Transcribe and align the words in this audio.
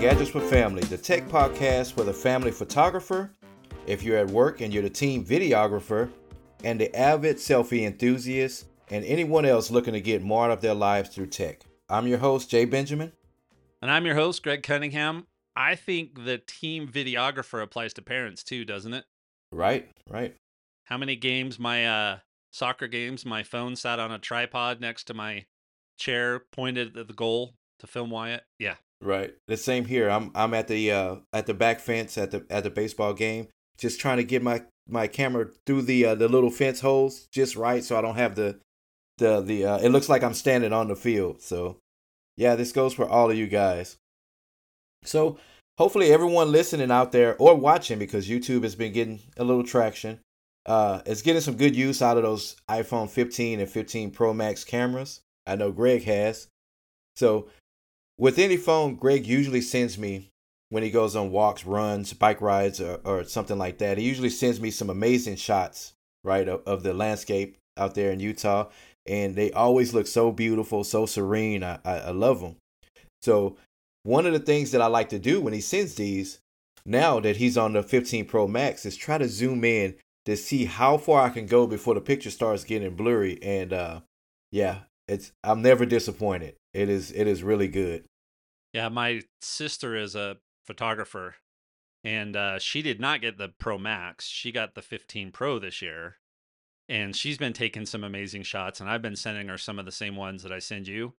Gadgets 0.00 0.30
for 0.30 0.40
Family, 0.40 0.82
the 0.82 0.98
tech 0.98 1.26
podcast 1.26 1.94
for 1.94 2.04
the 2.04 2.12
family 2.12 2.50
photographer, 2.50 3.30
if 3.86 4.02
you're 4.02 4.18
at 4.18 4.30
work 4.30 4.60
and 4.60 4.72
you're 4.72 4.82
the 4.82 4.90
team 4.90 5.24
videographer, 5.24 6.10
and 6.64 6.78
the 6.78 6.94
avid 6.94 7.36
selfie 7.36 7.86
enthusiast, 7.86 8.66
and 8.90 9.04
anyone 9.06 9.46
else 9.46 9.70
looking 9.70 9.94
to 9.94 10.00
get 10.00 10.22
more 10.22 10.44
out 10.44 10.50
of 10.50 10.60
their 10.60 10.74
lives 10.74 11.08
through 11.08 11.28
tech. 11.28 11.62
I'm 11.88 12.06
your 12.06 12.18
host, 12.18 12.50
Jay 12.50 12.66
Benjamin. 12.66 13.12
And 13.80 13.90
I'm 13.90 14.04
your 14.04 14.14
host, 14.14 14.42
Greg 14.42 14.62
Cunningham. 14.62 15.26
I 15.56 15.74
think 15.74 16.24
the 16.24 16.38
team 16.38 16.86
videographer 16.86 17.62
applies 17.62 17.94
to 17.94 18.02
parents 18.02 18.44
too, 18.44 18.66
doesn't 18.66 18.92
it? 18.92 19.06
Right, 19.50 19.88
right. 20.10 20.36
How 20.84 20.98
many 20.98 21.16
games, 21.16 21.58
my 21.58 21.86
uh, 21.86 22.18
soccer 22.52 22.86
games, 22.86 23.24
my 23.24 23.42
phone 23.42 23.74
sat 23.76 23.98
on 23.98 24.12
a 24.12 24.18
tripod 24.18 24.78
next 24.78 25.04
to 25.04 25.14
my 25.14 25.46
chair, 25.96 26.42
pointed 26.52 26.98
at 26.98 27.08
the 27.08 27.14
goal 27.14 27.54
to 27.78 27.86
film 27.86 28.10
Wyatt? 28.10 28.44
Yeah. 28.58 28.74
Right. 29.00 29.34
The 29.46 29.56
same 29.56 29.84
here. 29.84 30.08
I'm 30.08 30.30
I'm 30.34 30.54
at 30.54 30.68
the 30.68 30.90
uh 30.90 31.16
at 31.32 31.46
the 31.46 31.54
back 31.54 31.80
fence 31.80 32.16
at 32.16 32.30
the 32.30 32.46
at 32.48 32.64
the 32.64 32.70
baseball 32.70 33.12
game, 33.12 33.48
just 33.78 34.00
trying 34.00 34.16
to 34.16 34.24
get 34.24 34.42
my 34.42 34.62
my 34.88 35.06
camera 35.06 35.48
through 35.66 35.82
the 35.82 36.04
uh, 36.06 36.14
the 36.14 36.28
little 36.28 36.50
fence 36.50 36.80
holes 36.80 37.26
just 37.32 37.56
right 37.56 37.82
so 37.82 37.98
I 37.98 38.02
don't 38.02 38.16
have 38.16 38.36
the 38.36 38.60
the 39.18 39.40
the 39.40 39.64
uh, 39.64 39.78
it 39.78 39.90
looks 39.90 40.08
like 40.08 40.22
I'm 40.22 40.34
standing 40.34 40.72
on 40.72 40.88
the 40.88 40.96
field. 40.96 41.42
So 41.42 41.78
yeah, 42.36 42.54
this 42.54 42.72
goes 42.72 42.94
for 42.94 43.08
all 43.08 43.30
of 43.30 43.36
you 43.36 43.46
guys. 43.46 43.96
So 45.04 45.38
hopefully 45.78 46.12
everyone 46.12 46.52
listening 46.52 46.90
out 46.90 47.12
there 47.12 47.36
or 47.38 47.54
watching 47.54 47.98
because 47.98 48.28
YouTube 48.28 48.62
has 48.62 48.74
been 48.74 48.92
getting 48.92 49.20
a 49.36 49.44
little 49.44 49.64
traction. 49.64 50.20
Uh, 50.64 51.00
is 51.06 51.22
getting 51.22 51.40
some 51.40 51.56
good 51.56 51.76
use 51.76 52.02
out 52.02 52.16
of 52.16 52.24
those 52.24 52.56
iPhone 52.68 53.08
15 53.08 53.60
and 53.60 53.70
15 53.70 54.10
Pro 54.10 54.34
Max 54.34 54.64
cameras. 54.64 55.20
I 55.46 55.54
know 55.54 55.70
Greg 55.70 56.02
has. 56.04 56.48
So 57.14 57.48
with 58.18 58.38
any 58.38 58.56
phone, 58.56 58.96
Greg 58.96 59.26
usually 59.26 59.60
sends 59.60 59.98
me 59.98 60.30
when 60.70 60.82
he 60.82 60.90
goes 60.90 61.14
on 61.14 61.30
walks, 61.30 61.64
runs, 61.64 62.12
bike 62.12 62.40
rides, 62.40 62.80
or, 62.80 63.00
or 63.04 63.24
something 63.24 63.58
like 63.58 63.78
that. 63.78 63.98
He 63.98 64.04
usually 64.04 64.30
sends 64.30 64.60
me 64.60 64.70
some 64.70 64.90
amazing 64.90 65.36
shots, 65.36 65.94
right, 66.24 66.48
of, 66.48 66.62
of 66.66 66.82
the 66.82 66.92
landscape 66.92 67.56
out 67.76 67.94
there 67.94 68.10
in 68.10 68.20
Utah 68.20 68.68
and 69.06 69.36
they 69.36 69.52
always 69.52 69.94
look 69.94 70.06
so 70.06 70.32
beautiful, 70.32 70.84
so 70.84 71.06
serene. 71.06 71.62
I, 71.62 71.78
I, 71.84 71.98
I 71.98 72.10
love 72.10 72.40
them. 72.40 72.56
So 73.22 73.56
one 74.02 74.26
of 74.26 74.32
the 74.32 74.38
things 74.38 74.72
that 74.72 74.82
I 74.82 74.86
like 74.86 75.08
to 75.10 75.18
do 75.18 75.40
when 75.40 75.52
he 75.52 75.60
sends 75.60 75.94
these, 75.94 76.40
now 76.84 77.20
that 77.20 77.36
he's 77.36 77.56
on 77.56 77.72
the 77.72 77.82
15 77.82 78.26
Pro 78.26 78.46
Max, 78.46 78.84
is 78.84 78.96
try 78.96 79.18
to 79.18 79.28
zoom 79.28 79.64
in 79.64 79.96
to 80.24 80.36
see 80.36 80.64
how 80.64 80.98
far 80.98 81.22
I 81.22 81.30
can 81.30 81.46
go 81.46 81.66
before 81.66 81.94
the 81.94 82.00
picture 82.00 82.30
starts 82.30 82.64
getting 82.64 82.94
blurry. 82.94 83.38
And 83.42 83.72
uh, 83.72 84.00
yeah, 84.50 84.80
it's 85.08 85.32
I'm 85.44 85.62
never 85.62 85.86
disappointed. 85.86 86.56
It 86.76 86.88
is 86.88 87.10
it 87.12 87.26
is 87.26 87.42
really 87.42 87.68
good. 87.68 88.04
Yeah, 88.72 88.88
my 88.88 89.22
sister 89.40 89.96
is 89.96 90.14
a 90.14 90.36
photographer, 90.66 91.36
and 92.04 92.36
uh, 92.36 92.58
she 92.58 92.82
did 92.82 93.00
not 93.00 93.20
get 93.20 93.38
the 93.38 93.48
Pro 93.58 93.78
Max. 93.78 94.26
She 94.26 94.52
got 94.52 94.74
the 94.74 94.82
15 94.82 95.32
Pro 95.32 95.58
this 95.58 95.80
year, 95.80 96.18
and 96.88 97.16
she's 97.16 97.38
been 97.38 97.52
taking 97.52 97.86
some 97.86 98.04
amazing 98.04 98.42
shots 98.42 98.80
and 98.80 98.88
i've 98.88 99.02
been 99.02 99.16
sending 99.16 99.48
her 99.48 99.58
some 99.58 99.78
of 99.78 99.84
the 99.84 99.92
same 99.92 100.16
ones 100.16 100.42
that 100.42 100.52
i 100.52 100.58
send 100.58 100.86
you 100.86 101.14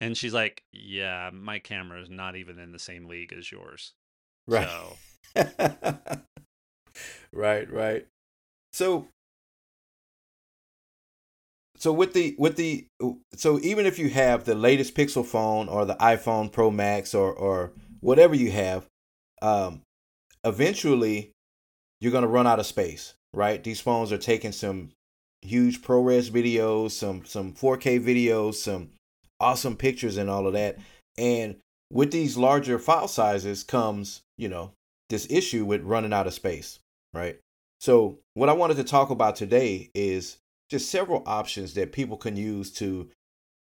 and 0.00 0.16
she's 0.16 0.34
like 0.34 0.62
yeah 0.72 1.30
my 1.32 1.58
camera 1.58 2.00
is 2.00 2.10
not 2.10 2.36
even 2.36 2.58
in 2.58 2.72
the 2.72 2.78
same 2.78 3.06
league 3.06 3.32
as 3.32 3.50
yours 3.50 3.92
right 4.46 4.68
so. 4.68 4.96
right 7.32 7.70
right 7.72 8.06
so 8.72 9.08
so 11.84 11.92
with 11.92 12.14
the 12.14 12.34
with 12.38 12.56
the 12.56 12.86
so 13.34 13.60
even 13.60 13.86
if 13.86 13.98
you 13.98 14.08
have 14.08 14.44
the 14.44 14.54
latest 14.54 14.94
pixel 14.94 15.24
phone 15.24 15.68
or 15.68 15.84
the 15.84 15.96
iphone 15.96 16.50
pro 16.50 16.70
max 16.70 17.14
or 17.14 17.32
or 17.32 17.72
whatever 18.00 18.34
you 18.34 18.50
have 18.50 18.86
um 19.42 19.82
eventually 20.44 21.30
you're 22.00 22.12
going 22.12 22.22
to 22.22 22.28
run 22.28 22.46
out 22.46 22.58
of 22.58 22.66
space 22.66 23.14
right 23.32 23.62
these 23.64 23.80
phones 23.80 24.10
are 24.12 24.18
taking 24.18 24.52
some 24.52 24.90
huge 25.44 25.82
ProRes 25.82 26.30
videos, 26.30 26.92
some 26.92 27.24
some 27.24 27.52
4K 27.52 28.02
videos, 28.02 28.54
some 28.54 28.90
awesome 29.38 29.76
pictures 29.76 30.16
and 30.16 30.28
all 30.28 30.46
of 30.46 30.54
that. 30.54 30.78
And 31.16 31.56
with 31.92 32.10
these 32.10 32.36
larger 32.36 32.78
file 32.78 33.08
sizes 33.08 33.62
comes, 33.62 34.22
you 34.36 34.48
know, 34.48 34.72
this 35.10 35.26
issue 35.30 35.64
with 35.64 35.82
running 35.82 36.12
out 36.12 36.26
of 36.26 36.34
space, 36.34 36.80
right? 37.12 37.38
So, 37.80 38.18
what 38.32 38.48
I 38.48 38.54
wanted 38.54 38.78
to 38.78 38.84
talk 38.84 39.10
about 39.10 39.36
today 39.36 39.90
is 39.94 40.38
just 40.70 40.90
several 40.90 41.22
options 41.26 41.74
that 41.74 41.92
people 41.92 42.16
can 42.16 42.36
use 42.36 42.70
to 42.72 43.10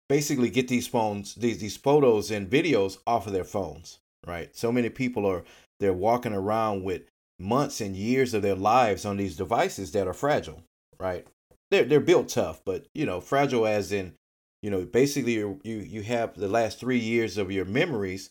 basically 0.08 0.50
get 0.50 0.68
these 0.68 0.86
phones, 0.86 1.34
these 1.34 1.58
these 1.58 1.76
photos 1.76 2.30
and 2.30 2.50
videos 2.50 2.98
off 3.06 3.26
of 3.26 3.32
their 3.32 3.44
phones, 3.44 3.98
right? 4.26 4.54
So 4.54 4.70
many 4.72 4.88
people 4.90 5.26
are 5.26 5.44
they're 5.78 5.92
walking 5.92 6.34
around 6.34 6.84
with 6.84 7.02
months 7.38 7.80
and 7.80 7.96
years 7.96 8.34
of 8.34 8.42
their 8.42 8.54
lives 8.54 9.04
on 9.04 9.16
these 9.16 9.36
devices 9.36 9.92
that 9.92 10.06
are 10.06 10.12
fragile, 10.12 10.62
right? 10.98 11.26
they're 11.70 11.84
they're 11.84 12.00
built 12.00 12.28
tough, 12.28 12.60
but 12.64 12.86
you 12.94 13.06
know, 13.06 13.20
fragile 13.20 13.66
as 13.66 13.92
in, 13.92 14.14
you 14.62 14.70
know, 14.70 14.84
basically 14.84 15.34
you 15.34 15.60
you 15.64 16.02
have 16.02 16.34
the 16.34 16.48
last 16.48 16.78
three 16.78 16.98
years 16.98 17.38
of 17.38 17.50
your 17.50 17.64
memories, 17.64 18.30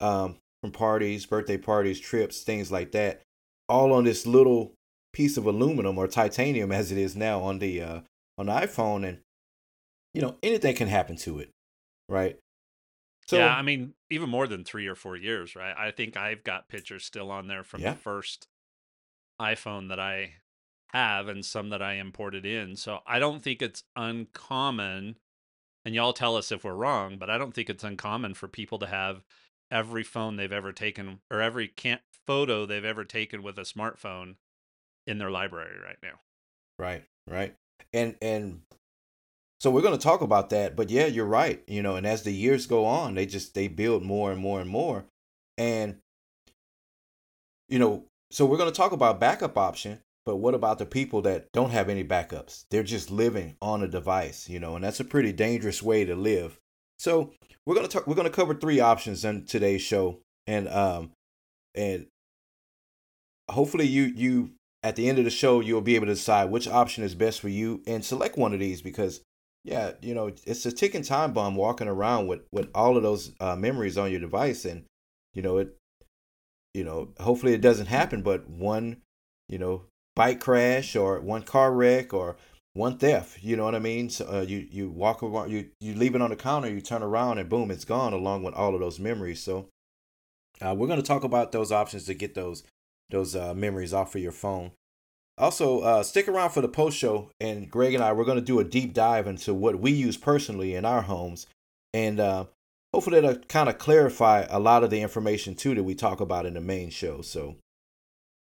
um, 0.00 0.36
from 0.62 0.72
parties, 0.72 1.26
birthday 1.26 1.58
parties, 1.58 2.00
trips, 2.00 2.42
things 2.42 2.72
like 2.72 2.92
that, 2.92 3.22
all 3.68 3.92
on 3.92 4.04
this 4.04 4.26
little 4.26 4.72
piece 5.12 5.36
of 5.36 5.46
aluminum 5.46 5.98
or 5.98 6.06
titanium 6.06 6.72
as 6.72 6.92
it 6.92 6.98
is 6.98 7.16
now 7.16 7.40
on 7.40 7.58
the 7.58 7.80
uh, 7.82 8.00
on 8.36 8.46
the 8.46 8.52
iPhone, 8.52 9.06
and 9.06 9.18
you 10.14 10.22
know 10.22 10.36
anything 10.42 10.74
can 10.74 10.88
happen 10.88 11.16
to 11.16 11.38
it, 11.38 11.50
right? 12.08 12.38
So, 13.26 13.36
yeah, 13.36 13.54
I 13.54 13.60
mean, 13.60 13.92
even 14.10 14.30
more 14.30 14.46
than 14.46 14.64
three 14.64 14.86
or 14.86 14.94
four 14.94 15.14
years, 15.14 15.54
right? 15.54 15.74
I 15.76 15.90
think 15.90 16.16
I've 16.16 16.44
got 16.44 16.68
pictures 16.68 17.04
still 17.04 17.30
on 17.30 17.46
there 17.46 17.62
from 17.62 17.82
yeah. 17.82 17.90
the 17.92 17.98
first 17.98 18.48
iPhone 19.38 19.90
that 19.90 20.00
I 20.00 20.36
have 20.94 21.28
and 21.28 21.44
some 21.44 21.68
that 21.68 21.82
I 21.82 21.94
imported 21.94 22.46
in. 22.46 22.74
So 22.76 23.00
I 23.06 23.18
don't 23.18 23.42
think 23.42 23.60
it's 23.60 23.84
uncommon, 23.94 25.16
and 25.84 25.94
y'all 25.94 26.14
tell 26.14 26.36
us 26.36 26.50
if 26.50 26.64
we're 26.64 26.72
wrong, 26.72 27.18
but 27.18 27.28
I 27.28 27.36
don't 27.36 27.52
think 27.52 27.68
it's 27.68 27.84
uncommon 27.84 28.32
for 28.32 28.48
people 28.48 28.78
to 28.78 28.86
have 28.86 29.22
every 29.70 30.02
phone 30.02 30.36
they've 30.36 30.50
ever 30.50 30.72
taken 30.72 31.20
or 31.30 31.42
every 31.42 31.68
can- 31.68 32.00
photo 32.26 32.64
they've 32.64 32.84
ever 32.84 33.04
taken 33.04 33.42
with 33.42 33.58
a 33.58 33.62
smartphone 33.62 34.36
in 35.08 35.18
their 35.18 35.30
library 35.30 35.78
right 35.84 35.98
now. 36.02 36.20
Right, 36.78 37.04
right. 37.26 37.54
And 37.92 38.16
and 38.22 38.60
so 39.60 39.70
we're 39.70 39.82
going 39.82 39.98
to 39.98 40.02
talk 40.02 40.20
about 40.20 40.50
that, 40.50 40.76
but 40.76 40.90
yeah, 40.90 41.06
you're 41.06 41.26
right. 41.26 41.62
You 41.66 41.82
know, 41.82 41.96
and 41.96 42.06
as 42.06 42.22
the 42.22 42.32
years 42.32 42.66
go 42.66 42.84
on, 42.84 43.14
they 43.14 43.26
just 43.26 43.54
they 43.54 43.66
build 43.66 44.04
more 44.04 44.30
and 44.30 44.40
more 44.40 44.60
and 44.60 44.70
more. 44.70 45.06
And 45.56 45.96
you 47.68 47.78
know, 47.78 48.04
so 48.30 48.46
we're 48.46 48.56
going 48.56 48.70
to 48.70 48.76
talk 48.76 48.92
about 48.92 49.20
backup 49.20 49.58
option 49.58 50.00
but 50.28 50.36
what 50.36 50.52
about 50.52 50.78
the 50.78 50.84
people 50.84 51.22
that 51.22 51.50
don't 51.52 51.70
have 51.70 51.88
any 51.88 52.04
backups? 52.04 52.66
They're 52.70 52.82
just 52.82 53.10
living 53.10 53.56
on 53.62 53.82
a 53.82 53.88
device, 53.88 54.46
you 54.46 54.60
know, 54.60 54.74
and 54.74 54.84
that's 54.84 55.00
a 55.00 55.04
pretty 55.04 55.32
dangerous 55.32 55.82
way 55.82 56.04
to 56.04 56.14
live. 56.14 56.58
So 56.98 57.32
we're 57.64 57.74
gonna 57.74 57.88
talk. 57.88 58.06
We're 58.06 58.14
gonna 58.14 58.28
cover 58.28 58.52
three 58.52 58.78
options 58.78 59.24
in 59.24 59.46
today's 59.46 59.80
show, 59.80 60.20
and 60.46 60.68
um, 60.68 61.12
and 61.74 62.08
hopefully 63.48 63.86
you 63.86 64.02
you 64.02 64.50
at 64.82 64.96
the 64.96 65.08
end 65.08 65.18
of 65.18 65.24
the 65.24 65.30
show 65.30 65.60
you'll 65.60 65.80
be 65.80 65.96
able 65.96 66.06
to 66.06 66.14
decide 66.14 66.50
which 66.50 66.68
option 66.68 67.04
is 67.04 67.14
best 67.14 67.40
for 67.40 67.48
you 67.48 67.82
and 67.86 68.04
select 68.04 68.38
one 68.38 68.52
of 68.52 68.60
these 68.60 68.80
because 68.80 69.20
yeah, 69.68 69.92
you 70.00 70.14
know 70.14 70.32
it's 70.46 70.64
a 70.64 70.72
ticking 70.72 71.02
time 71.02 71.32
bomb 71.32 71.54
walking 71.54 71.88
around 71.88 72.26
with 72.26 72.40
with 72.52 72.70
all 72.74 72.96
of 72.96 73.02
those 73.02 73.32
uh, 73.40 73.54
memories 73.54 73.98
on 73.98 74.10
your 74.10 74.20
device, 74.20 74.64
and 74.64 74.84
you 75.34 75.42
know 75.42 75.58
it, 75.58 75.76
you 76.74 76.84
know 76.84 77.10
hopefully 77.20 77.52
it 77.52 77.60
doesn't 77.60 77.86
happen, 77.86 78.22
but 78.22 78.48
one 78.48 79.02
you 79.48 79.58
know 79.58 79.84
bike 80.16 80.40
crash 80.40 80.96
or 80.96 81.20
one 81.20 81.42
car 81.42 81.72
wreck 81.72 82.14
or 82.14 82.36
one 82.72 82.96
theft. 82.96 83.42
You 83.42 83.56
know 83.56 83.64
what 83.64 83.74
I 83.74 83.80
mean? 83.80 84.08
So, 84.08 84.26
uh, 84.26 84.40
you 84.40 84.66
you 84.70 84.88
walk 84.88 85.22
around, 85.22 85.50
you 85.50 85.68
you 85.80 85.94
leave 85.94 86.14
it 86.14 86.22
on 86.22 86.30
the 86.30 86.36
counter, 86.36 86.70
you 86.70 86.80
turn 86.80 87.02
around, 87.02 87.38
and 87.38 87.48
boom, 87.48 87.70
it's 87.70 87.84
gone 87.84 88.14
along 88.14 88.44
with 88.44 88.54
all 88.54 88.74
of 88.74 88.80
those 88.80 88.98
memories. 88.98 89.42
So 89.42 89.68
uh, 90.62 90.74
we're 90.74 90.86
going 90.86 91.00
to 91.00 91.06
talk 91.06 91.24
about 91.24 91.52
those 91.52 91.72
options 91.72 92.04
to 92.06 92.14
get 92.14 92.34
those 92.34 92.62
those 93.10 93.34
uh, 93.34 93.54
memories 93.54 93.94
off 93.94 94.14
of 94.14 94.22
your 94.22 94.32
phone. 94.32 94.72
Also, 95.36 95.80
uh, 95.80 96.02
stick 96.02 96.26
around 96.26 96.50
for 96.50 96.60
the 96.60 96.68
post 96.68 96.98
show, 96.98 97.30
and 97.40 97.70
Greg 97.70 97.94
and 97.94 98.02
I 98.02 98.12
we're 98.12 98.24
going 98.24 98.38
to 98.38 98.44
do 98.44 98.58
a 98.58 98.64
deep 98.64 98.92
dive 98.92 99.26
into 99.26 99.54
what 99.54 99.78
we 99.78 99.92
use 99.92 100.16
personally 100.16 100.74
in 100.74 100.84
our 100.84 101.02
homes, 101.02 101.46
and 101.94 102.18
uh, 102.18 102.46
hopefully 102.92 103.20
that'll 103.20 103.42
kind 103.44 103.68
of 103.68 103.78
clarify 103.78 104.46
a 104.50 104.58
lot 104.58 104.82
of 104.82 104.90
the 104.90 105.00
information 105.00 105.54
too 105.54 105.74
that 105.76 105.84
we 105.84 105.94
talk 105.94 106.20
about 106.20 106.46
in 106.46 106.54
the 106.54 106.60
main 106.60 106.90
show. 106.90 107.22
So 107.22 107.56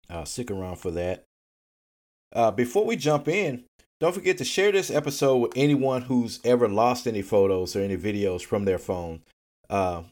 uh, 0.09 0.25
stick 0.25 0.51
around 0.51 0.77
for 0.77 0.93
that. 0.93 1.25
Uh, 2.33 2.51
before 2.53 2.85
we 2.85 2.97
jump 2.97 3.27
in, 3.27 3.65
don't 3.99 4.15
forget 4.15 4.39
to 4.39 4.45
share 4.45 4.73
this 4.73 4.91
episode 4.91 5.39
with 5.39 5.53
anyone 5.57 6.03
who's 6.03 6.39
ever 6.45 6.69
lost 6.69 7.07
any 7.07 7.23
photos 7.23 7.75
or 7.75 7.81
any 7.81 7.97
videos 7.97 8.45
from 8.45 8.65
their 8.65 8.79
phone. 8.79 9.23
Uh, 9.71 10.03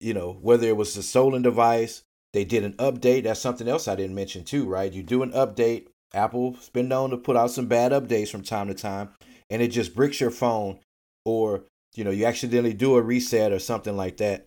you 0.00 0.14
know, 0.14 0.38
whether 0.40 0.66
it 0.66 0.76
was 0.76 0.96
a 0.96 1.02
stolen 1.02 1.42
device, 1.42 2.02
they 2.32 2.44
did 2.44 2.64
an 2.64 2.74
update. 2.74 3.24
That's 3.24 3.40
something 3.40 3.68
else 3.68 3.88
I 3.88 3.96
didn't 3.96 4.14
mention 4.14 4.44
too, 4.44 4.66
right? 4.66 4.92
You 4.92 5.02
do 5.02 5.22
an 5.22 5.32
update. 5.32 5.88
Apple's 6.14 6.70
been 6.70 6.88
known 6.88 7.10
to 7.10 7.16
put 7.16 7.36
out 7.36 7.50
some 7.50 7.66
bad 7.66 7.92
updates 7.92 8.30
from 8.30 8.42
time 8.42 8.68
to 8.68 8.74
time, 8.74 9.10
and 9.50 9.60
it 9.62 9.68
just 9.68 9.94
bricks 9.94 10.20
your 10.20 10.30
phone, 10.30 10.78
or 11.24 11.64
you 11.94 12.04
know, 12.04 12.10
you 12.10 12.26
accidentally 12.26 12.74
do 12.74 12.96
a 12.96 13.02
reset 13.02 13.52
or 13.52 13.58
something 13.58 13.96
like 13.96 14.18
that. 14.18 14.46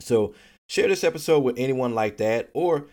So 0.00 0.34
share 0.68 0.88
this 0.88 1.04
episode 1.04 1.40
with 1.40 1.58
anyone 1.58 1.94
like 1.94 2.18
that 2.18 2.50
or 2.54 2.86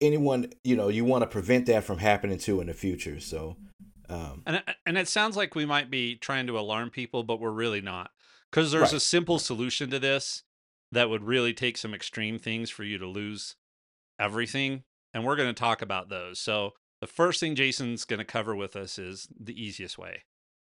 anyone 0.00 0.50
you 0.64 0.76
know 0.76 0.88
you 0.88 1.04
want 1.04 1.22
to 1.22 1.26
prevent 1.26 1.66
that 1.66 1.84
from 1.84 1.98
happening 1.98 2.38
to 2.38 2.60
in 2.60 2.66
the 2.66 2.74
future. 2.74 3.20
So 3.20 3.56
um, 4.08 4.42
and 4.46 4.62
and 4.86 4.98
it 4.98 5.08
sounds 5.08 5.36
like 5.36 5.54
we 5.54 5.64
might 5.64 5.90
be 5.90 6.16
trying 6.16 6.46
to 6.48 6.58
alarm 6.58 6.90
people, 6.90 7.22
but 7.22 7.40
we're 7.40 7.50
really 7.50 7.80
not 7.80 8.10
because 8.50 8.72
there's 8.72 8.82
right. 8.82 8.94
a 8.94 9.00
simple 9.00 9.38
solution 9.38 9.90
to 9.90 9.98
this 9.98 10.42
that 10.92 11.10
would 11.10 11.24
really 11.24 11.52
take 11.52 11.76
some 11.76 11.94
extreme 11.94 12.38
things 12.38 12.70
for 12.70 12.84
you 12.84 12.98
to 12.98 13.06
lose 13.06 13.56
everything, 14.18 14.84
and 15.14 15.24
we're 15.24 15.36
going 15.36 15.52
to 15.52 15.60
talk 15.60 15.82
about 15.82 16.08
those. 16.08 16.38
So 16.38 16.74
the 17.00 17.06
first 17.06 17.40
thing 17.40 17.54
Jason's 17.54 18.04
going 18.04 18.18
to 18.18 18.24
cover 18.24 18.54
with 18.54 18.76
us 18.76 18.98
is 18.98 19.28
the 19.38 19.60
easiest 19.60 19.98
way 19.98 20.24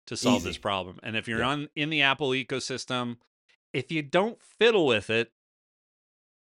to 0.06 0.16
solve 0.16 0.42
Easy. 0.42 0.50
this 0.50 0.58
problem. 0.58 0.98
And 1.02 1.16
if 1.16 1.28
you're 1.28 1.40
yeah. 1.40 1.48
on 1.48 1.68
in 1.74 1.90
the 1.90 2.02
Apple 2.02 2.30
ecosystem, 2.30 3.16
if 3.72 3.90
you 3.92 4.02
don't 4.02 4.40
fiddle 4.42 4.86
with 4.86 5.10
it, 5.10 5.32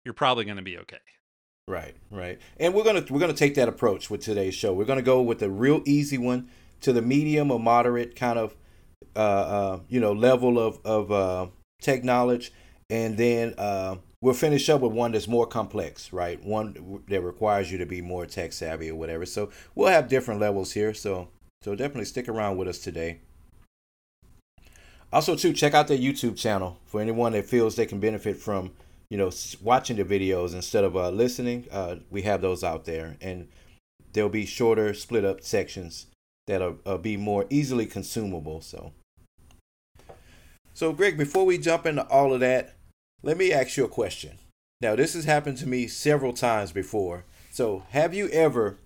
you're 0.03 0.13
probably 0.13 0.45
going 0.45 0.57
to 0.57 0.63
be 0.63 0.77
okay. 0.79 0.97
Right, 1.67 1.95
right. 2.09 2.39
And 2.57 2.74
we're 2.74 2.83
gonna 2.83 3.06
we're 3.09 3.19
gonna 3.19 3.33
take 3.33 3.56
that 3.56 3.69
approach 3.69 4.09
with 4.09 4.21
today's 4.21 4.56
show. 4.56 4.74
We're 4.74 4.85
gonna 4.85 5.01
go 5.01 5.21
with 5.21 5.39
the 5.39 5.50
real 5.50 5.81
easy 5.85 6.17
one 6.17 6.50
to 6.81 6.91
the 6.91 7.01
medium 7.01 7.51
or 7.51 7.59
moderate 7.59 8.15
kind 8.15 8.38
of 8.38 8.56
uh, 9.15 9.19
uh 9.19 9.79
you 9.88 10.00
know 10.00 10.12
level 10.12 10.59
of 10.59 10.79
of 10.83 11.12
uh, 11.12 11.47
tech 11.79 12.03
knowledge, 12.03 12.51
and 12.91 13.17
then 13.17 13.55
uh, 13.57 13.95
we'll 14.21 14.35
finish 14.35 14.69
up 14.69 14.81
with 14.81 14.91
one 14.91 15.13
that's 15.13 15.27
more 15.27 15.47
complex, 15.47 16.13
right? 16.13 16.43
One 16.43 17.01
that 17.07 17.21
requires 17.21 17.71
you 17.71 17.77
to 17.79 17.85
be 17.85 18.01
more 18.01 18.25
tech 18.27 18.53
savvy 18.53 18.91
or 18.91 18.95
whatever. 18.95 19.25
So 19.25 19.49
we'll 19.73 19.88
have 19.88 20.09
different 20.09 20.41
levels 20.41 20.73
here. 20.73 20.93
So 20.93 21.29
so 21.63 21.73
definitely 21.73 22.05
stick 22.05 22.27
around 22.27 22.57
with 22.57 22.67
us 22.67 22.79
today. 22.79 23.19
Also, 25.13 25.35
too, 25.35 25.53
check 25.53 25.73
out 25.73 25.88
their 25.88 25.97
YouTube 25.97 26.38
channel 26.38 26.77
for 26.85 27.01
anyone 27.01 27.33
that 27.33 27.45
feels 27.45 27.75
they 27.75 27.85
can 27.85 27.99
benefit 27.99 28.38
from, 28.38 28.71
you 29.09 29.17
know, 29.17 29.29
watching 29.61 29.97
the 29.97 30.05
videos 30.05 30.53
instead 30.53 30.83
of 30.83 30.95
uh, 30.95 31.09
listening. 31.09 31.67
Uh, 31.71 31.97
we 32.09 32.21
have 32.21 32.41
those 32.41 32.63
out 32.63 32.85
there, 32.85 33.17
and 33.21 33.49
there'll 34.13 34.29
be 34.29 34.45
shorter, 34.45 34.93
split 34.93 35.25
up 35.25 35.41
sections 35.41 36.07
that'll 36.47 36.79
uh, 36.85 36.97
be 36.97 37.17
more 37.17 37.45
easily 37.49 37.85
consumable. 37.85 38.61
So, 38.61 38.93
so 40.73 40.93
Greg, 40.93 41.17
before 41.17 41.45
we 41.45 41.57
jump 41.57 41.85
into 41.85 42.07
all 42.07 42.33
of 42.33 42.39
that, 42.39 42.75
let 43.23 43.38
me 43.38 43.51
ask 43.51 43.77
you 43.77 43.85
a 43.85 43.89
question. 43.89 44.38
Now, 44.81 44.95
this 44.95 45.13
has 45.13 45.25
happened 45.25 45.57
to 45.59 45.68
me 45.68 45.88
several 45.88 46.33
times 46.33 46.71
before. 46.71 47.25
So, 47.51 47.83
have 47.89 48.13
you 48.13 48.29
ever 48.29 48.77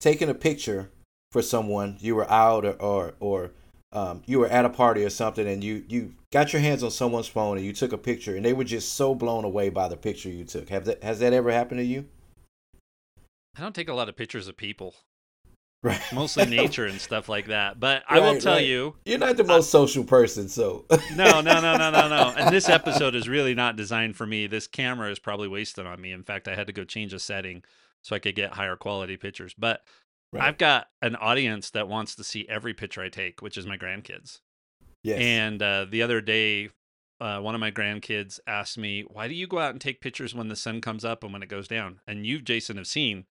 taken 0.00 0.28
a 0.28 0.34
picture 0.34 0.90
for 1.30 1.42
someone 1.42 1.96
you 2.00 2.14
were 2.14 2.30
out 2.30 2.64
or 2.64 2.72
or, 2.80 3.14
or 3.20 3.50
um, 3.92 4.22
you 4.26 4.38
were 4.38 4.48
at 4.48 4.64
a 4.64 4.70
party 4.70 5.04
or 5.04 5.10
something 5.10 5.46
and 5.46 5.62
you 5.62 5.84
you 5.88 6.14
got 6.32 6.52
your 6.52 6.60
hands 6.60 6.82
on 6.82 6.90
someone's 6.90 7.28
phone 7.28 7.56
and 7.56 7.64
you 7.64 7.72
took 7.72 7.92
a 7.92 7.98
picture 7.98 8.36
and 8.36 8.44
they 8.44 8.52
were 8.52 8.64
just 8.64 8.94
so 8.94 9.14
blown 9.14 9.44
away 9.44 9.70
by 9.70 9.88
the 9.88 9.96
picture 9.96 10.28
you 10.28 10.44
took. 10.44 10.68
Have 10.68 10.84
that 10.86 11.02
has 11.02 11.20
that 11.20 11.32
ever 11.32 11.50
happened 11.50 11.78
to 11.78 11.84
you? 11.84 12.06
I 13.56 13.62
don't 13.62 13.74
take 13.74 13.88
a 13.88 13.94
lot 13.94 14.08
of 14.08 14.16
pictures 14.16 14.46
of 14.48 14.56
people. 14.56 14.94
Right. 15.82 16.00
Mostly 16.12 16.46
nature 16.56 16.86
and 16.86 17.00
stuff 17.00 17.28
like 17.28 17.46
that. 17.46 17.78
But 17.78 18.02
I 18.08 18.18
will 18.20 18.40
tell 18.40 18.54
right. 18.54 18.66
you 18.66 18.96
You're 19.04 19.18
not 19.18 19.36
the 19.36 19.44
most 19.44 19.68
I, 19.68 19.78
social 19.78 20.04
person, 20.04 20.48
so 20.48 20.86
No, 21.14 21.40
no, 21.40 21.60
no, 21.60 21.76
no, 21.76 21.90
no, 21.90 22.08
no. 22.08 22.34
And 22.36 22.54
this 22.54 22.68
episode 22.68 23.14
is 23.14 23.28
really 23.28 23.54
not 23.54 23.76
designed 23.76 24.16
for 24.16 24.26
me. 24.26 24.46
This 24.46 24.66
camera 24.66 25.10
is 25.10 25.18
probably 25.18 25.48
wasted 25.48 25.86
on 25.86 26.00
me. 26.00 26.12
In 26.12 26.24
fact, 26.24 26.48
I 26.48 26.54
had 26.54 26.66
to 26.66 26.72
go 26.72 26.84
change 26.84 27.12
a 27.12 27.18
setting 27.18 27.62
so 28.02 28.16
I 28.16 28.18
could 28.18 28.34
get 28.34 28.52
higher 28.52 28.76
quality 28.76 29.16
pictures. 29.16 29.54
But 29.56 29.82
right. 30.32 30.42
I've 30.42 30.58
got 30.58 30.88
an 31.00 31.14
audience 31.16 31.70
that 31.70 31.88
wants 31.88 32.16
to 32.16 32.24
see 32.24 32.46
every 32.48 32.74
picture 32.74 33.02
I 33.02 33.08
take, 33.08 33.40
which 33.40 33.56
is 33.56 33.66
my 33.66 33.76
grandkids. 33.76 34.40
Yes. 35.02 35.20
And 35.20 35.62
uh, 35.62 35.86
the 35.88 36.02
other 36.02 36.20
day, 36.20 36.70
uh, 37.20 37.38
one 37.40 37.54
of 37.54 37.60
my 37.60 37.70
grandkids 37.70 38.40
asked 38.46 38.78
me, 38.78 39.02
"Why 39.02 39.28
do 39.28 39.34
you 39.34 39.46
go 39.46 39.58
out 39.58 39.70
and 39.70 39.80
take 39.80 40.00
pictures 40.00 40.34
when 40.34 40.48
the 40.48 40.56
sun 40.56 40.80
comes 40.80 41.04
up 41.04 41.22
and 41.22 41.32
when 41.32 41.42
it 41.42 41.48
goes 41.48 41.68
down?" 41.68 42.00
And 42.06 42.26
you, 42.26 42.40
Jason, 42.40 42.76
have 42.76 42.86
seen 42.86 43.26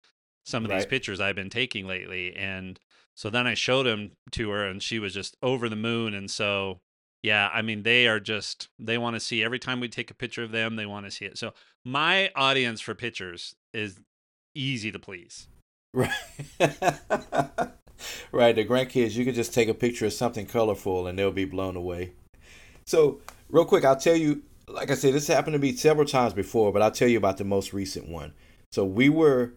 some 0.48 0.64
of 0.64 0.72
right. 0.72 0.78
these 0.78 0.86
pictures 0.86 1.20
I've 1.20 1.36
been 1.36 1.50
taking 1.50 1.86
lately. 1.86 2.34
And 2.34 2.80
so 3.16 3.30
then 3.30 3.46
I 3.46 3.54
showed 3.54 3.84
them 3.84 4.12
to 4.32 4.50
her 4.52 4.66
and 4.66 4.82
she 4.82 4.98
was 4.98 5.14
just 5.14 5.36
over 5.44 5.68
the 5.68 5.76
moon. 5.76 6.14
And 6.14 6.32
so, 6.32 6.80
yeah, 7.22 7.50
I 7.54 7.62
mean, 7.62 7.84
they 7.84 8.08
are 8.08 8.22
just, 8.22 8.70
they 8.80 8.98
want 8.98 9.18
to 9.18 9.20
see 9.20 9.44
every 9.44 9.60
time 9.60 9.82
we 9.82 9.90
take 9.90 10.10
a 10.10 10.14
picture 10.14 10.44
of 10.44 10.52
them, 10.52 10.78
they 10.78 10.86
want 10.86 11.06
to 11.06 11.12
see 11.12 11.26
it. 11.26 11.38
So 11.38 11.54
my 11.84 12.32
audience 12.34 12.80
for 12.80 12.96
pictures 12.96 13.56
is 13.74 14.00
easy 14.56 14.90
to 14.90 15.00
please. 15.00 15.50
Right. 15.94 16.12
right. 18.32 18.56
The 18.56 18.66
grandkids, 18.66 19.16
you 19.16 19.26
can 19.26 19.34
just 19.34 19.54
take 19.54 19.68
a 19.68 19.74
picture 19.74 20.06
of 20.06 20.14
something 20.14 20.46
colorful 20.46 21.08
and 21.08 21.20
they'll 21.20 21.32
be 21.32 21.46
blown 21.46 21.76
away. 21.76 22.14
So, 22.86 23.20
real 23.50 23.66
quick, 23.66 23.84
I'll 23.84 23.98
tell 23.98 24.16
you, 24.16 24.44
like 24.70 24.92
I 24.92 24.94
said, 24.96 25.14
this 25.14 25.28
happened 25.28 25.56
to 25.56 25.60
me 25.60 25.76
several 25.76 26.08
times 26.08 26.34
before, 26.34 26.72
but 26.72 26.82
I'll 26.82 26.92
tell 26.92 27.10
you 27.10 27.18
about 27.18 27.38
the 27.38 27.44
most 27.44 27.74
recent 27.74 28.08
one. 28.08 28.34
So, 28.72 28.86
we 28.86 29.10
were 29.10 29.54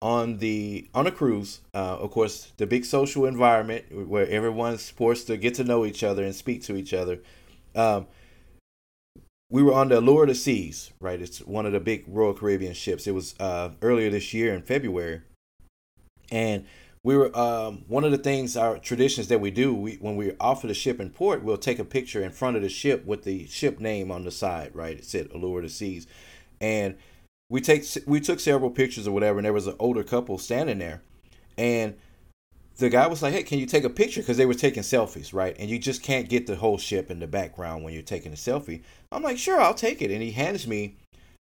on 0.00 0.38
the 0.38 0.88
on 0.94 1.06
a 1.06 1.10
cruise. 1.10 1.60
Uh, 1.74 1.96
of 1.96 2.10
course, 2.10 2.52
the 2.56 2.66
big 2.66 2.84
social 2.84 3.26
environment 3.26 4.08
where 4.08 4.28
everyone's 4.28 4.90
forced 4.90 5.26
to 5.26 5.36
get 5.36 5.54
to 5.54 5.64
know 5.64 5.84
each 5.84 6.02
other 6.02 6.24
and 6.24 6.34
speak 6.34 6.62
to 6.64 6.76
each 6.76 6.94
other. 6.94 7.20
Um, 7.74 8.06
we 9.50 9.62
were 9.62 9.72
on 9.72 9.88
the 9.88 9.98
Allure 9.98 10.24
of 10.24 10.28
the 10.28 10.34
Seas, 10.34 10.92
right? 11.00 11.20
It's 11.20 11.38
one 11.38 11.64
of 11.64 11.72
the 11.72 11.80
big 11.80 12.04
Royal 12.06 12.34
Caribbean 12.34 12.74
ships. 12.74 13.06
It 13.06 13.12
was 13.12 13.34
uh, 13.40 13.70
earlier 13.80 14.10
this 14.10 14.34
year 14.34 14.54
in 14.54 14.62
February, 14.62 15.22
and 16.30 16.66
we 17.02 17.16
were 17.16 17.36
um, 17.36 17.84
one 17.88 18.04
of 18.04 18.10
the 18.10 18.18
things 18.18 18.56
our 18.56 18.78
traditions 18.78 19.28
that 19.28 19.40
we 19.40 19.50
do. 19.50 19.72
We 19.74 19.94
when 19.96 20.16
we 20.16 20.32
offer 20.38 20.66
the 20.66 20.74
ship 20.74 21.00
in 21.00 21.10
port, 21.10 21.42
we'll 21.42 21.56
take 21.56 21.78
a 21.78 21.84
picture 21.84 22.22
in 22.22 22.30
front 22.30 22.56
of 22.56 22.62
the 22.62 22.68
ship 22.68 23.06
with 23.06 23.24
the 23.24 23.46
ship 23.46 23.80
name 23.80 24.10
on 24.10 24.24
the 24.24 24.30
side, 24.30 24.74
right? 24.74 24.98
It 24.98 25.04
said 25.04 25.30
Allure 25.32 25.58
of 25.58 25.64
the 25.64 25.70
Seas, 25.70 26.06
and 26.60 26.96
we 27.50 27.60
take 27.60 27.84
we 28.06 28.20
took 28.20 28.40
several 28.40 28.70
pictures 28.70 29.06
or 29.08 29.12
whatever, 29.12 29.38
and 29.38 29.44
there 29.46 29.52
was 29.52 29.66
an 29.66 29.76
older 29.78 30.02
couple 30.02 30.38
standing 30.38 30.78
there, 30.78 31.02
and 31.56 31.94
the 32.76 32.88
guy 32.88 33.06
was 33.06 33.22
like, 33.22 33.32
"Hey, 33.32 33.42
can 33.42 33.58
you 33.58 33.66
take 33.66 33.84
a 33.84 33.90
picture?" 33.90 34.20
Because 34.20 34.36
they 34.36 34.46
were 34.46 34.54
taking 34.54 34.82
selfies, 34.82 35.32
right? 35.32 35.56
And 35.58 35.68
you 35.70 35.78
just 35.78 36.02
can't 36.02 36.28
get 36.28 36.46
the 36.46 36.56
whole 36.56 36.78
ship 36.78 37.10
in 37.10 37.20
the 37.20 37.26
background 37.26 37.84
when 37.84 37.94
you're 37.94 38.02
taking 38.02 38.32
a 38.32 38.36
selfie. 38.36 38.82
I'm 39.10 39.22
like, 39.22 39.38
"Sure, 39.38 39.60
I'll 39.60 39.74
take 39.74 40.02
it." 40.02 40.10
And 40.10 40.22
he 40.22 40.32
hands 40.32 40.66
me, 40.66 40.96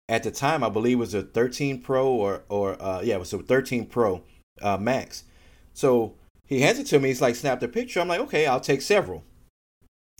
at 0.07 0.23
the 0.23 0.31
time, 0.31 0.63
I 0.63 0.69
believe 0.69 0.97
it 0.97 0.99
was 0.99 1.13
a 1.13 1.23
13 1.23 1.81
Pro 1.81 2.07
or 2.07 2.43
or 2.49 2.81
uh, 2.81 3.01
yeah, 3.01 3.15
it 3.15 3.19
was 3.19 3.33
a 3.33 3.39
13 3.39 3.87
Pro 3.87 4.23
uh, 4.61 4.77
Max. 4.77 5.23
So 5.73 6.15
he 6.45 6.61
hands 6.61 6.79
it 6.79 6.85
to 6.87 6.99
me. 6.99 7.09
He's 7.09 7.21
like, 7.21 7.35
"Snap 7.35 7.59
the 7.59 7.67
picture." 7.67 7.99
I'm 7.99 8.07
like, 8.07 8.21
"Okay, 8.21 8.45
I'll 8.45 8.59
take 8.59 8.81
several." 8.81 9.23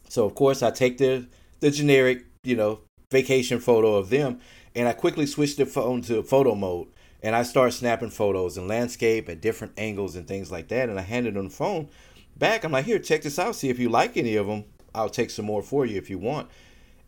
So 0.10 0.26
of 0.26 0.36
course, 0.36 0.64
I 0.64 0.72
take 0.72 0.98
the 0.98 1.28
the 1.60 1.72
generic, 1.72 2.26
you 2.44 2.56
know, 2.56 2.82
vacation 3.12 3.60
photo 3.60 3.96
of 3.96 4.10
them, 4.10 4.40
and 4.76 4.88
I 4.88 4.94
quickly 4.94 5.26
switched 5.26 5.58
the 5.58 5.66
phone 5.66 6.02
to 6.04 6.22
photo 6.24 6.54
mode 6.56 6.88
and 7.24 7.36
I 7.36 7.44
started 7.44 7.72
snapping 7.72 8.10
photos 8.10 8.58
and 8.58 8.68
landscape 8.68 9.30
at 9.30 9.42
different 9.42 9.74
angles 9.78 10.16
and 10.16 10.28
things 10.28 10.52
like 10.52 10.68
that. 10.68 10.90
And 10.90 11.00
I 11.00 11.04
handed 11.04 11.36
him 11.36 11.46
the 11.46 11.50
phone 11.50 11.90
back. 12.38 12.64
I'm 12.64 12.72
like, 12.72 12.86
here, 12.86 13.00
check 13.00 13.24
this 13.24 13.40
out. 13.40 13.56
See 13.56 13.70
if 13.70 13.80
you 13.80 13.90
like 13.90 14.16
any 14.18 14.36
of 14.36 14.48
them. 14.48 14.66
I'll 14.94 15.10
take 15.10 15.30
some 15.30 15.46
more 15.46 15.64
for 15.64 15.86
you 15.86 15.98
if 15.98 16.10
you 16.10 16.20
want. 16.20 16.50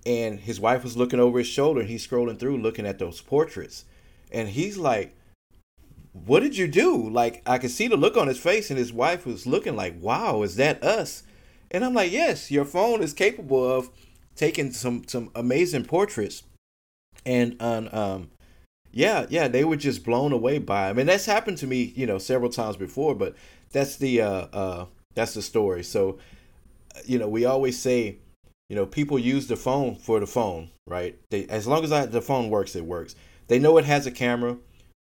And 0.05 0.39
his 0.39 0.59
wife 0.59 0.83
was 0.83 0.97
looking 0.97 1.19
over 1.19 1.37
his 1.37 1.47
shoulder 1.47 1.81
and 1.81 1.89
he's 1.89 2.07
scrolling 2.07 2.39
through 2.39 2.57
looking 2.57 2.87
at 2.87 2.99
those 2.99 3.21
portraits. 3.21 3.85
And 4.31 4.49
he's 4.49 4.77
like, 4.77 5.15
what 6.25 6.39
did 6.39 6.57
you 6.57 6.67
do? 6.67 7.09
Like, 7.09 7.43
I 7.45 7.57
could 7.57 7.71
see 7.71 7.87
the 7.87 7.95
look 7.95 8.17
on 8.17 8.27
his 8.27 8.39
face, 8.39 8.71
and 8.71 8.79
his 8.79 8.91
wife 8.91 9.25
was 9.25 9.45
looking 9.45 9.75
like, 9.75 10.01
wow, 10.01 10.41
is 10.41 10.55
that 10.55 10.83
us? 10.83 11.23
And 11.69 11.85
I'm 11.85 11.93
like, 11.93 12.11
yes, 12.11 12.49
your 12.49 12.65
phone 12.65 13.03
is 13.03 13.13
capable 13.13 13.69
of 13.69 13.89
taking 14.35 14.71
some 14.71 15.03
some 15.07 15.29
amazing 15.35 15.85
portraits 15.85 16.43
and 17.27 17.61
on 17.61 17.93
um 17.93 18.29
yeah 18.91 19.25
yeah 19.29 19.47
they 19.47 19.63
were 19.63 19.75
just 19.75 20.03
blown 20.03 20.31
away 20.31 20.57
by 20.57 20.89
I 20.89 20.93
mean 20.93 21.05
that's 21.05 21.25
happened 21.25 21.57
to 21.59 21.67
me 21.67 21.93
you 21.95 22.07
know 22.07 22.17
several 22.17 22.49
times 22.49 22.77
before 22.77 23.13
but 23.13 23.35
that's 23.71 23.97
the 23.97 24.21
uh 24.21 24.47
uh 24.53 24.85
that's 25.13 25.33
the 25.33 25.41
story. 25.41 25.83
So 25.83 26.17
you 27.05 27.19
know 27.19 27.27
we 27.27 27.45
always 27.45 27.79
say 27.79 28.17
you 28.69 28.75
know 28.75 28.85
people 28.85 29.19
use 29.19 29.47
the 29.47 29.55
phone 29.57 29.95
for 29.95 30.19
the 30.19 30.27
phone 30.27 30.71
right? 30.87 31.19
They 31.29 31.45
as 31.47 31.67
long 31.67 31.83
as 31.83 31.91
I, 31.91 32.05
the 32.05 32.21
phone 32.21 32.49
works 32.49 32.75
it 32.75 32.85
works. 32.85 33.15
They 33.47 33.59
know 33.59 33.77
it 33.77 33.85
has 33.85 34.07
a 34.07 34.11
camera. 34.11 34.57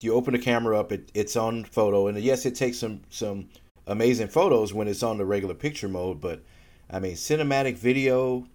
You 0.02 0.14
open 0.14 0.32
the 0.32 0.38
camera 0.38 0.78
up 0.78 0.92
it, 0.92 1.10
it's 1.14 1.36
on 1.36 1.64
photo. 1.64 2.06
And 2.06 2.18
yes 2.20 2.44
it 2.44 2.54
takes 2.54 2.78
some 2.78 3.00
some 3.08 3.48
amazing 3.86 4.28
photos 4.28 4.74
when 4.74 4.88
it's 4.88 5.02
on 5.02 5.18
the 5.18 5.24
regular 5.24 5.54
picture 5.54 5.88
mode 5.88 6.20
but 6.20 6.42
i 6.90 7.00
mean 7.00 7.14
cinematic 7.14 7.76
video 7.76 8.46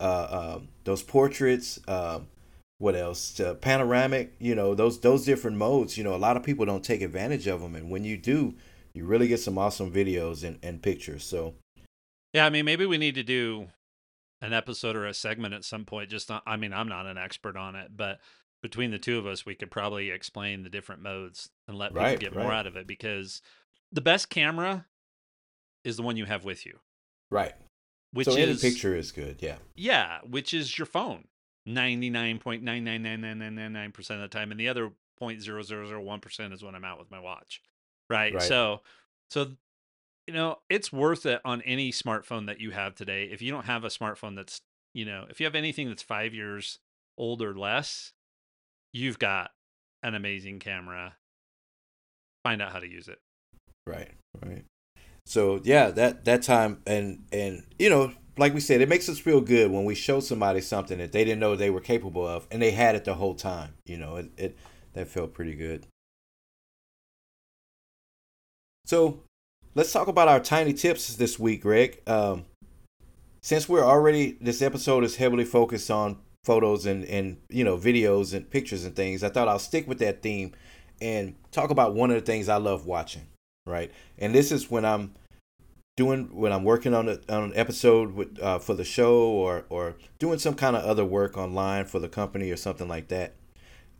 uh, 0.00 0.02
uh 0.02 0.58
those 0.84 1.02
portraits 1.02 1.78
uh, 1.86 2.18
what 2.80 2.96
else? 2.96 3.38
Uh, 3.38 3.54
panoramic 3.54 4.34
you 4.38 4.54
know 4.54 4.74
those 4.74 5.00
those 5.00 5.24
different 5.24 5.56
modes 5.56 5.96
you 5.96 6.02
know 6.02 6.14
a 6.14 6.16
lot 6.16 6.36
of 6.36 6.42
people 6.42 6.64
don't 6.64 6.84
take 6.84 7.02
advantage 7.02 7.46
of 7.46 7.60
them 7.60 7.74
and 7.76 7.90
when 7.90 8.04
you 8.04 8.16
do 8.16 8.54
you 8.92 9.04
really 9.04 9.28
get 9.28 9.38
some 9.38 9.58
awesome 9.58 9.92
videos 9.92 10.42
and, 10.42 10.58
and 10.62 10.82
pictures 10.82 11.24
so. 11.24 11.54
Yeah 12.32 12.46
i 12.46 12.50
mean 12.50 12.64
maybe 12.64 12.86
we 12.86 12.98
need 12.98 13.14
to 13.16 13.22
do 13.22 13.68
an 14.40 14.52
episode 14.52 14.96
or 14.96 15.06
a 15.06 15.14
segment 15.14 15.54
at 15.54 15.64
some 15.64 15.84
point 15.84 16.10
just 16.10 16.28
not, 16.28 16.42
i 16.46 16.56
mean 16.56 16.72
i'm 16.72 16.88
not 16.88 17.06
an 17.06 17.18
expert 17.18 17.56
on 17.56 17.74
it 17.74 17.90
but 17.94 18.18
between 18.62 18.90
the 18.90 18.98
two 18.98 19.18
of 19.18 19.26
us 19.26 19.44
we 19.44 19.54
could 19.54 19.70
probably 19.70 20.10
explain 20.10 20.62
the 20.62 20.70
different 20.70 21.02
modes 21.02 21.50
and 21.68 21.76
let 21.76 21.90
people 21.90 22.02
right, 22.02 22.20
get 22.20 22.34
right. 22.34 22.42
more 22.42 22.52
out 22.52 22.66
of 22.66 22.76
it 22.76 22.86
because 22.86 23.42
the 23.92 24.00
best 24.00 24.30
camera 24.30 24.86
is 25.84 25.96
the 25.96 26.02
one 26.02 26.16
you 26.16 26.26
have 26.26 26.44
with 26.44 26.66
you. 26.66 26.78
Right. 27.30 27.54
Which 28.12 28.26
so 28.26 28.32
is, 28.32 28.64
any 28.64 28.70
picture 28.70 28.94
is 28.94 29.12
good 29.12 29.36
yeah. 29.40 29.56
Yeah 29.76 30.18
which 30.28 30.52
is 30.52 30.76
your 30.78 30.86
phone 30.86 31.24
99.9999999% 31.68 34.10
of 34.10 34.20
the 34.20 34.28
time 34.28 34.50
and 34.50 34.58
the 34.58 34.68
other 34.68 34.90
0.0001% 35.20 36.52
is 36.52 36.62
when 36.62 36.74
I'm 36.74 36.84
out 36.84 36.98
with 36.98 37.10
my 37.10 37.20
watch. 37.20 37.60
Right? 38.08 38.32
right? 38.34 38.42
So 38.42 38.80
so 39.30 39.52
you 40.26 40.34
know, 40.34 40.58
it's 40.68 40.92
worth 40.92 41.26
it 41.26 41.40
on 41.44 41.60
any 41.62 41.90
smartphone 41.90 42.46
that 42.46 42.60
you 42.60 42.70
have 42.70 42.94
today. 42.94 43.24
If 43.24 43.42
you 43.42 43.50
don't 43.50 43.64
have 43.64 43.82
a 43.82 43.88
smartphone 43.88 44.36
that's, 44.36 44.60
you 44.94 45.04
know, 45.04 45.26
if 45.28 45.40
you 45.40 45.46
have 45.46 45.56
anything 45.56 45.88
that's 45.88 46.04
5 46.04 46.34
years 46.34 46.78
old 47.18 47.42
or 47.42 47.52
less, 47.52 48.12
you've 48.92 49.18
got 49.18 49.50
an 50.04 50.14
amazing 50.14 50.60
camera. 50.60 51.16
Find 52.44 52.62
out 52.62 52.72
how 52.72 52.78
to 52.78 52.88
use 52.88 53.08
it. 53.08 53.18
Right, 53.86 54.12
right. 54.44 54.64
So 55.26 55.60
yeah, 55.64 55.90
that 55.90 56.24
that 56.24 56.42
time 56.42 56.80
and 56.86 57.24
and 57.32 57.64
you 57.78 57.90
know, 57.90 58.12
like 58.40 58.54
we 58.54 58.60
said, 58.60 58.80
it 58.80 58.88
makes 58.88 59.08
us 59.10 59.18
feel 59.18 59.42
good 59.42 59.70
when 59.70 59.84
we 59.84 59.94
show 59.94 60.18
somebody 60.18 60.62
something 60.62 60.96
that 60.96 61.12
they 61.12 61.24
didn't 61.24 61.40
know 61.40 61.54
they 61.54 61.68
were 61.68 61.80
capable 61.80 62.26
of, 62.26 62.46
and 62.50 62.60
they 62.62 62.70
had 62.70 62.94
it 62.94 63.04
the 63.04 63.14
whole 63.14 63.34
time. 63.34 63.74
You 63.84 63.98
know, 63.98 64.16
it, 64.16 64.30
it 64.38 64.58
that 64.94 65.08
felt 65.08 65.34
pretty 65.34 65.54
good. 65.54 65.86
So 68.86 69.20
let's 69.74 69.92
talk 69.92 70.08
about 70.08 70.26
our 70.26 70.40
tiny 70.40 70.72
tips 70.72 71.14
this 71.16 71.38
week, 71.38 71.62
Greg. 71.62 72.00
Um, 72.06 72.46
since 73.42 73.68
we're 73.68 73.84
already 73.84 74.38
this 74.40 74.62
episode 74.62 75.04
is 75.04 75.16
heavily 75.16 75.44
focused 75.44 75.90
on 75.90 76.16
photos 76.42 76.86
and 76.86 77.04
and 77.04 77.36
you 77.50 77.62
know 77.62 77.76
videos 77.76 78.32
and 78.32 78.50
pictures 78.50 78.86
and 78.86 78.96
things, 78.96 79.22
I 79.22 79.28
thought 79.28 79.48
I'll 79.48 79.58
stick 79.58 79.86
with 79.86 79.98
that 79.98 80.22
theme 80.22 80.52
and 81.02 81.34
talk 81.52 81.68
about 81.68 81.94
one 81.94 82.10
of 82.10 82.16
the 82.16 82.22
things 82.22 82.48
I 82.48 82.56
love 82.56 82.86
watching. 82.86 83.26
Right, 83.66 83.92
and 84.18 84.34
this 84.34 84.50
is 84.50 84.70
when 84.70 84.86
I'm 84.86 85.12
doing 86.00 86.30
when 86.32 86.50
I'm 86.50 86.64
working 86.64 86.94
on, 86.94 87.10
a, 87.10 87.18
on 87.28 87.44
an 87.44 87.52
episode 87.54 88.14
with, 88.14 88.40
uh, 88.40 88.58
for 88.58 88.72
the 88.72 88.84
show 88.84 89.20
or 89.20 89.66
or 89.68 89.96
doing 90.18 90.38
some 90.38 90.54
kind 90.54 90.74
of 90.74 90.82
other 90.82 91.04
work 91.04 91.36
online 91.36 91.84
for 91.84 91.98
the 91.98 92.08
company 92.08 92.50
or 92.50 92.56
something 92.56 92.88
like 92.88 93.08
that. 93.08 93.34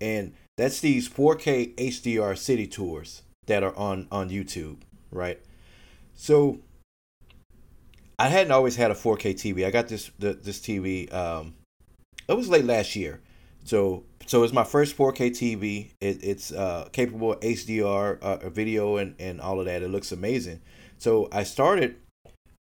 And 0.00 0.32
that's 0.56 0.80
these 0.80 1.10
4K 1.10 1.74
HDR 1.74 2.38
city 2.38 2.66
tours 2.66 3.20
that 3.48 3.62
are 3.62 3.76
on 3.76 4.08
on 4.10 4.30
YouTube, 4.30 4.78
right? 5.12 5.42
So 6.14 6.60
I 8.18 8.28
hadn't 8.28 8.52
always 8.52 8.76
had 8.76 8.90
a 8.90 8.94
4K 8.94 9.34
TV. 9.34 9.66
I 9.66 9.70
got 9.70 9.88
this 9.88 10.10
the, 10.18 10.32
this 10.32 10.58
TV. 10.58 11.12
Um, 11.12 11.52
it 12.28 12.34
was 12.34 12.48
late 12.48 12.64
last 12.64 12.96
year, 12.96 13.20
so 13.64 14.04
so 14.24 14.42
it's 14.42 14.54
my 14.54 14.64
first 14.64 14.96
4K 14.96 15.32
TV. 15.32 15.90
It, 16.00 16.24
it's 16.24 16.50
uh, 16.50 16.88
capable 16.92 17.34
of 17.34 17.40
HDR 17.40 18.18
uh, 18.20 18.48
video 18.48 18.96
and 18.96 19.14
and 19.18 19.38
all 19.38 19.60
of 19.60 19.66
that. 19.66 19.82
It 19.82 19.88
looks 19.88 20.12
amazing. 20.12 20.62
So 21.00 21.28
I 21.32 21.44
started 21.44 21.96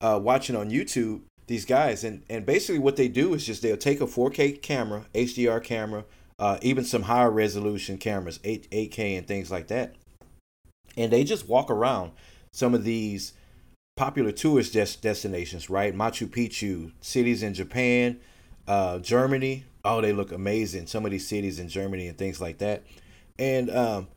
uh, 0.03 0.21
watching 0.23 0.57
on 0.57 0.71
YouTube 0.71 1.23
these 1.47 1.65
guys, 1.65 2.05
and 2.05 2.23
and 2.29 2.45
basically 2.45 2.79
what 2.79 2.97
they 2.97 3.09
do 3.09 3.33
is 3.35 3.47
just 3.47 3.63
they'll 3.63 3.79
take 3.79 4.01
a 4.01 4.07
4K 4.07 4.61
camera, 4.61 5.07
HDR 5.15 5.65
camera, 5.65 6.05
uh, 6.39 6.59
even 6.61 6.85
some 6.85 7.03
higher 7.03 7.31
resolution 7.31 7.97
cameras, 7.97 8.39
8 8.45 8.71
8K 8.71 9.17
and 9.17 9.27
things 9.27 9.51
like 9.51 9.69
that, 9.69 9.95
and 10.99 11.11
they 11.11 11.25
just 11.25 11.49
walk 11.49 11.71
around 11.71 12.13
some 12.53 12.75
of 12.75 12.85
these 12.85 13.33
popular 13.97 14.33
tourist 14.33 14.75
des- 14.75 15.01
destinations, 15.01 15.71
right? 15.71 15.97
Machu 15.97 16.27
Picchu, 16.29 16.93
cities 17.01 17.43
in 17.43 17.55
Japan, 17.55 18.21
uh, 18.69 18.99
Germany. 18.99 19.65
Oh, 19.83 20.03
they 20.03 20.13
look 20.13 20.31
amazing. 20.31 20.89
Some 20.89 21.07
of 21.07 21.11
these 21.11 21.27
cities 21.27 21.59
in 21.59 21.69
Germany 21.71 22.07
and 22.07 22.19
things 22.19 22.39
like 22.39 22.59
that, 22.59 22.83
and 23.39 23.71
um, 23.71 24.09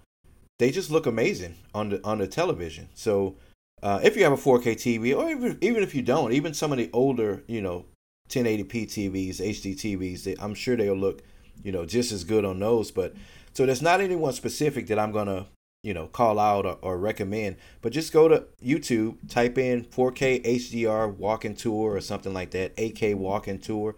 they 0.58 0.72
just 0.72 0.92
look 0.92 1.06
amazing 1.06 1.56
on 1.74 1.88
the 1.88 2.04
on 2.04 2.18
the 2.18 2.28
television. 2.28 2.90
So 2.96 3.38
uh, 3.82 4.00
if 4.04 4.16
you 4.18 4.24
have 4.24 4.34
a 4.34 4.38
4K 4.38 4.76
TV, 4.76 5.16
or 5.16 5.30
even 5.30 5.58
even 5.62 5.84
if 5.84 5.96
you 5.96 6.02
don't, 6.02 6.34
even 6.34 6.54
some 6.54 6.72
of 6.72 6.78
the 6.78 6.90
older, 6.92 7.44
you 7.48 7.62
know, 7.62 7.86
1080p 8.30 8.86
TVs, 8.86 9.40
HD 9.40 9.76
TVs, 9.76 10.24
they, 10.24 10.36
I'm 10.40 10.54
sure 10.54 10.76
they'll 10.76 10.96
look, 10.96 11.22
you 11.64 11.72
know, 11.72 11.86
just 11.86 12.12
as 12.12 12.24
good 12.24 12.46
on 12.46 12.60
those. 12.60 12.92
But 12.92 13.14
so 13.54 13.66
there's 13.66 13.82
not 13.82 14.02
anyone 14.02 14.34
specific 14.34 14.88
that 14.88 15.00
I'm 15.00 15.12
gonna, 15.12 15.48
you 15.84 15.94
know, 15.94 16.08
call 16.08 16.40
out 16.40 16.66
or, 16.66 16.78
or 16.82 16.98
recommend. 16.98 17.56
But 17.82 17.94
just 17.94 18.12
go 18.12 18.28
to 18.28 18.46
YouTube, 18.64 19.30
type 19.30 19.58
in 19.58 19.86
4K 19.86 20.44
HDR 20.44 21.16
walking 21.16 21.56
tour 21.56 21.96
or 21.96 22.02
something 22.02 22.34
like 22.34 22.52
that, 22.52 22.76
8K 22.76 23.16
walking 23.16 23.60
tour, 23.60 23.96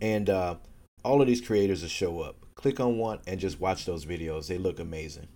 and 0.00 0.30
uh, 0.30 0.56
all 1.04 1.20
of 1.20 1.26
these 1.26 1.40
creators 1.40 1.82
will 1.82 1.88
show 1.88 2.20
up. 2.20 2.36
Click 2.54 2.78
on 2.78 2.98
one 2.98 3.18
and 3.26 3.40
just 3.40 3.60
watch 3.60 3.84
those 3.84 4.06
videos. 4.06 4.46
They 4.46 4.58
look 4.58 4.78
amazing. 4.78 5.28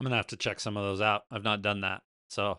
I'm 0.00 0.04
gonna 0.04 0.16
have 0.16 0.26
to 0.28 0.36
check 0.36 0.60
some 0.60 0.76
of 0.76 0.84
those 0.84 1.00
out. 1.00 1.24
I've 1.30 1.42
not 1.42 1.62
done 1.62 1.80
that, 1.80 2.02
so 2.28 2.58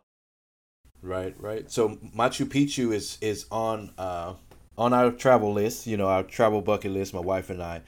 Right, 1.01 1.35
right. 1.39 1.69
So 1.71 1.89
Machu 2.15 2.45
Picchu 2.45 2.93
is 2.93 3.17
is 3.21 3.45
on 3.51 3.91
uh 3.97 4.33
on 4.77 4.93
our 4.93 5.11
travel 5.11 5.53
list, 5.53 5.87
you 5.87 5.97
know, 5.97 6.07
our 6.07 6.23
travel 6.23 6.61
bucket 6.61 6.91
list, 6.91 7.13
my 7.13 7.19
wife 7.19 7.49
and 7.49 7.61
I. 7.61 7.81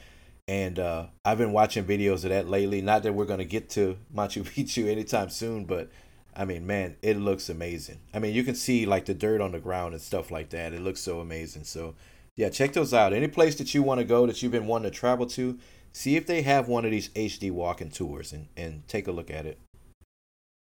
And 0.48 0.80
uh 0.80 1.08
I've 1.26 1.38
been 1.38 1.52
watching 1.52 1.86
videos 1.86 2.24
of 2.24 2.30
that 2.30 2.48
lately. 2.48 2.82
Not 2.82 3.04
that 3.04 3.14
we're 3.14 3.26
gonna 3.26 3.46
get 3.46 3.70
to 3.72 3.98
Machu 4.16 4.44
Picchu 4.44 4.88
anytime 4.90 5.30
soon, 5.30 5.66
but 5.66 5.90
I 6.36 6.46
mean, 6.46 6.66
man, 6.68 6.96
it 7.02 7.18
looks 7.18 7.50
amazing. 7.50 8.00
I 8.14 8.20
mean, 8.20 8.34
you 8.34 8.44
can 8.44 8.56
see 8.56 8.86
like 8.86 9.06
the 9.06 9.14
dirt 9.14 9.42
on 9.42 9.52
the 9.52 9.60
ground 9.60 9.94
and 9.94 10.02
stuff 10.02 10.32
like 10.32 10.50
that. 10.52 10.74
It 10.74 10.82
looks 10.82 11.02
so 11.02 11.20
amazing. 11.20 11.64
So, 11.64 11.96
yeah, 12.38 12.50
check 12.50 12.74
those 12.74 12.94
out. 12.94 13.12
Any 13.12 13.28
place 13.28 13.56
that 13.56 13.74
you 13.74 13.84
want 13.84 14.00
to 14.00 14.06
go 14.06 14.26
that 14.26 14.42
you've 14.42 14.52
been 14.52 14.68
wanting 14.68 14.90
to 14.90 14.98
travel 14.98 15.26
to, 15.26 15.58
see 15.92 16.16
if 16.16 16.28
they 16.28 16.44
have 16.44 16.68
one 16.68 16.86
of 16.86 16.92
these 16.92 17.10
HD 17.10 17.52
walking 17.52 17.90
tours 17.90 18.32
and, 18.32 18.48
and 18.56 18.88
take 18.88 19.08
a 19.08 19.12
look 19.12 19.30
at 19.30 19.46
it. 19.46 19.60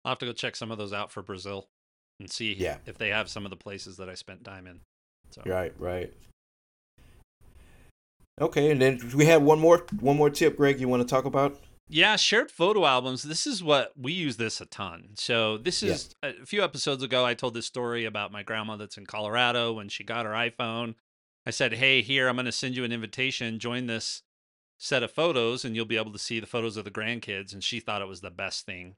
I'll 0.04 0.12
have 0.12 0.18
to 0.20 0.26
go 0.26 0.32
check 0.32 0.56
some 0.56 0.70
of 0.70 0.78
those 0.78 0.92
out 0.92 1.12
for 1.12 1.22
Brazil 1.22 1.68
and 2.18 2.30
see 2.30 2.54
yeah. 2.54 2.76
if 2.86 2.98
they 2.98 3.08
have 3.08 3.28
some 3.28 3.44
of 3.44 3.50
the 3.50 3.56
places 3.56 3.96
that 3.96 4.08
I 4.08 4.14
spent 4.14 4.44
time 4.44 4.66
in. 4.66 4.80
So. 5.30 5.42
Right, 5.44 5.72
right. 5.78 6.12
Okay, 8.40 8.70
and 8.70 8.80
then 8.80 9.00
we 9.14 9.26
have 9.26 9.42
one 9.42 9.58
more 9.58 9.84
one 10.00 10.16
more 10.16 10.30
tip, 10.30 10.56
Greg. 10.56 10.80
You 10.80 10.88
want 10.88 11.02
to 11.02 11.08
talk 11.08 11.24
about? 11.24 11.58
Yeah, 11.88 12.16
shared 12.16 12.50
photo 12.50 12.84
albums. 12.84 13.22
This 13.22 13.46
is 13.46 13.64
what 13.64 13.92
we 13.96 14.12
use 14.12 14.36
this 14.36 14.60
a 14.60 14.66
ton. 14.66 15.10
So 15.14 15.58
this 15.58 15.82
is 15.82 16.14
yeah. 16.22 16.30
a 16.30 16.46
few 16.46 16.62
episodes 16.62 17.02
ago. 17.02 17.24
I 17.24 17.34
told 17.34 17.54
this 17.54 17.66
story 17.66 18.04
about 18.04 18.30
my 18.30 18.42
grandma 18.42 18.76
that's 18.76 18.98
in 18.98 19.06
Colorado 19.06 19.72
when 19.72 19.88
she 19.88 20.04
got 20.04 20.26
her 20.26 20.32
iPhone. 20.32 20.94
I 21.46 21.50
said, 21.50 21.74
"Hey, 21.74 22.02
here 22.02 22.28
I'm 22.28 22.36
going 22.36 22.46
to 22.46 22.52
send 22.52 22.76
you 22.76 22.84
an 22.84 22.92
invitation. 22.92 23.58
Join 23.58 23.86
this 23.86 24.22
set 24.76 25.02
of 25.02 25.10
photos, 25.10 25.64
and 25.64 25.74
you'll 25.74 25.86
be 25.86 25.96
able 25.96 26.12
to 26.12 26.18
see 26.18 26.38
the 26.38 26.46
photos 26.46 26.76
of 26.76 26.84
the 26.84 26.90
grandkids." 26.90 27.52
And 27.52 27.64
she 27.64 27.80
thought 27.80 28.02
it 28.02 28.08
was 28.08 28.20
the 28.20 28.30
best 28.30 28.66
thing 28.66 28.94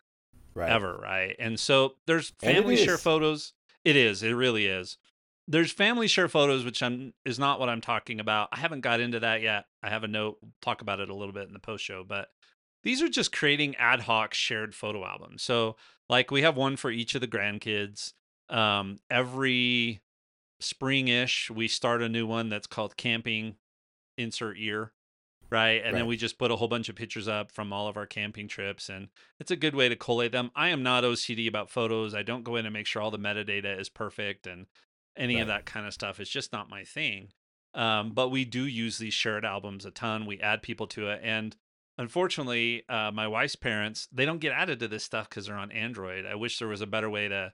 right. 0.54 0.70
ever, 0.70 0.96
right? 0.96 1.36
And 1.38 1.58
so 1.58 1.94
there's 2.06 2.30
family 2.30 2.76
share 2.76 2.98
photos. 2.98 3.52
It 3.84 3.96
is. 3.96 4.22
It 4.22 4.32
really 4.32 4.66
is. 4.66 4.98
There's 5.48 5.72
family 5.72 6.06
share 6.06 6.28
photos, 6.28 6.64
which 6.64 6.82
I'm, 6.82 7.12
is 7.24 7.38
not 7.38 7.58
what 7.58 7.68
I'm 7.68 7.80
talking 7.80 8.20
about. 8.20 8.50
I 8.52 8.58
haven't 8.58 8.82
got 8.82 9.00
into 9.00 9.20
that 9.20 9.42
yet. 9.42 9.64
I 9.82 9.88
have 9.88 10.04
a 10.04 10.08
note. 10.08 10.38
We'll 10.40 10.52
talk 10.62 10.80
about 10.80 11.00
it 11.00 11.08
a 11.08 11.14
little 11.14 11.32
bit 11.32 11.48
in 11.48 11.54
the 11.54 11.58
post 11.58 11.84
show, 11.84 12.04
but 12.04 12.28
these 12.82 13.02
are 13.02 13.08
just 13.08 13.32
creating 13.32 13.76
ad 13.76 14.00
hoc 14.00 14.32
shared 14.34 14.74
photo 14.74 15.04
albums. 15.04 15.42
So, 15.42 15.76
like, 16.08 16.30
we 16.30 16.42
have 16.42 16.56
one 16.56 16.76
for 16.76 16.90
each 16.90 17.14
of 17.14 17.20
the 17.20 17.28
grandkids. 17.28 18.12
Um, 18.48 18.98
every 19.10 20.00
spring-ish, 20.60 21.50
we 21.50 21.68
start 21.68 22.02
a 22.02 22.08
new 22.08 22.26
one 22.26 22.48
that's 22.48 22.66
called 22.66 22.96
Camping 22.96 23.56
Insert 24.16 24.56
Year 24.56 24.92
right? 25.50 25.82
And 25.82 25.92
right. 25.92 26.00
then 26.00 26.06
we 26.06 26.16
just 26.16 26.38
put 26.38 26.50
a 26.50 26.56
whole 26.56 26.68
bunch 26.68 26.88
of 26.88 26.96
pictures 26.96 27.28
up 27.28 27.50
from 27.50 27.72
all 27.72 27.88
of 27.88 27.96
our 27.96 28.06
camping 28.06 28.48
trips, 28.48 28.88
and 28.88 29.08
it's 29.38 29.50
a 29.50 29.56
good 29.56 29.74
way 29.74 29.88
to 29.88 29.96
collate 29.96 30.32
them. 30.32 30.50
I 30.54 30.68
am 30.68 30.82
not 30.82 31.04
OCD 31.04 31.48
about 31.48 31.70
photos. 31.70 32.14
I 32.14 32.22
don't 32.22 32.44
go 32.44 32.56
in 32.56 32.66
and 32.66 32.72
make 32.72 32.86
sure 32.86 33.02
all 33.02 33.10
the 33.10 33.18
metadata 33.18 33.78
is 33.78 33.88
perfect 33.88 34.46
and 34.46 34.66
any 35.16 35.36
right. 35.36 35.42
of 35.42 35.48
that 35.48 35.66
kind 35.66 35.86
of 35.86 35.92
stuff. 35.92 36.20
It's 36.20 36.30
just 36.30 36.52
not 36.52 36.70
my 36.70 36.84
thing. 36.84 37.28
Um, 37.74 38.12
but 38.12 38.30
we 38.30 38.44
do 38.44 38.64
use 38.64 38.98
these 38.98 39.14
shared 39.14 39.44
albums 39.44 39.84
a 39.84 39.90
ton. 39.90 40.26
We 40.26 40.40
add 40.40 40.62
people 40.62 40.86
to 40.88 41.08
it, 41.08 41.20
and 41.22 41.56
unfortunately, 41.98 42.84
uh, 42.88 43.10
my 43.12 43.28
wife's 43.28 43.56
parents 43.56 44.08
they 44.12 44.24
don't 44.24 44.40
get 44.40 44.52
added 44.52 44.80
to 44.80 44.88
this 44.88 45.04
stuff 45.04 45.28
because 45.28 45.46
they're 45.46 45.56
on 45.56 45.72
Android. 45.72 46.26
I 46.26 46.34
wish 46.34 46.58
there 46.58 46.68
was 46.68 46.80
a 46.80 46.86
better 46.86 47.10
way 47.10 47.28
to 47.28 47.52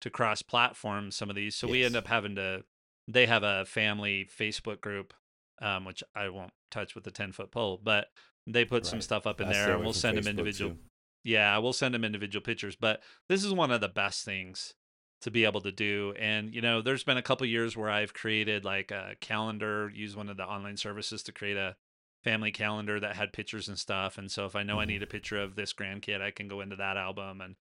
to 0.00 0.10
cross 0.10 0.42
platform 0.42 1.10
some 1.10 1.28
of 1.28 1.36
these. 1.36 1.54
So 1.54 1.66
yes. 1.66 1.72
we 1.72 1.84
end 1.84 1.96
up 1.96 2.06
having 2.06 2.36
to. 2.36 2.64
They 3.10 3.24
have 3.24 3.42
a 3.42 3.64
family 3.64 4.28
Facebook 4.38 4.82
group 4.82 5.14
um, 5.60 5.84
which 5.84 6.02
I 6.14 6.28
won't 6.28 6.52
touch 6.70 6.94
with 6.94 7.04
the 7.04 7.10
10 7.10 7.32
foot 7.32 7.50
pole, 7.50 7.80
but 7.82 8.08
they 8.46 8.64
put 8.64 8.84
right. 8.84 8.86
some 8.86 9.00
stuff 9.00 9.26
up 9.26 9.40
in 9.40 9.48
I 9.48 9.52
there 9.52 9.74
and 9.74 9.84
we'll 9.84 9.92
send 9.92 10.16
Facebook 10.16 10.24
them 10.24 10.30
individual. 10.30 10.70
Too. 10.72 10.78
Yeah, 11.24 11.58
we'll 11.58 11.72
send 11.72 11.94
them 11.94 12.04
individual 12.04 12.42
pictures, 12.42 12.76
but 12.76 13.02
this 13.28 13.44
is 13.44 13.52
one 13.52 13.70
of 13.70 13.80
the 13.80 13.88
best 13.88 14.24
things 14.24 14.74
to 15.20 15.30
be 15.30 15.44
able 15.44 15.60
to 15.62 15.72
do. 15.72 16.14
And, 16.18 16.54
you 16.54 16.60
know, 16.60 16.80
there's 16.80 17.04
been 17.04 17.16
a 17.16 17.22
couple 17.22 17.46
years 17.46 17.76
where 17.76 17.90
I've 17.90 18.14
created 18.14 18.64
like 18.64 18.90
a 18.90 19.16
calendar, 19.20 19.90
use 19.92 20.16
one 20.16 20.28
of 20.28 20.36
the 20.36 20.44
online 20.44 20.76
services 20.76 21.22
to 21.24 21.32
create 21.32 21.56
a 21.56 21.76
family 22.22 22.52
calendar 22.52 23.00
that 23.00 23.16
had 23.16 23.32
pictures 23.32 23.68
and 23.68 23.78
stuff. 23.78 24.16
And 24.16 24.30
so 24.30 24.46
if 24.46 24.54
I 24.54 24.62
know 24.62 24.74
mm-hmm. 24.74 24.80
I 24.80 24.86
need 24.86 25.02
a 25.02 25.06
picture 25.06 25.40
of 25.40 25.56
this 25.56 25.72
grandkid, 25.72 26.22
I 26.22 26.30
can 26.30 26.48
go 26.48 26.60
into 26.60 26.76
that 26.76 26.96
album 26.96 27.40
and 27.40 27.56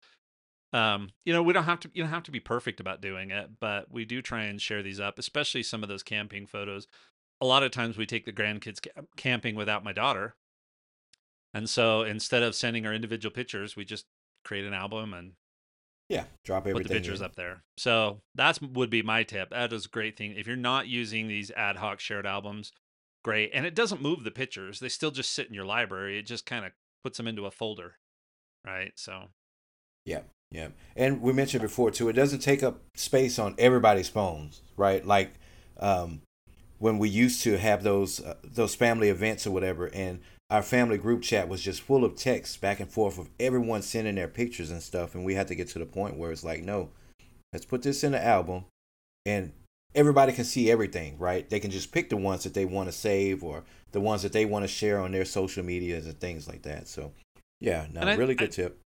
um, 0.74 1.12
you 1.24 1.32
know, 1.32 1.42
we 1.42 1.54
don't 1.54 1.64
have 1.64 1.80
to 1.82 1.92
you 1.94 2.04
don't 2.04 2.12
have 2.12 2.24
to 2.24 2.32
be 2.32 2.42
perfect 2.42 2.82
about 2.82 3.02
doing 3.02 3.32
it, 3.32 3.50
but 3.62 3.90
we 3.90 4.04
do 4.04 4.22
try 4.22 4.44
and 4.44 4.62
share 4.62 4.84
these 4.84 5.00
up, 5.00 5.18
especially 5.18 5.64
some 5.64 5.84
of 5.84 5.90
those 5.90 6.04
camping 6.04 6.46
photos 6.46 6.88
a 7.42 7.46
lot 7.46 7.63
of 7.63 7.72
times 7.72 7.98
we 7.98 8.06
take 8.06 8.25
the 8.25 8.34
grandkids 8.34 8.86
camping 9.18 9.56
without 9.56 9.84
my 9.84 9.94
daughter. 9.94 10.36
And 11.54 11.70
so 11.70 12.01
instead 12.04 12.44
of 12.44 12.56
sending 12.56 12.86
our 12.86 12.94
individual 12.94 13.34
pictures, 13.34 13.75
we 13.75 13.86
just 13.86 14.06
create 14.44 14.65
an 14.65 14.74
album 14.74 15.13
and 15.13 15.34
yeah, 16.10 16.25
drop 16.44 16.63
everything. 16.68 16.84
Put 16.84 16.88
the 16.88 16.94
pictures 16.94 17.22
in. 17.22 17.25
up 17.25 17.36
there. 17.36 17.63
So 17.77 18.22
that's 18.36 18.62
would 18.62 18.89
be 18.89 19.01
my 19.01 19.24
tip. 19.24 19.50
That 19.50 19.74
is 19.74 19.86
a 19.86 19.89
great 19.89 20.18
thing. 20.18 20.36
If 20.38 20.48
you're 20.48 20.56
not 20.56 20.88
using 20.88 21.27
these 21.27 21.51
ad 21.51 21.77
hoc 21.77 22.00
shared 22.00 22.27
albums, 22.27 22.72
great. 23.24 23.51
And 23.54 23.65
it 23.65 23.74
doesn't 23.74 24.01
move 24.01 24.24
the 24.24 24.32
pictures. 24.32 24.80
They 24.80 24.89
still 24.89 25.12
just 25.12 25.32
sit 25.32 25.48
in 25.48 25.54
your 25.54 25.65
library. 25.65 26.20
It 26.20 26.27
just 26.27 26.46
kind 26.46 26.65
of 26.65 26.74
puts 27.04 27.18
them 27.18 27.27
into 27.27 27.46
a 27.46 27.51
folder. 27.51 27.96
Right. 28.65 28.92
So 28.96 29.30
Yeah. 30.06 30.22
Yeah. 30.51 30.70
And 30.96 31.22
we 31.22 31.34
mentioned 31.34 31.63
before 31.63 31.89
too, 31.89 32.08
it 32.10 32.13
doesn't 32.13 32.39
take 32.39 32.62
up 32.62 32.82
space 32.96 33.39
on 33.39 33.56
everybody's 33.58 34.10
phones, 34.10 34.62
right? 34.77 35.06
Like 35.06 35.34
um 35.80 36.22
when 36.79 36.98
we 36.98 37.10
used 37.10 37.41
to 37.44 37.58
have 37.58 37.84
those 37.84 38.22
uh, 38.22 38.36
those 38.44 38.75
family 38.75 39.10
events 39.10 39.48
or 39.48 39.51
whatever 39.51 39.88
and 39.94 40.20
our 40.50 40.62
family 40.62 40.98
group 40.98 41.22
chat 41.22 41.50
was 41.50 41.62
just 41.62 41.82
full 41.82 42.05
of 42.05 42.15
texts 42.15 42.58
back 42.58 42.79
and 42.79 42.91
forth 42.91 43.17
of 43.17 43.29
everyone 43.39 43.82
sending 43.82 44.15
their 44.15 44.27
pictures 44.27 44.72
and 44.72 44.82
stuff 44.82 45.15
and 45.15 45.25
we 45.25 45.34
had 45.34 45.48
to 45.48 45.55
get 45.55 45.67
to 45.70 45.79
the 45.79 45.86
point 45.86 46.17
where 46.17 46.32
it's 46.32 46.44
like 46.44 46.63
no 46.63 46.89
let's 47.53 47.65
put 47.65 47.82
this 47.82 48.03
in 48.03 48.12
the 48.12 48.24
album 48.24 48.65
and 49.25 49.51
everybody 49.94 50.34
can 50.34 50.44
see 50.44 50.70
everything 50.70 51.17
right? 51.17 51.50
They 51.50 51.60
can 51.60 51.72
just 51.72 51.91
pick 51.91 52.10
the 52.10 52.17
ones 52.17 52.44
that 52.44 52.53
they 52.53 52.65
want 52.65 52.89
to 52.89 52.94
save 52.94 53.44
or 53.44 53.63
the 53.91 54.01
ones 54.01 54.22
that 54.24 54.34
they 54.34 54.46
want 54.46 54.63
to 54.63 54.67
share 54.67 55.00
on 55.00 55.12
their 55.12 55.25
social 55.25 55.63
medias 55.63 56.05
and 56.05 56.20
things 56.20 56.48
like 56.48 56.63
that. 56.63 56.88
So 56.88 57.12
yeah 57.60 57.88
no 57.91 58.01
I, 58.01 58.15
really 58.15 58.36
good 58.36 58.50
I, 58.50 58.51
tip. 58.51 58.82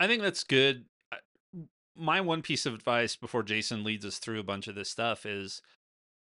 I 0.00 0.06
think 0.06 0.22
that's 0.22 0.44
good. 0.44 0.86
My 1.96 2.20
one 2.20 2.42
piece 2.42 2.66
of 2.66 2.74
advice 2.74 3.14
before 3.14 3.44
jason 3.44 3.84
leads 3.84 4.04
us 4.04 4.18
through 4.18 4.40
a 4.40 4.44
bunch 4.44 4.66
of 4.66 4.74
this 4.74 4.90
stuff 4.90 5.24
is 5.24 5.62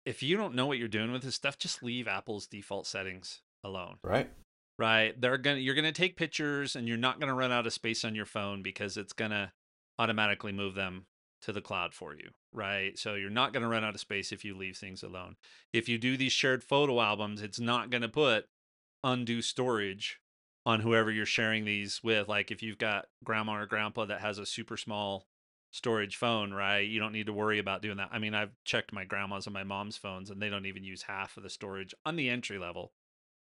if 0.06 0.22
you 0.22 0.36
don't 0.36 0.54
know 0.54 0.66
what 0.66 0.78
you're 0.78 0.88
doing 0.88 1.12
with 1.12 1.22
this 1.22 1.34
stuff 1.34 1.58
just 1.58 1.82
leave 1.82 2.08
apple's 2.08 2.46
default 2.46 2.86
settings 2.86 3.42
alone 3.64 3.96
right 4.02 4.30
right? 4.78 5.18
They're 5.20 5.38
gonna 5.38 5.58
you're 5.58 5.74
gonna 5.74 5.92
take 5.92 6.16
pictures 6.16 6.76
and 6.76 6.86
you're 6.86 6.96
not 6.96 7.20
gonna 7.20 7.34
run 7.34 7.52
out 7.52 7.66
of 7.66 7.72
space 7.72 8.04
on 8.04 8.14
your 8.14 8.26
phone 8.26 8.62
because 8.62 8.96
it's 8.96 9.12
gonna 9.12 9.52
automatically 9.98 10.52
move 10.52 10.74
them 10.74 11.06
to 11.42 11.52
the 11.52 11.60
cloud 11.60 11.94
for 11.94 12.14
you, 12.14 12.30
right? 12.52 12.98
So 12.98 13.14
you're 13.14 13.30
not 13.30 13.52
gonna 13.52 13.68
run 13.68 13.84
out 13.84 13.94
of 13.94 14.00
space 14.00 14.32
if 14.32 14.44
you 14.44 14.56
leave 14.56 14.76
things 14.76 15.02
alone. 15.02 15.36
If 15.72 15.88
you 15.88 15.98
do 15.98 16.16
these 16.16 16.32
shared 16.32 16.64
photo 16.64 17.00
albums, 17.00 17.42
it's 17.42 17.60
not 17.60 17.90
gonna 17.90 18.08
put 18.08 18.46
undue 19.04 19.42
storage 19.42 20.20
on 20.64 20.80
whoever 20.80 21.10
you're 21.10 21.26
sharing 21.26 21.64
these 21.64 22.00
with. 22.02 22.28
Like 22.28 22.50
if 22.50 22.62
you've 22.62 22.78
got 22.78 23.06
grandma 23.24 23.60
or 23.60 23.66
grandpa 23.66 24.04
that 24.06 24.20
has 24.20 24.38
a 24.38 24.46
super 24.46 24.76
small 24.76 25.26
storage 25.76 26.16
phone, 26.16 26.54
right? 26.54 26.80
You 26.80 26.98
don't 26.98 27.12
need 27.12 27.26
to 27.26 27.34
worry 27.34 27.58
about 27.58 27.82
doing 27.82 27.98
that. 27.98 28.08
I 28.10 28.18
mean, 28.18 28.34
I've 28.34 28.52
checked 28.64 28.94
my 28.94 29.04
grandma's 29.04 29.46
and 29.46 29.52
my 29.52 29.62
mom's 29.62 29.98
phones 29.98 30.30
and 30.30 30.40
they 30.40 30.48
don't 30.48 30.64
even 30.64 30.84
use 30.84 31.02
half 31.02 31.36
of 31.36 31.42
the 31.42 31.50
storage 31.50 31.94
on 32.06 32.16
the 32.16 32.30
entry 32.30 32.58
level. 32.58 32.92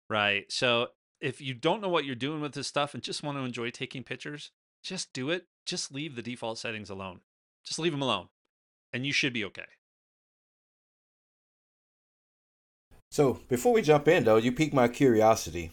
Right. 0.10 0.52
So 0.52 0.88
if 1.22 1.40
you 1.40 1.54
don't 1.54 1.82
know 1.82 1.90
what 1.90 2.06
you're 2.06 2.16
doing 2.16 2.42
with 2.42 2.54
this 2.54 2.68
stuff 2.68 2.96
and 2.96 3.04
just 3.04 3.22
want 3.22 3.38
to 3.38 3.44
enjoy 3.44 3.70
taking 3.70 4.04
pictures, 4.04 4.50
just 4.84 5.14
do 5.14 5.30
it. 5.30 5.46
Just 5.66 5.94
leave 5.94 6.16
the 6.16 6.24
default 6.24 6.58
settings 6.58 6.90
alone. 6.90 7.20
Just 7.64 7.78
leave 7.78 7.92
them 7.92 8.02
alone. 8.02 8.30
And 8.92 9.06
you 9.06 9.14
should 9.14 9.34
be 9.34 9.46
okay. 9.46 9.66
So, 13.12 13.40
before 13.48 13.74
we 13.74 13.82
jump 13.82 14.08
in, 14.08 14.24
though, 14.24 14.38
you 14.38 14.52
piqued 14.52 14.74
my 14.74 14.88
curiosity. 14.88 15.72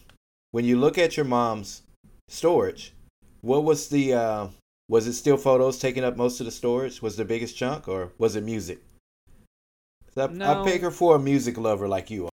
When 0.51 0.65
you 0.65 0.79
look 0.79 0.99
at 0.99 1.17
your 1.17 1.25
mom's 1.25 1.83
storage, 2.29 2.93
what 3.41 3.65
was 3.65 3.89
the, 3.89 4.15
uh, 4.15 4.47
was 4.89 5.07
it 5.07 5.15
still 5.15 5.37
photos 5.37 5.79
taking 5.79 6.05
up 6.05 6.17
most 6.17 6.41
of 6.41 6.47
the 6.47 6.53
storage? 6.53 7.01
Was 7.01 7.17
the 7.17 7.25
biggest 7.25 7.57
chunk, 7.57 7.89
or 7.89 8.13
was 8.19 8.37
it 8.37 8.45
music? 8.45 8.81
I, 10.17 10.27
no. 10.29 10.63
I 10.63 10.65
pick 10.65 10.83
her 10.83 10.91
for 10.91 11.17
a 11.17 11.19
music 11.19 11.59
lover 11.59 11.89
like 11.89 12.11
you 12.11 12.27
are. 12.27 12.31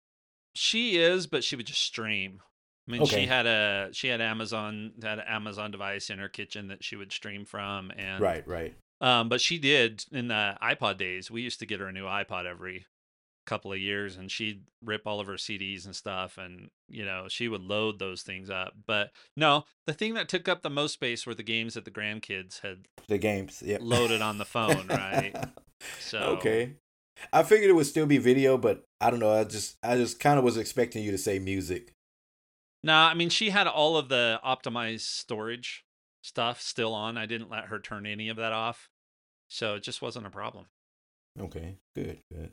She 0.55 0.97
is, 0.97 1.27
but 1.27 1.45
she 1.45 1.57
would 1.57 1.67
just 1.67 1.83
stream. 1.83 2.41
I 2.89 2.93
mean, 2.93 3.03
okay. 3.03 3.23
she 3.23 3.27
had 3.27 3.47
a 3.47 3.89
she 3.93 4.09
had 4.09 4.21
Amazon 4.21 4.93
had 5.03 5.19
an 5.19 5.25
Amazon 5.29 5.71
device 5.71 6.09
in 6.09 6.19
her 6.19 6.29
kitchen 6.29 6.69
that 6.69 6.85
she 6.85 6.97
would 6.97 7.13
stream 7.13 7.45
from, 7.45 7.91
and 7.97 8.21
right, 8.21 8.47
right. 8.47 8.75
Um, 9.01 9.29
but 9.29 9.41
she 9.41 9.59
did 9.59 10.05
in 10.13 10.29
the 10.29 10.57
iPod 10.63 10.97
days. 10.97 11.31
We 11.31 11.43
used 11.43 11.59
to 11.59 11.67
get 11.67 11.81
her 11.81 11.89
a 11.89 11.93
new 11.93 12.05
iPod 12.05 12.47
every 12.47 12.87
couple 13.47 13.73
of 13.73 13.79
years, 13.79 14.17
and 14.17 14.31
she'd 14.31 14.65
rip 14.85 15.07
all 15.07 15.21
of 15.21 15.27
her 15.27 15.35
CDs 15.35 15.87
and 15.87 15.97
stuff, 15.97 16.39
and 16.39 16.71
you 16.89 17.05
know 17.05 17.27
she 17.29 17.49
would 17.49 17.63
load 17.63 17.99
those 17.99 18.23
things 18.23 18.51
up. 18.51 18.75
But 18.87 19.13
no, 19.37 19.65
the 19.87 19.95
thing 19.95 20.15
that 20.15 20.29
took 20.29 20.49
up 20.49 20.63
the 20.63 20.71
most 20.71 20.93
space 20.93 21.27
were 21.27 21.35
the 21.35 21.43
games 21.43 21.75
that 21.75 21.85
the 21.85 21.91
grandkids 21.91 22.61
had 22.61 22.87
the 23.09 23.19
games 23.19 23.63
yep. 23.65 23.81
loaded 23.83 24.21
on 24.21 24.39
the 24.39 24.45
phone, 24.45 24.87
right? 24.89 25.35
So 26.01 26.19
okay, 26.19 26.73
I 27.35 27.43
figured 27.43 27.69
it 27.69 27.75
would 27.75 27.87
still 27.87 28.07
be 28.07 28.17
video, 28.17 28.57
but 28.57 28.85
I 28.99 29.11
don't 29.11 29.21
know. 29.21 29.31
I 29.31 29.45
just 29.45 29.77
I 29.83 29.97
just 29.97 30.19
kind 30.19 30.39
of 30.39 30.45
was 30.45 30.57
expecting 30.57 31.05
you 31.05 31.11
to 31.11 31.19
say 31.19 31.39
music. 31.39 31.93
No, 32.83 32.95
I 32.95 33.13
mean 33.13 33.29
she 33.29 33.51
had 33.51 33.67
all 33.67 33.99
of 33.99 34.09
the 34.09 34.41
optimized 34.45 35.01
storage 35.01 35.85
stuff 36.25 36.63
still 36.63 36.95
on. 36.95 37.19
I 37.19 37.27
didn't 37.27 37.51
let 37.51 37.67
her 37.67 37.79
turn 37.79 38.07
any 38.07 38.31
of 38.31 38.39
that 38.39 38.53
off. 38.53 38.89
So 39.49 39.75
it 39.75 39.83
just 39.83 40.03
wasn't 40.03 40.27
a 40.27 40.31
problem. 40.31 40.67
Okay, 41.39 41.77
good, 41.95 42.19
good. 42.33 42.51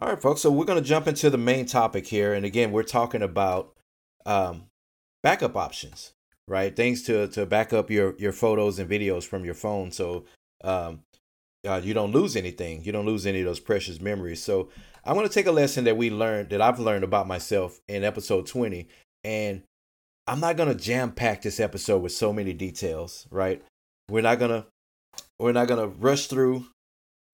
All 0.00 0.08
right, 0.08 0.20
folks. 0.20 0.40
So 0.40 0.50
we're 0.50 0.64
going 0.64 0.82
to 0.82 0.88
jump 0.88 1.06
into 1.06 1.28
the 1.28 1.36
main 1.36 1.66
topic 1.66 2.06
here, 2.06 2.32
and 2.32 2.46
again, 2.46 2.72
we're 2.72 2.84
talking 2.84 3.20
about 3.20 3.74
um, 4.24 4.64
backup 5.22 5.56
options, 5.56 6.12
right? 6.48 6.74
Things 6.74 7.02
to 7.02 7.28
to 7.28 7.44
back 7.44 7.74
up 7.74 7.90
your 7.90 8.14
your 8.16 8.32
photos 8.32 8.78
and 8.78 8.88
videos 8.88 9.24
from 9.24 9.44
your 9.44 9.52
phone, 9.52 9.90
so 9.90 10.24
um, 10.64 11.00
uh, 11.68 11.82
you 11.84 11.92
don't 11.92 12.12
lose 12.12 12.34
anything. 12.34 12.82
You 12.82 12.92
don't 12.92 13.04
lose 13.04 13.26
any 13.26 13.40
of 13.40 13.44
those 13.44 13.60
precious 13.60 14.00
memories. 14.00 14.42
So 14.42 14.70
I'm 15.04 15.16
going 15.16 15.28
to 15.28 15.34
take 15.34 15.46
a 15.46 15.52
lesson 15.52 15.84
that 15.84 15.98
we 15.98 16.08
learned 16.08 16.48
that 16.48 16.62
I've 16.62 16.80
learned 16.80 17.04
about 17.04 17.28
myself 17.28 17.78
in 17.86 18.02
episode 18.02 18.46
20, 18.46 18.88
and 19.22 19.62
I'm 20.26 20.40
not 20.40 20.56
gonna 20.56 20.74
jam 20.74 21.12
pack 21.12 21.42
this 21.42 21.60
episode 21.60 21.98
with 21.98 22.12
so 22.12 22.32
many 22.32 22.54
details, 22.54 23.26
right? 23.30 23.62
We're 24.08 24.22
not 24.22 24.38
gonna 24.38 24.64
we're 25.38 25.52
not 25.52 25.68
gonna 25.68 25.88
rush 25.88 26.28
through 26.28 26.64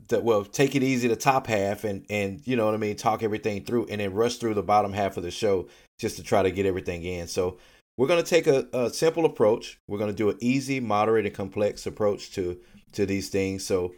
the 0.08 0.20
well, 0.20 0.44
take 0.44 0.74
it 0.74 0.82
easy 0.82 1.08
the 1.08 1.16
top 1.16 1.46
half 1.46 1.84
and 1.84 2.04
and 2.10 2.40
you 2.46 2.56
know 2.56 2.66
what 2.66 2.74
I 2.74 2.78
mean, 2.78 2.96
talk 2.96 3.22
everything 3.22 3.64
through 3.64 3.86
and 3.86 4.00
then 4.00 4.14
rush 4.14 4.36
through 4.36 4.54
the 4.54 4.62
bottom 4.62 4.92
half 4.92 5.16
of 5.16 5.22
the 5.22 5.30
show 5.30 5.68
just 5.98 6.16
to 6.16 6.22
try 6.22 6.42
to 6.42 6.50
get 6.50 6.66
everything 6.66 7.02
in. 7.04 7.26
So 7.26 7.58
we're 7.96 8.08
gonna 8.08 8.22
take 8.22 8.46
a, 8.46 8.66
a 8.72 8.90
simple 8.90 9.24
approach. 9.24 9.78
We're 9.88 9.98
gonna 9.98 10.12
do 10.12 10.30
an 10.30 10.38
easy, 10.40 10.80
moderate, 10.80 11.26
and 11.26 11.34
complex 11.34 11.86
approach 11.86 12.32
to 12.32 12.58
to 12.92 13.06
these 13.06 13.28
things. 13.28 13.64
So 13.64 13.94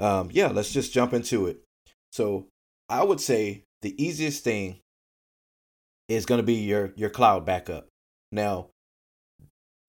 um 0.00 0.30
yeah, 0.32 0.48
let's 0.48 0.72
just 0.72 0.92
jump 0.92 1.12
into 1.12 1.46
it. 1.46 1.60
So 2.12 2.46
I 2.88 3.02
would 3.02 3.20
say 3.20 3.64
the 3.82 4.02
easiest 4.02 4.44
thing 4.44 4.80
is 6.08 6.26
going 6.26 6.38
to 6.38 6.46
be 6.46 6.54
your 6.54 6.92
your 6.96 7.10
cloud 7.10 7.44
backup. 7.44 7.88
Now, 8.32 8.68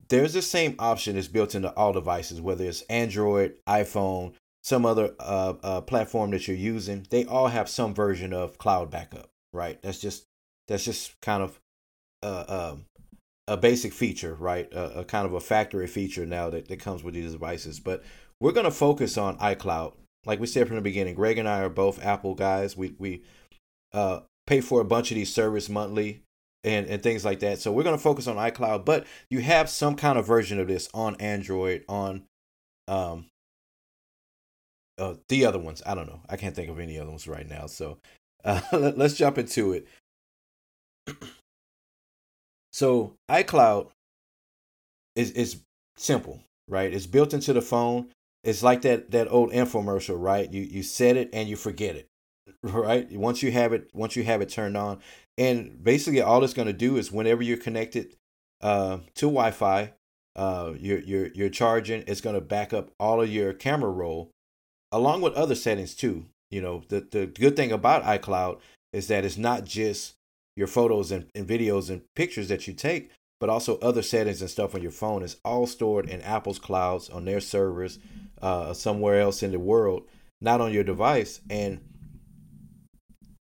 there's 0.08 0.32
the 0.32 0.42
same 0.42 0.76
option 0.78 1.16
that's 1.16 1.28
built 1.28 1.54
into 1.54 1.72
all 1.72 1.92
devices, 1.92 2.40
whether 2.40 2.64
it's 2.64 2.82
Android, 2.82 3.56
iPhone, 3.68 4.34
some 4.66 4.84
other 4.84 5.14
uh, 5.20 5.54
uh, 5.62 5.80
platform 5.80 6.32
that 6.32 6.48
you're 6.48 6.56
using. 6.56 7.06
They 7.08 7.24
all 7.24 7.46
have 7.46 7.68
some 7.68 7.94
version 7.94 8.32
of 8.32 8.58
cloud 8.58 8.90
backup, 8.90 9.30
right? 9.52 9.80
That's 9.80 10.00
just 10.00 10.24
that's 10.66 10.84
just 10.84 11.20
kind 11.20 11.40
of 11.40 11.60
uh, 12.20 12.72
um, 12.72 12.86
a 13.46 13.56
basic 13.56 13.92
feature, 13.92 14.34
right? 14.34 14.68
A, 14.72 15.00
a, 15.00 15.04
kind 15.04 15.24
of 15.24 15.34
a 15.34 15.40
factory 15.40 15.86
feature 15.86 16.26
now 16.26 16.50
that, 16.50 16.66
that 16.66 16.80
comes 16.80 17.04
with 17.04 17.14
these 17.14 17.30
devices. 17.30 17.78
But 17.78 18.02
we're 18.40 18.50
going 18.50 18.64
to 18.64 18.72
focus 18.72 19.16
on 19.16 19.38
iCloud. 19.38 19.92
Like 20.24 20.40
we 20.40 20.48
said 20.48 20.66
from 20.66 20.74
the 20.74 20.82
beginning, 20.82 21.14
Greg 21.14 21.38
and 21.38 21.48
I 21.48 21.60
are 21.60 21.68
both 21.68 22.04
Apple 22.04 22.34
guys. 22.34 22.76
We 22.76 22.96
we 22.98 23.22
uh, 23.92 24.22
pay 24.48 24.60
for 24.60 24.80
a 24.80 24.84
bunch 24.84 25.12
of 25.12 25.14
these 25.14 25.32
service 25.32 25.68
monthly 25.68 26.22
and, 26.64 26.88
and 26.88 27.00
things 27.04 27.24
like 27.24 27.38
that. 27.38 27.60
So 27.60 27.70
we're 27.70 27.84
going 27.84 27.96
to 27.96 28.02
focus 28.02 28.26
on 28.26 28.34
iCloud, 28.34 28.84
but 28.84 29.06
you 29.30 29.42
have 29.42 29.70
some 29.70 29.94
kind 29.94 30.18
of 30.18 30.26
version 30.26 30.58
of 30.58 30.66
this 30.66 30.88
on 30.92 31.14
Android, 31.20 31.84
on 31.88 32.24
um, 32.88 33.26
uh, 34.98 35.14
the 35.28 35.44
other 35.44 35.58
ones. 35.58 35.82
I 35.86 35.94
don't 35.94 36.06
know. 36.06 36.20
I 36.28 36.36
can't 36.36 36.54
think 36.54 36.70
of 36.70 36.78
any 36.78 36.98
other 36.98 37.10
ones 37.10 37.28
right 37.28 37.48
now. 37.48 37.66
So 37.66 37.98
uh, 38.44 38.60
let, 38.72 38.98
let's 38.98 39.14
jump 39.14 39.38
into 39.38 39.72
it. 39.72 39.86
so 42.72 43.14
iCloud 43.30 43.90
is 45.14 45.30
is 45.32 45.60
simple, 45.96 46.42
right? 46.68 46.92
It's 46.92 47.06
built 47.06 47.34
into 47.34 47.52
the 47.52 47.62
phone. 47.62 48.08
It's 48.44 48.62
like 48.62 48.82
that 48.82 49.10
that 49.10 49.30
old 49.30 49.50
infomercial, 49.52 50.20
right? 50.20 50.52
You 50.52 50.62
you 50.62 50.82
set 50.82 51.16
it 51.16 51.30
and 51.32 51.48
you 51.48 51.56
forget 51.56 51.96
it 51.96 52.08
right 52.62 53.10
once 53.12 53.42
you 53.42 53.52
have 53.52 53.72
it 53.72 53.90
once 53.92 54.16
you 54.16 54.24
have 54.24 54.40
it 54.40 54.48
turned 54.48 54.76
on 54.76 55.00
and 55.38 55.82
basically 55.82 56.20
all 56.20 56.42
it's 56.44 56.54
going 56.54 56.66
to 56.66 56.72
do 56.72 56.96
is 56.96 57.12
whenever 57.12 57.42
you're 57.42 57.56
connected 57.56 58.14
uh, 58.62 58.98
to 59.14 59.26
wi-fi 59.26 59.92
uh, 60.36 60.72
you're, 60.78 61.00
you're, 61.00 61.28
you're 61.28 61.48
charging 61.48 62.04
it's 62.06 62.20
going 62.20 62.34
to 62.34 62.40
back 62.40 62.72
up 62.72 62.90
all 63.00 63.20
of 63.22 63.30
your 63.30 63.52
camera 63.52 63.90
roll 63.90 64.30
along 64.92 65.20
with 65.20 65.34
other 65.34 65.54
settings 65.54 65.94
too 65.94 66.26
you 66.50 66.60
know 66.60 66.82
the, 66.88 67.06
the 67.10 67.26
good 67.26 67.56
thing 67.56 67.72
about 67.72 68.04
icloud 68.04 68.58
is 68.92 69.08
that 69.08 69.24
it's 69.24 69.36
not 69.36 69.64
just 69.64 70.14
your 70.56 70.66
photos 70.66 71.10
and, 71.12 71.26
and 71.34 71.46
videos 71.46 71.90
and 71.90 72.02
pictures 72.14 72.48
that 72.48 72.66
you 72.66 72.72
take 72.72 73.10
but 73.38 73.50
also 73.50 73.78
other 73.78 74.02
settings 74.02 74.40
and 74.40 74.48
stuff 74.50 74.74
on 74.74 74.80
your 74.80 74.90
phone 74.90 75.22
is 75.22 75.36
all 75.44 75.66
stored 75.66 76.08
in 76.08 76.20
apple's 76.22 76.58
clouds 76.58 77.10
on 77.10 77.24
their 77.24 77.40
servers 77.40 77.98
uh, 78.40 78.72
somewhere 78.72 79.20
else 79.20 79.42
in 79.42 79.52
the 79.52 79.58
world 79.58 80.06
not 80.40 80.60
on 80.60 80.72
your 80.72 80.84
device 80.84 81.40
and 81.50 81.80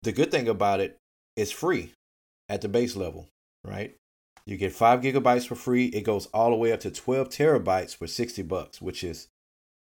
the 0.06 0.12
good 0.12 0.30
thing 0.30 0.48
about 0.48 0.80
it 0.80 0.98
is 1.36 1.52
free 1.52 1.92
at 2.48 2.62
the 2.62 2.70
base 2.70 2.96
level, 2.96 3.28
right? 3.64 3.96
You 4.46 4.56
get 4.56 4.72
five 4.72 5.02
gigabytes 5.02 5.48
for 5.48 5.56
free. 5.56 5.86
It 5.88 6.04
goes 6.04 6.28
all 6.28 6.52
the 6.52 6.56
way 6.56 6.72
up 6.72 6.80
to 6.82 6.92
12 6.92 7.30
terabytes 7.30 7.96
for 7.96 8.06
60 8.06 8.44
bucks, 8.44 8.80
which 8.80 9.04
is 9.04 9.28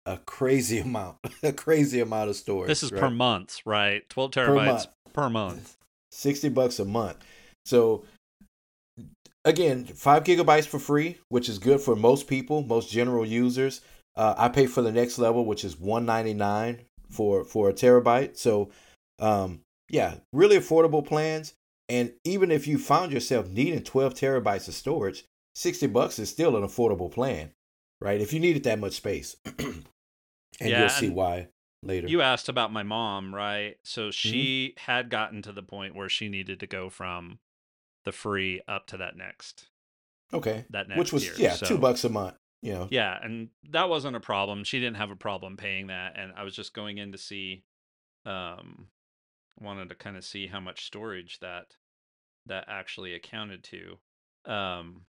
a 0.06 0.18
crazy 0.18 0.78
amount, 0.80 1.18
a 1.42 1.52
crazy 1.52 2.00
amount 2.00 2.30
of 2.30 2.36
storage. 2.36 2.68
This 2.68 2.82
is 2.82 2.92
right? 2.92 3.00
per 3.00 3.10
month, 3.10 3.60
right? 3.64 4.08
12 4.10 4.30
terabytes 4.30 4.46
per 4.46 4.64
month. 4.64 4.86
Per 5.12 5.30
month. 5.30 5.76
60 6.12 6.48
bucks 6.50 6.78
a 6.78 6.84
month. 6.84 7.16
So 7.64 8.04
again, 9.44 9.84
five 9.84 10.24
gigabytes 10.24 10.66
for 10.66 10.78
free, 10.78 11.18
which 11.28 11.48
is 11.48 11.58
good 11.58 11.80
for 11.80 11.96
most 11.96 12.28
people, 12.28 12.62
most 12.62 12.90
general 12.90 13.26
users. 13.26 13.80
Uh, 14.16 14.34
I 14.38 14.48
pay 14.48 14.66
for 14.66 14.80
the 14.80 14.92
next 14.92 15.18
level, 15.18 15.44
which 15.44 15.64
is 15.64 15.78
199 15.78 16.82
for 17.10 17.44
for 17.44 17.68
a 17.68 17.72
terabyte. 17.72 18.36
So 18.36 18.70
um, 19.18 19.60
yeah, 19.88 20.16
really 20.32 20.56
affordable 20.56 21.04
plans. 21.04 21.54
And 21.88 22.12
even 22.24 22.50
if 22.50 22.66
you 22.66 22.78
found 22.78 23.12
yourself 23.12 23.48
needing 23.48 23.82
12 23.82 24.14
terabytes 24.14 24.68
of 24.68 24.74
storage, 24.74 25.24
60 25.54 25.88
bucks 25.88 26.18
is 26.18 26.30
still 26.30 26.56
an 26.56 26.62
affordable 26.62 27.10
plan, 27.12 27.50
right? 28.00 28.20
If 28.20 28.32
you 28.32 28.40
needed 28.40 28.64
that 28.64 28.78
much 28.78 28.94
space. 28.94 29.36
and 30.60 30.70
yeah, 30.70 30.80
you'll 30.80 30.88
see 30.88 31.10
why 31.10 31.48
later. 31.82 32.08
You 32.08 32.22
asked 32.22 32.48
about 32.48 32.72
my 32.72 32.82
mom, 32.82 33.34
right? 33.34 33.76
So 33.82 34.02
mm-hmm. 34.02 34.10
she 34.10 34.74
mm-hmm. 34.76 34.90
had 34.90 35.10
gotten 35.10 35.42
to 35.42 35.52
the 35.52 35.62
point 35.62 35.94
where 35.94 36.08
she 36.08 36.28
needed 36.28 36.60
to 36.60 36.66
go 36.66 36.90
from 36.90 37.38
the 38.04 38.12
free 38.12 38.60
up 38.68 38.86
to 38.88 38.96
that 38.98 39.16
next. 39.16 39.68
Okay. 40.32 40.64
That 40.70 40.88
next 40.88 40.98
Which 40.98 41.12
was 41.12 41.24
tier. 41.24 41.34
yeah, 41.38 41.54
so, 41.54 41.66
2 41.66 41.78
bucks 41.78 42.04
a 42.04 42.08
month, 42.08 42.34
you 42.60 42.72
know. 42.72 42.88
Yeah, 42.90 43.16
and 43.22 43.50
that 43.70 43.88
wasn't 43.88 44.16
a 44.16 44.20
problem. 44.20 44.64
She 44.64 44.80
didn't 44.80 44.96
have 44.96 45.10
a 45.10 45.16
problem 45.16 45.56
paying 45.56 45.88
that 45.88 46.14
and 46.16 46.32
I 46.36 46.44
was 46.44 46.56
just 46.56 46.74
going 46.74 46.98
in 46.98 47.12
to 47.12 47.18
see 47.18 47.64
um 48.26 48.88
wanted 49.60 49.88
to 49.88 49.94
kind 49.94 50.16
of 50.16 50.24
see 50.24 50.46
how 50.46 50.60
much 50.60 50.86
storage 50.86 51.38
that 51.40 51.76
that 52.46 52.64
actually 52.68 53.14
accounted 53.14 53.64
to. 53.64 53.98
Um, 54.50 55.02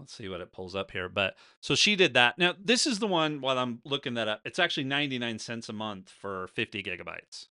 let's 0.00 0.14
see 0.14 0.28
what 0.28 0.40
it 0.40 0.52
pulls 0.52 0.74
up 0.74 0.90
here. 0.90 1.08
But 1.08 1.36
so 1.60 1.74
she 1.74 1.94
did 1.94 2.14
that. 2.14 2.38
Now 2.38 2.54
this 2.62 2.86
is 2.86 2.98
the 2.98 3.06
one. 3.06 3.40
While 3.40 3.58
I'm 3.58 3.80
looking 3.84 4.14
that 4.14 4.26
up, 4.26 4.40
it's 4.44 4.58
actually 4.58 4.84
99 4.84 5.38
cents 5.38 5.68
a 5.68 5.72
month 5.72 6.10
for 6.10 6.48
50 6.48 6.82
gigabytes. 6.82 7.46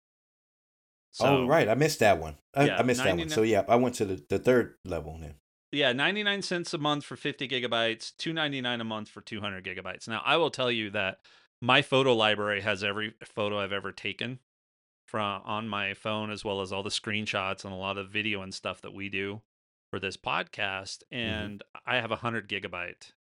Oh, 1.20 1.24
so, 1.24 1.26
oh 1.26 1.46
right, 1.46 1.68
I 1.68 1.74
missed 1.74 2.00
that 2.00 2.20
one. 2.20 2.36
I, 2.54 2.66
yeah, 2.66 2.76
I 2.78 2.82
missed 2.82 3.02
that 3.02 3.16
one. 3.16 3.28
So 3.28 3.42
yeah, 3.42 3.64
I 3.68 3.76
went 3.76 3.96
to 3.96 4.04
the, 4.04 4.22
the 4.28 4.38
third 4.38 4.74
level 4.84 5.18
then. 5.20 5.34
Yeah, 5.72 5.92
99 5.92 6.42
cents 6.42 6.72
a 6.72 6.78
month 6.78 7.04
for 7.04 7.16
50 7.16 7.48
gigabytes, 7.48 8.12
299 8.18 8.80
a 8.80 8.84
month 8.84 9.08
for 9.08 9.20
200 9.20 9.64
gigabytes. 9.64 10.06
Now, 10.06 10.22
I 10.24 10.36
will 10.36 10.50
tell 10.50 10.70
you 10.70 10.90
that 10.90 11.18
my 11.60 11.82
photo 11.82 12.14
library 12.14 12.60
has 12.60 12.84
every 12.84 13.14
photo 13.24 13.58
I've 13.58 13.72
ever 13.72 13.90
taken 13.90 14.38
from 15.04 15.42
on 15.44 15.68
my 15.68 15.94
phone 15.94 16.30
as 16.30 16.44
well 16.44 16.60
as 16.60 16.72
all 16.72 16.84
the 16.84 16.90
screenshots 16.90 17.64
and 17.64 17.72
a 17.72 17.76
lot 17.76 17.98
of 17.98 18.10
video 18.10 18.42
and 18.42 18.54
stuff 18.54 18.80
that 18.82 18.94
we 18.94 19.08
do 19.08 19.42
for 19.94 20.00
this 20.00 20.16
podcast 20.16 21.04
mm-hmm. 21.12 21.16
and 21.16 21.58
mm-hmm. 21.60 21.90
I 21.90 22.00
have 22.00 22.10
a 22.10 22.18
100 22.18 22.48
gigabyte 22.48 23.12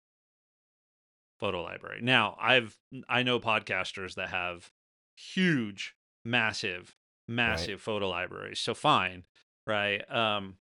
photo 1.40 1.62
library. 1.62 2.00
Now, 2.02 2.36
I've 2.42 2.80
I 3.08 3.22
know 3.22 3.40
podcasters 3.40 4.16
that 4.16 4.30
have 4.30 4.72
huge 5.16 5.94
massive 6.26 6.96
massive 7.28 7.76
right. 7.76 7.82
photo 7.82 8.10
libraries. 8.10 8.60
So 8.60 8.74
fine, 8.74 9.26
right? 9.68 10.00
Um 10.12 10.56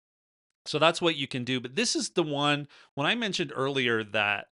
so 0.66 0.80
that's 0.80 1.02
what 1.02 1.16
you 1.16 1.28
can 1.28 1.46
do, 1.46 1.62
but 1.62 1.76
this 1.78 1.96
is 1.96 2.10
the 2.10 2.24
one 2.24 2.68
when 2.96 3.08
I 3.08 3.16
mentioned 3.16 3.54
earlier 3.56 4.04
that 4.04 4.48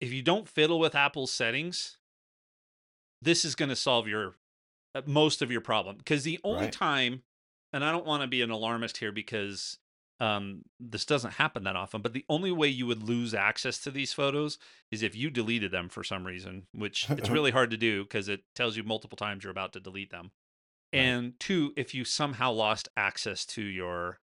if 0.00 0.12
you 0.12 0.22
don't 0.22 0.48
fiddle 0.48 0.80
with 0.80 0.96
Apple's 0.96 1.30
settings, 1.30 1.98
this 3.22 3.44
is 3.44 3.54
going 3.54 3.68
to 3.68 3.76
solve 3.76 4.08
your 4.08 4.34
uh, 4.96 5.02
most 5.06 5.40
of 5.40 5.52
your 5.52 5.60
problem 5.60 5.98
because 5.98 6.24
the 6.24 6.40
only 6.42 6.64
right. 6.64 6.72
time 6.72 7.22
and 7.72 7.82
i 7.82 7.90
don't 7.90 8.04
want 8.04 8.20
to 8.20 8.26
be 8.26 8.42
an 8.42 8.50
alarmist 8.50 8.98
here 8.98 9.12
because 9.12 9.78
um, 10.20 10.62
this 10.78 11.04
doesn't 11.04 11.32
happen 11.32 11.64
that 11.64 11.76
often 11.76 12.00
but 12.00 12.12
the 12.12 12.24
only 12.28 12.52
way 12.52 12.68
you 12.68 12.86
would 12.86 13.02
lose 13.02 13.34
access 13.34 13.78
to 13.78 13.90
these 13.90 14.12
photos 14.12 14.58
is 14.90 15.02
if 15.02 15.16
you 15.16 15.30
deleted 15.30 15.72
them 15.72 15.88
for 15.88 16.04
some 16.04 16.26
reason 16.26 16.66
which 16.72 17.08
it's 17.10 17.30
really 17.30 17.50
hard 17.50 17.70
to 17.70 17.76
do 17.76 18.04
because 18.04 18.28
it 18.28 18.42
tells 18.54 18.76
you 18.76 18.82
multiple 18.82 19.16
times 19.16 19.42
you're 19.44 19.50
about 19.50 19.72
to 19.72 19.80
delete 19.80 20.10
them 20.10 20.30
right. 20.92 21.00
and 21.00 21.40
two 21.40 21.72
if 21.76 21.94
you 21.94 22.04
somehow 22.04 22.50
lost 22.50 22.88
access 22.96 23.44
to 23.44 23.62
your 23.62 24.20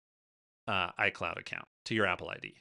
uh, 0.68 0.90
icloud 0.98 1.38
account 1.38 1.66
to 1.84 1.94
your 1.94 2.06
apple 2.06 2.30
id 2.30 2.54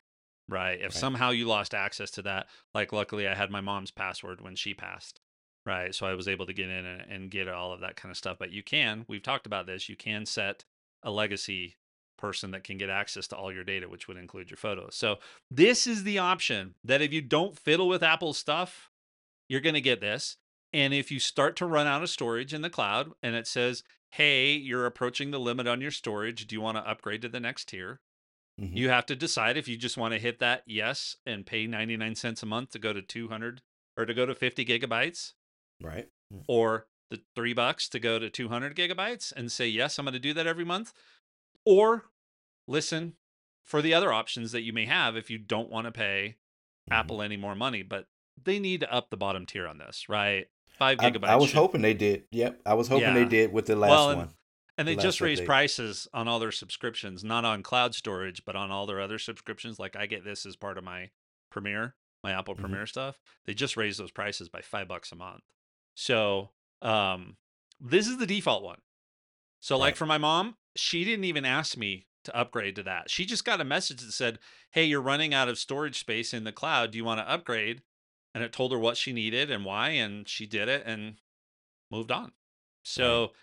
right 0.49 0.79
if 0.79 0.86
right. 0.86 0.93
somehow 0.93 1.29
you 1.29 1.45
lost 1.45 1.73
access 1.73 2.12
to 2.12 2.21
that 2.21 2.47
like 2.73 2.91
luckily 2.91 3.27
i 3.27 3.36
had 3.36 3.51
my 3.51 3.62
mom's 3.62 3.91
password 3.91 4.41
when 4.41 4.55
she 4.55 4.73
passed 4.73 5.21
right? 5.65 5.93
So 5.93 6.05
I 6.05 6.13
was 6.13 6.27
able 6.27 6.45
to 6.45 6.53
get 6.53 6.69
in 6.69 6.86
and, 6.86 7.01
and 7.10 7.31
get 7.31 7.47
all 7.47 7.71
of 7.71 7.81
that 7.81 7.95
kind 7.95 8.12
of 8.12 8.17
stuff. 8.17 8.38
But 8.39 8.51
you 8.51 8.63
can, 8.63 9.05
we've 9.07 9.23
talked 9.23 9.45
about 9.45 9.67
this, 9.67 9.89
you 9.89 9.95
can 9.95 10.25
set 10.25 10.65
a 11.03 11.12
legacy 11.12 11.75
person 12.21 12.51
that 12.51 12.63
can 12.63 12.77
get 12.77 12.89
access 12.89 13.27
to 13.27 13.36
all 13.36 13.51
your 13.51 13.63
data, 13.63 13.89
which 13.89 14.07
would 14.07 14.17
include 14.17 14.49
your 14.49 14.57
photos. 14.57 14.95
So 14.95 15.17
this 15.49 15.86
is 15.88 16.03
the 16.03 16.19
option 16.19 16.75
that 16.84 17.01
if 17.01 17.12
you 17.12 17.21
don't 17.21 17.57
fiddle 17.57 17.88
with 17.88 18.03
Apple's 18.03 18.38
stuff, 18.38 18.89
you're 19.49 19.62
going 19.62 19.75
to 19.75 19.81
get 19.81 19.99
this. 19.99 20.38
And 20.71 20.93
if 20.93 21.12
you 21.12 21.19
start 21.19 21.57
to 21.57 21.65
run 21.65 21.88
out 21.88 22.03
of 22.03 22.10
storage 22.10 22.53
in 22.53 22.62
the 22.62 22.69
cloud 22.69 23.12
and 23.21 23.36
it 23.36 23.47
says, 23.47 23.84
hey, 24.12 24.53
you're 24.53 24.86
approaching 24.86 25.31
the 25.31 25.39
limit 25.39 25.67
on 25.67 25.81
your 25.81 25.91
storage, 25.91 26.47
do 26.47 26.55
you 26.55 26.62
want 26.62 26.77
to 26.77 26.89
upgrade 26.89 27.21
to 27.23 27.29
the 27.29 27.41
next 27.41 27.67
tier? 27.69 27.99
Mm-hmm. 28.60 28.77
You 28.77 28.89
have 28.89 29.05
to 29.07 29.15
decide 29.15 29.57
if 29.57 29.67
you 29.67 29.75
just 29.75 29.97
want 29.97 30.13
to 30.13 30.19
hit 30.19 30.39
that 30.39 30.63
yes 30.65 31.17
and 31.25 31.45
pay 31.45 31.67
99 31.67 32.15
cents 32.15 32.43
a 32.43 32.45
month 32.45 32.71
to 32.71 32.79
go 32.79 32.93
to 32.93 33.01
200 33.01 33.62
or 33.97 34.05
to 34.05 34.13
go 34.13 34.25
to 34.25 34.36
50 34.36 34.63
gigabytes 34.63 35.34
Right. 35.81 36.07
Mm. 36.34 36.43
Or 36.47 36.88
the 37.10 37.21
three 37.36 37.53
bucks 37.53 37.89
to 37.89 37.99
go 37.99 38.19
to 38.19 38.29
200 38.29 38.75
gigabytes 38.75 39.34
and 39.36 39.51
say, 39.51 39.67
yes, 39.67 39.97
I'm 39.97 40.05
going 40.05 40.13
to 40.13 40.19
do 40.19 40.34
that 40.34 40.47
every 40.47 40.63
month. 40.63 40.93
Or 41.65 42.06
listen 42.67 43.13
for 43.63 43.82
the 43.82 43.93
other 43.93 44.12
options 44.12 44.52
that 44.52 44.63
you 44.63 44.74
may 44.74 44.86
have 44.86 45.15
if 45.15 45.30
you 45.30 45.38
don't 45.38 45.69
want 45.69 45.86
to 45.86 45.91
pay 45.91 46.38
mm-hmm. 46.89 46.93
Apple 46.93 47.21
any 47.21 47.38
more 47.38 47.56
money. 47.56 47.84
But 47.84 48.08
they 48.43 48.60
need 48.60 48.82
to 48.82 48.93
up 48.93 49.10
the 49.10 49.17
bottom 49.17 49.45
tier 49.45 49.67
on 49.67 49.78
this, 49.78 50.10
right? 50.10 50.47
Five 50.78 50.97
gigabytes. 50.97 51.28
I, 51.28 51.34
I 51.34 51.36
was 51.36 51.50
should... 51.50 51.58
hoping 51.58 51.82
they 51.82 51.93
did. 51.93 52.24
Yep. 52.32 52.62
I 52.65 52.74
was 52.74 52.88
hoping 52.88 53.10
yeah. 53.10 53.13
they 53.13 53.26
did 53.26 53.54
with 53.54 53.67
the 53.67 53.76
last 53.76 53.89
well, 53.89 54.10
and, 54.10 54.19
one. 54.19 54.30
And 54.78 54.88
they 54.88 54.95
the 54.95 55.02
just 55.02 55.21
raised 55.21 55.43
update. 55.43 55.47
prices 55.47 56.08
on 56.13 56.28
all 56.28 56.39
their 56.39 56.52
subscriptions, 56.52 57.24
not 57.24 57.45
on 57.45 57.62
cloud 57.62 57.93
storage, 57.93 58.43
but 58.45 58.56
on 58.56 58.71
all 58.71 58.88
their 58.88 59.00
other 59.00 59.19
subscriptions. 59.19 59.78
Like 59.78 59.95
I 59.95 60.08
get 60.08 60.24
this 60.24 60.45
as 60.45 60.56
part 60.56 60.78
of 60.78 60.84
my 60.84 61.12
Premier, 61.52 61.93
my 62.24 62.32
Apple 62.32 62.56
mm-hmm. 62.56 62.63
Premier 62.63 62.86
stuff. 62.88 63.19
They 63.45 63.54
just 63.54 63.78
raised 63.78 64.00
those 64.00 64.12
prices 64.12 64.50
by 64.50 64.62
five 64.62 64.88
bucks 64.88 65.12
a 65.12 65.15
month. 65.15 65.43
So 65.93 66.50
um, 66.82 67.36
this 67.80 68.08
is 68.08 68.17
the 68.17 68.26
default 68.26 68.63
one. 68.63 68.80
So 69.60 69.76
right. 69.76 69.82
like 69.82 69.95
for 69.95 70.08
my 70.08 70.17
mom, 70.17 70.56
she 70.75 71.03
didn't 71.03 71.25
even 71.25 71.45
ask 71.45 71.77
me 71.77 72.07
to 72.23 72.36
upgrade 72.36 72.75
to 72.75 72.84
that. 72.84 73.10
She 73.10 73.25
just 73.25 73.45
got 73.45 73.62
a 73.62 73.65
message 73.65 74.01
that 74.01 74.12
said, 74.12 74.39
"Hey, 74.71 74.86
you're 74.86 75.01
running 75.01 75.34
out 75.34 75.49
of 75.49 75.57
storage 75.57 75.99
space 75.99 76.34
in 76.34 76.43
the 76.43 76.51
cloud. 76.51 76.91
Do 76.91 76.97
you 76.97 77.05
want 77.05 77.19
to 77.19 77.29
upgrade?" 77.29 77.81
And 78.34 78.43
it 78.43 78.53
told 78.53 78.71
her 78.71 78.79
what 78.79 78.97
she 78.97 79.12
needed 79.12 79.51
and 79.51 79.65
why, 79.65 79.89
and 79.89 80.27
she 80.27 80.45
did 80.45 80.69
it 80.69 80.84
and 80.86 81.17
moved 81.89 82.12
on. 82.12 82.34
So. 82.84 83.34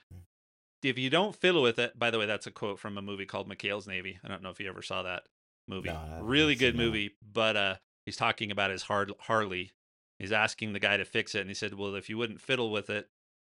If 0.80 0.96
you 0.96 1.10
don't 1.10 1.34
fiddle 1.34 1.60
with 1.60 1.80
it, 1.80 1.98
by 1.98 2.12
the 2.12 2.20
way, 2.20 2.26
that's 2.26 2.46
a 2.46 2.52
quote 2.52 2.78
from 2.78 2.96
a 2.96 3.02
movie 3.02 3.26
called 3.26 3.48
McHale's 3.48 3.88
Navy. 3.88 4.20
I 4.22 4.28
don't 4.28 4.44
know 4.44 4.50
if 4.50 4.60
you 4.60 4.68
ever 4.68 4.80
saw 4.80 5.02
that 5.02 5.24
movie. 5.66 5.88
No, 5.88 6.20
really 6.22 6.54
good 6.54 6.76
movie, 6.76 7.16
but 7.20 7.56
uh, 7.56 7.74
he's 8.06 8.14
talking 8.14 8.52
about 8.52 8.70
his 8.70 8.84
hard 8.84 9.10
Harley 9.18 9.72
He's 10.18 10.32
asking 10.32 10.72
the 10.72 10.80
guy 10.80 10.96
to 10.96 11.04
fix 11.04 11.34
it, 11.34 11.40
and 11.40 11.50
he 11.50 11.54
said, 11.54 11.74
"Well, 11.74 11.94
if 11.94 12.08
you 12.08 12.18
wouldn't 12.18 12.40
fiddle 12.40 12.70
with 12.70 12.90
it, 12.90 13.08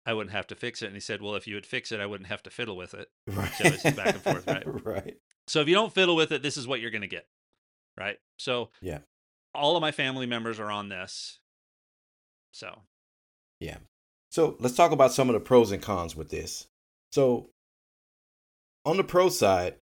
I 0.06 0.14
wouldn't 0.14 0.34
have 0.36 0.48
to 0.48 0.56
fix 0.56 0.82
it." 0.82 0.88
And 0.88 0.96
he 0.96 1.00
said, 1.00 1.22
"Well, 1.22 1.36
if 1.36 1.48
you 1.48 1.56
would 1.56 1.66
fix 1.66 1.92
it, 1.92 2.00
I 2.00 2.06
wouldn't 2.06 2.30
have 2.30 2.44
to 2.44 2.50
fiddle 2.50 2.78
with 2.78 2.94
it." 2.94 3.10
Right. 3.28 3.52
So 3.54 3.64
it's 3.66 3.84
back 3.96 4.14
and 4.14 4.22
forth, 4.22 4.48
right? 4.48 4.64
right. 4.86 5.18
So 5.48 5.62
if 5.62 5.68
you 5.68 5.76
don't 5.76 5.94
fiddle 5.94 6.16
with 6.16 6.32
it, 6.32 6.42
this 6.42 6.58
is 6.58 6.68
what 6.68 6.80
you're 6.80 6.92
going 6.92 7.02
to 7.02 7.08
get, 7.08 7.28
right? 7.98 8.18
So 8.38 8.70
yeah, 8.82 9.00
all 9.54 9.76
of 9.76 9.82
my 9.82 9.92
family 9.92 10.26
members 10.26 10.60
are 10.60 10.72
on 10.72 10.90
this. 10.90 11.40
So 12.52 12.82
yeah. 13.60 13.78
So 14.32 14.58
let's 14.60 14.76
talk 14.76 14.92
about 14.92 15.14
some 15.14 15.30
of 15.30 15.34
the 15.34 15.40
pros 15.40 15.72
and 15.72 15.82
cons 15.82 16.16
with 16.16 16.30
this. 16.30 16.68
So 17.12 17.50
on 18.86 18.98
the 18.98 19.04
pro 19.04 19.30
side, 19.30 19.76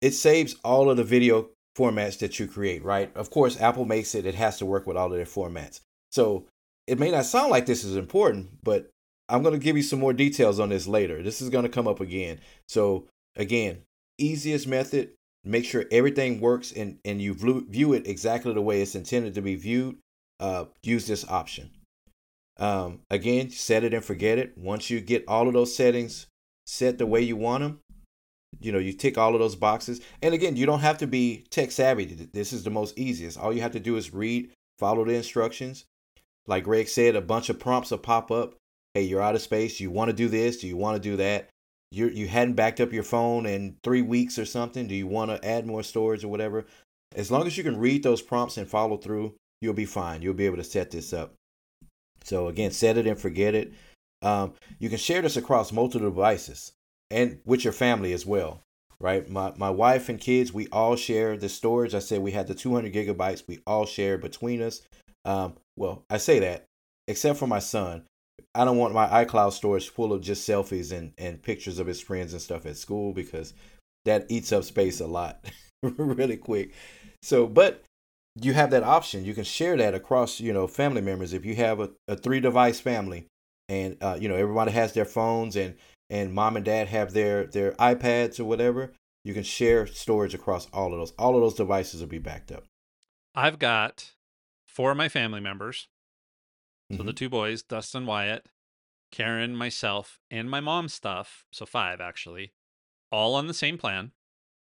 it 0.00 0.12
saves 0.12 0.54
all 0.64 0.90
of 0.90 0.96
the 0.96 1.04
video 1.04 1.48
formats 1.76 2.18
that 2.18 2.38
you 2.38 2.46
create, 2.46 2.84
right? 2.84 3.14
Of 3.16 3.30
course, 3.30 3.60
Apple 3.60 3.84
makes 3.84 4.14
it, 4.14 4.26
it 4.26 4.34
has 4.34 4.58
to 4.58 4.66
work 4.66 4.86
with 4.86 4.96
all 4.96 5.06
of 5.06 5.12
their 5.12 5.24
formats. 5.24 5.80
So 6.10 6.46
it 6.86 6.98
may 6.98 7.10
not 7.10 7.24
sound 7.24 7.50
like 7.50 7.66
this 7.66 7.84
is 7.84 7.96
important, 7.96 8.62
but 8.62 8.90
I'm 9.28 9.42
going 9.42 9.54
to 9.54 9.64
give 9.64 9.76
you 9.76 9.82
some 9.82 10.00
more 10.00 10.12
details 10.12 10.58
on 10.58 10.70
this 10.70 10.86
later. 10.86 11.22
This 11.22 11.42
is 11.42 11.50
going 11.50 11.64
to 11.64 11.68
come 11.68 11.86
up 11.86 12.00
again. 12.00 12.40
So, 12.66 13.06
again, 13.36 13.82
easiest 14.18 14.66
method 14.66 15.10
make 15.44 15.64
sure 15.64 15.86
everything 15.90 16.40
works 16.40 16.72
and, 16.72 16.98
and 17.04 17.22
you 17.22 17.34
view 17.34 17.92
it 17.92 18.06
exactly 18.06 18.52
the 18.52 18.62
way 18.62 18.82
it's 18.82 18.94
intended 18.94 19.34
to 19.34 19.42
be 19.42 19.54
viewed. 19.54 19.96
Uh, 20.40 20.66
use 20.82 21.06
this 21.06 21.28
option. 21.28 21.70
Um, 22.58 23.00
again, 23.10 23.50
set 23.50 23.84
it 23.84 23.94
and 23.94 24.04
forget 24.04 24.38
it. 24.38 24.56
Once 24.56 24.90
you 24.90 25.00
get 25.00 25.24
all 25.28 25.48
of 25.48 25.54
those 25.54 25.74
settings 25.74 26.26
set 26.66 26.98
the 26.98 27.06
way 27.06 27.20
you 27.20 27.36
want 27.36 27.62
them, 27.62 27.80
you 28.60 28.72
know 28.72 28.78
you 28.78 28.92
tick 28.92 29.18
all 29.18 29.34
of 29.34 29.40
those 29.40 29.56
boxes 29.56 30.00
and 30.22 30.34
again 30.34 30.56
you 30.56 30.66
don't 30.66 30.80
have 30.80 30.98
to 30.98 31.06
be 31.06 31.44
tech 31.50 31.70
savvy 31.70 32.04
this 32.32 32.52
is 32.52 32.64
the 32.64 32.70
most 32.70 32.98
easiest 32.98 33.38
all 33.38 33.52
you 33.52 33.60
have 33.60 33.72
to 33.72 33.80
do 33.80 33.96
is 33.96 34.12
read 34.12 34.50
follow 34.78 35.04
the 35.04 35.14
instructions 35.14 35.84
like 36.46 36.64
greg 36.64 36.88
said 36.88 37.14
a 37.14 37.20
bunch 37.20 37.48
of 37.48 37.58
prompts 37.58 37.90
will 37.90 37.98
pop 37.98 38.30
up 38.30 38.54
hey 38.94 39.02
you're 39.02 39.22
out 39.22 39.34
of 39.34 39.42
space 39.42 39.78
Do 39.78 39.84
you 39.84 39.90
want 39.90 40.08
to 40.10 40.16
do 40.16 40.28
this 40.28 40.58
do 40.58 40.66
you 40.66 40.76
want 40.76 41.02
to 41.02 41.08
do 41.08 41.16
that 41.16 41.48
you 41.90 42.08
you 42.08 42.28
hadn't 42.28 42.54
backed 42.54 42.80
up 42.80 42.92
your 42.92 43.02
phone 43.02 43.46
in 43.46 43.76
three 43.82 44.02
weeks 44.02 44.38
or 44.38 44.44
something 44.44 44.86
do 44.86 44.94
you 44.94 45.06
want 45.06 45.30
to 45.30 45.48
add 45.48 45.66
more 45.66 45.82
storage 45.82 46.24
or 46.24 46.28
whatever 46.28 46.66
as 47.16 47.30
long 47.30 47.46
as 47.46 47.56
you 47.56 47.64
can 47.64 47.78
read 47.78 48.02
those 48.02 48.22
prompts 48.22 48.56
and 48.56 48.68
follow 48.68 48.96
through 48.96 49.34
you'll 49.60 49.74
be 49.74 49.84
fine 49.84 50.22
you'll 50.22 50.34
be 50.34 50.46
able 50.46 50.56
to 50.56 50.64
set 50.64 50.90
this 50.90 51.12
up 51.12 51.34
so 52.24 52.48
again 52.48 52.70
set 52.70 52.98
it 52.98 53.06
and 53.06 53.18
forget 53.18 53.54
it 53.54 53.72
um, 54.22 54.54
you 54.78 54.88
can 54.88 54.98
share 54.98 55.22
this 55.22 55.36
across 55.36 55.72
multiple 55.72 56.08
devices 56.08 56.72
and 57.10 57.40
with 57.44 57.64
your 57.64 57.72
family 57.72 58.12
as 58.12 58.26
well, 58.26 58.62
right? 59.00 59.28
My 59.28 59.52
my 59.56 59.70
wife 59.70 60.08
and 60.08 60.20
kids, 60.20 60.52
we 60.52 60.66
all 60.68 60.96
share 60.96 61.36
the 61.36 61.48
storage. 61.48 61.94
I 61.94 62.00
said 62.00 62.20
we 62.20 62.32
had 62.32 62.48
the 62.48 62.54
200 62.54 62.92
gigabytes. 62.92 63.44
We 63.46 63.60
all 63.66 63.86
share 63.86 64.18
between 64.18 64.60
us. 64.62 64.82
Um, 65.24 65.54
well, 65.76 66.04
I 66.10 66.18
say 66.18 66.38
that 66.40 66.64
except 67.06 67.38
for 67.38 67.46
my 67.46 67.58
son. 67.58 68.04
I 68.54 68.64
don't 68.64 68.78
want 68.78 68.94
my 68.94 69.24
iCloud 69.24 69.52
storage 69.52 69.88
full 69.88 70.12
of 70.12 70.20
just 70.20 70.48
selfies 70.48 70.96
and, 70.96 71.12
and 71.18 71.42
pictures 71.42 71.78
of 71.78 71.86
his 71.86 72.00
friends 72.00 72.32
and 72.32 72.42
stuff 72.42 72.66
at 72.66 72.76
school 72.76 73.12
because 73.12 73.54
that 74.04 74.26
eats 74.28 74.52
up 74.52 74.64
space 74.64 75.00
a 75.00 75.06
lot 75.06 75.44
really 75.82 76.36
quick. 76.36 76.72
So, 77.22 77.46
but 77.46 77.84
you 78.40 78.54
have 78.54 78.70
that 78.70 78.82
option. 78.82 79.24
You 79.24 79.34
can 79.34 79.44
share 79.44 79.76
that 79.76 79.94
across, 79.94 80.40
you 80.40 80.52
know, 80.52 80.66
family 80.66 81.00
members. 81.00 81.32
If 81.32 81.44
you 81.44 81.56
have 81.56 81.80
a, 81.80 81.90
a 82.06 82.16
three 82.16 82.40
device 82.40 82.80
family 82.80 83.26
and, 83.68 83.96
uh, 84.00 84.16
you 84.20 84.28
know, 84.28 84.36
everybody 84.36 84.72
has 84.72 84.92
their 84.92 85.04
phones 85.04 85.56
and, 85.56 85.74
and 86.10 86.32
mom 86.32 86.56
and 86.56 86.64
dad 86.64 86.88
have 86.88 87.12
their, 87.12 87.46
their 87.46 87.72
iPads 87.72 88.40
or 88.40 88.44
whatever, 88.44 88.92
you 89.24 89.34
can 89.34 89.42
share 89.42 89.86
storage 89.86 90.34
across 90.34 90.68
all 90.72 90.92
of 90.92 90.98
those. 90.98 91.12
All 91.18 91.34
of 91.34 91.42
those 91.42 91.54
devices 91.54 92.00
will 92.00 92.08
be 92.08 92.18
backed 92.18 92.52
up. 92.52 92.64
I've 93.34 93.58
got 93.58 94.12
four 94.66 94.92
of 94.92 94.96
my 94.96 95.08
family 95.08 95.40
members. 95.40 95.88
So 96.90 96.98
mm-hmm. 96.98 97.06
the 97.06 97.12
two 97.12 97.28
boys, 97.28 97.62
Dustin 97.62 98.06
Wyatt, 98.06 98.46
Karen, 99.12 99.54
myself, 99.54 100.18
and 100.30 100.50
my 100.50 100.60
mom's 100.60 100.94
stuff. 100.94 101.44
So 101.52 101.66
five 101.66 102.00
actually, 102.00 102.52
all 103.12 103.34
on 103.34 103.46
the 103.46 103.54
same 103.54 103.78
plan. 103.78 104.12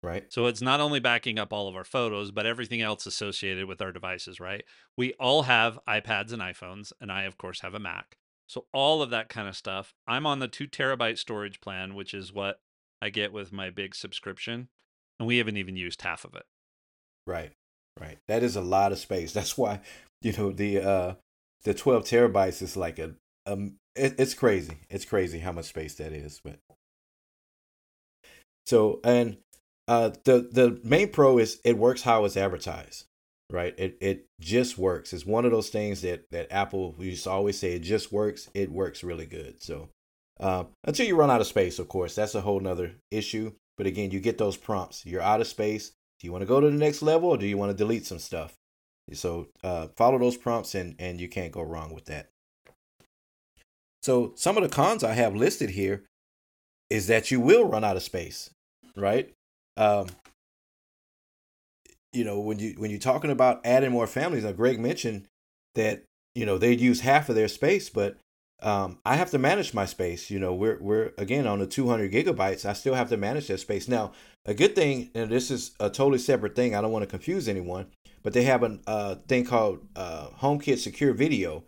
Right. 0.03 0.25
So 0.33 0.47
it's 0.47 0.61
not 0.61 0.79
only 0.79 0.99
backing 0.99 1.37
up 1.37 1.53
all 1.53 1.67
of 1.67 1.75
our 1.75 1.83
photos, 1.83 2.31
but 2.31 2.45
everything 2.45 2.81
else 2.81 3.05
associated 3.05 3.65
with 3.65 3.81
our 3.81 3.91
devices, 3.91 4.39
right? 4.39 4.63
We 4.97 5.13
all 5.13 5.43
have 5.43 5.79
iPads 5.87 6.33
and 6.33 6.41
iPhones, 6.41 6.91
and 6.99 7.11
I, 7.11 7.23
of 7.23 7.37
course, 7.37 7.61
have 7.61 7.75
a 7.75 7.79
Mac. 7.79 8.17
So 8.47 8.65
all 8.73 9.01
of 9.01 9.11
that 9.11 9.29
kind 9.29 9.47
of 9.47 9.55
stuff. 9.55 9.93
I'm 10.07 10.25
on 10.25 10.39
the 10.39 10.47
two 10.47 10.67
terabyte 10.67 11.17
storage 11.17 11.61
plan, 11.61 11.93
which 11.93 12.13
is 12.13 12.33
what 12.33 12.59
I 13.01 13.09
get 13.09 13.31
with 13.31 13.53
my 13.53 13.69
big 13.69 13.95
subscription. 13.95 14.69
And 15.19 15.27
we 15.27 15.37
haven't 15.37 15.57
even 15.57 15.77
used 15.77 16.01
half 16.01 16.25
of 16.25 16.35
it. 16.35 16.43
Right. 17.25 17.51
Right. 17.99 18.17
That 18.27 18.43
is 18.43 18.55
a 18.55 18.61
lot 18.61 18.91
of 18.91 18.97
space. 18.97 19.31
That's 19.33 19.57
why, 19.57 19.81
you 20.21 20.33
know, 20.33 20.51
the 20.51 20.79
uh 20.79 21.13
the 21.63 21.73
12 21.73 22.03
terabytes 22.03 22.61
is 22.61 22.75
like 22.77 22.99
a 22.99 23.13
um 23.45 23.75
it, 23.95 24.15
it's 24.17 24.33
crazy. 24.33 24.77
It's 24.89 25.05
crazy 25.05 25.39
how 25.39 25.51
much 25.51 25.65
space 25.65 25.95
that 25.95 26.13
is, 26.13 26.39
but 26.43 26.59
so 28.65 28.99
and 29.03 29.37
uh, 29.87 30.11
the 30.23 30.47
the 30.51 30.79
main 30.83 31.09
pro 31.09 31.37
is 31.37 31.59
it 31.65 31.77
works 31.77 32.03
how 32.03 32.23
it's 32.23 32.37
advertised, 32.37 33.05
right? 33.49 33.73
It 33.77 33.97
it 33.99 34.25
just 34.39 34.77
works. 34.77 35.11
It's 35.11 35.25
one 35.25 35.43
of 35.45 35.51
those 35.51 35.69
things 35.69 36.01
that 36.01 36.29
that 36.31 36.51
Apple 36.51 36.93
we 36.97 37.07
used 37.07 37.25
to 37.25 37.31
always 37.31 37.59
say 37.59 37.73
it 37.73 37.79
just 37.79 38.11
works. 38.11 38.49
It 38.53 38.71
works 38.71 39.03
really 39.03 39.25
good. 39.25 39.61
So 39.61 39.89
um, 40.39 40.69
until 40.85 41.05
you 41.05 41.15
run 41.15 41.29
out 41.31 41.41
of 41.41 41.47
space, 41.47 41.79
of 41.79 41.87
course, 41.89 42.15
that's 42.15 42.35
a 42.35 42.41
whole 42.41 42.59
nother 42.59 42.93
issue. 43.11 43.51
But 43.77 43.87
again, 43.87 44.11
you 44.11 44.19
get 44.19 44.37
those 44.37 44.57
prompts. 44.57 45.05
You're 45.05 45.21
out 45.21 45.41
of 45.41 45.47
space. 45.47 45.91
Do 46.19 46.27
you 46.27 46.31
want 46.31 46.43
to 46.43 46.47
go 46.47 46.59
to 46.61 46.69
the 46.69 46.77
next 46.77 47.01
level, 47.01 47.29
or 47.29 47.37
do 47.37 47.47
you 47.47 47.57
want 47.57 47.71
to 47.71 47.77
delete 47.77 48.05
some 48.05 48.19
stuff? 48.19 48.53
So 49.13 49.47
uh, 49.63 49.87
follow 49.95 50.17
those 50.17 50.37
prompts, 50.37 50.75
and 50.75 50.95
and 50.99 51.19
you 51.19 51.29
can't 51.29 51.51
go 51.51 51.61
wrong 51.61 51.93
with 51.93 52.05
that. 52.05 52.29
So 54.03 54.33
some 54.35 54.57
of 54.57 54.63
the 54.63 54.69
cons 54.69 55.03
I 55.03 55.13
have 55.13 55.35
listed 55.35 55.71
here 55.71 56.03
is 56.89 57.07
that 57.07 57.31
you 57.31 57.39
will 57.39 57.65
run 57.65 57.83
out 57.83 57.95
of 57.95 58.03
space, 58.03 58.49
right? 58.95 59.33
Um, 59.77 60.07
you 62.13 62.23
know, 62.23 62.39
when 62.39 62.59
you 62.59 62.73
when 62.77 62.91
you're 62.91 62.99
talking 62.99 63.31
about 63.31 63.65
adding 63.65 63.91
more 63.91 64.07
families, 64.07 64.43
now 64.43 64.51
Greg 64.51 64.79
mentioned 64.79 65.27
that 65.75 66.03
you 66.35 66.45
know 66.45 66.57
they'd 66.57 66.81
use 66.81 67.01
half 67.01 67.29
of 67.29 67.35
their 67.35 67.47
space, 67.47 67.89
but 67.89 68.17
um, 68.61 68.99
I 69.05 69.15
have 69.15 69.31
to 69.31 69.39
manage 69.39 69.73
my 69.73 69.85
space. 69.85 70.29
You 70.29 70.39
know, 70.39 70.53
we're 70.53 70.77
we're 70.79 71.13
again 71.17 71.47
on 71.47 71.59
the 71.59 71.67
200 71.67 72.11
gigabytes. 72.11 72.65
I 72.65 72.73
still 72.73 72.93
have 72.95 73.09
to 73.09 73.17
manage 73.17 73.47
that 73.47 73.59
space. 73.59 73.87
Now, 73.87 74.11
a 74.45 74.53
good 74.53 74.75
thing, 74.75 75.11
and 75.13 75.29
this 75.29 75.51
is 75.51 75.71
a 75.79 75.89
totally 75.89 76.17
separate 76.17 76.55
thing. 76.55 76.75
I 76.75 76.81
don't 76.81 76.91
want 76.91 77.03
to 77.03 77.09
confuse 77.09 77.47
anyone, 77.47 77.87
but 78.23 78.33
they 78.33 78.43
have 78.43 78.63
a 78.63 78.79
uh, 78.87 79.15
thing 79.27 79.45
called 79.45 79.87
uh, 79.95 80.27
HomeKit 80.41 80.79
Secure 80.79 81.13
Video. 81.13 81.63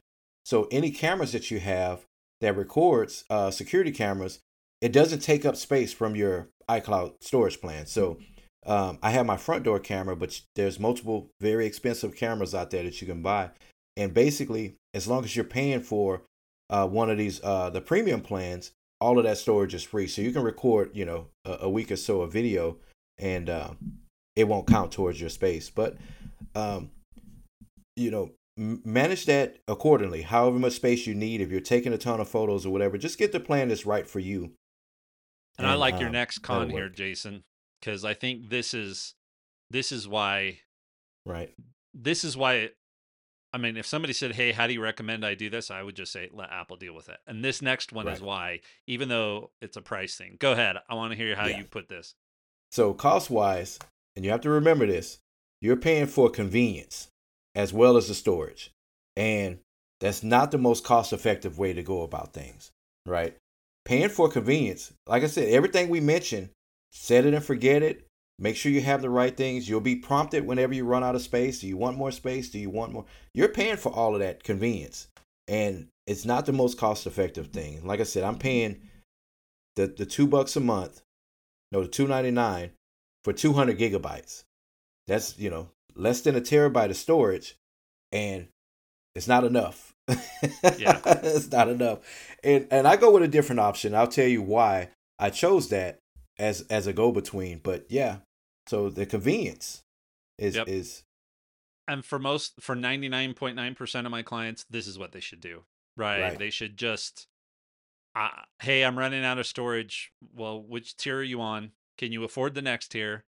So 0.45 0.67
any 0.71 0.91
cameras 0.91 1.31
that 1.31 1.51
you 1.51 1.59
have 1.59 2.05
that 2.41 2.57
records 2.57 3.23
uh, 3.29 3.51
security 3.51 3.91
cameras, 3.91 4.39
it 4.81 4.91
doesn't 4.91 5.19
take 5.19 5.45
up 5.45 5.55
space 5.55 5.93
from 5.93 6.15
your 6.15 6.49
iCloud 6.69 7.13
storage 7.21 7.61
plan. 7.61 7.85
So 7.85 8.17
um, 8.65 8.97
I 9.01 9.11
have 9.11 9.25
my 9.25 9.37
front 9.37 9.63
door 9.63 9.79
camera, 9.79 10.15
but 10.15 10.41
there's 10.55 10.79
multiple 10.79 11.29
very 11.39 11.65
expensive 11.65 12.15
cameras 12.15 12.55
out 12.55 12.71
there 12.71 12.83
that 12.83 13.01
you 13.01 13.07
can 13.07 13.21
buy. 13.21 13.51
And 13.95 14.13
basically, 14.13 14.75
as 14.93 15.07
long 15.07 15.23
as 15.23 15.35
you're 15.35 15.45
paying 15.45 15.81
for 15.81 16.23
uh, 16.69 16.87
one 16.87 17.09
of 17.09 17.17
these 17.17 17.41
uh, 17.43 17.69
the 17.69 17.81
premium 17.81 18.21
plans, 18.21 18.71
all 19.03 19.17
of 19.17 19.25
that 19.25 19.37
storage 19.37 19.73
is 19.73 19.83
free. 19.83 20.07
So 20.07 20.21
you 20.21 20.31
can 20.31 20.43
record, 20.43 20.91
you 20.93 21.03
know, 21.03 21.27
a, 21.43 21.57
a 21.61 21.69
week 21.69 21.91
or 21.91 21.97
so 21.97 22.21
of 22.21 22.31
video, 22.31 22.77
and 23.17 23.49
uh, 23.49 23.71
it 24.35 24.47
won't 24.47 24.65
count 24.65 24.93
towards 24.93 25.19
your 25.19 25.29
space. 25.29 25.69
But 25.69 25.97
um, 26.55 26.91
you 27.95 28.09
know, 28.09 28.31
manage 28.57 29.25
that 29.25 29.57
accordingly. 29.67 30.21
However 30.21 30.57
much 30.57 30.73
space 30.73 31.05
you 31.05 31.13
need, 31.13 31.41
if 31.41 31.51
you're 31.51 31.59
taking 31.59 31.91
a 31.93 31.97
ton 31.97 32.21
of 32.21 32.29
photos 32.29 32.65
or 32.65 32.69
whatever, 32.71 32.97
just 32.97 33.19
get 33.19 33.33
the 33.33 33.39
plan 33.39 33.67
that's 33.67 33.85
right 33.85 34.07
for 34.07 34.19
you. 34.19 34.53
And, 35.57 35.65
and 35.65 35.67
I 35.67 35.73
like 35.75 35.99
your 35.99 36.07
um, 36.07 36.13
next 36.13 36.39
con 36.39 36.69
here, 36.69 36.89
Jason, 36.89 37.43
because 37.79 38.05
I 38.05 38.13
think 38.13 38.49
this 38.49 38.73
is 38.73 39.15
this 39.69 39.91
is 39.91 40.07
why 40.07 40.59
right. 41.25 41.53
This 41.93 42.23
is 42.23 42.37
why 42.37 42.69
I 43.53 43.57
mean, 43.57 43.77
if 43.77 43.85
somebody 43.85 44.13
said, 44.13 44.35
"Hey, 44.35 44.51
how 44.51 44.67
do 44.67 44.73
you 44.73 44.81
recommend 44.81 45.25
I 45.25 45.35
do 45.35 45.49
this?" 45.49 45.69
I 45.71 45.83
would 45.83 45.95
just 45.95 46.11
say, 46.11 46.29
"Let 46.33 46.51
Apple 46.51 46.75
deal 46.75 46.93
with 46.93 47.09
it." 47.09 47.19
And 47.27 47.43
this 47.43 47.61
next 47.61 47.93
one 47.93 48.07
right. 48.07 48.15
is 48.15 48.21
why, 48.21 48.61
even 48.87 49.09
though 49.09 49.51
it's 49.61 49.77
a 49.77 49.81
price 49.81 50.15
thing. 50.15 50.37
Go 50.39 50.53
ahead. 50.53 50.77
I 50.89 50.95
want 50.95 51.11
to 51.11 51.17
hear 51.17 51.35
how 51.35 51.47
yeah. 51.47 51.59
you 51.59 51.65
put 51.65 51.87
this. 51.87 52.15
So, 52.71 52.93
cost 52.93 53.29
wise, 53.29 53.79
and 54.15 54.25
you 54.25 54.31
have 54.31 54.41
to 54.41 54.49
remember 54.49 54.87
this: 54.87 55.19
you're 55.61 55.77
paying 55.77 56.07
for 56.07 56.29
convenience 56.29 57.07
as 57.55 57.71
well 57.71 57.97
as 57.97 58.07
the 58.07 58.15
storage, 58.15 58.71
and 59.15 59.59
that's 59.99 60.23
not 60.23 60.51
the 60.51 60.57
most 60.57 60.83
cost-effective 60.83 61.59
way 61.59 61.73
to 61.73 61.83
go 61.83 62.01
about 62.01 62.33
things, 62.33 62.71
right? 63.05 63.37
paying 63.85 64.09
for 64.09 64.29
convenience. 64.29 64.93
Like 65.07 65.23
I 65.23 65.27
said, 65.27 65.49
everything 65.49 65.89
we 65.89 65.99
mentioned, 65.99 66.49
set 66.91 67.25
it 67.25 67.33
and 67.33 67.43
forget 67.43 67.83
it. 67.83 68.05
Make 68.43 68.55
sure 68.55 68.71
you 68.71 68.81
have 68.81 69.01
the 69.01 69.09
right 69.09 69.35
things. 69.35 69.67
You'll 69.67 69.79
be 69.79 69.95
prompted 69.95 70.45
whenever 70.45 70.73
you 70.73 70.85
run 70.85 71.03
out 71.03 71.15
of 71.15 71.21
space. 71.21 71.59
Do 71.59 71.67
you 71.67 71.77
want 71.77 71.97
more 71.97 72.11
space? 72.11 72.49
Do 72.49 72.59
you 72.59 72.69
want 72.69 72.91
more? 72.91 73.05
You're 73.33 73.47
paying 73.47 73.77
for 73.77 73.91
all 73.91 74.13
of 74.13 74.19
that 74.19 74.43
convenience. 74.43 75.07
And 75.47 75.87
it's 76.05 76.25
not 76.25 76.45
the 76.45 76.53
most 76.53 76.77
cost 76.77 77.07
effective 77.07 77.47
thing. 77.47 77.85
Like 77.87 77.99
I 77.99 78.03
said, 78.03 78.23
I'm 78.23 78.37
paying 78.37 78.81
the, 79.77 79.87
the 79.87 80.05
two 80.05 80.27
bucks 80.27 80.55
a 80.55 80.59
month, 80.59 81.01
no, 81.71 81.83
the 81.83 81.87
two 81.87 82.07
ninety 82.07 82.31
nine 82.31 82.71
for 83.23 83.33
two 83.33 83.53
hundred 83.53 83.79
gigabytes. 83.79 84.43
That's 85.07 85.37
you 85.39 85.49
know 85.49 85.69
less 85.95 86.21
than 86.21 86.35
a 86.35 86.41
terabyte 86.41 86.89
of 86.89 86.97
storage, 86.97 87.55
and 88.11 88.47
it's 89.15 89.27
not 89.27 89.43
enough 89.43 89.93
yeah. 90.07 90.99
it's 91.05 91.51
not 91.51 91.69
enough. 91.69 91.99
And 92.43 92.67
and 92.71 92.87
I 92.87 92.95
go 92.95 93.11
with 93.11 93.23
a 93.23 93.27
different 93.27 93.59
option. 93.59 93.95
I'll 93.95 94.07
tell 94.07 94.27
you 94.27 94.41
why 94.41 94.89
I 95.19 95.29
chose 95.29 95.69
that 95.69 95.99
as 96.37 96.61
as 96.69 96.87
a 96.87 96.93
go 96.93 97.11
between. 97.11 97.59
But 97.59 97.85
yeah. 97.89 98.17
So 98.67 98.89
the 98.89 99.05
convenience 99.05 99.83
is 100.37 100.55
yep. 100.55 100.67
is 100.67 101.03
and 101.87 102.03
for 102.03 102.17
most 102.17 102.53
for 102.59 102.75
99.9% 102.75 104.05
of 104.05 104.11
my 104.11 104.23
clients 104.23 104.65
this 104.69 104.87
is 104.87 104.97
what 104.97 105.11
they 105.11 105.19
should 105.19 105.41
do 105.41 105.63
right, 105.95 106.21
right. 106.21 106.39
they 106.39 106.49
should 106.49 106.75
just 106.75 107.27
uh, 108.15 108.29
hey 108.61 108.83
i'm 108.83 108.97
running 108.97 109.23
out 109.23 109.37
of 109.37 109.45
storage 109.45 110.11
well 110.35 110.61
which 110.61 110.97
tier 110.97 111.19
are 111.19 111.23
you 111.23 111.39
on 111.39 111.71
can 111.97 112.11
you 112.11 112.23
afford 112.23 112.55
the 112.55 112.61
next 112.61 112.87
tier 112.87 113.25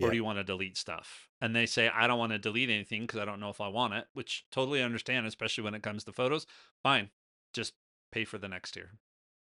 or 0.00 0.10
do 0.10 0.16
you 0.16 0.24
want 0.24 0.38
to 0.38 0.44
delete 0.44 0.76
stuff? 0.76 1.28
And 1.40 1.54
they 1.54 1.66
say, 1.66 1.88
I 1.88 2.06
don't 2.06 2.18
want 2.18 2.32
to 2.32 2.38
delete 2.38 2.70
anything 2.70 3.02
because 3.02 3.20
I 3.20 3.24
don't 3.24 3.40
know 3.40 3.50
if 3.50 3.60
I 3.60 3.68
want 3.68 3.94
it, 3.94 4.06
which 4.14 4.44
totally 4.50 4.82
understand, 4.82 5.26
especially 5.26 5.64
when 5.64 5.74
it 5.74 5.82
comes 5.82 6.04
to 6.04 6.12
photos. 6.12 6.46
Fine, 6.82 7.10
just 7.54 7.72
pay 8.12 8.24
for 8.24 8.38
the 8.38 8.48
next 8.48 8.72
tier. 8.72 8.92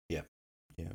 Yeah, 0.09 0.23
yeah. 0.77 0.93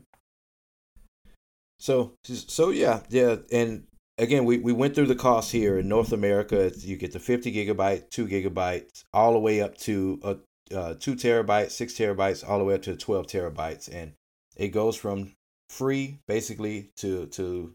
So, 1.80 2.14
so 2.24 2.70
yeah, 2.70 3.02
yeah, 3.10 3.38
and 3.52 3.86
again, 4.18 4.46
we, 4.46 4.58
we 4.58 4.74
went 4.74 4.96
through 4.96 5.08
the 5.08 5.16
costs 5.16 5.52
here 5.52 5.80
in 5.80 5.88
North 5.88 6.12
America. 6.12 6.72
You 6.78 6.98
get 6.98 7.12
the 7.12 7.20
50 7.20 7.52
gigabyte, 7.52 8.10
two 8.10 8.28
gigabytes, 8.28 9.04
all 9.14 9.34
the 9.34 9.40
way 9.40 9.62
up 9.62 9.78
to 9.80 10.20
a 10.24 10.38
uh, 10.74 10.96
two 11.00 11.16
terabytes, 11.16 11.72
six 11.72 11.94
terabytes, 11.94 12.48
all 12.48 12.58
the 12.58 12.66
way 12.66 12.74
up 12.74 12.82
to 12.84 12.96
12 12.96 13.28
terabytes, 13.28 13.88
and 13.94 14.14
it 14.56 14.70
goes 14.70 14.96
from 14.96 15.34
free 15.70 16.20
basically 16.28 16.90
to 16.96 17.26
to 17.28 17.74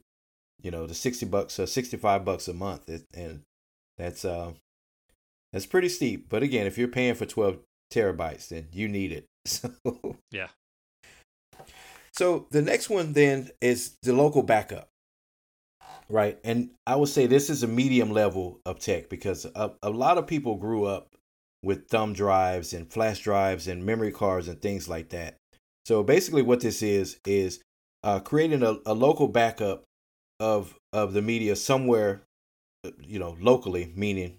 you 0.63 0.71
know 0.71 0.87
the 0.87 0.95
60 0.95 1.27
bucks 1.27 1.59
uh, 1.59 1.67
65 1.67 2.25
bucks 2.25 2.49
a 2.49 2.55
month. 2.55 2.89
It, 2.89 3.05
and 3.15 3.43
that's 3.97 4.25
uh 4.25 4.53
that's 5.53 5.67
pretty 5.67 5.89
steep. 5.89 6.29
But 6.29 6.43
again 6.43 6.67
if 6.67 6.79
you're 6.79 6.89
paying 6.89 7.15
for 7.15 7.27
12 7.27 7.59
terabytes 7.93 8.49
then 8.49 8.69
you 8.73 8.89
need 8.89 9.13
it. 9.13 9.27
So 9.47 9.71
yeah. 10.31 10.49
So 12.13 12.47
the 12.51 12.61
next 12.61 12.91
one 12.91 13.15
then 13.15 13.51
is 13.61 13.97
the 14.03 14.13
local 14.13 14.43
backup 14.43 14.90
right 16.11 16.39
and 16.45 16.71
i 16.87 16.95
would 16.95 17.09
say 17.09 17.27
this 17.27 17.49
is 17.49 17.63
a 17.63 17.69
medium 17.69 18.11
level 18.11 18.61
of 18.67 18.79
tech 18.79 19.09
because 19.09 19.47
a, 19.55 19.73
a 19.83 19.91
lot 19.91 20.19
of 20.19 20.27
people 20.27 20.57
grew 20.57 20.85
up 20.85 21.15
with 21.63 21.89
thumb 21.89 22.13
drives 22.13 22.73
and 22.73 22.93
flash 22.93 23.21
drives 23.21 23.69
and 23.69 23.85
memory 23.85 24.13
cards 24.13 24.49
and 24.49 24.61
things 24.61 24.89
like 24.89 25.11
that 25.11 25.37
so 25.85 26.03
basically 26.03 26.43
what 26.43 26.61
this 26.61 26.83
is 26.83 27.19
is 27.27 27.61
uh, 28.03 28.21
creating 28.21 28.63
a, 28.63 28.77
a 28.87 28.95
local 28.95 29.29
backup 29.29 29.85
of 30.39 30.77
of 30.93 31.13
the 31.13 31.23
media 31.23 31.55
somewhere, 31.55 32.23
you 33.01 33.19
know, 33.19 33.37
locally, 33.41 33.93
meaning, 33.95 34.39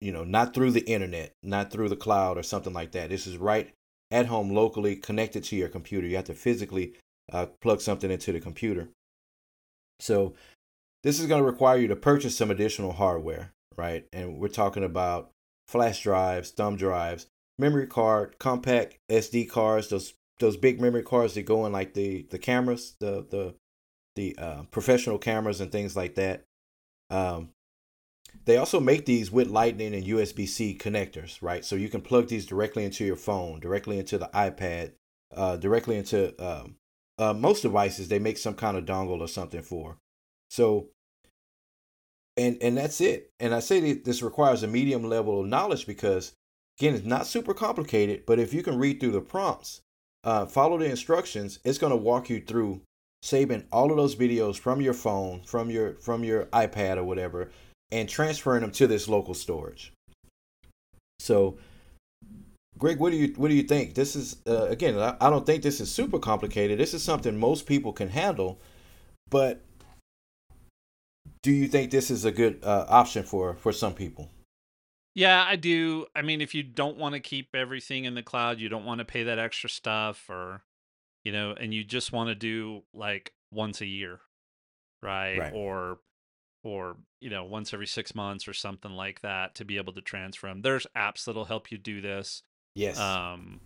you 0.00 0.12
know, 0.12 0.24
not 0.24 0.52
through 0.52 0.72
the 0.72 0.86
internet, 0.86 1.32
not 1.42 1.70
through 1.70 1.88
the 1.88 1.96
cloud 1.96 2.36
or 2.36 2.42
something 2.42 2.72
like 2.72 2.92
that. 2.92 3.10
This 3.10 3.26
is 3.26 3.36
right 3.38 3.72
at 4.10 4.26
home, 4.26 4.50
locally 4.50 4.96
connected 4.96 5.44
to 5.44 5.56
your 5.56 5.68
computer. 5.68 6.06
You 6.06 6.16
have 6.16 6.24
to 6.26 6.34
physically 6.34 6.94
uh, 7.32 7.46
plug 7.60 7.80
something 7.80 8.10
into 8.10 8.32
the 8.32 8.40
computer. 8.40 8.88
So 10.00 10.34
this 11.02 11.20
is 11.20 11.26
going 11.26 11.42
to 11.42 11.50
require 11.50 11.78
you 11.78 11.88
to 11.88 11.96
purchase 11.96 12.36
some 12.36 12.50
additional 12.50 12.92
hardware, 12.92 13.52
right? 13.76 14.06
And 14.12 14.38
we're 14.38 14.48
talking 14.48 14.84
about 14.84 15.30
flash 15.68 16.02
drives, 16.02 16.50
thumb 16.50 16.76
drives, 16.76 17.26
memory 17.58 17.86
card, 17.86 18.38
compact 18.38 18.98
SD 19.10 19.48
cards, 19.48 19.88
those 19.88 20.14
those 20.40 20.56
big 20.56 20.80
memory 20.80 21.02
cards 21.02 21.34
that 21.34 21.42
go 21.42 21.66
in 21.66 21.72
like 21.72 21.94
the 21.94 22.26
the 22.30 22.38
cameras, 22.38 22.94
the 23.00 23.26
the 23.28 23.54
the 24.16 24.36
uh, 24.38 24.62
professional 24.70 25.18
cameras 25.18 25.60
and 25.60 25.70
things 25.70 25.96
like 25.96 26.14
that. 26.16 26.44
Um, 27.10 27.50
they 28.44 28.56
also 28.56 28.80
make 28.80 29.06
these 29.06 29.30
with 29.30 29.48
Lightning 29.48 29.94
and 29.94 30.04
USB 30.04 30.46
C 30.46 30.76
connectors, 30.78 31.40
right? 31.40 31.64
So 31.64 31.76
you 31.76 31.88
can 31.88 32.00
plug 32.00 32.28
these 32.28 32.46
directly 32.46 32.84
into 32.84 33.04
your 33.04 33.16
phone, 33.16 33.60
directly 33.60 33.98
into 33.98 34.18
the 34.18 34.28
iPad, 34.34 34.92
uh, 35.34 35.56
directly 35.56 35.96
into 35.96 36.34
um, 36.44 36.76
uh, 37.18 37.32
most 37.32 37.62
devices. 37.62 38.08
They 38.08 38.18
make 38.18 38.38
some 38.38 38.54
kind 38.54 38.76
of 38.76 38.84
dongle 38.84 39.20
or 39.20 39.28
something 39.28 39.62
for. 39.62 39.98
So, 40.50 40.88
and 42.36 42.56
and 42.62 42.76
that's 42.76 43.00
it. 43.00 43.30
And 43.40 43.54
I 43.54 43.60
say 43.60 43.80
that 43.80 44.04
this 44.04 44.22
requires 44.22 44.62
a 44.62 44.68
medium 44.68 45.04
level 45.04 45.40
of 45.40 45.46
knowledge 45.46 45.86
because 45.86 46.32
again, 46.78 46.94
it's 46.94 47.04
not 47.04 47.26
super 47.26 47.54
complicated. 47.54 48.24
But 48.26 48.38
if 48.38 48.52
you 48.54 48.62
can 48.62 48.78
read 48.78 49.00
through 49.00 49.12
the 49.12 49.20
prompts, 49.20 49.80
uh, 50.24 50.46
follow 50.46 50.78
the 50.78 50.86
instructions, 50.86 51.58
it's 51.64 51.78
going 51.78 51.92
to 51.92 51.96
walk 51.96 52.30
you 52.30 52.40
through 52.40 52.82
saving 53.22 53.64
all 53.72 53.90
of 53.90 53.96
those 53.96 54.14
videos 54.14 54.58
from 54.58 54.80
your 54.80 54.94
phone, 54.94 55.42
from 55.42 55.70
your 55.70 55.94
from 55.94 56.24
your 56.24 56.46
iPad 56.46 56.96
or 56.96 57.04
whatever, 57.04 57.50
and 57.90 58.08
transferring 58.08 58.62
them 58.62 58.70
to 58.72 58.86
this 58.86 59.08
local 59.08 59.34
storage. 59.34 59.92
So, 61.20 61.58
Greg, 62.78 62.98
what 62.98 63.10
do 63.10 63.16
you 63.16 63.34
what 63.36 63.48
do 63.48 63.54
you 63.54 63.64
think? 63.64 63.94
This 63.94 64.14
is 64.14 64.36
uh, 64.46 64.66
again, 64.66 64.98
I, 64.98 65.16
I 65.20 65.30
don't 65.30 65.46
think 65.46 65.62
this 65.62 65.80
is 65.80 65.90
super 65.90 66.18
complicated. 66.18 66.78
This 66.78 66.94
is 66.94 67.02
something 67.02 67.36
most 67.36 67.66
people 67.66 67.92
can 67.92 68.08
handle, 68.08 68.60
but 69.30 69.60
do 71.42 71.50
you 71.50 71.68
think 71.68 71.90
this 71.90 72.10
is 72.10 72.24
a 72.24 72.32
good 72.32 72.60
uh, 72.62 72.86
option 72.88 73.22
for 73.22 73.54
for 73.54 73.72
some 73.72 73.94
people? 73.94 74.30
Yeah, 75.14 75.44
I 75.46 75.56
do. 75.56 76.06
I 76.14 76.22
mean, 76.22 76.40
if 76.40 76.54
you 76.54 76.62
don't 76.62 76.96
want 76.96 77.14
to 77.14 77.20
keep 77.20 77.48
everything 77.54 78.04
in 78.04 78.14
the 78.14 78.22
cloud, 78.22 78.60
you 78.60 78.68
don't 78.68 78.84
want 78.84 79.00
to 79.00 79.04
pay 79.04 79.24
that 79.24 79.38
extra 79.38 79.68
stuff, 79.68 80.24
or 80.28 80.62
you 81.24 81.32
know, 81.32 81.54
and 81.58 81.74
you 81.74 81.84
just 81.84 82.12
want 82.12 82.28
to 82.28 82.34
do 82.34 82.82
like 82.94 83.32
once 83.52 83.80
a 83.80 83.86
year, 83.86 84.20
right? 85.02 85.38
right? 85.38 85.52
Or 85.52 85.98
or 86.62 86.96
you 87.20 87.30
know 87.30 87.44
once 87.44 87.72
every 87.72 87.86
six 87.86 88.14
months 88.14 88.46
or 88.46 88.52
something 88.52 88.92
like 88.92 89.20
that 89.22 89.54
to 89.56 89.64
be 89.64 89.76
able 89.76 89.92
to 89.94 90.00
transfer 90.00 90.46
them. 90.46 90.62
There's 90.62 90.86
apps 90.96 91.24
that'll 91.24 91.46
help 91.46 91.72
you 91.72 91.78
do 91.78 92.00
this. 92.00 92.42
Yes. 92.74 92.98
Um. 92.98 93.60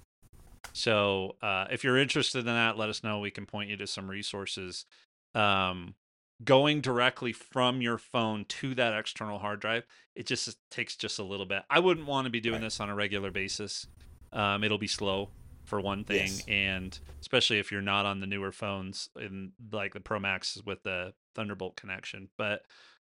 So 0.72 1.36
uh, 1.42 1.66
if 1.70 1.84
you're 1.84 1.98
interested 1.98 2.40
in 2.40 2.46
that, 2.46 2.78
let 2.78 2.88
us 2.88 3.02
know. 3.04 3.18
We 3.18 3.30
can 3.30 3.46
point 3.46 3.68
you 3.68 3.76
to 3.76 3.86
some 3.86 4.08
resources. 4.08 4.86
Um, 5.34 5.96
going 6.44 6.80
directly 6.80 7.32
from 7.32 7.80
your 7.80 7.98
phone 7.98 8.44
to 8.46 8.74
that 8.74 8.98
external 8.98 9.38
hard 9.38 9.60
drive, 9.60 9.84
it 10.14 10.26
just 10.26 10.58
takes 10.70 10.96
just 10.96 11.18
a 11.18 11.22
little 11.22 11.46
bit. 11.46 11.62
I 11.70 11.78
wouldn't 11.78 12.06
want 12.06 12.26
to 12.26 12.30
be 12.30 12.40
doing 12.40 12.54
right. 12.54 12.62
this 12.62 12.80
on 12.80 12.90
a 12.90 12.94
regular 12.94 13.30
basis. 13.30 13.86
Um, 14.32 14.64
it'll 14.64 14.78
be 14.78 14.86
slow 14.86 15.30
for 15.64 15.80
one 15.80 16.04
thing, 16.04 16.26
yes. 16.26 16.44
and 16.48 16.98
especially 17.20 17.58
if 17.58 17.70
you're 17.70 17.80
not 17.80 18.06
on 18.06 18.20
the 18.20 18.26
newer 18.26 18.52
phones 18.52 19.08
in 19.20 19.52
like 19.70 19.94
the 19.94 20.00
Pro 20.00 20.18
Max 20.18 20.60
with 20.64 20.82
the 20.82 21.12
Thunderbolt 21.34 21.76
connection. 21.76 22.28
But 22.36 22.62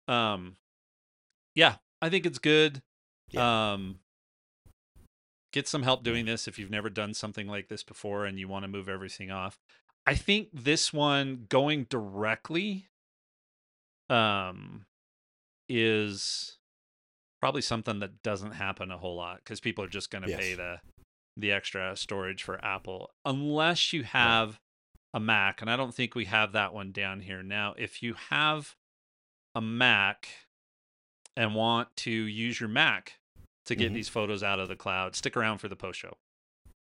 um, 0.09 0.57
yeah, 1.55 1.77
I 2.01 2.09
think 2.09 2.27
it's 2.27 2.39
good. 2.39 2.83
Yeah. 3.31 3.73
Um, 3.73 3.99
get 5.53 5.67
some 5.67 5.83
help 5.83 6.05
doing 6.05 6.27
this 6.27 6.47
if 6.47 6.59
you've 6.59 6.71
never 6.71 6.91
done 6.91 7.15
something 7.15 7.49
like 7.49 7.69
this 7.69 7.83
before 7.83 8.27
and 8.27 8.39
you 8.39 8.47
want 8.47 8.65
to 8.65 8.69
move 8.69 8.89
everything 8.89 9.31
off. 9.31 9.59
I 10.07 10.15
think 10.15 10.49
this 10.53 10.93
one 10.93 11.47
going 11.49 11.87
directly 11.89 12.87
um 14.09 14.85
is 15.69 16.57
probably 17.41 17.63
something 17.63 18.01
that 18.01 18.23
doesn't 18.23 18.53
happen 18.53 18.91
a 18.91 18.99
whole 18.99 19.17
lot 19.17 19.39
because 19.39 19.61
people 19.61 19.85
are 19.85 19.89
just 19.89 20.11
going 20.11 20.23
to 20.23 20.31
yes. 20.31 20.41
pay 20.41 20.55
the 20.55 20.81
the 21.37 21.53
extra 21.53 21.95
storage 21.97 22.43
for 22.43 22.65
Apple 22.65 23.11
unless 23.25 23.93
you 23.93 24.05
have 24.05 24.59
a 25.13 25.21
Mac 25.21 25.61
and 25.61 25.71
I 25.71 25.77
don't 25.77 25.95
think 25.95 26.15
we 26.15 26.25
have 26.27 26.53
that 26.53 26.73
one 26.73 26.93
down 26.93 27.21
here 27.21 27.43
now 27.43 27.75
if 27.77 28.03
you 28.03 28.15
have 28.31 28.75
a 29.55 29.61
Mac 29.61 30.29
and 31.37 31.55
want 31.55 31.89
to 31.99 32.11
use 32.11 32.59
your 32.59 32.69
Mac 32.69 33.19
to 33.67 33.75
get 33.75 33.87
mm-hmm. 33.87 33.95
these 33.95 34.09
photos 34.09 34.43
out 34.43 34.59
of 34.59 34.69
the 34.69 34.77
cloud 34.77 35.15
stick 35.15 35.37
around 35.37 35.59
for 35.59 35.69
the 35.69 35.77
post 35.77 36.01
show 36.01 36.17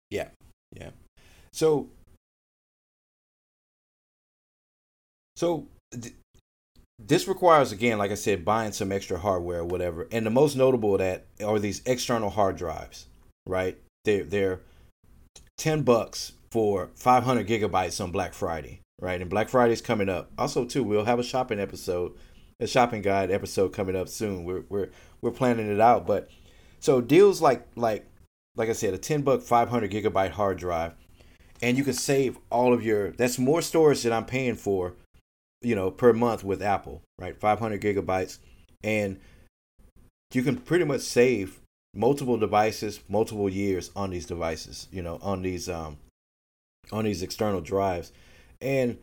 yeah 0.10 0.29
yeah 0.75 0.89
so 1.53 1.89
so 5.36 5.67
this 6.99 7.27
requires 7.27 7.71
again 7.71 7.97
like 7.97 8.12
i 8.12 8.15
said 8.15 8.43
buying 8.45 8.71
some 8.71 8.91
extra 8.91 9.17
hardware 9.17 9.59
or 9.59 9.65
whatever. 9.65 10.07
And 10.12 10.25
the 10.25 10.31
most 10.31 10.55
notable 10.55 10.93
of 10.93 10.99
that 10.99 11.25
are 11.43 11.59
these 11.59 11.81
external 11.85 12.29
hard 12.29 12.57
drives 12.57 13.07
right? 13.47 13.77
They're 14.05 14.23
they're 14.23 14.62
10 15.57 15.83
bucks 15.83 16.33
for 16.51 16.89
500 16.95 17.47
gigabytes 17.47 18.01
on 18.03 18.12
black 18.12 18.33
friday 18.33 18.81
right? 19.01 19.21
And 19.21 19.29
black 19.29 19.49
friday's 19.49 19.81
coming 19.81 20.09
up. 20.09 20.31
Also 20.38 20.65
too 20.65 20.83
we'll 20.83 21.05
have 21.05 21.19
a 21.19 21.23
shopping 21.23 21.59
episode 21.59 22.13
a 22.59 22.67
shopping 22.67 23.01
guide 23.01 23.31
episode 23.31 23.69
coming 23.69 23.95
up 23.95 24.09
soon. 24.09 24.43
We're 24.43 24.63
we're 24.69 24.89
we're 25.21 25.31
planning 25.31 25.71
it 25.71 25.79
out. 25.79 26.05
But 26.05 26.29
so 26.79 27.01
deals 27.01 27.41
like 27.41 27.65
like 27.75 28.05
like 28.55 28.69
i 28.69 28.73
said 28.73 28.93
a 28.93 28.97
10 28.97 29.21
buck 29.21 29.41
500 29.41 29.91
gigabyte 29.91 30.31
hard 30.31 30.57
drive 30.57 30.93
and 31.62 31.77
you 31.77 31.83
can 31.83 31.93
save 31.93 32.38
all 32.49 32.73
of 32.73 32.83
your 32.83 33.12
that's 33.12 33.38
more 33.38 33.62
storage 33.62 34.03
that 34.03 34.13
i'm 34.13 34.25
paying 34.25 34.55
for 34.55 34.93
you 35.62 35.76
know, 35.76 35.91
per 35.91 36.13
month 36.13 36.43
with 36.43 36.62
Apple, 36.62 37.02
right? 37.17 37.38
500 37.38 37.82
gigabytes. 37.82 38.39
And 38.84 39.19
you 40.34 40.43
can 40.43 40.58
pretty 40.58 40.86
much 40.86 41.02
save 41.02 41.60
multiple 41.93 42.38
devices, 42.38 43.02
multiple 43.10 43.50
years 43.50 43.91
on 43.95 44.12
these 44.12 44.26
devices, 44.26 44.88
you 44.91 45.02
know, 45.02 45.19
on 45.22 45.41
these 45.41 45.67
um 45.67 45.98
on 46.91 47.06
these 47.06 47.24
external 47.24 47.62
drives. 47.62 48.12
And 48.62 48.98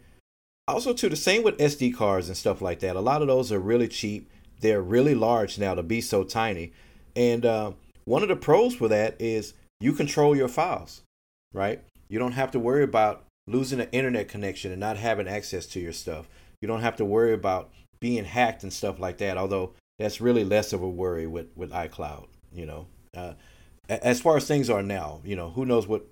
also 0.68 0.92
too 0.92 1.08
the 1.08 1.16
same 1.16 1.42
with 1.42 1.58
SD 1.58 1.94
cards 1.94 2.28
and 2.28 2.36
stuff 2.36 2.60
like 2.60 2.80
that. 2.80 2.96
A 2.96 3.00
lot 3.00 3.22
of 3.22 3.28
those 3.28 3.52
are 3.52 3.58
really 3.58 3.88
cheap. 3.88 4.30
They're 4.60 4.82
really 4.82 5.14
large 5.14 5.58
now 5.58 5.74
to 5.74 5.82
be 5.82 6.00
so 6.00 6.24
tiny. 6.24 6.72
And 7.14 7.44
uh, 7.44 7.72
one 8.04 8.22
of 8.22 8.28
the 8.28 8.36
pros 8.36 8.74
for 8.74 8.88
that 8.88 9.16
is 9.20 9.54
you 9.80 9.92
control 9.92 10.36
your 10.36 10.48
files, 10.48 11.02
right? 11.52 11.82
You 12.08 12.18
don't 12.18 12.32
have 12.32 12.50
to 12.52 12.58
worry 12.58 12.82
about 12.82 13.24
losing 13.46 13.80
an 13.80 13.88
internet 13.92 14.28
connection 14.28 14.72
and 14.72 14.80
not 14.80 14.96
having 14.96 15.28
access 15.28 15.66
to 15.66 15.80
your 15.80 15.92
stuff. 15.92 16.28
You 16.66 16.72
don't 16.72 16.80
have 16.80 16.96
to 16.96 17.04
worry 17.04 17.32
about 17.32 17.70
being 18.00 18.24
hacked 18.24 18.64
and 18.64 18.72
stuff 18.72 18.98
like 18.98 19.18
that. 19.18 19.36
Although 19.36 19.74
that's 20.00 20.20
really 20.20 20.42
less 20.42 20.72
of 20.72 20.82
a 20.82 20.88
worry 20.88 21.24
with 21.24 21.46
with 21.54 21.70
iCloud. 21.70 22.26
You 22.52 22.66
know, 22.66 22.86
uh, 23.16 23.34
as 23.88 24.20
far 24.20 24.36
as 24.36 24.48
things 24.48 24.68
are 24.68 24.82
now, 24.82 25.20
you 25.24 25.36
know, 25.36 25.50
who 25.50 25.64
knows 25.64 25.86
what 25.86 26.06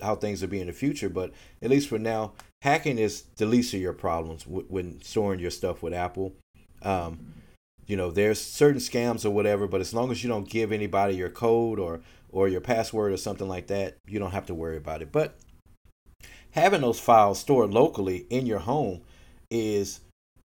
how 0.00 0.14
things 0.14 0.40
will 0.40 0.50
be 0.50 0.60
in 0.60 0.68
the 0.68 0.72
future. 0.72 1.08
But 1.08 1.32
at 1.60 1.68
least 1.68 1.88
for 1.88 1.98
now, 1.98 2.34
hacking 2.62 2.96
is 2.96 3.22
the 3.38 3.44
least 3.44 3.74
of 3.74 3.80
your 3.80 3.92
problems 3.92 4.46
when 4.46 5.02
storing 5.02 5.40
your 5.40 5.50
stuff 5.50 5.82
with 5.82 5.92
Apple. 5.92 6.32
Um, 6.82 7.34
you 7.88 7.96
know, 7.96 8.12
there's 8.12 8.40
certain 8.40 8.80
scams 8.80 9.24
or 9.24 9.30
whatever, 9.30 9.66
but 9.66 9.80
as 9.80 9.92
long 9.92 10.12
as 10.12 10.22
you 10.22 10.28
don't 10.28 10.48
give 10.48 10.70
anybody 10.70 11.16
your 11.16 11.28
code 11.28 11.80
or 11.80 12.02
or 12.30 12.46
your 12.46 12.60
password 12.60 13.12
or 13.12 13.16
something 13.16 13.48
like 13.48 13.66
that, 13.66 13.96
you 14.06 14.20
don't 14.20 14.30
have 14.30 14.46
to 14.46 14.54
worry 14.54 14.76
about 14.76 15.02
it. 15.02 15.10
But 15.10 15.34
having 16.52 16.82
those 16.82 17.00
files 17.00 17.40
stored 17.40 17.72
locally 17.72 18.26
in 18.30 18.46
your 18.46 18.60
home 18.60 19.02
is, 19.52 20.00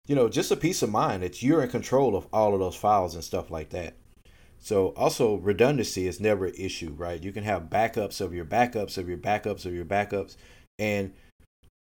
you 0.06 0.14
know, 0.14 0.28
just 0.28 0.50
a 0.50 0.56
peace 0.56 0.82
of 0.82 0.90
mind 0.90 1.22
that 1.22 1.42
you're 1.42 1.62
in 1.62 1.70
control 1.70 2.14
of 2.14 2.26
all 2.32 2.52
of 2.52 2.60
those 2.60 2.76
files 2.76 3.14
and 3.14 3.24
stuff 3.24 3.50
like 3.50 3.70
that. 3.70 3.94
So 4.58 4.88
also 4.88 5.36
redundancy 5.36 6.06
is 6.06 6.20
never 6.20 6.46
an 6.46 6.54
issue, 6.56 6.92
right? 6.96 7.22
You 7.22 7.32
can 7.32 7.44
have 7.44 7.70
backups 7.70 8.20
of 8.20 8.34
your 8.34 8.44
backups 8.44 8.98
of 8.98 9.08
your 9.08 9.16
backups 9.16 9.64
of 9.64 9.74
your 9.74 9.86
backups 9.86 10.36
and 10.78 11.14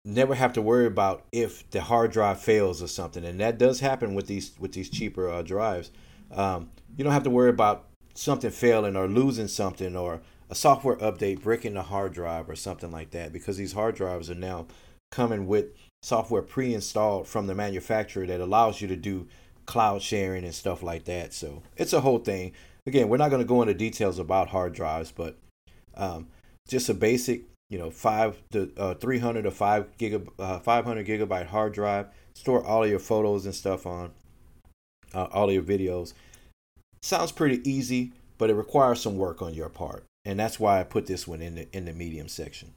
never 0.04 0.34
have 0.34 0.52
to 0.52 0.62
worry 0.62 0.86
about 0.86 1.24
if 1.32 1.68
the 1.70 1.80
hard 1.80 2.12
drive 2.12 2.40
fails 2.40 2.82
or 2.82 2.86
something. 2.86 3.24
And 3.24 3.40
that 3.40 3.58
does 3.58 3.80
happen 3.80 4.14
with 4.14 4.26
these 4.26 4.52
with 4.58 4.72
these 4.72 4.90
cheaper 4.90 5.30
uh, 5.30 5.40
drives. 5.40 5.90
Um, 6.30 6.70
you 6.96 7.02
don't 7.02 7.14
have 7.14 7.24
to 7.24 7.30
worry 7.30 7.50
about 7.50 7.86
something 8.14 8.50
failing 8.50 8.94
or 8.94 9.08
losing 9.08 9.48
something 9.48 9.96
or 9.96 10.20
a 10.50 10.54
software 10.54 10.96
update 10.96 11.42
breaking 11.42 11.74
the 11.74 11.82
hard 11.82 12.12
drive 12.12 12.48
or 12.48 12.56
something 12.56 12.90
like 12.90 13.10
that 13.10 13.32
because 13.32 13.56
these 13.56 13.72
hard 13.72 13.94
drives 13.94 14.30
are 14.30 14.34
now 14.34 14.66
coming 15.10 15.46
with 15.46 15.66
software 16.02 16.42
pre-installed 16.42 17.26
from 17.26 17.46
the 17.46 17.54
manufacturer 17.54 18.26
that 18.26 18.40
allows 18.40 18.80
you 18.80 18.88
to 18.88 18.96
do 18.96 19.26
cloud 19.66 20.02
sharing 20.02 20.44
and 20.44 20.54
stuff 20.54 20.82
like 20.82 21.04
that. 21.04 21.32
So 21.32 21.62
it's 21.76 21.92
a 21.92 22.00
whole 22.00 22.18
thing. 22.18 22.52
Again, 22.86 23.08
we're 23.08 23.16
not 23.16 23.30
going 23.30 23.42
to 23.42 23.48
go 23.48 23.62
into 23.62 23.74
details 23.74 24.18
about 24.18 24.48
hard 24.48 24.72
drives, 24.72 25.10
but 25.10 25.36
um, 25.96 26.28
just 26.68 26.88
a 26.88 26.94
basic 26.94 27.42
you 27.68 27.78
know, 27.78 27.90
five 27.90 28.40
to 28.52 28.70
uh, 28.76 28.94
300 28.94 29.46
or 29.46 29.50
five 29.50 29.86
gigab, 29.98 30.28
uh, 30.38 30.58
500 30.60 31.06
gigabyte 31.06 31.46
hard 31.46 31.72
drive. 31.72 32.06
Store 32.34 32.64
all 32.64 32.84
of 32.84 32.90
your 32.90 32.98
photos 32.98 33.46
and 33.46 33.54
stuff 33.54 33.86
on, 33.86 34.12
uh, 35.14 35.24
all 35.32 35.48
of 35.48 35.54
your 35.54 35.62
videos. 35.62 36.12
Sounds 37.02 37.32
pretty 37.32 37.68
easy, 37.68 38.12
but 38.38 38.50
it 38.50 38.54
requires 38.54 39.00
some 39.00 39.16
work 39.16 39.42
on 39.42 39.54
your 39.54 39.68
part, 39.68 40.04
and 40.24 40.38
that's 40.38 40.60
why 40.60 40.80
I 40.80 40.84
put 40.84 41.06
this 41.06 41.26
one 41.26 41.40
in 41.40 41.54
the 41.54 41.68
in 41.76 41.86
the 41.86 41.92
medium 41.92 42.28
section. 42.28 42.74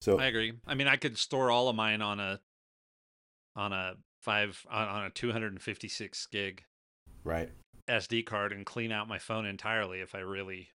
So 0.00 0.18
I 0.18 0.26
agree. 0.26 0.52
I 0.66 0.74
mean, 0.74 0.88
I 0.88 0.96
could 0.96 1.18
store 1.18 1.50
all 1.50 1.68
of 1.68 1.76
mine 1.76 2.02
on 2.02 2.20
a 2.20 2.40
on 3.54 3.72
a 3.72 3.94
five 4.20 4.64
on 4.70 5.04
a 5.04 5.10
256 5.10 6.26
gig 6.26 6.64
right 7.24 7.50
SD 7.88 8.26
card 8.26 8.52
and 8.52 8.66
clean 8.66 8.92
out 8.92 9.08
my 9.08 9.18
phone 9.18 9.46
entirely 9.46 10.00
if 10.00 10.14
I 10.14 10.18
really 10.18 10.70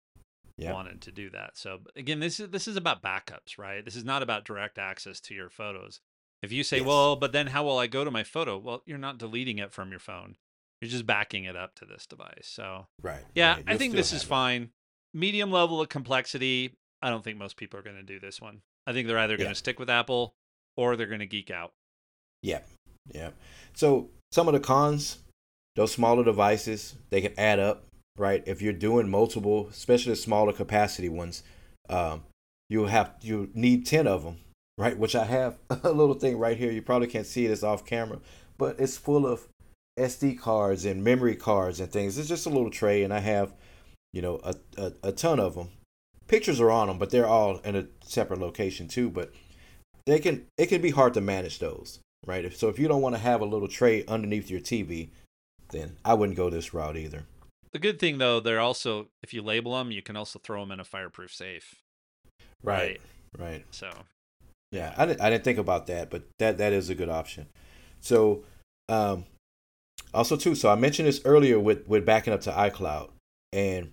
wanted 0.58 1.00
to 1.02 1.12
do 1.12 1.30
that. 1.30 1.56
So 1.56 1.80
again, 1.96 2.20
this 2.20 2.38
is 2.38 2.50
this 2.50 2.68
is 2.68 2.76
about 2.76 3.02
backups, 3.02 3.58
right? 3.58 3.84
This 3.84 3.96
is 3.96 4.04
not 4.04 4.22
about 4.22 4.44
direct 4.44 4.78
access 4.78 5.20
to 5.20 5.34
your 5.34 5.50
photos. 5.50 6.00
If 6.42 6.52
you 6.52 6.62
say, 6.62 6.78
yes. 6.78 6.86
"Well, 6.86 7.16
but 7.16 7.32
then 7.32 7.48
how 7.48 7.64
will 7.64 7.78
I 7.78 7.86
go 7.86 8.04
to 8.04 8.10
my 8.10 8.24
photo?" 8.24 8.58
Well, 8.58 8.82
you're 8.86 8.98
not 8.98 9.18
deleting 9.18 9.58
it 9.58 9.72
from 9.72 9.90
your 9.90 10.00
phone. 10.00 10.36
You're 10.80 10.90
just 10.90 11.06
backing 11.06 11.44
it 11.44 11.56
up 11.56 11.74
to 11.76 11.84
this 11.84 12.06
device. 12.06 12.46
So 12.46 12.86
Right. 13.02 13.24
Yeah, 13.34 13.56
right. 13.56 13.64
I 13.66 13.76
think 13.76 13.94
this 13.94 14.12
is 14.12 14.22
it. 14.22 14.26
fine. 14.26 14.70
Medium 15.12 15.50
level 15.50 15.80
of 15.80 15.88
complexity. 15.88 16.76
I 17.02 17.10
don't 17.10 17.24
think 17.24 17.38
most 17.38 17.56
people 17.56 17.78
are 17.78 17.82
going 17.82 17.96
to 17.96 18.02
do 18.02 18.20
this 18.20 18.40
one. 18.40 18.62
I 18.87 18.93
think 18.93 19.09
they're 19.09 19.18
either 19.18 19.37
going 19.37 19.49
to 19.49 19.51
yeah. 19.51 19.55
stick 19.55 19.78
with 19.78 19.91
Apple 19.91 20.33
or 20.76 20.97
they're 20.97 21.07
going 21.07 21.20
to 21.20 21.26
geek 21.26 21.51
out. 21.51 21.72
Yeah. 22.43 22.61
Yeah. 23.12 23.31
So 23.74 24.09
some 24.33 24.49
of 24.49 24.55
the 24.55 24.61
cons, 24.61 25.18
those 25.76 25.93
smaller 25.93 26.24
devices, 26.24 26.97
they 27.11 27.20
can 27.20 27.35
add 27.39 27.59
up 27.59 27.85
right? 28.20 28.43
If 28.47 28.61
you're 28.62 28.72
doing 28.72 29.11
multiple, 29.11 29.68
especially 29.70 30.12
the 30.12 30.16
smaller 30.16 30.53
capacity 30.53 31.09
ones, 31.09 31.43
um, 31.89 32.22
you 32.68 32.85
have 32.85 33.14
you 33.22 33.51
need 33.55 33.87
ten 33.87 34.07
of 34.07 34.22
them, 34.22 34.37
right? 34.78 34.97
Which 34.97 35.16
I 35.16 35.24
have 35.24 35.59
a 35.83 35.91
little 35.91 36.14
thing 36.14 36.39
right 36.39 36.57
here. 36.57 36.70
You 36.70 36.83
probably 36.83 37.09
can't 37.09 37.26
see 37.26 37.47
it; 37.47 37.51
it's 37.51 37.62
off 37.62 37.85
camera, 37.85 38.18
but 38.59 38.78
it's 38.78 38.97
full 38.97 39.26
of 39.26 39.49
SD 39.99 40.39
cards 40.39 40.85
and 40.85 41.03
memory 41.03 41.35
cards 41.35 41.81
and 41.81 41.91
things. 41.91 42.18
It's 42.18 42.28
just 42.28 42.47
a 42.47 42.51
little 42.51 42.70
tray, 42.70 43.03
and 43.03 43.12
I 43.12 43.20
have, 43.20 43.55
you 44.12 44.22
know, 44.22 44.41
a, 44.45 44.55
a, 44.76 44.93
a 45.05 45.12
ton 45.12 45.41
of 45.41 45.55
them. 45.55 45.70
Pictures 46.31 46.61
are 46.61 46.70
on 46.70 46.87
them, 46.87 46.97
but 46.97 47.11
they're 47.11 47.26
all 47.26 47.59
in 47.59 47.74
a 47.74 47.89
separate 48.05 48.39
location 48.39 48.87
too. 48.87 49.11
But 49.11 49.33
they 50.07 50.20
can 50.20 50.47
it 50.57 50.66
can 50.66 50.81
be 50.81 50.91
hard 50.91 51.12
to 51.14 51.20
manage 51.20 51.59
those, 51.59 51.99
right? 52.24 52.55
So 52.55 52.68
if 52.68 52.78
you 52.78 52.87
don't 52.87 53.03
want 53.03 53.16
to 53.16 53.20
have 53.20 53.41
a 53.41 53.45
little 53.45 53.66
tray 53.66 54.05
underneath 54.07 54.49
your 54.49 54.61
TV, 54.61 55.09
then 55.72 55.97
I 56.05 56.14
wouldn't 56.14 56.37
go 56.37 56.49
this 56.49 56.72
route 56.72 56.97
either. 56.97 57.24
The 57.72 57.81
good 57.81 57.99
thing 57.99 58.18
though, 58.18 58.39
they're 58.39 58.61
also 58.61 59.09
if 59.24 59.35
you 59.35 59.43
label 59.43 59.76
them, 59.76 59.91
you 59.91 60.03
can 60.03 60.16
also 60.16 60.39
throw 60.39 60.61
them 60.61 60.70
in 60.70 60.78
a 60.78 60.85
fireproof 60.85 61.35
safe. 61.35 61.74
Right. 62.62 63.01
Right. 63.37 63.51
right. 63.51 63.64
So. 63.72 63.91
Yeah, 64.70 64.95
I 64.97 65.07
didn't, 65.07 65.20
I 65.20 65.31
didn't 65.31 65.43
think 65.43 65.59
about 65.59 65.89
that, 65.89 66.11
but 66.11 66.22
that 66.39 66.59
that 66.59 66.72
is 66.72 66.91
a 66.91 66.95
good 66.95 67.09
option. 67.09 67.49
So, 68.01 68.45
um, 68.89 69.24
also 70.14 70.37
too, 70.37 70.55
so 70.55 70.70
I 70.70 70.76
mentioned 70.76 71.09
this 71.09 71.20
earlier 71.24 71.59
with 71.59 71.89
with 71.89 72.07
backing 72.07 72.33
up 72.33 72.41
to 72.43 72.53
iCloud 72.53 73.11
and 73.53 73.91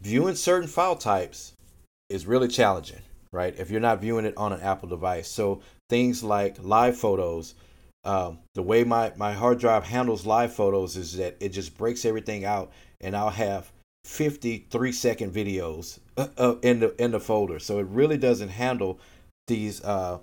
viewing 0.00 0.34
certain 0.34 0.68
file 0.68 0.96
types 0.96 1.52
is 2.08 2.26
really 2.26 2.48
challenging, 2.48 3.00
right? 3.32 3.54
If 3.58 3.70
you're 3.70 3.80
not 3.80 4.00
viewing 4.00 4.24
it 4.24 4.34
on 4.36 4.52
an 4.52 4.60
Apple 4.60 4.88
device, 4.88 5.28
so 5.28 5.60
things 5.88 6.22
like 6.24 6.56
live 6.62 6.96
photos, 6.96 7.54
um, 8.04 8.38
the 8.54 8.62
way 8.62 8.84
my 8.84 9.12
my 9.16 9.32
hard 9.32 9.58
drive 9.58 9.84
handles 9.84 10.24
live 10.24 10.54
photos 10.54 10.96
is 10.96 11.16
that 11.16 11.36
it 11.40 11.50
just 11.50 11.76
breaks 11.76 12.04
everything 12.04 12.44
out 12.44 12.72
and 13.00 13.14
I'll 13.14 13.30
have 13.30 13.70
53 14.04 14.92
second 14.92 15.32
videos 15.32 15.98
uh, 16.16 16.28
uh, 16.38 16.54
in 16.62 16.80
the 16.80 16.94
in 17.02 17.10
the 17.10 17.20
folder. 17.20 17.58
So 17.58 17.78
it 17.78 17.86
really 17.86 18.16
doesn't 18.16 18.48
handle 18.48 18.98
these 19.46 19.82
uh, 19.84 20.18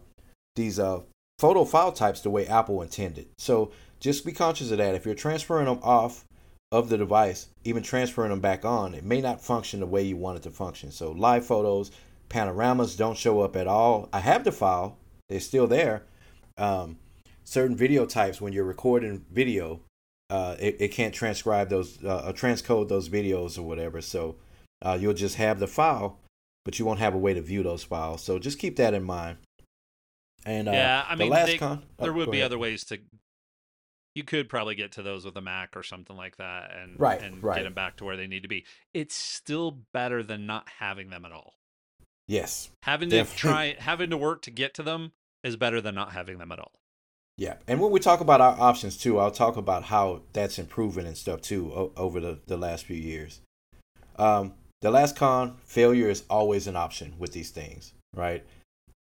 these 0.56 0.80
uh, 0.80 1.02
photo 1.38 1.66
file 1.66 1.92
types 1.92 2.22
the 2.22 2.30
way 2.30 2.48
Apple 2.48 2.82
intended. 2.82 3.28
So 3.38 3.72
just 4.00 4.26
be 4.26 4.32
conscious 4.32 4.72
of 4.72 4.80
that. 4.80 4.96
If 4.96 5.06
you're 5.06 5.16
transferring 5.16 5.66
them 5.66 5.80
off 5.84 6.26
of 6.72 6.90
the 6.90 6.98
device, 6.98 7.48
even 7.64 7.82
transferring 7.82 8.30
them 8.30 8.42
back 8.42 8.66
on, 8.66 8.94
it 8.94 9.04
may 9.04 9.22
not 9.22 9.42
function 9.42 9.80
the 9.80 9.86
way 9.86 10.04
you 10.04 10.18
want 10.18 10.38
it 10.38 10.44
to 10.44 10.52
function. 10.52 10.92
So 10.92 11.12
live 11.12 11.46
photos, 11.46 11.92
panoramas 12.30 12.96
don't 12.96 13.18
show 13.18 13.42
up 13.42 13.56
at 13.56 13.68
all. 13.68 14.10
I 14.12 14.20
have 14.20 14.44
the 14.44 14.52
file; 14.52 14.98
they're 15.30 15.40
still 15.40 15.68
there. 15.68 16.04
Um, 16.58 16.98
certain 17.44 17.76
video 17.76 18.06
types, 18.06 18.42
when 18.42 18.52
you're 18.52 18.66
recording 18.66 19.26
video, 19.32 19.82
uh, 20.30 20.56
it, 20.60 20.78
it 20.80 20.88
can't 20.90 21.14
transcribe 21.14 21.70
those 21.70 22.04
uh, 22.04 22.34
transcode 22.36 22.90
those 22.90 23.08
videos 23.08 23.58
or 23.58 23.64
whatever. 23.64 24.02
So 24.02 24.36
uh, 24.82 24.98
you'll 25.00 25.14
just 25.14 25.36
have 25.36 25.60
the 25.60 25.68
file, 25.68 26.20
but 26.66 26.80
you 26.80 26.86
won't 26.86 27.00
have 27.00 27.14
a 27.14 27.18
way 27.20 27.34
to 27.34 27.42
view 27.42 27.64
those 27.64 27.84
files. 27.84 28.22
So 28.24 28.40
just 28.40 28.60
keep 28.60 28.76
that 28.76 28.94
in 28.94 29.04
mind. 29.04 29.38
And 30.46 30.68
uh, 30.68 30.72
yeah, 30.72 31.06
I 31.08 31.16
mean, 31.16 31.32
they, 31.32 31.58
con- 31.58 31.84
oh, 32.00 32.04
there 32.04 32.14
would 32.14 32.32
be 32.32 32.40
ahead. 32.40 32.48
other 32.48 32.60
ways 32.60 32.84
to. 32.86 33.00
You 34.18 34.24
could 34.24 34.50
probably 34.50 34.74
get 34.74 34.94
to 34.94 35.04
those 35.04 35.26
with 35.26 35.38
a 35.38 35.42
Mac 35.42 35.78
or 35.78 35.84
something 35.84 36.18
like 36.18 36.38
that, 36.38 36.76
and 36.76 37.00
right, 37.00 37.22
and 37.22 37.44
right. 37.44 37.58
get 37.58 37.64
them 37.66 37.76
back 37.76 37.98
to 37.98 38.04
where 38.04 38.18
they 38.18 38.26
need 38.26 38.42
to 38.42 38.50
be. 38.50 38.66
It's 38.92 39.14
still 39.14 39.78
better 39.94 40.24
than 40.24 40.48
not 40.48 40.68
having 40.80 41.12
them 41.12 41.24
at 41.24 41.32
all. 41.32 41.54
Yes, 42.28 42.70
having 42.82 43.12
to 43.12 43.18
definitely. 43.18 43.40
try 43.40 43.76
having 43.78 44.10
to 44.10 44.18
work 44.18 44.42
to 44.42 44.52
get 44.52 44.74
to 44.74 44.82
them 44.84 45.12
is 45.44 45.56
better 45.56 45.82
than 45.82 45.94
not 45.94 46.14
having 46.14 46.40
them 46.40 46.52
at 46.52 46.58
all. 46.58 46.72
Yeah, 47.38 47.58
and 47.68 47.80
when 47.80 47.92
we 47.92 48.00
talk 48.00 48.20
about 48.20 48.42
our 48.42 48.60
options 48.60 48.98
too, 48.98 49.20
I'll 49.20 49.30
talk 49.30 49.56
about 49.56 49.84
how 49.84 50.24
that's 50.34 50.58
improving 50.58 51.06
and 51.06 51.16
stuff 51.16 51.42
too 51.42 51.72
o- 51.72 51.92
over 51.96 52.20
the, 52.20 52.40
the 52.48 52.58
last 52.58 52.86
few 52.86 52.98
years. 52.98 53.42
Um, 54.18 54.56
the 54.82 54.90
last 54.90 55.16
con, 55.16 55.58
failure 55.64 56.10
is 56.10 56.24
always 56.28 56.66
an 56.66 56.76
option 56.76 57.14
with 57.20 57.34
these 57.34 57.52
things, 57.52 57.94
right? 58.16 58.44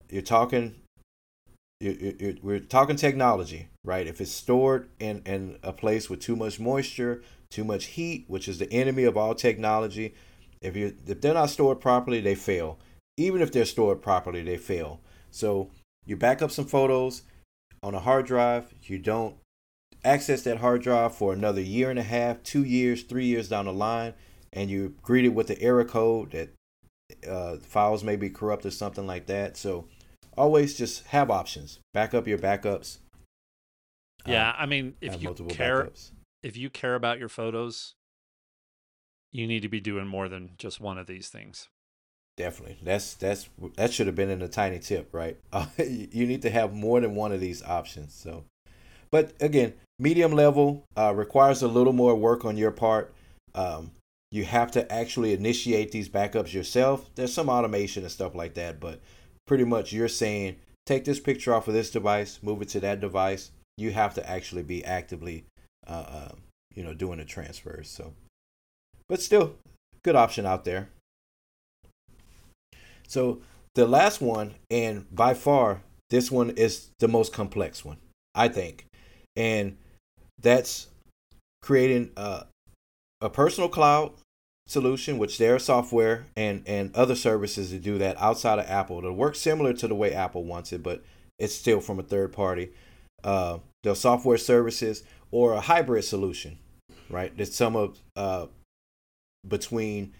You're 0.09 0.22
talking, 0.22 0.76
we're 1.82 2.60
talking 2.60 2.96
technology, 2.96 3.68
right? 3.84 4.08
If 4.08 4.22
it's 4.22 4.32
stored 4.32 4.90
in, 5.00 5.22
in 5.26 5.58
a 5.64 5.74
place 5.74 6.10
with 6.10 6.20
too 6.20 6.36
much 6.36 6.60
moisture, 6.60 7.24
too 7.50 7.64
much 7.64 7.86
heat, 7.86 8.26
which 8.28 8.48
is 8.48 8.60
the 8.60 8.72
enemy 8.72 9.04
of 9.04 9.18
all 9.18 9.34
technology, 9.36 10.14
if 10.62 10.76
you 10.76 10.96
if 11.08 11.22
they're 11.22 11.34
not 11.34 11.50
stored 11.50 11.82
properly, 11.82 12.22
they 12.22 12.36
fail. 12.36 12.78
Even 13.18 13.42
if 13.42 13.52
they're 13.52 13.66
stored 13.66 14.02
properly, 14.02 14.44
they 14.44 14.58
fail. 14.58 15.02
So 15.32 15.72
you 16.06 16.16
back 16.18 16.42
up 16.42 16.52
some 16.52 16.66
photos 16.66 17.24
on 17.84 17.96
a 17.96 18.00
hard 18.00 18.28
drive, 18.28 18.74
you 18.84 19.00
don't 19.00 19.36
access 20.04 20.44
that 20.44 20.58
hard 20.58 20.82
drive 20.82 21.16
for 21.16 21.34
another 21.34 21.62
year 21.62 21.90
and 21.90 22.00
a 22.00 22.04
half, 22.04 22.44
two 22.44 22.64
years, 22.64 23.04
three 23.04 23.26
years 23.26 23.50
down 23.50 23.66
the 23.66 23.74
line, 23.74 24.14
and 24.54 24.70
you're 24.70 24.90
greeted 25.02 25.36
with 25.36 25.48
the 25.48 25.62
error 25.62 25.86
code 25.86 26.32
that 26.32 26.50
uh, 27.28 27.58
files 27.58 28.04
may 28.04 28.16
be 28.16 28.30
corrupt 28.30 28.66
or 28.66 28.72
something 28.72 29.08
like 29.08 29.26
that. 29.28 29.58
So 29.58 29.88
always 30.42 30.76
just 30.76 31.06
have 31.08 31.30
options. 31.30 31.80
Back 31.94 32.14
up 32.14 32.28
your 32.28 32.39
backups. 32.39 32.98
Yeah, 34.26 34.54
I 34.58 34.66
mean, 34.66 34.96
if 35.02 35.22
you 35.22 35.34
care, 35.50 35.84
backups. 35.84 36.12
if 36.44 36.58
you 36.58 36.70
care 36.70 36.96
about 36.96 37.20
your 37.20 37.30
photos, 37.30 37.94
you 39.32 39.48
need 39.48 39.62
to 39.62 39.70
be 39.70 39.80
doing 39.80 40.08
more 40.08 40.28
than 40.28 40.52
just 40.58 40.82
one 40.82 40.98
of 40.98 41.08
these 41.08 41.30
things. 41.30 41.70
Definitely. 42.38 42.80
That's 42.84 43.14
that's 43.14 43.50
that 43.78 43.94
should 43.94 44.08
have 44.08 44.16
been 44.16 44.30
in 44.30 44.42
a 44.42 44.48
tiny 44.48 44.80
tip, 44.80 45.10
right? 45.12 45.38
Uh, 45.54 45.66
you 45.78 46.26
need 46.26 46.42
to 46.42 46.50
have 46.50 46.74
more 46.74 47.00
than 47.00 47.14
one 47.14 47.32
of 47.32 47.39
these 47.39 47.62
options. 47.64 48.14
So, 48.14 48.46
but 49.12 49.34
again, 49.39 49.74
medium 50.00 50.32
level 50.32 50.86
uh, 50.98 51.14
requires 51.16 51.62
a 51.62 51.68
little 51.68 51.94
more 51.94 52.16
work 52.16 52.46
on 52.46 52.58
your 52.58 52.72
part. 52.72 53.14
Um, 53.54 53.92
you 54.32 54.46
have 54.46 54.72
to 54.72 54.92
actually 54.92 55.34
initiate 55.34 55.92
these 55.92 56.10
backups 56.10 56.54
yourself. 56.54 57.10
There's 57.16 57.34
some 57.34 57.50
automation 57.50 58.04
and 58.04 58.12
stuff 58.12 58.34
like 58.34 58.54
that, 58.54 58.80
but 58.80 59.02
pretty 59.48 59.64
much 59.64 59.92
you're 59.92 60.08
saying 60.08 60.58
take 60.86 61.06
this 61.06 61.20
picture 61.20 61.54
off 61.54 61.68
of 61.68 61.74
this 61.74 61.92
device, 61.92 62.39
move 62.42 62.62
it 62.62 62.70
to 62.70 62.80
that 62.82 63.00
device. 63.00 63.52
You 63.78 63.92
have 63.92 64.14
to 64.16 64.30
actually 64.30 64.64
be 64.64 64.84
actively, 64.84 65.46
uh, 65.88 66.06
uh, 66.08 66.32
you 66.76 66.84
know, 66.84 66.94
doing 66.94 67.20
the 67.20 67.26
transfers. 67.26 67.89
So, 67.89 68.14
but 69.08 69.22
still, 69.22 69.56
good 70.04 70.16
option 70.16 70.46
out 70.46 70.66
there. 70.66 70.89
So 73.08 73.42
the 73.76 73.88
last 73.88 74.22
one, 74.22 74.56
and 74.70 75.06
by 75.14 75.34
far, 75.34 75.82
this 76.10 76.32
one 76.32 76.52
is 76.52 76.89
the 77.00 77.08
most 77.08 77.34
complex 77.34 77.86
one, 77.86 77.98
I 78.36 78.48
think. 78.48 78.86
And 79.36 79.78
that's 80.42 80.88
creating 81.62 82.12
a, 82.18 82.46
a 83.22 83.30
personal 83.30 83.70
cloud 83.70 84.14
solution, 84.72 85.17
which 85.17 85.38
there 85.38 85.55
are 85.55 85.59
software 85.59 86.26
and, 86.36 86.63
and 86.65 86.95
other 86.95 87.15
services 87.15 87.69
to 87.72 87.78
do 87.78 87.97
that 87.97 88.19
outside 88.22 88.57
of 88.57 88.69
Apple. 88.69 88.99
It'll 88.99 89.13
work 89.13 89.36
similar 89.36 89.74
to 89.74 89.88
the 89.88 89.95
way 89.95 90.13
Apple 90.13 90.43
wants 90.43 90.72
it, 90.72 90.82
but 90.82 91.03
it's 91.38 91.53
still 91.53 91.82
from 91.82 91.99
a 91.99 92.03
third 92.03 92.32
party. 92.32 92.72
Uh, 93.24 93.59
the 93.84 93.95
software 93.95 94.38
services 94.38 95.03
or 95.30 95.53
a 95.53 95.61
hybrid 95.61 96.03
solution, 96.03 96.57
right? 97.09 97.36
That's 97.38 97.55
some 97.55 97.76
of 97.76 97.99
uh, 98.15 98.47
between 99.47 100.13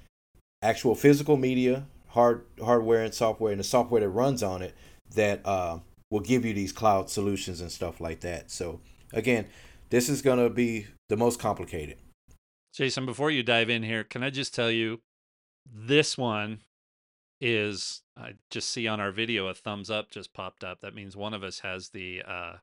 actual 0.61 0.95
physical 0.95 1.37
media 1.37 1.85
hard 2.09 2.43
hardware 2.61 3.03
and 3.03 3.13
software 3.13 3.51
and 3.51 3.59
the 3.59 3.63
software 3.63 4.01
that 4.01 4.09
runs 4.09 4.43
on 4.43 4.61
it 4.61 4.75
that 5.15 5.41
uh, 5.45 5.79
will 6.09 6.19
give 6.19 6.45
you 6.45 6.53
these 6.53 6.71
cloud 6.71 7.09
solutions 7.09 7.61
and 7.61 7.71
stuff 7.71 8.01
like 8.01 8.19
that. 8.21 8.51
So 8.51 8.81
again, 9.13 9.47
this 9.89 10.09
is 10.09 10.21
to 10.21 10.49
be 10.49 10.87
the 11.09 11.17
most 11.17 11.39
complicated. 11.39 11.97
Jason, 12.74 13.05
before 13.05 13.32
you 13.32 13.43
dive 13.43 13.69
in 13.69 13.84
here, 13.84 14.03
can 14.03 14.24
I 14.24 14.30
just 14.30 14.55
tell 14.55 14.72
you 14.72 15.01
this 15.65 16.17
one 16.17 16.59
is 17.39 18.01
I 18.15 18.34
just 18.49 18.69
see 18.69 18.88
on 18.88 18.99
our 18.99 19.11
video 19.11 19.47
a 19.47 19.53
thumbs 19.53 19.89
up 19.89 20.11
just 20.11 20.34
popped 20.34 20.63
up. 20.63 20.82
That 20.82 20.95
means 20.95 21.15
one 21.15 21.34
of 21.34 21.43
us 21.43 21.59
has 21.59 21.89
the 21.89 22.22
uh, 22.26 22.53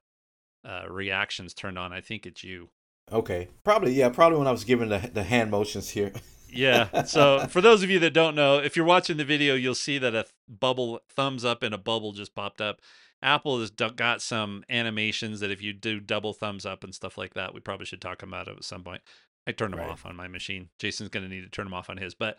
uh, 0.64 0.84
reactions 0.88 1.52
turned 1.52 1.78
on. 1.78 1.92
I 1.92 2.00
think 2.00 2.26
it's 2.26 2.44
you. 2.44 2.70
Okay, 3.10 3.48
probably 3.64 3.92
yeah, 3.92 4.08
probably 4.08 4.38
when 4.38 4.46
I 4.46 4.52
was 4.52 4.64
giving 4.64 4.88
the 4.88 5.10
the 5.12 5.24
hand 5.24 5.50
motions 5.50 5.90
here. 5.90 6.12
yeah. 6.48 7.02
So 7.04 7.46
for 7.48 7.60
those 7.60 7.82
of 7.82 7.90
you 7.90 7.98
that 8.00 8.12
don't 8.12 8.34
know, 8.34 8.58
if 8.58 8.76
you're 8.76 8.86
watching 8.86 9.16
the 9.16 9.24
video, 9.24 9.54
you'll 9.54 9.74
see 9.74 9.98
that 9.98 10.14
a 10.14 10.26
bubble 10.48 11.00
thumbs 11.10 11.44
up 11.44 11.62
and 11.62 11.74
a 11.74 11.78
bubble 11.78 12.12
just 12.12 12.34
popped 12.34 12.60
up. 12.60 12.80
Apple 13.20 13.58
has 13.60 13.70
got 13.70 14.22
some 14.22 14.62
animations 14.68 15.40
that 15.40 15.50
if 15.50 15.60
you 15.60 15.72
do 15.72 15.98
double 15.98 16.32
thumbs 16.32 16.64
up 16.64 16.84
and 16.84 16.94
stuff 16.94 17.18
like 17.18 17.34
that, 17.34 17.52
we 17.52 17.60
probably 17.60 17.86
should 17.86 18.00
talk 18.00 18.22
about 18.22 18.46
it 18.46 18.56
at 18.56 18.64
some 18.64 18.84
point. 18.84 19.02
I 19.48 19.52
turned 19.52 19.72
them 19.72 19.80
right. 19.80 19.88
off 19.88 20.04
on 20.04 20.14
my 20.14 20.28
machine. 20.28 20.68
Jason's 20.78 21.08
going 21.08 21.24
to 21.26 21.34
need 21.34 21.40
to 21.40 21.48
turn 21.48 21.64
them 21.64 21.72
off 21.72 21.88
on 21.88 21.96
his. 21.96 22.14
But 22.14 22.36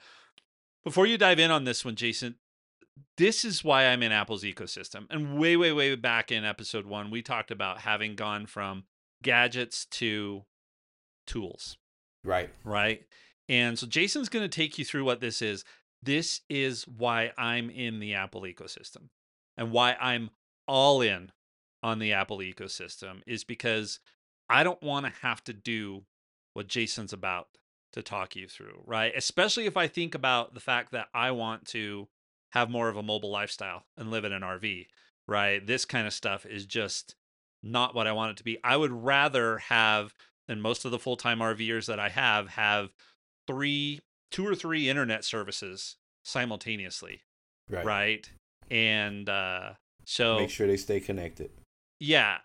before 0.84 1.08
you 1.08 1.18
dive 1.18 1.40
in 1.40 1.50
on 1.50 1.64
this 1.64 1.84
one, 1.84 1.96
Jason, 1.96 2.36
this 3.18 3.44
is 3.44 3.64
why 3.64 3.88
I'm 3.88 4.04
in 4.04 4.12
Apple's 4.12 4.44
ecosystem. 4.44 5.08
And 5.10 5.40
way, 5.40 5.58
way, 5.58 5.72
way 5.72 5.96
back 5.96 6.32
in 6.32 6.46
episode 6.46 6.86
one, 6.86 7.10
we 7.10 7.24
talked 7.24 7.50
about 7.50 7.80
having 7.80 8.16
gone 8.16 8.46
from 8.46 8.84
gadgets 9.24 9.86
to 9.86 10.44
tools. 11.26 11.78
Right. 12.24 12.52
Right. 12.64 13.02
And 13.48 13.80
so 13.80 13.88
Jason's 13.88 14.30
going 14.30 14.48
to 14.48 14.56
take 14.56 14.78
you 14.78 14.86
through 14.86 15.04
what 15.04 15.20
this 15.20 15.42
is. 15.42 15.66
This 16.04 16.42
is 16.48 16.88
why 16.88 17.32
I'm 17.40 17.72
in 17.72 18.00
the 18.00 18.14
Apple 18.14 18.42
ecosystem 18.44 19.10
and 19.58 19.72
why 19.72 19.98
I'm 20.00 20.30
all 20.68 21.02
in 21.02 21.32
on 21.82 21.98
the 21.98 22.14
Apple 22.14 22.38
ecosystem 22.38 23.22
is 23.26 23.44
because 23.44 24.00
I 24.48 24.64
don't 24.64 24.82
want 24.84 25.08
to 25.08 25.12
have 25.22 25.44
to 25.46 25.54
do 25.54 26.04
what 26.60 26.68
Jason's 26.68 27.14
about 27.14 27.48
to 27.94 28.02
talk 28.04 28.36
you 28.36 28.46
through, 28.46 28.84
right? 28.86 29.14
Especially 29.16 29.66
if 29.66 29.78
I 29.78 29.88
think 29.88 30.14
about 30.14 30.54
the 30.54 30.60
fact 30.60 30.92
that 30.92 31.08
I 31.14 31.32
want 31.32 31.66
to 31.68 32.10
have 32.52 32.70
more 32.70 32.90
of 32.90 32.98
a 32.98 33.02
mobile 33.02 33.32
lifestyle 33.32 33.86
and 33.96 34.12
live 34.12 34.26
in 34.26 34.34
an 34.34 34.42
RV, 34.42 34.88
right? 35.26 35.66
This 35.66 35.86
kind 35.86 36.06
of 36.06 36.12
stuff 36.12 36.46
is 36.46 36.66
just 36.66 37.16
not 37.64 37.96
what 37.96 38.08
I 38.08 38.12
want 38.12 38.32
it 38.32 38.38
to 38.40 38.44
be. 38.44 38.58
I 38.62 38.76
would 38.76 38.92
rather 38.92 39.60
have 39.60 40.14
than 40.50 40.60
most 40.60 40.84
of 40.84 40.92
the 40.92 41.00
full-time 41.00 41.40
RVers 41.40 41.86
that 41.86 41.98
I 41.98 42.10
have 42.10 42.50
have 42.50 42.90
three 43.48 44.02
two 44.30 44.46
or 44.46 44.54
three 44.54 44.90
internet 44.90 45.24
services 45.24 45.96
simultaneously. 46.26 47.22
Right. 47.70 47.86
Right? 47.86 48.30
And 48.70 49.30
uh 49.30 49.76
so 50.04 50.40
make 50.40 50.50
sure 50.50 50.68
they 50.68 50.76
stay 50.76 51.00
connected. 51.00 51.52
Yeah. 52.02 52.40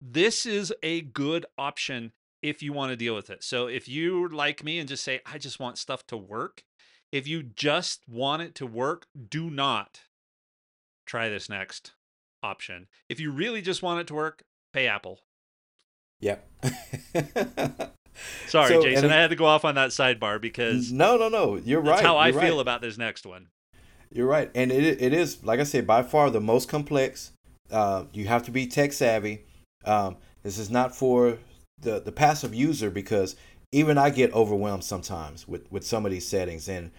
This 0.00 0.46
is 0.46 0.74
a 0.82 1.02
good 1.02 1.46
option 1.56 2.10
if 2.42 2.62
you 2.62 2.72
want 2.72 2.90
to 2.90 2.96
deal 2.96 3.14
with 3.14 3.30
it. 3.30 3.44
So 3.44 3.66
if 3.66 3.88
you 3.88 4.28
like 4.28 4.64
me 4.64 4.78
and 4.78 4.88
just 4.88 5.04
say 5.04 5.20
I 5.24 5.38
just 5.38 5.60
want 5.60 5.78
stuff 5.78 6.06
to 6.08 6.16
work, 6.16 6.64
if 7.10 7.26
you 7.26 7.42
just 7.42 8.08
want 8.08 8.42
it 8.42 8.54
to 8.56 8.66
work, 8.66 9.06
do 9.30 9.50
not 9.50 10.00
try 11.06 11.28
this 11.28 11.48
next 11.48 11.92
option. 12.42 12.88
If 13.08 13.20
you 13.20 13.30
really 13.30 13.62
just 13.62 13.82
want 13.82 14.00
it 14.00 14.06
to 14.08 14.14
work, 14.14 14.42
pay 14.72 14.88
Apple. 14.88 15.20
Yep. 16.20 16.48
Sorry, 18.46 18.68
so, 18.68 18.82
Jason. 18.82 19.10
I 19.10 19.16
had 19.16 19.30
to 19.30 19.36
go 19.36 19.46
off 19.46 19.64
on 19.64 19.74
that 19.76 19.90
sidebar 19.90 20.40
because 20.40 20.92
no, 20.92 21.16
no, 21.16 21.28
no. 21.28 21.56
You're 21.56 21.80
right. 21.80 22.02
How 22.02 22.16
I 22.16 22.32
feel 22.32 22.60
about 22.60 22.80
this 22.80 22.98
next 22.98 23.26
one. 23.26 23.48
You're 24.12 24.26
right, 24.26 24.50
and 24.54 24.70
it 24.70 25.00
it 25.00 25.14
is 25.14 25.42
like 25.42 25.58
I 25.58 25.64
said 25.64 25.86
by 25.86 26.02
far 26.02 26.30
the 26.30 26.40
most 26.40 26.68
complex. 26.68 27.32
Uh, 27.70 28.04
you 28.12 28.26
have 28.26 28.42
to 28.44 28.50
be 28.50 28.66
tech 28.66 28.92
savvy. 28.92 29.44
Um, 29.84 30.18
this 30.42 30.58
is 30.58 30.70
not 30.70 30.94
for 30.94 31.38
the 31.82 32.00
the 32.00 32.12
passive 32.12 32.54
user 32.54 32.90
because 32.90 33.36
even 33.70 33.98
I 33.98 34.10
get 34.10 34.32
overwhelmed 34.32 34.84
sometimes 34.84 35.46
with 35.46 35.70
with 35.70 35.84
some 35.84 36.04
of 36.06 36.12
these 36.12 36.26
settings, 36.26 36.68
and 36.68 36.90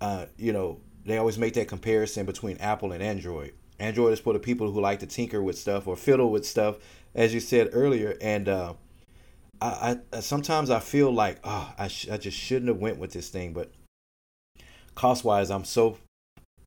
uh, 0.00 0.26
you 0.36 0.52
know 0.52 0.80
they 1.04 1.18
always 1.18 1.38
make 1.38 1.54
that 1.54 1.68
comparison 1.68 2.26
between 2.26 2.56
Apple 2.58 2.92
and 2.92 3.02
Android. 3.02 3.52
Android 3.78 4.12
is 4.12 4.20
for 4.20 4.32
the 4.32 4.38
people 4.38 4.70
who 4.72 4.80
like 4.80 4.98
to 5.00 5.06
tinker 5.06 5.42
with 5.42 5.56
stuff 5.56 5.86
or 5.86 5.96
fiddle 5.96 6.30
with 6.30 6.44
stuff, 6.46 6.76
as 7.14 7.32
you 7.32 7.40
said 7.40 7.70
earlier, 7.72 8.16
and 8.20 8.48
uh, 8.48 8.74
I, 9.60 9.98
I 10.12 10.20
sometimes 10.20 10.70
I 10.70 10.80
feel 10.80 11.12
like 11.12 11.38
oh 11.44 11.72
I 11.78 11.88
sh- 11.88 12.08
I 12.10 12.16
just 12.16 12.36
shouldn't 12.36 12.68
have 12.68 12.78
went 12.78 12.98
with 12.98 13.12
this 13.12 13.28
thing, 13.28 13.52
but 13.52 13.72
cost 14.94 15.24
wise 15.24 15.50
I'm 15.50 15.64
so 15.64 15.98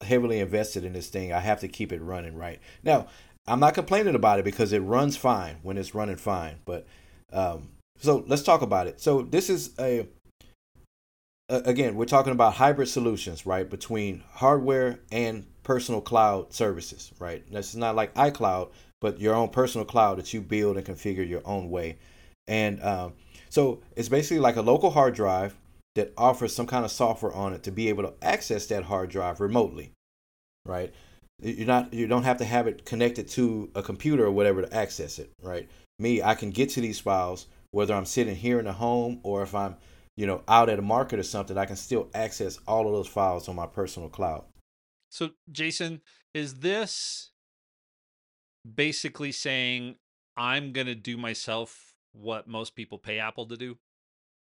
heavily 0.02 0.40
invested 0.40 0.84
in 0.84 0.94
this 0.94 1.10
thing. 1.10 1.32
I 1.32 1.40
have 1.40 1.60
to 1.62 1.68
keep 1.68 1.92
it 1.92 2.02
running 2.02 2.36
right. 2.36 2.60
Now, 2.84 3.08
I'm 3.48 3.60
not 3.60 3.74
complaining 3.74 4.16
about 4.16 4.40
it 4.40 4.46
because 4.46 4.74
it 4.74 4.80
runs 4.80 5.18
fine 5.18 5.58
when 5.64 5.78
it's 5.78 5.96
running 5.96 6.16
fine. 6.16 6.60
But 6.66 6.88
um, 7.34 7.70
so 8.00 8.24
let's 8.28 8.44
talk 8.44 8.62
about 8.62 8.88
it. 8.88 9.00
So 9.00 9.22
this 9.22 9.50
is 9.50 9.72
a, 9.80 10.08
again, 11.50 11.96
we're 11.96 12.06
talking 12.06 12.32
about 12.34 12.56
hybrid 12.56 12.88
solutions, 12.88 13.46
right, 13.46 13.70
between 13.70 14.24
hardware 14.34 15.00
and 15.12 15.46
personal 15.64 16.02
cloud 16.02 16.54
services, 16.54 17.12
right? 17.20 17.44
This 17.52 17.70
is 17.70 17.76
not 17.76 17.96
like 17.96 18.14
iCloud, 18.16 18.72
but 19.00 19.20
your 19.20 19.36
own 19.36 19.50
personal 19.50 19.86
cloud 19.86 20.18
that 20.18 20.34
you 20.34 20.42
build 20.42 20.78
and 20.78 20.86
configure 20.86 21.28
your 21.28 21.42
own 21.46 21.70
way. 21.70 21.98
And 22.48 22.82
um, 22.84 23.14
so 23.50 23.82
it's 23.96 24.10
basically 24.10 24.40
like 24.40 24.56
a 24.56 24.62
local 24.62 24.90
hard 24.90 25.14
drive 25.14 25.56
that 25.96 26.14
offers 26.18 26.56
some 26.56 26.68
kind 26.68 26.86
of 26.86 26.92
software 26.92 27.34
on 27.34 27.54
it 27.54 27.64
to 27.64 27.72
be 27.72 27.90
able 27.90 28.04
to 28.04 28.14
access 28.22 28.66
that 28.68 28.84
hard 28.84 29.10
drive 29.10 29.40
remotely, 29.40 29.92
right? 30.66 30.94
You're 31.42 31.68
not 31.68 31.94
you 31.94 32.08
don't 32.08 32.24
have 32.24 32.38
to 32.38 32.46
have 32.46 32.68
it 32.68 32.86
connected 32.86 33.28
to 33.30 33.70
a 33.76 33.82
computer 33.82 34.26
or 34.26 34.32
whatever 34.32 34.62
to 34.62 34.74
access 34.74 35.18
it, 35.20 35.32
right? 35.42 35.70
Me, 36.02 36.22
I 36.22 36.36
can 36.36 36.50
get 36.50 36.70
to 36.72 36.82
these 36.82 37.00
files 37.00 37.48
whether 37.72 37.94
I'm 37.94 38.06
sitting 38.06 38.36
here 38.36 38.60
in 38.60 38.66
the 38.66 38.74
home 38.74 39.20
or 39.24 39.44
if 39.44 39.56
I'm, 39.56 39.78
you 40.18 40.28
know, 40.28 40.44
out 40.48 40.70
at 40.70 40.80
a 40.80 40.82
market 40.82 41.20
or 41.20 41.24
something, 41.24 41.58
I 41.58 41.66
can 41.66 41.78
still 41.78 42.10
access 42.14 42.60
all 42.68 42.86
of 42.88 42.94
those 42.94 43.08
files 43.08 43.48
on 43.48 43.56
my 43.56 43.66
personal 43.66 44.10
cloud. 44.10 44.44
So, 45.10 45.32
Jason, 45.52 46.02
is 46.34 46.56
this 46.56 47.32
basically 48.76 49.32
saying 49.32 49.96
I'm 50.36 50.74
going 50.74 50.88
to 50.88 50.96
do 50.96 51.18
myself 51.18 51.94
what 52.14 52.48
most 52.48 52.76
people 52.76 52.98
pay 52.98 53.20
Apple 53.20 53.46
to 53.48 53.56
do? 53.56 53.78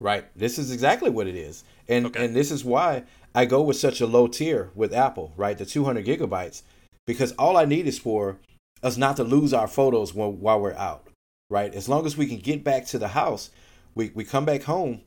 Right. 0.02 0.26
This 0.36 0.58
is 0.58 0.72
exactly 0.72 1.10
what 1.10 1.28
it 1.28 1.36
is. 1.36 1.64
And 1.88 2.08
okay. 2.08 2.26
and 2.26 2.36
this 2.36 2.52
is 2.52 2.64
why 2.64 3.04
I 3.36 3.46
go 3.46 3.62
with 3.62 3.78
such 3.78 4.00
a 4.00 4.08
low 4.08 4.28
tier 4.28 4.72
with 4.74 4.94
Apple, 4.94 5.34
right? 5.36 5.58
The 5.58 5.66
200 5.66 6.06
gigabytes 6.06 6.64
because 7.06 7.34
all 7.34 7.58
I 7.58 7.66
need 7.66 7.86
is 7.86 8.00
for 8.00 8.38
us 8.82 8.96
not 8.96 9.18
to 9.18 9.24
lose 9.24 9.54
our 9.54 9.68
photos 9.68 10.14
while, 10.14 10.32
while 10.32 10.62
we're 10.62 10.74
out, 10.74 11.09
right? 11.50 11.74
As 11.74 11.90
long 11.90 12.06
as 12.06 12.18
we 12.18 12.28
can 12.28 12.40
get 12.40 12.64
back 12.64 12.86
to 12.88 13.00
the 13.00 13.10
house, 13.10 13.50
we, 13.96 14.12
we 14.14 14.24
come 14.24 14.46
back 14.46 14.64
home. 14.64 15.02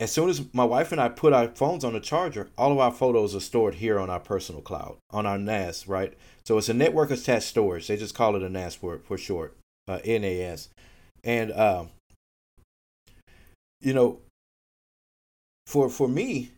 As 0.00 0.10
soon 0.10 0.28
as 0.28 0.52
my 0.52 0.64
wife 0.64 0.90
and 0.90 1.00
I 1.00 1.08
put 1.08 1.32
our 1.32 1.48
phones 1.48 1.84
on 1.84 1.92
the 1.92 2.00
charger, 2.00 2.50
all 2.58 2.72
of 2.72 2.78
our 2.78 2.90
photos 2.90 3.34
are 3.34 3.40
stored 3.40 3.76
here 3.76 3.98
on 4.00 4.10
our 4.10 4.18
personal 4.18 4.60
cloud, 4.60 4.96
on 5.10 5.24
our 5.24 5.38
NAS, 5.38 5.86
right? 5.86 6.14
So 6.44 6.58
it's 6.58 6.68
a 6.68 6.74
network 6.74 7.10
attached 7.10 7.46
storage. 7.46 7.86
They 7.86 7.96
just 7.96 8.14
call 8.14 8.34
it 8.34 8.42
a 8.42 8.48
NAS 8.48 8.74
for, 8.74 8.98
for 8.98 9.16
short, 9.16 9.56
uh, 9.86 10.00
NAS. 10.04 10.68
And 11.22 11.52
um, 11.52 11.90
you 13.80 13.92
know, 13.92 14.20
for 15.66 15.88
for 15.88 16.08
me, 16.08 16.50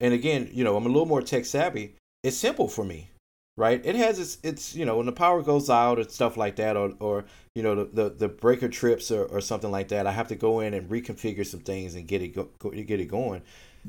and 0.00 0.14
again, 0.14 0.48
you 0.52 0.64
know, 0.64 0.76
I'm 0.76 0.86
a 0.86 0.88
little 0.88 1.06
more 1.06 1.22
tech 1.22 1.44
savvy. 1.44 1.94
It's 2.22 2.36
simple 2.36 2.68
for 2.68 2.84
me, 2.84 3.10
right? 3.58 3.84
It 3.84 3.96
has 3.96 4.20
its 4.20 4.38
it's 4.44 4.74
you 4.74 4.86
know 4.86 4.96
when 4.96 5.06
the 5.06 5.12
power 5.12 5.42
goes 5.42 5.68
out 5.68 5.98
and 5.98 6.10
stuff 6.10 6.36
like 6.36 6.56
that, 6.56 6.76
or 6.76 6.92
or 7.00 7.24
you 7.54 7.62
know 7.62 7.74
the 7.74 7.84
the, 7.84 8.10
the 8.10 8.28
breaker 8.28 8.68
trips 8.68 9.10
or, 9.10 9.24
or 9.24 9.40
something 9.40 9.70
like 9.70 9.88
that. 9.88 10.06
I 10.06 10.12
have 10.12 10.28
to 10.28 10.36
go 10.36 10.60
in 10.60 10.72
and 10.72 10.88
reconfigure 10.88 11.44
some 11.44 11.60
things 11.60 11.96
and 11.96 12.06
get 12.06 12.22
it 12.22 12.28
go, 12.28 12.48
get 12.70 13.00
it 13.00 13.06
going. 13.06 13.42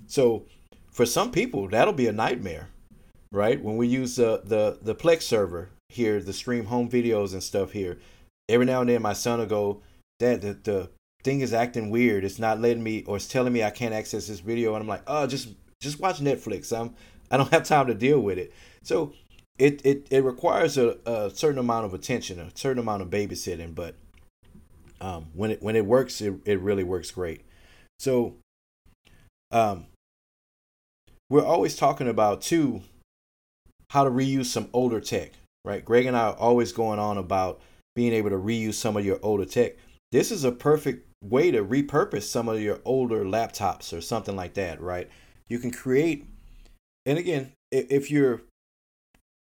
So 0.08 0.46
for 0.92 1.06
some 1.06 1.32
people, 1.32 1.68
that'll 1.70 1.94
be 1.94 2.08
a 2.08 2.12
nightmare, 2.12 2.70
right? 3.32 3.64
When 3.64 3.78
we 3.78 3.88
use 3.88 4.16
the 4.16 4.42
the 4.44 4.80
the 4.82 4.96
Plex 4.96 5.22
server 5.22 5.70
here, 5.88 6.20
the 6.20 6.34
stream 6.34 6.66
home 6.66 6.90
videos 6.90 7.34
and 7.34 7.44
stuff 7.44 7.72
here, 7.72 8.00
every 8.50 8.66
now 8.66 8.82
and 8.82 8.90
then 8.90 9.04
my 9.04 9.14
son 9.14 9.40
will 9.40 9.46
go, 9.46 9.82
Dad, 10.18 10.42
the, 10.42 10.54
the 10.64 10.90
thing 11.24 11.42
is 11.42 11.54
acting 11.54 11.92
weird. 11.92 12.24
It's 12.24 12.40
not 12.40 12.60
letting 12.60 12.84
me, 12.84 13.04
or 13.06 13.18
it's 13.18 13.28
telling 13.28 13.54
me 13.54 13.64
I 13.64 13.70
can't 13.70 13.94
access 13.94 14.28
this 14.28 14.40
video, 14.40 14.74
and 14.74 14.82
I'm 14.82 14.88
like, 14.88 15.04
oh, 15.06 15.28
just 15.28 15.50
just 15.80 16.00
watch 16.00 16.20
Netflix. 16.20 16.76
I'm 16.76 16.96
I 17.30 17.38
don't 17.38 17.52
have 17.52 17.64
time 17.66 17.86
to 17.86 17.94
deal 17.94 18.20
with 18.20 18.40
it. 18.40 18.52
So 18.82 19.14
it 19.60 19.86
it, 19.86 20.08
it 20.10 20.24
requires 20.24 20.78
a, 20.78 20.98
a 21.06 21.30
certain 21.30 21.60
amount 21.60 21.86
of 21.86 21.94
attention, 21.94 22.40
a 22.40 22.50
certain 22.56 22.80
amount 22.80 23.02
of 23.04 23.10
babysitting, 23.10 23.76
but 23.76 23.96
um, 25.02 25.28
when 25.34 25.52
it 25.52 25.62
when 25.62 25.76
it 25.76 25.86
works, 25.86 26.22
it, 26.22 26.34
it 26.46 26.60
really 26.60 26.84
works 26.84 27.12
great. 27.12 27.42
So 28.00 28.36
um, 29.52 29.88
we're 31.30 31.46
always 31.46 31.76
talking 31.76 32.08
about 32.08 32.42
too 32.42 32.82
how 33.92 34.04
to 34.04 34.10
reuse 34.10 34.46
some 34.46 34.70
older 34.72 35.02
tech, 35.02 35.34
right? 35.66 35.84
Greg 35.84 36.06
and 36.06 36.16
I 36.16 36.30
are 36.30 36.36
always 36.36 36.72
going 36.72 37.00
on 37.00 37.18
about 37.18 37.60
being 37.96 38.14
able 38.14 38.30
to 38.30 38.38
reuse 38.38 38.76
some 38.76 38.96
of 38.96 39.06
your 39.06 39.20
older 39.22 39.46
tech. 39.46 39.74
This 40.12 40.32
is 40.32 40.44
a 40.44 40.52
perfect 40.52 41.08
way 41.24 41.52
to 41.52 41.64
repurpose 41.64 42.24
some 42.24 42.48
of 42.48 42.62
your 42.62 42.80
older 42.86 43.26
laptops 43.26 43.96
or 43.96 44.00
something 44.00 44.36
like 44.36 44.54
that, 44.54 44.80
right? 44.80 45.10
You 45.50 45.60
can 45.60 45.72
create, 45.72 46.28
and 47.06 47.18
again, 47.18 47.52
if 47.72 48.10
you're 48.10 48.42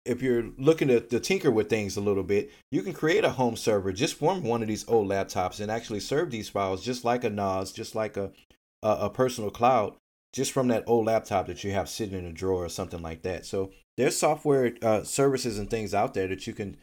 if 0.05 0.21
you're 0.21 0.49
looking 0.57 0.87
to, 0.87 0.99
to 0.99 1.19
tinker 1.19 1.51
with 1.51 1.69
things 1.69 1.95
a 1.95 2.01
little 2.01 2.23
bit, 2.23 2.51
you 2.71 2.81
can 2.81 2.93
create 2.93 3.23
a 3.23 3.31
home 3.31 3.55
server 3.55 3.91
just 3.91 4.15
from 4.15 4.43
one 4.43 4.61
of 4.61 4.67
these 4.67 4.87
old 4.87 5.07
laptops 5.07 5.59
and 5.59 5.71
actually 5.71 5.99
serve 5.99 6.31
these 6.31 6.49
files 6.49 6.83
just 6.83 7.05
like 7.05 7.23
a 7.23 7.29
NAS, 7.29 7.71
just 7.71 7.93
like 7.93 8.17
a, 8.17 8.31
a, 8.81 8.89
a 8.89 9.09
personal 9.09 9.51
cloud, 9.51 9.95
just 10.33 10.51
from 10.51 10.67
that 10.69 10.83
old 10.87 11.05
laptop 11.05 11.47
that 11.47 11.63
you 11.63 11.71
have 11.71 11.89
sitting 11.89 12.17
in 12.17 12.25
a 12.25 12.33
drawer 12.33 12.65
or 12.65 12.69
something 12.69 13.01
like 13.01 13.21
that. 13.21 13.45
So 13.45 13.71
there's 13.97 14.17
software 14.17 14.73
uh, 14.81 15.03
services 15.03 15.59
and 15.59 15.69
things 15.69 15.93
out 15.93 16.13
there 16.13 16.27
that 16.27 16.47
you 16.47 16.53
can 16.53 16.77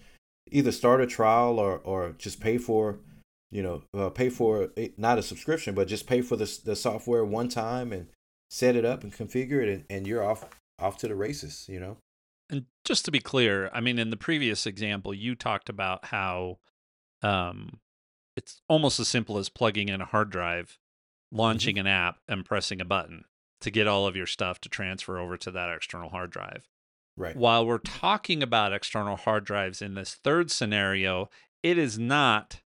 either 0.51 0.73
start 0.73 1.01
a 1.01 1.07
trial 1.07 1.59
or 1.59 1.79
or 1.85 2.15
just 2.19 2.41
pay 2.41 2.59
for 2.59 2.99
you 3.51 3.63
know 3.63 3.83
uh, 3.95 4.11
pay 4.11 4.29
for 4.29 4.71
not 4.97 5.19
a 5.19 5.23
subscription 5.23 5.75
but 5.75 5.89
just 5.89 6.07
pay 6.07 6.21
for 6.21 6.37
the, 6.37 6.61
the 6.65 6.77
software 6.77 7.25
one 7.25 7.49
time 7.49 7.93
and 7.93 8.07
set 8.51 8.77
it 8.77 8.85
up 8.85 9.03
and 9.03 9.13
configure 9.13 9.63
it 9.63 9.69
and, 9.69 9.85
and 9.91 10.07
you're 10.07 10.25
off 10.25 10.49
off 10.79 10.97
to 10.97 11.09
the 11.09 11.15
races 11.15 11.67
you 11.69 11.81
know 11.81 11.97
and 12.51 12.67
just 12.85 13.05
to 13.05 13.11
be 13.11 13.21
clear 13.21 13.71
i 13.73 13.81
mean 13.81 13.99
in 13.99 14.11
the 14.11 14.17
previous 14.17 14.67
example 14.67 15.13
you 15.15 15.35
talked 15.35 15.69
about 15.69 16.07
how 16.07 16.59
um 17.23 17.79
it's 18.37 18.61
almost 18.69 19.01
as 19.01 19.09
simple 19.09 19.39
as 19.39 19.49
plugging 19.49 19.89
in 19.89 20.01
a 20.01 20.07
hard 20.07 20.31
drive 20.31 20.79
mm-hmm. 21.33 21.39
launching 21.39 21.77
mm-hmm. 21.77 21.87
an 21.87 21.93
app 21.93 22.19
and 22.29 22.45
pressing 22.45 22.81
a 22.81 22.85
button 22.85 23.25
to 23.61 23.71
get 23.71 23.89
all 23.89 24.07
of 24.07 24.15
your 24.15 24.27
stuff 24.27 24.61
to 24.61 24.69
transfer 24.69 25.19
over 25.19 25.37
to 25.37 25.51
that 25.51 25.71
external 25.71 26.11
hard 26.11 26.31
drive 26.31 26.69
Right. 27.19 27.37
While 27.37 27.67
we're 27.67 27.79
talking 27.79 28.45
about 28.45 28.73
external 28.73 29.17
hard 29.17 29.45
drives 29.45 29.83
in 29.83 29.95
this 29.95 30.15
third 30.15 30.53
scenario, 30.53 31.29
it 31.65 31.77
is 31.77 31.99
not 31.99 32.61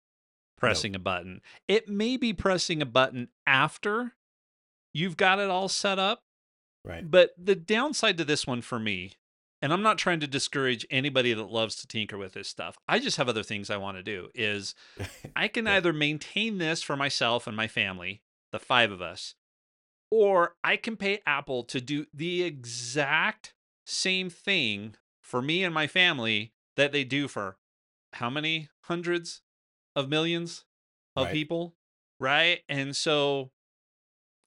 pressing 0.58 0.92
no. 0.92 0.98
a 0.98 1.00
button. 1.00 1.42
It 1.70 1.88
may 1.88 2.18
be 2.18 2.34
pressing 2.34 2.82
a 2.82 2.86
button 2.86 3.30
after 3.48 4.14
you've 4.94 5.16
got 5.16 5.40
it 5.40 5.50
all 5.50 5.70
set 5.70 5.98
up. 5.98 6.24
Right. 6.84 7.10
But 7.10 7.32
the 7.38 7.56
downside 7.56 8.18
to 8.18 8.26
this 8.26 8.46
one 8.46 8.62
for 8.62 8.78
me, 8.78 9.14
and 9.62 9.72
I'm 9.72 9.84
not 9.84 9.98
trying 9.98 10.20
to 10.22 10.28
discourage 10.28 10.86
anybody 10.90 11.34
that 11.34 11.52
loves 11.52 11.76
to 11.78 11.88
tinker 11.88 12.18
with 12.18 12.34
this 12.34 12.48
stuff. 12.48 12.78
I 12.88 13.00
just 13.00 13.18
have 13.18 13.30
other 13.30 13.44
things 13.44 13.70
I 13.70 13.78
want 13.78 13.98
to 13.98 14.04
do 14.04 14.30
is 14.34 14.74
I 15.36 15.48
can 15.48 15.66
yeah. 15.66 15.76
either 15.76 15.94
maintain 15.94 16.58
this 16.58 16.82
for 16.82 16.96
myself 16.96 17.48
and 17.48 17.56
my 17.56 17.68
family, 17.68 18.22
the 18.52 18.60
5 18.60 18.92
of 18.92 19.02
us, 19.02 19.36
or 20.10 20.56
I 20.64 20.78
can 20.78 20.98
pay 20.98 21.22
Apple 21.26 21.64
to 21.66 21.80
do 21.80 22.06
the 22.14 22.44
exact 22.44 23.54
same 23.86 24.30
thing 24.30 24.96
for 25.22 25.42
me 25.42 25.64
and 25.64 25.74
my 25.74 25.88
family 25.88 26.54
that 26.76 26.92
they 26.92 27.04
do 27.04 27.28
for 27.28 27.58
how 28.14 28.30
many 28.30 28.70
hundreds 28.82 29.42
of 29.96 30.10
millions 30.10 30.66
of 31.16 31.26
right. 31.26 31.34
people, 31.34 31.76
right? 32.20 32.62
And 32.68 32.96
so 32.96 33.52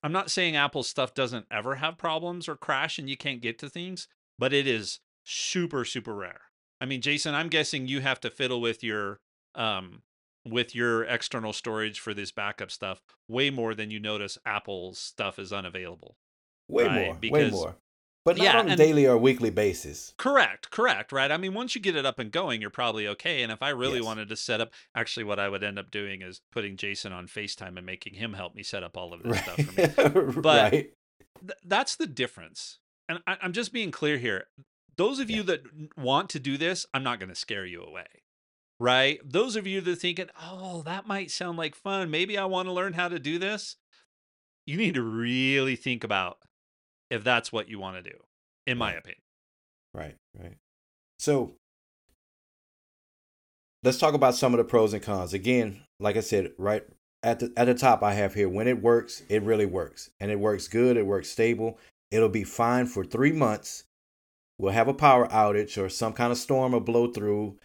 I'm 0.03 0.13
not 0.13 0.31
saying 0.31 0.57
Apple's 0.57 0.89
stuff 0.89 1.15
doesn't 1.15 1.47
ever 1.51 1.77
have 1.77 1.97
problems 1.97 2.49
or 2.49 2.57
crash 2.57 2.99
and 2.99 3.09
you 3.09 3.17
can't 3.17 3.41
get 3.41 3.59
to 3.61 3.71
things, 3.71 4.09
but 4.39 4.53
it 4.53 4.67
is 4.67 5.01
super 5.25 5.85
super 5.85 6.15
rare. 6.15 6.43
I 6.81 6.87
mean, 6.87 7.01
Jason, 7.01 7.35
I'm 7.35 7.49
guessing 7.49 7.89
you 7.89 8.01
have 8.01 8.21
to 8.21 8.31
fiddle 8.31 8.61
with 8.61 8.83
your 8.83 9.21
um 9.55 10.03
with 10.47 10.75
your 10.75 11.05
external 11.05 11.53
storage 11.53 12.01
for 12.01 12.13
this 12.13 12.31
backup 12.31 12.71
stuff 12.71 13.01
way 13.29 13.51
more 13.51 13.75
than 13.75 13.91
you 13.91 13.99
notice 13.99 14.37
Apple's 14.45 14.99
stuff 14.99 15.39
is 15.39 15.53
unavailable. 15.53 16.17
Way 16.69 16.87
right? 16.87 17.07
more. 17.07 17.15
Because, 17.21 17.53
way 17.53 17.59
more. 17.59 17.77
But 18.25 18.39
not 18.39 18.45
yeah, 18.45 18.59
on 18.59 18.71
a 18.71 18.77
daily 18.77 19.07
or 19.07 19.19
weekly 19.19 19.51
basis. 19.51 20.15
Correct, 20.17 20.71
correct, 20.71 21.13
right? 21.13 21.31
I 21.31 21.37
mean, 21.37 21.53
once 21.53 21.75
you 21.75 21.81
get 21.81 21.95
it 21.95 22.07
up 22.07 22.19
and 22.19 22.33
going, 22.33 22.63
you're 22.63 22.71
probably 22.71 23.07
okay. 23.09 23.43
And 23.43 23.53
if 23.53 23.63
I 23.63 23.69
really 23.69 23.99
yes. 23.99 24.05
wanted 24.05 24.31
to 24.31 24.37
set 24.37 24.63
up, 24.63 24.73
actually, 24.95 25.25
what 25.25 25.39
I 25.39 25.51
would 25.51 25.63
end 25.63 25.79
up 25.79 25.91
doing 25.91 26.23
is 26.23 26.41
putting 26.51 26.79
Jason 26.79 27.13
on 27.13 27.27
FaceTime 27.27 27.77
and 27.77 27.85
making 27.85 28.15
him 28.15 28.33
help 28.33 28.55
me 28.55 28.63
set 28.63 28.83
up 28.83 28.97
all 28.97 29.13
of 29.13 29.23
this 29.23 29.33
right. 29.33 29.43
stuff 29.43 30.11
for 30.11 30.27
me. 30.27 30.33
But 30.41 30.73
right. 30.73 30.93
th- 31.41 31.59
that's 31.67 31.97
the 31.97 32.07
difference. 32.07 32.79
And 33.09 33.21
I- 33.27 33.39
am 33.43 33.53
just 33.53 33.73
being 33.73 33.91
clear 33.91 34.19
here. 34.19 34.47
Those 34.97 35.19
of 35.19 35.29
yeah. 35.29 35.37
you 35.39 35.43
that 35.45 35.63
want 35.97 36.31
to 36.31 36.39
do 36.39 36.57
this, 36.57 36.87
I'm 36.95 37.03
not 37.03 37.19
going 37.19 37.29
to 37.29 37.35
scare 37.35 37.67
you 37.67 37.83
away. 37.83 38.07
Right? 38.81 39.21
Those 39.25 39.57
of 39.57 39.67
you 39.67 39.81
that 39.81 39.91
are 39.91 39.95
thinking, 39.95 40.31
oh, 40.41 40.83
that 40.83 41.07
might 41.07 41.31
sound 41.31 41.59
like 41.59 41.75
fun. 41.75 42.11
Maybe 42.11 42.37
I 42.37 42.45
want 42.45 42.67
to 42.69 42.73
learn 42.73 42.93
how 42.93 43.09
to 43.09 43.19
do 43.19 43.39
this. 43.39 43.77
You 44.67 44.77
need 44.77 44.95
to 44.95 45.03
really 45.03 45.77
think 45.77 46.05
about 46.05 46.39
if 47.11 47.23
that's 47.23 47.53
what 47.53 47.69
you 47.69 47.79
want 47.79 47.97
to 47.97 48.11
do, 48.11 48.17
in 48.67 48.79
my 48.79 48.93
opinion. 48.93 49.21
Right, 49.93 50.17
right. 50.37 50.57
So 51.19 51.55
let's 53.85 53.99
talk 53.99 54.15
about 54.15 54.35
some 54.35 54.53
of 54.53 54.59
the 54.59 54.65
pros 54.65 54.93
and 54.93 55.03
cons. 55.03 55.33
Again, 55.33 55.83
like 56.01 56.17
I 56.17 56.21
said, 56.21 56.53
right 56.59 56.85
at 57.23 57.39
the 57.39 57.53
at 57.57 57.67
the 57.67 57.75
top 57.75 58.03
I 58.03 58.15
have 58.15 58.35
here 58.35 58.49
when 58.49 58.67
it 58.67 58.83
works, 58.83 59.23
it 59.29 59.43
really 59.43 59.67
works. 59.67 60.11
And 60.19 60.31
it 60.31 60.41
works 60.41 60.67
good, 60.67 60.97
it 60.97 61.07
works 61.07 61.31
stable. 61.31 61.79
It'll 62.11 62.29
be 62.29 62.45
fine 62.45 62.87
for 62.87 63.05
3 63.05 63.33
months. 63.33 63.85
We'll 64.59 64.73
have 64.73 64.89
a 64.89 64.95
power 64.95 65.27
outage 65.29 65.83
or 65.83 65.89
some 65.89 66.13
kind 66.13 66.31
of 66.31 66.39
storm 66.39 66.75
or 66.75 66.81
blow 66.81 67.09
through 67.09 67.59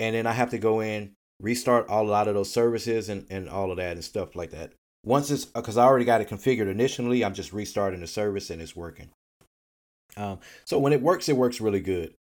and 0.00 0.14
then 0.14 0.26
I 0.26 0.32
have 0.32 0.50
to 0.50 0.58
go 0.58 0.80
in, 0.80 1.12
restart 1.40 1.86
all 1.88 2.06
a 2.06 2.10
lot 2.10 2.26
of 2.26 2.34
those 2.34 2.50
services 2.50 3.08
and 3.08 3.26
and 3.30 3.48
all 3.48 3.70
of 3.70 3.76
that 3.76 3.92
and 3.92 4.04
stuff 4.04 4.34
like 4.34 4.50
that. 4.50 4.72
Once 5.04 5.30
it's 5.30 5.44
because 5.44 5.76
I 5.76 5.84
already 5.84 6.06
got 6.06 6.22
it 6.22 6.28
configured 6.28 6.70
initially, 6.70 7.22
I'm 7.22 7.34
just 7.34 7.52
restarting 7.52 8.00
the 8.00 8.06
service 8.06 8.50
and 8.50 8.60
it's 8.60 8.74
working. 8.74 9.10
Um, 10.16 10.40
so 10.64 10.78
when 10.78 10.92
it 10.92 11.02
works, 11.02 11.28
it 11.28 11.36
works 11.36 11.60
really 11.60 11.80
good. 11.80 12.14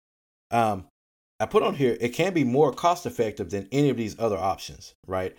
Um, 0.51 0.85
I 1.39 1.45
put 1.45 1.63
on 1.63 1.75
here 1.75 1.97
it 2.01 2.09
can 2.09 2.33
be 2.33 2.43
more 2.43 2.73
cost 2.73 3.05
effective 3.05 3.49
than 3.49 3.69
any 3.71 3.89
of 3.89 3.97
these 3.97 4.19
other 4.19 4.37
options, 4.37 4.93
right? 5.07 5.35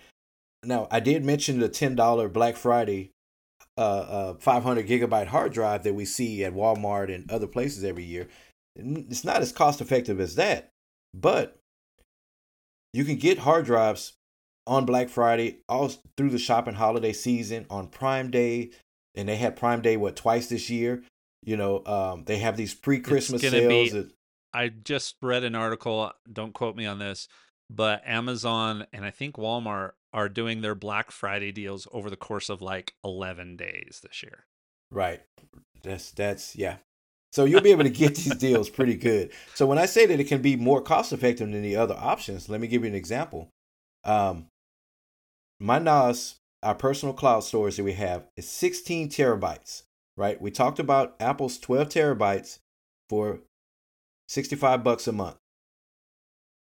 Now 0.63 0.87
I 0.89 0.99
did 0.99 1.23
mention 1.23 1.59
the 1.59 1.69
ten 1.69 1.95
dollar 1.95 2.27
Black 2.27 2.55
Friday 2.55 3.11
uh, 3.77 3.81
uh, 3.81 4.33
500 4.35 4.87
gigabyte 4.87 5.27
hard 5.27 5.53
drive 5.53 5.83
that 5.83 5.93
we 5.93 6.05
see 6.05 6.43
at 6.43 6.53
Walmart 6.53 7.13
and 7.13 7.29
other 7.31 7.47
places 7.47 7.83
every 7.83 8.03
year. 8.03 8.27
It's 8.75 9.23
not 9.23 9.41
as 9.41 9.51
cost 9.51 9.81
effective 9.81 10.19
as 10.19 10.35
that, 10.35 10.69
but 11.13 11.57
you 12.93 13.05
can 13.05 13.17
get 13.17 13.39
hard 13.39 13.65
drives 13.65 14.13
on 14.67 14.85
Black 14.85 15.09
Friday, 15.09 15.59
all 15.67 15.91
through 16.17 16.29
the 16.29 16.39
shopping 16.39 16.75
holiday 16.75 17.13
season, 17.13 17.65
on 17.69 17.87
Prime 17.87 18.29
Day, 18.29 18.71
and 19.15 19.27
they 19.27 19.35
had 19.35 19.55
Prime 19.55 19.81
Day 19.81 19.97
what 19.97 20.15
twice 20.15 20.47
this 20.47 20.69
year. 20.69 21.03
You 21.43 21.57
know, 21.57 21.83
um, 21.85 22.23
they 22.25 22.37
have 22.37 22.55
these 22.55 22.73
pre-Christmas 22.73 23.41
sales. 23.41 23.91
Be, 23.91 23.97
that, 23.97 24.11
I 24.53 24.69
just 24.69 25.15
read 25.21 25.43
an 25.43 25.55
article. 25.55 26.11
Don't 26.31 26.53
quote 26.53 26.75
me 26.75 26.85
on 26.85 26.99
this, 26.99 27.27
but 27.69 28.01
Amazon 28.05 28.85
and 28.93 29.03
I 29.03 29.09
think 29.09 29.35
Walmart 29.35 29.91
are 30.13 30.29
doing 30.29 30.61
their 30.61 30.75
Black 30.75 31.11
Friday 31.11 31.51
deals 31.51 31.87
over 31.91 32.09
the 32.09 32.15
course 32.15 32.49
of 32.49 32.61
like 32.61 32.93
eleven 33.03 33.55
days 33.55 34.01
this 34.03 34.23
year. 34.23 34.45
Right. 34.91 35.21
That's 35.83 36.11
that's 36.11 36.55
yeah. 36.55 36.77
So 37.31 37.45
you'll 37.45 37.61
be 37.61 37.71
able 37.71 37.83
to 37.83 37.89
get 37.89 38.15
these 38.15 38.35
deals 38.35 38.69
pretty 38.69 38.95
good. 38.95 39.31
So 39.55 39.65
when 39.65 39.77
I 39.77 39.85
say 39.85 40.05
that 40.05 40.19
it 40.19 40.27
can 40.27 40.41
be 40.41 40.55
more 40.55 40.81
cost 40.81 41.13
effective 41.13 41.49
than 41.49 41.61
the 41.61 41.77
other 41.77 41.95
options, 41.97 42.49
let 42.49 42.59
me 42.59 42.67
give 42.67 42.83
you 42.83 42.89
an 42.89 42.95
example. 42.95 43.49
Um, 44.03 44.47
my 45.59 45.79
NAS, 45.79 46.35
our 46.61 46.75
personal 46.75 47.13
cloud 47.13 47.41
storage 47.41 47.77
that 47.77 47.83
we 47.83 47.93
have, 47.93 48.25
is 48.35 48.49
16 48.49 49.09
terabytes, 49.09 49.83
right? 50.17 50.41
We 50.41 50.51
talked 50.51 50.79
about 50.79 51.15
Apple's 51.19 51.57
12 51.57 51.89
terabytes 51.89 52.59
for 53.09 53.39
65 54.27 54.83
bucks 54.83 55.07
a 55.07 55.11
month. 55.11 55.37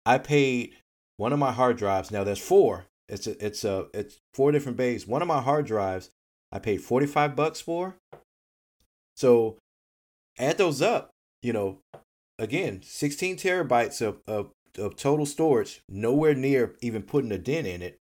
I 0.04 0.18
paid 0.18 0.72
one 1.16 1.32
of 1.32 1.38
my 1.38 1.52
hard 1.52 1.76
drives. 1.76 2.10
Now 2.10 2.24
there's 2.24 2.40
four. 2.40 2.86
It's 3.08 3.26
a, 3.26 3.44
it's 3.44 3.64
a 3.64 3.86
it's 3.94 4.18
four 4.34 4.52
different 4.52 4.76
bays. 4.76 5.06
One 5.06 5.22
of 5.22 5.28
my 5.28 5.40
hard 5.40 5.66
drives 5.66 6.10
I 6.52 6.58
paid 6.58 6.78
45 6.78 7.36
bucks 7.36 7.60
for. 7.60 7.96
So 9.16 9.56
add 10.38 10.58
those 10.58 10.82
up, 10.82 11.10
you 11.42 11.52
know, 11.52 11.78
again, 12.38 12.82
16 12.82 13.36
terabytes 13.36 14.02
of, 14.02 14.20
of, 14.26 14.50
of 14.78 14.96
total 14.96 15.26
storage, 15.26 15.80
nowhere 15.88 16.34
near 16.34 16.74
even 16.82 17.02
putting 17.02 17.32
a 17.32 17.38
dent 17.38 17.66
in 17.66 17.82
it 17.82 17.98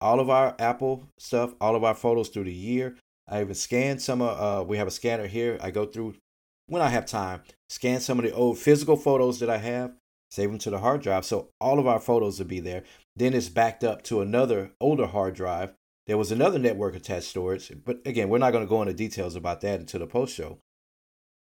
all 0.00 0.20
of 0.20 0.28
our 0.30 0.54
Apple 0.58 1.08
stuff, 1.18 1.54
all 1.60 1.76
of 1.76 1.84
our 1.84 1.94
photos 1.94 2.28
through 2.28 2.44
the 2.44 2.52
year. 2.52 2.96
I 3.28 3.40
even 3.40 3.54
scanned 3.54 4.02
some 4.02 4.22
of, 4.22 4.38
uh, 4.38 4.64
we 4.64 4.76
have 4.76 4.86
a 4.86 4.92
scanner 4.92 5.26
here. 5.26 5.58
I 5.60 5.70
go 5.70 5.86
through 5.86 6.14
when 6.68 6.82
I 6.82 6.88
have 6.88 7.06
time, 7.06 7.42
scan 7.68 8.00
some 8.00 8.18
of 8.18 8.24
the 8.24 8.32
old 8.32 8.58
physical 8.58 8.96
photos 8.96 9.40
that 9.40 9.50
I 9.50 9.58
have, 9.58 9.92
save 10.30 10.50
them 10.50 10.58
to 10.60 10.70
the 10.70 10.78
hard 10.78 11.02
drive. 11.02 11.24
So 11.24 11.48
all 11.60 11.78
of 11.78 11.86
our 11.86 12.00
photos 12.00 12.38
will 12.38 12.46
be 12.46 12.60
there. 12.60 12.82
Then 13.16 13.32
it's 13.32 13.48
backed 13.48 13.82
up 13.82 14.02
to 14.04 14.20
another 14.20 14.72
older 14.80 15.06
hard 15.06 15.34
drive. 15.34 15.72
There 16.06 16.18
was 16.18 16.30
another 16.30 16.58
network 16.58 16.94
attached 16.94 17.26
storage, 17.26 17.72
but 17.84 17.98
again, 18.06 18.28
we're 18.28 18.38
not 18.38 18.52
going 18.52 18.64
to 18.64 18.68
go 18.68 18.82
into 18.82 18.94
details 18.94 19.34
about 19.34 19.62
that 19.62 19.80
until 19.80 20.00
the 20.00 20.06
post 20.06 20.34
show. 20.34 20.60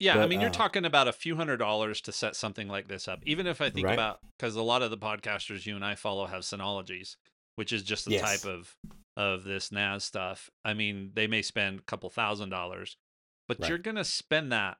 Yeah, 0.00 0.14
but, 0.14 0.22
I 0.22 0.26
mean, 0.26 0.40
you're 0.40 0.50
uh, 0.50 0.52
talking 0.52 0.84
about 0.84 1.08
a 1.08 1.12
few 1.12 1.36
hundred 1.36 1.58
dollars 1.58 2.00
to 2.02 2.12
set 2.12 2.36
something 2.36 2.68
like 2.68 2.88
this 2.88 3.08
up. 3.08 3.20
Even 3.24 3.46
if 3.46 3.60
I 3.60 3.70
think 3.70 3.86
right? 3.86 3.94
about 3.94 4.20
because 4.38 4.54
a 4.56 4.62
lot 4.62 4.82
of 4.82 4.90
the 4.90 4.98
podcasters 4.98 5.66
you 5.66 5.74
and 5.74 5.84
I 5.84 5.94
follow 5.96 6.26
have 6.26 6.42
Synologies, 6.42 7.16
which 7.56 7.72
is 7.72 7.82
just 7.82 8.04
the 8.04 8.12
yes. 8.12 8.22
type 8.22 8.50
of 8.50 8.76
of 9.16 9.42
this 9.44 9.72
NAS 9.72 10.04
stuff. 10.04 10.50
I 10.64 10.74
mean, 10.74 11.10
they 11.14 11.26
may 11.26 11.42
spend 11.42 11.80
a 11.80 11.82
couple 11.82 12.08
thousand 12.10 12.50
dollars, 12.50 12.96
but 13.48 13.58
right. 13.58 13.68
you're 13.68 13.78
gonna 13.78 14.04
spend 14.04 14.52
that 14.52 14.78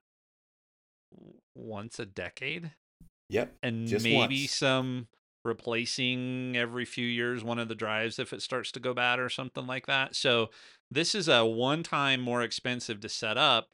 once 1.56 1.98
a 1.98 2.06
decade. 2.06 2.72
Yep. 3.30 3.56
And 3.62 3.90
maybe 3.90 4.14
once. 4.14 4.50
some 4.52 5.08
replacing 5.48 6.56
every 6.56 6.84
few 6.84 7.06
years 7.06 7.42
one 7.42 7.58
of 7.58 7.68
the 7.68 7.74
drives 7.74 8.18
if 8.18 8.32
it 8.32 8.42
starts 8.42 8.70
to 8.72 8.80
go 8.80 8.94
bad 8.94 9.18
or 9.18 9.28
something 9.28 9.66
like 9.66 9.86
that. 9.86 10.14
So 10.14 10.50
this 10.90 11.14
is 11.14 11.28
a 11.28 11.44
one 11.44 11.82
time 11.82 12.20
more 12.20 12.42
expensive 12.42 13.00
to 13.00 13.08
set 13.08 13.36
up 13.36 13.68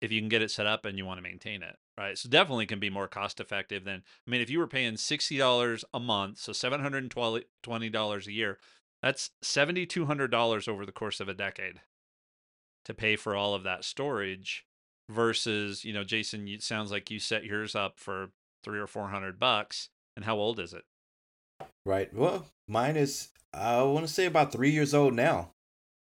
if 0.00 0.12
you 0.12 0.20
can 0.20 0.28
get 0.28 0.42
it 0.42 0.50
set 0.50 0.66
up 0.66 0.84
and 0.84 0.98
you 0.98 1.06
want 1.06 1.18
to 1.18 1.22
maintain 1.22 1.62
it 1.62 1.76
right? 1.96 2.18
So 2.18 2.28
definitely 2.28 2.66
can 2.66 2.80
be 2.80 2.90
more 2.90 3.06
cost 3.06 3.38
effective 3.38 3.84
than 3.84 4.02
I 4.26 4.30
mean, 4.30 4.40
if 4.40 4.50
you 4.50 4.58
were 4.58 4.66
paying 4.66 4.96
sixty 4.96 5.38
dollars 5.38 5.84
a 5.94 6.00
month, 6.00 6.38
so 6.38 6.52
seven 6.52 6.80
hundred 6.80 7.04
and 7.04 7.44
twenty 7.62 7.88
dollars 7.88 8.26
a 8.26 8.32
year, 8.32 8.58
that's 9.00 9.30
seventy 9.42 9.86
two 9.86 10.06
hundred 10.06 10.32
dollars 10.32 10.66
over 10.66 10.84
the 10.84 10.92
course 10.92 11.20
of 11.20 11.28
a 11.28 11.34
decade 11.34 11.80
to 12.84 12.94
pay 12.94 13.16
for 13.16 13.36
all 13.36 13.54
of 13.54 13.62
that 13.62 13.84
storage. 13.84 14.66
versus, 15.08 15.84
you 15.84 15.92
know, 15.92 16.04
Jason, 16.04 16.48
it 16.48 16.62
sounds 16.62 16.90
like 16.90 17.10
you 17.10 17.18
set 17.18 17.44
yours 17.44 17.74
up 17.74 17.98
for 17.98 18.30
three 18.62 18.78
or 18.78 18.86
four 18.86 19.08
hundred 19.08 19.38
bucks. 19.38 19.90
And 20.16 20.24
how 20.24 20.36
old 20.36 20.60
is 20.60 20.72
it? 20.72 20.84
Right. 21.86 22.12
Well, 22.14 22.46
mine 22.68 22.96
is 22.96 23.28
I 23.52 23.82
want 23.82 24.06
to 24.06 24.12
say 24.12 24.26
about 24.26 24.52
three 24.52 24.70
years 24.70 24.94
old 24.94 25.14
now, 25.14 25.50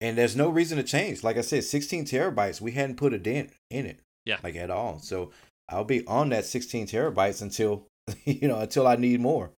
and 0.01 0.17
there's 0.17 0.35
no 0.35 0.49
reason 0.49 0.77
to 0.77 0.83
change. 0.83 1.23
Like 1.23 1.37
I 1.37 1.41
said, 1.41 1.63
16 1.63 2.05
terabytes. 2.05 2.61
We 2.61 2.71
hadn't 2.71 2.97
put 2.97 3.13
a 3.13 3.19
dent 3.19 3.51
in 3.69 3.85
it. 3.85 3.99
Yeah. 4.25 4.37
Like 4.43 4.55
at 4.55 4.71
all. 4.71 4.99
So 4.99 5.31
I'll 5.69 5.83
be 5.83 6.05
on 6.07 6.29
that 6.29 6.45
16 6.45 6.87
terabytes 6.87 7.41
until 7.41 7.87
you 8.25 8.47
know 8.47 8.59
until 8.59 8.87
I 8.87 8.95
need 8.95 9.19
more. 9.19 9.51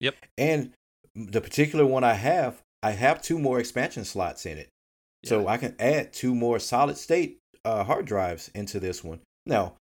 Yep. 0.00 0.14
And 0.36 0.72
the 1.14 1.40
particular 1.40 1.84
one 1.84 2.04
I 2.04 2.14
have, 2.14 2.62
I 2.82 2.92
have 2.92 3.22
two 3.22 3.38
more 3.38 3.58
expansion 3.58 4.04
slots 4.04 4.46
in 4.46 4.58
it, 4.58 4.68
yeah. 5.22 5.30
so 5.30 5.48
I 5.48 5.56
can 5.56 5.74
add 5.80 6.12
two 6.12 6.34
more 6.34 6.58
solid 6.60 6.96
state 6.96 7.38
uh, 7.64 7.84
hard 7.84 8.06
drives 8.06 8.50
into 8.54 8.78
this 8.78 9.02
one. 9.02 9.20
Now, 9.46 9.74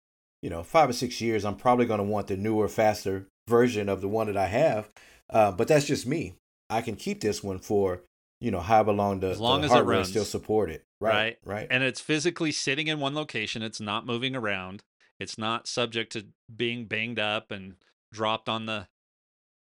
you 0.41 0.49
know, 0.49 0.63
five 0.63 0.89
or 0.89 0.93
six 0.93 1.19
years, 1.19 1.43
I'm 1.43 1.57
probably 1.57 1.85
going 1.85 1.97
to 1.97 2.05
want 2.05 2.27
the 2.27 2.37
newer, 2.37 2.67
faster 2.67 3.27
version 3.47 3.89
of 3.89 4.01
the 4.01 4.07
one 4.07 4.27
that 4.27 4.37
I 4.37 4.47
have. 4.47 4.89
Uh, 5.29 5.51
but 5.51 5.67
that's 5.67 5.85
just 5.85 6.05
me. 6.05 6.35
I 6.69 6.81
can 6.81 6.95
keep 6.95 7.21
this 7.21 7.43
one 7.43 7.59
for 7.59 8.01
you 8.41 8.51
know 8.51 8.59
however 8.59 8.91
long 8.91 9.19
the, 9.19 9.29
as 9.29 9.39
long 9.39 9.61
the 9.61 9.65
as 9.65 9.71
hardware 9.71 9.95
it 9.95 9.97
runs. 9.99 10.09
still 10.09 10.25
support 10.25 10.69
it. 10.69 10.83
Right, 10.99 11.13
right, 11.13 11.37
right. 11.45 11.67
And 11.69 11.83
it's 11.83 12.01
physically 12.01 12.51
sitting 12.51 12.87
in 12.87 12.99
one 12.99 13.15
location. 13.15 13.61
It's 13.61 13.81
not 13.81 14.05
moving 14.05 14.35
around. 14.35 14.83
It's 15.19 15.37
not 15.37 15.67
subject 15.67 16.11
to 16.13 16.27
being 16.53 16.85
banged 16.85 17.19
up 17.19 17.51
and 17.51 17.75
dropped 18.11 18.49
on 18.49 18.65
the 18.65 18.87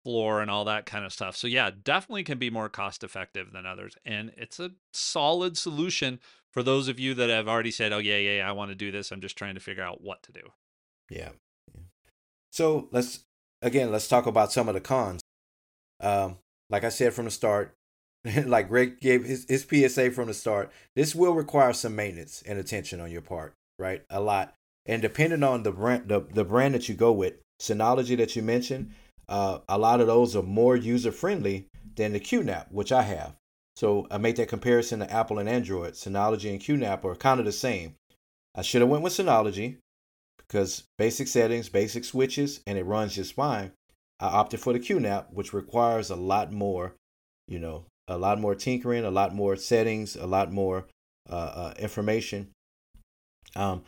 floor 0.03 0.41
and 0.41 0.51
all 0.51 0.65
that 0.65 0.86
kind 0.86 1.05
of 1.05 1.13
stuff. 1.13 1.36
So 1.36 1.47
yeah, 1.47 1.71
definitely 1.71 2.23
can 2.23 2.38
be 2.38 2.49
more 2.49 2.69
cost 2.69 3.03
effective 3.03 3.51
than 3.51 3.65
others 3.65 3.95
and 4.05 4.31
it's 4.38 4.59
a 4.59 4.71
solid 4.93 5.57
solution 5.57 6.19
for 6.53 6.61
those 6.63 6.88
of 6.88 6.99
you 6.99 7.13
that 7.15 7.29
have 7.29 7.47
already 7.47 7.71
said, 7.71 7.91
"Oh 7.91 7.97
yeah, 7.97 8.17
yeah, 8.17 8.47
I 8.47 8.51
want 8.51 8.69
to 8.69 8.75
do 8.75 8.91
this. 8.91 9.11
I'm 9.11 9.21
just 9.21 9.36
trying 9.36 9.55
to 9.55 9.59
figure 9.59 9.84
out 9.84 10.01
what 10.01 10.21
to 10.23 10.31
do." 10.31 10.51
Yeah. 11.09 11.29
So, 12.51 12.88
let's 12.91 13.25
again, 13.64 13.91
let's 13.91 14.07
talk 14.07 14.28
about 14.28 14.51
some 14.51 14.68
of 14.68 14.76
the 14.76 14.82
cons. 14.82 15.22
Um 15.99 16.38
like 16.70 16.84
I 16.84 16.89
said 16.89 17.14
from 17.14 17.26
the 17.26 17.32
start, 17.32 17.74
like 18.45 18.70
Greg 18.70 18.99
gave 18.99 19.26
his, 19.26 19.45
his 19.47 19.66
PSA 19.70 20.11
from 20.11 20.28
the 20.28 20.34
start, 20.34 20.72
this 20.95 21.16
will 21.16 21.34
require 21.34 21.74
some 21.74 21.95
maintenance 21.95 22.43
and 22.45 22.57
attention 22.59 22.99
on 22.99 23.11
your 23.11 23.22
part, 23.22 23.53
right? 23.78 24.03
A 24.09 24.20
lot. 24.20 24.53
And 24.86 25.01
depending 25.01 25.43
on 25.43 25.64
the 25.64 25.72
brand 25.72 26.07
the, 26.07 26.22
the 26.22 26.45
brand 26.45 26.76
that 26.76 26.88
you 26.89 26.95
go 26.95 27.11
with, 27.11 27.36
Synology 27.61 28.18
that 28.18 28.36
you 28.36 28.41
mentioned, 28.41 28.91
uh, 29.30 29.59
a 29.70 29.78
lot 29.78 30.01
of 30.01 30.07
those 30.07 30.36
are 30.36 30.43
more 30.43 30.76
user 30.76 31.11
friendly 31.11 31.68
than 31.95 32.14
the 32.14 32.20
QNAP, 32.20 32.72
which 32.72 32.91
I 32.91 33.03
have. 33.03 33.36
So 33.76 34.07
I 34.11 34.18
made 34.18 34.36
that 34.38 34.49
comparison 34.49 34.99
to 34.99 35.11
Apple 35.11 35.39
and 35.39 35.49
Android. 35.49 35.93
Synology 35.93 36.49
and 36.49 36.59
QNAP 36.59 37.05
are 37.05 37.16
kind 37.16 37.39
of 37.39 37.45
the 37.45 37.51
same. 37.51 37.95
I 38.55 38.61
should 38.61 38.82
have 38.82 38.89
went 38.89 39.03
with 39.03 39.14
Synology 39.14 39.78
because 40.54 40.84
basic 40.99 41.28
settings, 41.28 41.68
basic 41.68 42.06
switches, 42.06 42.62
and 42.68 42.78
it 42.78 42.84
runs 42.84 43.16
just 43.16 43.34
fine. 43.34 43.72
I 44.20 44.28
opted 44.28 44.60
for 44.60 44.72
the 44.72 44.80
QNAP, 44.80 45.34
which 45.34 45.51
requires 45.51 46.12
a 46.12 46.16
lot 46.16 46.54
more, 46.54 46.93
you 47.47 47.58
know, 47.58 47.86
a 48.08 48.20
lot 48.20 48.39
more 48.39 48.54
tinkering, 48.54 49.04
a 49.04 49.10
lot 49.10 49.34
more 49.34 49.56
settings, 49.56 50.16
a 50.16 50.28
lot 50.28 50.51
more 50.51 50.86
uh, 51.28 51.34
uh, 51.34 51.74
information. 51.80 52.51
Um, 53.56 53.82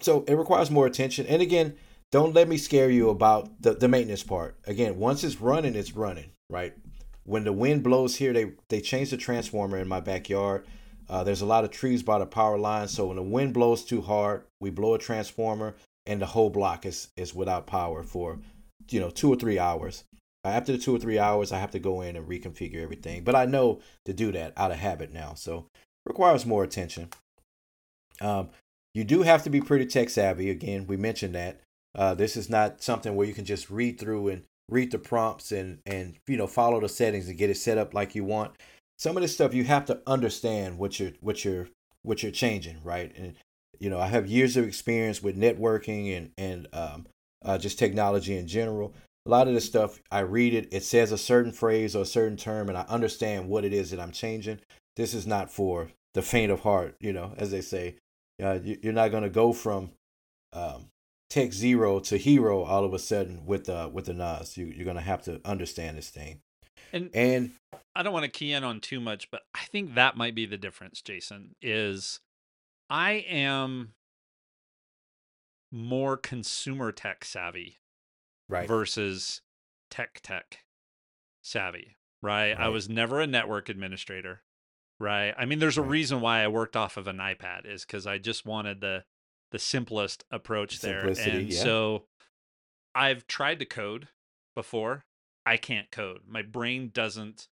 so 0.00 0.24
it 0.26 0.34
requires 0.34 0.72
more 0.72 0.86
attention. 0.86 1.24
And 1.26 1.40
again, 1.40 1.76
don't 2.10 2.34
let 2.34 2.48
me 2.48 2.56
scare 2.58 2.90
you 2.90 3.10
about 3.10 3.62
the, 3.62 3.74
the 3.74 3.86
maintenance 3.86 4.24
part. 4.24 4.56
Again, 4.66 4.98
once 4.98 5.22
it's 5.22 5.40
running, 5.40 5.76
it's 5.76 5.94
running, 5.94 6.32
right? 6.50 6.74
When 7.22 7.44
the 7.44 7.52
wind 7.52 7.84
blows 7.84 8.16
here, 8.16 8.32
they 8.32 8.54
they 8.70 8.80
change 8.80 9.10
the 9.10 9.16
transformer 9.18 9.78
in 9.78 9.86
my 9.86 10.00
backyard. 10.00 10.66
Uh, 11.08 11.22
there's 11.22 11.42
a 11.42 11.46
lot 11.46 11.64
of 11.64 11.70
trees 11.70 12.02
by 12.02 12.18
the 12.18 12.26
power 12.26 12.58
line, 12.58 12.88
so 12.88 13.06
when 13.06 13.16
the 13.16 13.22
wind 13.22 13.54
blows 13.54 13.84
too 13.84 14.02
hard, 14.02 14.42
we 14.60 14.68
blow 14.68 14.94
a 14.94 14.98
transformer, 14.98 15.74
and 16.08 16.20
the 16.20 16.26
whole 16.26 16.50
block 16.50 16.84
is 16.86 17.08
is 17.16 17.34
without 17.34 17.68
power 17.68 18.02
for, 18.02 18.40
you 18.90 18.98
know, 18.98 19.10
two 19.10 19.32
or 19.32 19.36
three 19.36 19.58
hours. 19.58 20.02
After 20.42 20.72
the 20.72 20.78
two 20.78 20.96
or 20.96 20.98
three 20.98 21.18
hours, 21.18 21.52
I 21.52 21.58
have 21.58 21.72
to 21.72 21.78
go 21.78 22.00
in 22.00 22.16
and 22.16 22.26
reconfigure 22.26 22.82
everything. 22.82 23.22
But 23.22 23.34
I 23.36 23.44
know 23.44 23.80
to 24.06 24.12
do 24.12 24.32
that 24.32 24.54
out 24.56 24.70
of 24.70 24.78
habit 24.78 25.12
now, 25.12 25.34
so 25.34 25.66
requires 26.06 26.46
more 26.46 26.64
attention. 26.64 27.10
Um, 28.20 28.48
you 28.94 29.04
do 29.04 29.22
have 29.22 29.42
to 29.44 29.50
be 29.50 29.60
pretty 29.60 29.86
tech 29.86 30.08
savvy. 30.08 30.50
Again, 30.50 30.86
we 30.86 30.96
mentioned 30.96 31.34
that. 31.34 31.60
Uh, 31.94 32.14
this 32.14 32.36
is 32.36 32.48
not 32.48 32.82
something 32.82 33.14
where 33.14 33.26
you 33.26 33.34
can 33.34 33.44
just 33.44 33.70
read 33.70 33.98
through 33.98 34.28
and 34.28 34.42
read 34.68 34.90
the 34.90 34.98
prompts 34.98 35.52
and 35.52 35.78
and 35.86 36.16
you 36.26 36.36
know 36.36 36.46
follow 36.46 36.80
the 36.80 36.88
settings 36.88 37.28
and 37.28 37.38
get 37.38 37.50
it 37.50 37.56
set 37.56 37.78
up 37.78 37.92
like 37.92 38.14
you 38.14 38.24
want. 38.24 38.54
Some 38.98 39.16
of 39.16 39.22
this 39.22 39.34
stuff 39.34 39.54
you 39.54 39.64
have 39.64 39.84
to 39.86 40.00
understand 40.06 40.78
what 40.78 40.98
you're 40.98 41.12
what 41.20 41.44
you're 41.44 41.68
what 42.02 42.22
you're 42.22 42.32
changing, 42.32 42.78
right? 42.82 43.14
And 43.16 43.34
you 43.78 43.90
know, 43.90 43.98
I 43.98 44.06
have 44.06 44.26
years 44.26 44.56
of 44.56 44.66
experience 44.66 45.22
with 45.22 45.36
networking 45.36 46.16
and 46.16 46.30
and 46.36 46.68
um, 46.72 47.06
uh, 47.44 47.58
just 47.58 47.78
technology 47.78 48.36
in 48.36 48.46
general. 48.46 48.94
A 49.26 49.30
lot 49.30 49.48
of 49.48 49.54
this 49.54 49.66
stuff, 49.66 50.00
I 50.10 50.20
read 50.20 50.54
it, 50.54 50.68
it 50.72 50.82
says 50.82 51.12
a 51.12 51.18
certain 51.18 51.52
phrase 51.52 51.94
or 51.94 52.02
a 52.02 52.06
certain 52.06 52.38
term, 52.38 52.68
and 52.68 52.78
I 52.78 52.86
understand 52.88 53.48
what 53.48 53.64
it 53.64 53.74
is 53.74 53.90
that 53.90 54.00
I'm 54.00 54.12
changing. 54.12 54.60
This 54.96 55.12
is 55.12 55.26
not 55.26 55.50
for 55.50 55.90
the 56.14 56.22
faint 56.22 56.50
of 56.50 56.60
heart, 56.60 56.96
you 57.00 57.12
know, 57.12 57.34
as 57.36 57.50
they 57.50 57.60
say. 57.60 57.96
Uh, 58.42 58.58
you're 58.62 58.92
not 58.92 59.10
going 59.10 59.24
to 59.24 59.28
go 59.28 59.52
from 59.52 59.90
um, 60.52 60.86
Tech 61.28 61.52
Zero 61.52 62.00
to 62.00 62.16
Hero 62.16 62.62
all 62.62 62.84
of 62.84 62.94
a 62.94 62.98
sudden 62.98 63.44
with 63.44 63.68
uh 63.68 63.90
with 63.92 64.06
the 64.06 64.14
NAS. 64.14 64.56
You 64.56 64.66
you're 64.66 64.86
gonna 64.86 65.00
have 65.00 65.22
to 65.22 65.40
understand 65.44 65.98
this 65.98 66.08
thing. 66.08 66.40
And 66.92 67.10
and 67.14 67.50
I 67.94 68.02
don't 68.02 68.12
want 68.12 68.24
to 68.24 68.30
key 68.30 68.52
in 68.52 68.64
on 68.64 68.80
too 68.80 69.00
much, 69.00 69.30
but 69.30 69.42
I 69.54 69.64
think 69.66 69.94
that 69.94 70.16
might 70.16 70.34
be 70.34 70.46
the 70.46 70.56
difference, 70.56 71.02
Jason, 71.02 71.54
is 71.60 72.20
I 72.90 73.24
am 73.28 73.92
more 75.70 76.16
consumer 76.16 76.92
tech 76.92 77.24
savvy 77.24 77.78
right 78.48 78.66
versus 78.66 79.42
tech 79.90 80.20
tech 80.22 80.60
savvy 81.42 81.96
right? 82.22 82.52
right? 82.52 82.58
i 82.58 82.68
was 82.68 82.88
never 82.88 83.20
a 83.20 83.26
network 83.26 83.68
administrator 83.68 84.40
right 84.98 85.34
i 85.36 85.44
mean 85.44 85.58
there's 85.58 85.76
a 85.76 85.82
right. 85.82 85.90
reason 85.90 86.22
why 86.22 86.42
i 86.42 86.48
worked 86.48 86.74
off 86.74 86.96
of 86.96 87.06
an 87.06 87.18
ipad 87.18 87.66
is 87.66 87.84
because 87.84 88.06
i 88.06 88.16
just 88.16 88.46
wanted 88.46 88.80
the 88.80 89.04
the 89.50 89.58
simplest 89.58 90.24
approach 90.30 90.78
Simplicity, 90.78 91.30
there. 91.30 91.40
And 91.40 91.52
yeah. 91.52 91.62
so 91.62 92.04
I've 92.94 93.26
tried 93.26 93.58
to 93.60 93.64
code 93.64 94.08
before. 94.54 95.04
I 95.46 95.56
can't 95.56 95.90
code. 95.90 96.20
My 96.28 96.42
brain 96.42 96.90
doesn't 96.92 97.48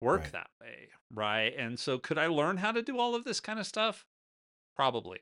work 0.00 0.22
right. 0.22 0.32
that 0.32 0.50
way, 0.60 0.88
right? 1.12 1.54
And 1.56 1.78
so 1.78 1.98
could 1.98 2.18
I 2.18 2.26
learn 2.26 2.56
how 2.56 2.72
to 2.72 2.82
do 2.82 2.98
all 2.98 3.14
of 3.14 3.24
this 3.24 3.40
kind 3.40 3.58
of 3.58 3.66
stuff? 3.66 4.04
Probably. 4.78 5.20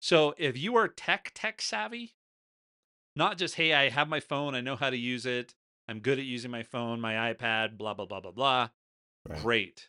So 0.00 0.34
if 0.38 0.58
you 0.58 0.76
are 0.76 0.88
tech 0.88 1.32
tech 1.34 1.62
savvy, 1.62 2.14
not 3.16 3.38
just 3.38 3.54
hey, 3.54 3.72
I 3.72 3.88
have 3.88 4.08
my 4.08 4.20
phone, 4.20 4.54
I 4.54 4.60
know 4.60 4.76
how 4.76 4.90
to 4.90 4.96
use 4.96 5.24
it, 5.24 5.54
I'm 5.88 6.00
good 6.00 6.18
at 6.18 6.24
using 6.24 6.50
my 6.50 6.62
phone, 6.62 7.00
my 7.00 7.32
iPad, 7.32 7.78
blah 7.78 7.94
blah 7.94 8.06
blah 8.06 8.20
blah 8.20 8.32
blah. 8.32 8.68
Right. 9.28 9.42
Great. 9.42 9.88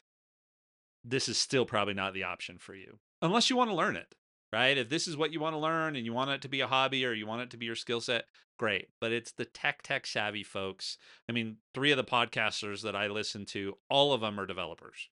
This 1.03 1.27
is 1.27 1.37
still 1.37 1.65
probably 1.65 1.93
not 1.93 2.13
the 2.13 2.23
option 2.23 2.57
for 2.57 2.75
you. 2.75 2.99
Unless 3.21 3.49
you 3.49 3.57
want 3.57 3.69
to 3.69 3.75
learn 3.75 3.95
it 3.95 4.15
right? 4.51 4.77
If 4.77 4.89
this 4.89 5.07
is 5.07 5.17
what 5.17 5.31
you 5.31 5.39
want 5.39 5.53
to 5.53 5.59
learn 5.59 5.95
and 5.95 6.05
you 6.05 6.13
want 6.13 6.31
it 6.31 6.41
to 6.41 6.49
be 6.49 6.61
a 6.61 6.67
hobby 6.67 7.05
or 7.05 7.13
you 7.13 7.27
want 7.27 7.41
it 7.41 7.49
to 7.51 7.57
be 7.57 7.65
your 7.65 7.75
skill 7.75 8.01
set, 8.01 8.25
great. 8.57 8.89
But 8.99 9.11
it's 9.11 9.31
the 9.31 9.45
tech, 9.45 9.81
tech 9.83 10.07
savvy 10.07 10.43
folks. 10.43 10.97
I 11.27 11.31
mean, 11.31 11.57
three 11.73 11.91
of 11.91 11.97
the 11.97 12.03
podcasters 12.03 12.81
that 12.83 12.95
I 12.95 13.07
listen 13.07 13.45
to, 13.47 13.77
all 13.89 14.13
of 14.13 14.21
them 14.21 14.39
are 14.39 14.45
developers. 14.45 15.09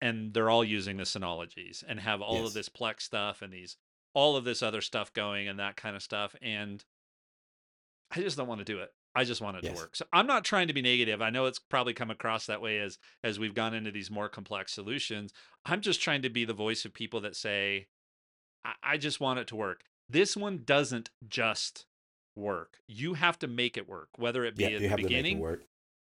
And 0.00 0.32
they're 0.32 0.50
all 0.50 0.64
using 0.64 0.96
the 0.96 1.02
Synologies 1.04 1.84
and 1.86 2.00
have 2.00 2.22
all 2.22 2.38
yes. 2.38 2.48
of 2.48 2.54
this 2.54 2.68
Plex 2.68 3.02
stuff 3.02 3.42
and 3.42 3.52
these, 3.52 3.76
all 4.14 4.36
of 4.36 4.44
this 4.44 4.62
other 4.62 4.80
stuff 4.80 5.12
going 5.12 5.46
and 5.46 5.58
that 5.58 5.76
kind 5.76 5.94
of 5.94 6.02
stuff. 6.02 6.34
And 6.40 6.84
I 8.10 8.20
just 8.20 8.36
don't 8.36 8.48
want 8.48 8.60
to 8.60 8.64
do 8.64 8.80
it. 8.80 8.92
I 9.14 9.24
just 9.24 9.40
want 9.40 9.56
it 9.56 9.64
yes. 9.64 9.74
to 9.74 9.78
work. 9.78 9.96
So 9.96 10.04
I'm 10.12 10.26
not 10.26 10.44
trying 10.44 10.68
to 10.68 10.72
be 10.72 10.82
negative. 10.82 11.20
I 11.20 11.30
know 11.30 11.46
it's 11.46 11.58
probably 11.58 11.92
come 11.92 12.10
across 12.10 12.46
that 12.46 12.62
way 12.62 12.78
as 12.78 12.98
as 13.24 13.38
we've 13.38 13.54
gone 13.54 13.74
into 13.74 13.90
these 13.90 14.10
more 14.10 14.28
complex 14.28 14.72
solutions. 14.72 15.32
I'm 15.66 15.80
just 15.80 16.00
trying 16.00 16.22
to 16.22 16.30
be 16.30 16.44
the 16.44 16.54
voice 16.54 16.84
of 16.84 16.94
people 16.94 17.20
that 17.22 17.34
say, 17.34 17.88
I, 18.82 18.98
just 18.98 19.20
want 19.20 19.40
it 19.40 19.46
to 19.48 19.56
work. 19.56 19.84
This 20.08 20.36
one 20.36 20.62
doesn't 20.64 21.10
just 21.28 21.86
work. 22.36 22.78
You 22.86 23.14
have 23.14 23.38
to 23.40 23.48
make 23.48 23.76
it 23.76 23.88
work, 23.88 24.10
whether 24.16 24.44
it 24.44 24.56
be 24.56 24.64
yeah, 24.64 24.70
at 24.70 24.80
the 24.80 24.96
beginning 24.96 25.58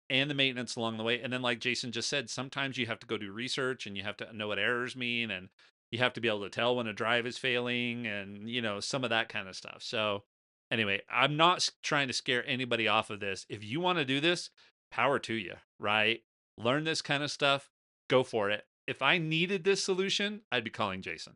and 0.09 0.29
the 0.29 0.35
maintenance 0.35 0.75
along 0.75 0.97
the 0.97 1.03
way. 1.03 1.21
And 1.21 1.31
then, 1.31 1.41
like 1.41 1.59
Jason 1.59 1.91
just 1.91 2.09
said, 2.09 2.29
sometimes 2.29 2.77
you 2.77 2.85
have 2.85 2.99
to 2.99 3.07
go 3.07 3.17
do 3.17 3.31
research 3.31 3.85
and 3.85 3.97
you 3.97 4.03
have 4.03 4.17
to 4.17 4.33
know 4.35 4.47
what 4.47 4.59
errors 4.59 4.95
mean 4.95 5.31
and 5.31 5.49
you 5.91 5.99
have 5.99 6.13
to 6.13 6.21
be 6.21 6.27
able 6.27 6.41
to 6.41 6.49
tell 6.49 6.75
when 6.75 6.87
a 6.87 6.93
drive 6.93 7.25
is 7.25 7.37
failing 7.37 8.07
and, 8.07 8.49
you 8.49 8.61
know, 8.61 8.79
some 8.79 9.03
of 9.03 9.09
that 9.09 9.29
kind 9.29 9.47
of 9.47 9.55
stuff. 9.55 9.81
So, 9.81 10.23
anyway, 10.71 11.01
I'm 11.09 11.37
not 11.37 11.69
trying 11.83 12.07
to 12.07 12.13
scare 12.13 12.47
anybody 12.47 12.87
off 12.87 13.09
of 13.09 13.19
this. 13.19 13.45
If 13.49 13.63
you 13.63 13.79
want 13.79 13.99
to 13.99 14.05
do 14.05 14.19
this, 14.19 14.49
power 14.91 15.19
to 15.19 15.33
you, 15.33 15.53
right? 15.79 16.21
Learn 16.57 16.83
this 16.83 17.01
kind 17.01 17.23
of 17.23 17.31
stuff, 17.31 17.69
go 18.09 18.23
for 18.23 18.49
it. 18.49 18.65
If 18.87 19.01
I 19.01 19.17
needed 19.17 19.63
this 19.63 19.83
solution, 19.83 20.41
I'd 20.51 20.63
be 20.63 20.69
calling 20.69 21.01
Jason. 21.01 21.33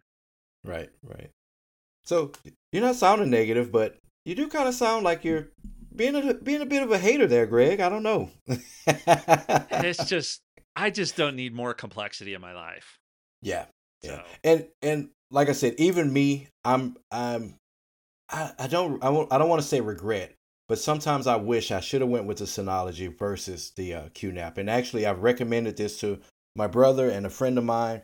Right, 0.63 0.89
right. 1.03 1.31
So 2.03 2.31
you're 2.71 2.83
not 2.83 2.95
sounding 2.95 3.29
negative, 3.29 3.71
but 3.71 3.97
you 4.25 4.35
do 4.35 4.47
kind 4.47 4.67
of 4.67 4.73
sound 4.73 5.03
like 5.03 5.23
you're 5.23 5.49
being 5.95 6.15
a 6.15 6.33
being 6.33 6.61
a 6.61 6.65
bit 6.65 6.83
of 6.83 6.91
a 6.91 6.97
hater 6.97 7.27
there, 7.27 7.45
Greg. 7.45 7.79
I 7.79 7.89
don't 7.89 8.03
know. 8.03 8.29
it's 8.87 10.05
just 10.09 10.41
I 10.75 10.89
just 10.89 11.15
don't 11.15 11.35
need 11.35 11.53
more 11.53 11.73
complexity 11.73 12.33
in 12.33 12.41
my 12.41 12.53
life. 12.53 12.97
Yeah. 13.41 13.65
Yeah. 14.01 14.17
So. 14.17 14.23
And 14.43 14.67
and 14.81 15.09
like 15.29 15.49
I 15.49 15.53
said, 15.53 15.75
even 15.77 16.11
me, 16.11 16.47
I'm 16.63 16.97
I'm 17.11 17.55
I, 18.29 18.51
I 18.57 18.67
don't 18.67 19.03
I, 19.03 19.09
won't, 19.09 19.31
I 19.31 19.37
don't 19.37 19.49
want 19.49 19.61
to 19.61 19.67
say 19.67 19.81
regret, 19.81 20.33
but 20.67 20.79
sometimes 20.79 21.27
I 21.27 21.35
wish 21.35 21.71
I 21.71 21.79
should 21.79 22.01
have 22.01 22.09
went 22.09 22.25
with 22.25 22.37
the 22.37 22.45
Synology 22.45 23.17
versus 23.17 23.71
the 23.75 23.93
uh, 23.93 24.03
QNAP. 24.09 24.57
And 24.57 24.69
actually, 24.69 25.05
I've 25.05 25.23
recommended 25.23 25.77
this 25.77 25.99
to 25.99 26.19
my 26.55 26.67
brother 26.67 27.09
and 27.09 27.25
a 27.25 27.29
friend 27.29 27.57
of 27.57 27.63
mine. 27.63 28.03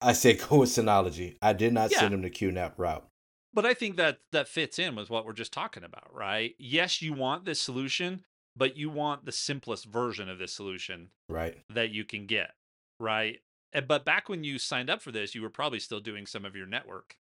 I 0.00 0.12
said 0.14 0.40
go 0.48 0.60
with 0.60 0.70
Synology. 0.70 1.36
I 1.42 1.52
did 1.52 1.72
not 1.72 1.90
yeah. 1.90 2.00
send 2.00 2.14
him 2.14 2.22
the 2.22 2.30
QNAP 2.30 2.72
route. 2.76 3.06
But 3.54 3.66
I 3.66 3.74
think 3.74 3.96
that 3.96 4.18
that 4.30 4.48
fits 4.48 4.78
in 4.78 4.96
with 4.96 5.10
what 5.10 5.26
we're 5.26 5.32
just 5.32 5.52
talking 5.52 5.84
about, 5.84 6.14
right? 6.14 6.54
Yes, 6.58 7.02
you 7.02 7.12
want 7.12 7.44
this 7.44 7.60
solution, 7.60 8.24
but 8.56 8.76
you 8.76 8.88
want 8.90 9.24
the 9.24 9.32
simplest 9.32 9.86
version 9.86 10.28
of 10.28 10.38
this 10.38 10.52
solution, 10.52 11.08
right? 11.28 11.58
That 11.68 11.90
you 11.90 12.04
can 12.04 12.26
get, 12.26 12.52
right? 12.98 13.40
But 13.86 14.04
back 14.04 14.28
when 14.28 14.44
you 14.44 14.58
signed 14.58 14.90
up 14.90 15.02
for 15.02 15.12
this, 15.12 15.34
you 15.34 15.42
were 15.42 15.50
probably 15.50 15.80
still 15.80 16.00
doing 16.00 16.26
some 16.26 16.44
of 16.44 16.56
your 16.56 16.66
network 16.66 17.16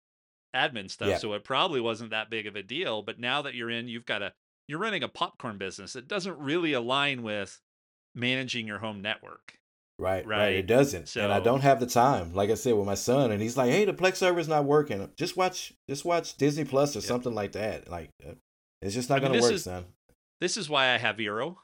admin 0.54 0.90
stuff, 0.90 1.08
yeah. 1.08 1.18
so 1.18 1.34
it 1.34 1.44
probably 1.44 1.80
wasn't 1.80 2.10
that 2.10 2.30
big 2.30 2.46
of 2.46 2.56
a 2.56 2.62
deal. 2.62 3.02
But 3.02 3.18
now 3.18 3.42
that 3.42 3.54
you're 3.54 3.70
in, 3.70 3.88
you've 3.88 4.06
got 4.06 4.22
a 4.22 4.32
you're 4.66 4.78
running 4.78 5.02
a 5.02 5.08
popcorn 5.08 5.56
business. 5.56 5.96
It 5.96 6.08
doesn't 6.08 6.38
really 6.38 6.74
align 6.74 7.22
with 7.22 7.60
managing 8.14 8.66
your 8.66 8.78
home 8.78 9.00
network. 9.00 9.58
Right, 10.00 10.24
right, 10.26 10.38
right. 10.38 10.54
It 10.54 10.66
doesn't, 10.68 11.08
so, 11.08 11.22
and 11.22 11.32
I 11.32 11.40
don't 11.40 11.62
have 11.62 11.80
the 11.80 11.86
time. 11.86 12.32
Like 12.32 12.50
I 12.50 12.54
said 12.54 12.74
with 12.74 12.86
my 12.86 12.94
son, 12.94 13.32
and 13.32 13.42
he's 13.42 13.56
like, 13.56 13.70
"Hey, 13.70 13.84
the 13.84 13.92
Plex 13.92 14.16
server's 14.16 14.46
not 14.46 14.64
working. 14.64 15.10
Just 15.16 15.36
watch, 15.36 15.74
just 15.88 16.04
watch 16.04 16.36
Disney 16.36 16.64
Plus 16.64 16.94
or 16.94 17.00
something 17.00 17.34
like 17.34 17.52
that. 17.52 17.90
Like, 17.90 18.10
uh, 18.24 18.34
it's 18.80 18.94
just 18.94 19.10
not 19.10 19.16
I 19.16 19.22
mean, 19.22 19.32
gonna 19.32 19.42
work, 19.42 19.52
is, 19.54 19.64
son." 19.64 19.86
This 20.40 20.56
is 20.56 20.70
why 20.70 20.94
I 20.94 20.98
have 20.98 21.16
Eero, 21.16 21.56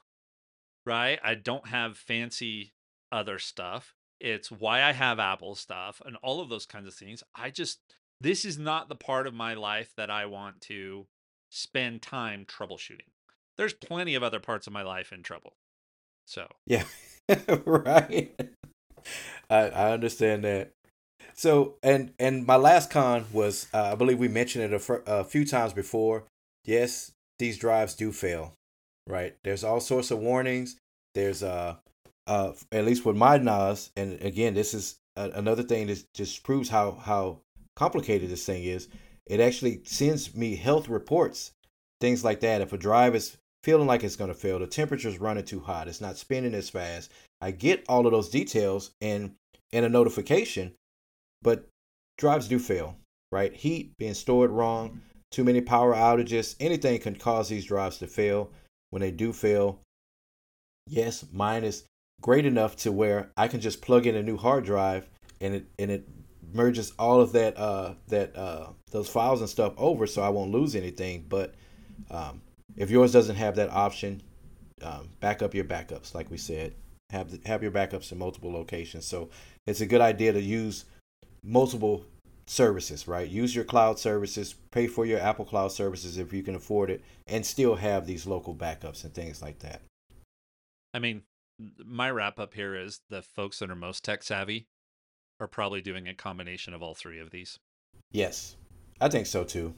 right? 0.85 1.21
I 1.23 1.37
don't 1.37 1.69
have 1.69 1.97
fancy 1.97 2.75
other 3.13 3.39
stuff. 3.39 3.95
It's 4.21 4.51
why 4.51 4.83
I 4.83 4.93
have 4.93 5.21
Apple 5.21 5.55
stuff 5.55 6.03
and 6.05 6.17
all 6.23 6.41
of 6.41 6.49
those 6.49 6.67
kinds 6.67 6.89
of 6.89 6.95
things. 6.95 7.23
I 7.37 7.51
just 7.51 7.79
this 8.21 8.45
is 8.45 8.59
not 8.59 8.89
the 8.89 8.97
part 8.97 9.27
of 9.27 9.35
my 9.35 9.55
life 9.55 9.93
that 9.97 10.11
I 10.11 10.27
want 10.27 10.61
to 10.63 11.07
spend 11.51 12.03
time 12.03 12.47
troubleshooting. 12.47 13.13
There's 13.57 13.75
plenty 13.75 14.17
of 14.17 14.23
other 14.25 14.41
parts 14.41 14.67
of 14.67 14.73
my 14.73 14.83
life 14.83 15.13
in 15.13 15.23
trouble. 15.23 15.57
So 16.27 16.49
yeah. 16.67 16.85
right. 17.65 18.35
I 19.51 19.57
I 19.69 19.93
understand 19.93 20.45
that. 20.45 20.71
So 21.35 21.77
and 21.83 22.13
and 22.19 22.47
my 22.47 22.57
last 22.57 22.91
con 22.91 23.27
was 23.33 23.67
uh, 23.75 23.93
I 23.93 23.95
believe 23.95 24.19
we 24.19 24.29
mentioned 24.29 24.65
it 24.65 24.73
a, 24.73 24.79
fr- 24.79 25.05
a 25.07 25.25
few 25.25 25.45
times 25.45 25.73
before. 25.73 26.25
Yes, 26.65 27.13
these 27.39 27.59
drives 27.59 27.95
do 27.95 28.13
fail. 28.13 28.55
Right. 29.09 29.37
There's 29.45 29.65
all 29.65 29.81
sorts 29.81 30.11
of 30.11 30.19
warnings. 30.19 30.77
There's 31.15 31.43
uh 31.43 31.77
uh 32.27 32.53
at 32.73 32.85
least 32.85 33.05
with 33.05 33.17
my 33.17 33.39
NAS, 33.39 33.91
and 33.97 34.21
again, 34.23 34.55
this 34.55 34.75
is 34.75 34.97
a, 35.17 35.31
another 35.31 35.63
thing 35.63 35.89
that 35.89 36.05
just 36.15 36.43
proves 36.43 36.69
how 36.69 36.93
how 36.93 37.41
complicated 37.77 38.31
this 38.31 38.47
thing 38.47 38.65
is. 38.65 38.89
It 39.27 39.41
actually 39.41 39.81
sends 39.85 40.35
me 40.35 40.57
health 40.57 40.89
reports, 40.89 41.53
things 42.01 42.25
like 42.25 42.41
that. 42.41 42.61
If 42.61 42.73
a 42.73 42.79
drive 42.79 43.15
is 43.15 43.37
feeling 43.65 43.87
like 43.87 44.05
it's 44.05 44.17
going 44.17 44.29
to 44.29 44.35
fail. 44.35 44.59
The 44.59 44.67
temperature's 44.67 45.19
running 45.19 45.45
too 45.45 45.59
hot. 45.59 45.89
It's 45.89 46.03
not 46.03 46.19
spinning 46.19 46.53
as 46.53 46.69
fast. 46.69 47.11
I 47.41 47.51
get 47.51 47.83
all 47.89 48.05
of 48.05 48.13
those 48.13 48.29
details 48.29 48.91
and 49.01 49.33
in 49.73 49.85
a 49.85 49.89
notification, 49.89 50.75
but 51.41 51.67
drives 52.19 52.47
do 52.47 52.59
fail, 52.59 52.95
right? 53.33 53.55
Heat 53.55 53.97
being 53.99 54.13
stored 54.13 54.51
wrong, 54.51 55.01
too 55.31 55.45
many 55.45 55.63
power 55.63 55.95
outages, 55.95 56.57
anything 56.61 57.01
can 57.01 57.17
cause 57.17 57.49
these 57.49 57.65
drives 57.65 57.97
to 57.99 58.07
fail. 58.07 58.51
When 58.91 59.01
they 59.01 59.11
do 59.11 59.33
fail, 59.33 59.81
yes, 60.87 61.25
mine 61.33 61.65
is 61.65 61.85
great 62.21 62.45
enough 62.45 62.77
to 62.77 62.93
where 62.93 63.31
I 63.37 63.49
can 63.49 63.61
just 63.61 63.81
plug 63.81 64.07
in 64.07 64.15
a 64.15 64.23
new 64.23 64.37
hard 64.37 64.65
drive 64.65 65.09
and 65.41 65.55
it 65.55 65.67
and 65.79 65.91
it 65.91 66.07
merges 66.53 66.93
all 66.99 67.21
of 67.21 67.33
that 67.33 67.59
uh 67.59 67.95
that 68.07 68.37
uh 68.37 68.69
those 68.93 69.09
files 69.09 69.41
and 69.41 69.51
stuff 69.51 69.75
over 69.77 70.07
so 70.07 70.23
I 70.23 70.29
won't 70.29 70.53
lose 70.53 70.77
anything. 70.77 71.25
But 71.29 71.55
um, 72.11 72.43
if 72.77 72.91
yours 72.91 73.13
doesn't 73.13 73.37
have 73.37 73.57
that 73.57 73.71
option, 73.71 74.23
um, 74.83 75.11
back 75.21 75.43
up 75.43 75.55
your 75.55 75.65
backups, 75.65 76.15
like 76.15 76.31
we 76.31 76.37
said. 76.37 76.75
Have 77.11 77.31
the, 77.31 77.49
have 77.49 77.63
your 77.63 77.71
backups 77.73 78.11
in 78.13 78.19
multiple 78.19 78.53
locations. 78.53 79.07
So 79.07 79.31
it's 79.67 79.81
a 79.81 79.87
good 79.87 80.01
idea 80.01 80.33
to 80.33 80.41
use 80.41 80.87
multiple 81.45 82.05
services, 82.47 83.07
right? 83.07 83.29
Use 83.29 83.55
your 83.55 83.65
cloud 83.65 83.99
services, 83.99 84.55
pay 84.71 84.87
for 84.87 85.07
your 85.07 85.21
Apple 85.21 85.45
Cloud 85.45 85.73
services 85.73 86.19
if 86.19 86.33
you 86.33 86.43
can 86.43 86.55
afford 86.55 86.91
it, 86.91 87.05
and 87.27 87.45
still 87.45 87.77
have 87.77 88.07
these 88.07 88.27
local 88.27 88.55
backups 88.55 89.05
and 89.05 89.15
things 89.15 89.43
like 89.43 89.61
that. 89.61 89.83
I 90.93 90.99
mean, 90.99 91.23
my 91.85 92.11
wrap 92.11 92.39
up 92.39 92.55
here 92.55 92.75
is 92.75 93.01
the 93.11 93.23
folks 93.23 93.59
that 93.59 93.71
are 93.71 93.77
most 93.77 94.05
tech 94.05 94.23
savvy 94.23 94.67
are 95.41 95.49
probably 95.49 95.81
doing 95.81 96.09
a 96.09 96.15
combination 96.15 96.75
of 96.75 96.83
all 96.83 96.95
three 96.95 97.19
of 97.19 97.31
these. 97.31 97.59
Yes, 98.13 98.57
I 99.01 99.09
think 99.09 99.27
so 99.27 99.45
too. 99.45 99.75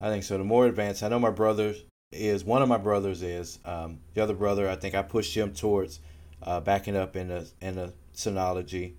I 0.00 0.08
think 0.08 0.24
so. 0.24 0.36
The 0.36 0.44
more 0.44 0.66
advanced, 0.66 1.02
I 1.02 1.08
know 1.08 1.20
my 1.20 1.30
brother 1.30 1.74
is 2.12 2.44
one 2.44 2.62
of 2.62 2.68
my 2.68 2.76
brothers 2.76 3.22
is 3.22 3.58
um, 3.64 3.98
the 4.14 4.22
other 4.22 4.34
brother. 4.34 4.68
I 4.68 4.76
think 4.76 4.94
I 4.94 5.02
pushed 5.02 5.34
him 5.34 5.52
towards 5.52 6.00
uh, 6.42 6.60
backing 6.60 6.96
up 6.96 7.16
in 7.16 7.28
the 7.28 7.50
in 7.60 7.76
the 7.76 7.92
Synology, 8.14 8.94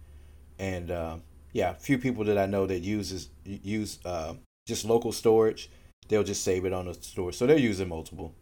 and 0.57 0.91
uh, 0.91 1.17
yeah, 1.51 1.71
a 1.71 1.75
few 1.75 1.97
people 1.97 2.23
that 2.25 2.37
I 2.37 2.45
know 2.45 2.65
that 2.65 2.79
uses 2.79 3.29
use 3.45 3.99
uh, 4.05 4.33
just 4.67 4.85
local 4.85 5.11
storage. 5.11 5.69
They'll 6.09 6.23
just 6.23 6.43
save 6.43 6.65
it 6.65 6.73
on 6.73 6.85
the 6.85 6.95
store, 6.95 7.31
so 7.31 7.45
they're 7.45 7.57
using 7.57 7.87
multiple. 7.87 8.35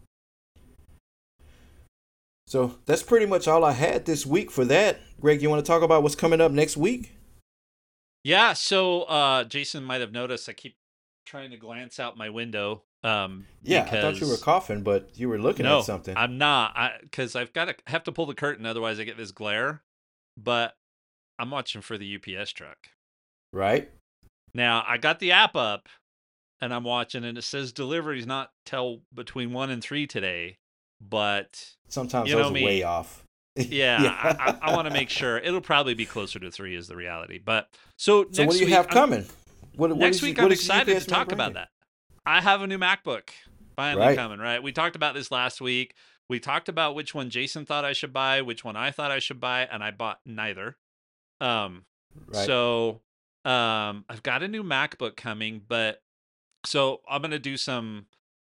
So 2.48 2.80
that's 2.86 3.04
pretty 3.04 3.26
much 3.26 3.48
all 3.48 3.64
I 3.64 3.72
had 3.72 4.06
this 4.06 4.26
week 4.26 4.52
for 4.52 4.66
that. 4.66 5.00
Greg, 5.22 5.42
you 5.42 5.50
want 5.50 5.64
to 5.64 5.70
talk 5.70 5.84
about 5.84 6.04
what's 6.04 6.16
coming 6.16 6.42
up 6.42 6.52
next 6.52 6.76
week? 6.76 7.14
Yeah, 8.24 8.54
so 8.54 9.04
uh, 9.04 9.46
Jason 9.46 9.84
might 9.84 10.02
have 10.02 10.12
noticed 10.12 10.50
I 10.50 10.54
keep 10.54 10.76
trying 11.26 11.52
to 11.52 11.58
glance 11.58 12.00
out 12.00 12.18
my 12.18 12.30
window 12.30 12.84
um, 13.04 13.48
yeah. 13.64 13.84
I 13.84 14.02
thought 14.02 14.22
you 14.22 14.28
were 14.28 14.38
coughing, 14.38 14.84
but 14.84 15.10
you 15.16 15.28
were 15.30 15.40
looking 15.40 15.66
no, 15.66 15.80
at 15.80 15.86
something. 15.86 16.14
No, 16.14 16.20
I'm 16.20 16.38
not. 16.38 16.74
I 16.76 16.92
because 17.02 17.36
I've 17.36 17.54
got 17.54 17.66
to 17.66 17.76
have 17.88 18.04
to 18.04 18.12
pull 18.12 18.26
the 18.26 18.36
curtain, 18.36 18.66
otherwise 18.66 19.00
I 19.00 19.04
get 19.04 19.18
this 19.18 19.32
glare. 19.32 19.82
But 20.38 20.76
I'm 21.40 21.50
watching 21.50 21.82
for 21.82 21.98
the 21.98 22.16
UPS 22.16 22.52
truck. 22.52 22.78
Right. 23.52 23.90
Now 24.54 24.84
I 24.88 24.98
got 24.98 25.20
the 25.20 25.32
app 25.32 25.56
up, 25.56 25.90
and 26.62 26.74
I'm 26.74 26.84
watching, 26.84 27.24
and 27.24 27.38
it 27.38 27.44
says 27.44 27.72
delivery's 27.72 28.28
not 28.28 28.52
till 28.66 29.02
between 29.14 29.52
one 29.52 29.70
and 29.70 29.84
three 29.84 30.06
today. 30.06 30.58
But 31.02 31.74
sometimes 31.88 32.30
you 32.30 32.36
know 32.36 32.44
those 32.44 32.54
me, 32.54 32.64
way 32.64 32.84
off. 32.84 33.24
yeah, 33.56 33.66
yeah. 34.04 34.36
I, 34.40 34.52
I, 34.52 34.72
I 34.72 34.76
want 34.76 34.88
to 34.88 34.94
make 34.94 35.10
sure 35.10 35.40
it'll 35.40 35.60
probably 35.60 35.96
be 35.96 36.06
closer 36.06 36.38
to 36.38 36.52
three 36.52 36.76
is 36.76 36.88
the 36.88 36.96
reality. 36.96 37.40
But 37.44 37.68
so 37.98 38.28
so 38.32 38.46
what 38.46 38.54
do 38.54 38.60
you 38.60 38.66
week, 38.66 38.76
have 38.76 38.88
coming? 38.90 39.26
What, 39.76 39.90
what 39.90 39.98
next 39.98 40.22
week 40.22 40.40
I'm 40.40 40.52
excited 40.52 41.00
to 41.00 41.08
talk 41.08 41.32
about 41.32 41.56
that. 41.56 41.70
I 42.26 42.42
have 42.42 42.62
a 42.62 42.68
new 42.68 42.78
MacBook 42.78 43.30
finally 43.76 44.08
right. 44.08 44.18
coming, 44.18 44.40
right? 44.40 44.62
We 44.62 44.72
talked 44.72 44.96
about 44.96 45.16
this 45.16 45.32
last 45.32 45.62
week. 45.62 45.96
We 46.30 46.40
talked 46.40 46.70
about 46.70 46.96
which 46.96 47.14
one 47.14 47.30
Jason 47.30 47.66
thought 47.66 47.84
I 47.84 47.94
should 47.94 48.14
buy, 48.14 48.42
which 48.42 48.64
one 48.64 48.76
I 48.76 48.92
thought 48.92 49.12
I 49.12 49.20
should 49.20 49.40
buy, 49.40 49.68
and 49.72 49.84
I 49.84 49.92
bought 49.92 50.20
neither. 50.26 50.78
Um 51.40 51.86
right. 52.28 52.46
so 52.46 53.02
um 53.44 54.06
I've 54.08 54.24
got 54.24 54.44
a 54.44 54.48
new 54.48 54.64
MacBook 54.64 55.16
coming, 55.16 55.62
but 55.68 56.02
so 56.66 57.02
I'm 57.10 57.22
going 57.22 57.32
to 57.32 57.40
do 57.40 57.58
some 57.58 58.06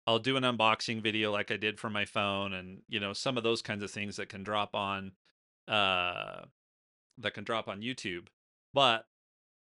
I'll 0.08 0.20
do 0.20 0.38
an 0.38 0.44
unboxing 0.44 1.02
video 1.02 1.32
like 1.32 1.52
I 1.52 1.58
did 1.58 1.80
for 1.80 1.90
my 1.90 2.06
phone 2.06 2.54
and 2.54 2.82
you 2.88 3.00
know 3.00 3.14
some 3.14 3.38
of 3.38 3.44
those 3.44 3.62
kinds 3.62 3.84
of 3.84 3.92
things 3.92 4.16
that 4.16 4.30
can 4.30 4.44
drop 4.44 4.74
on 4.74 5.12
uh 5.68 6.44
that 7.18 7.34
can 7.34 7.44
drop 7.44 7.68
on 7.68 7.82
YouTube. 7.82 8.28
But 8.74 9.06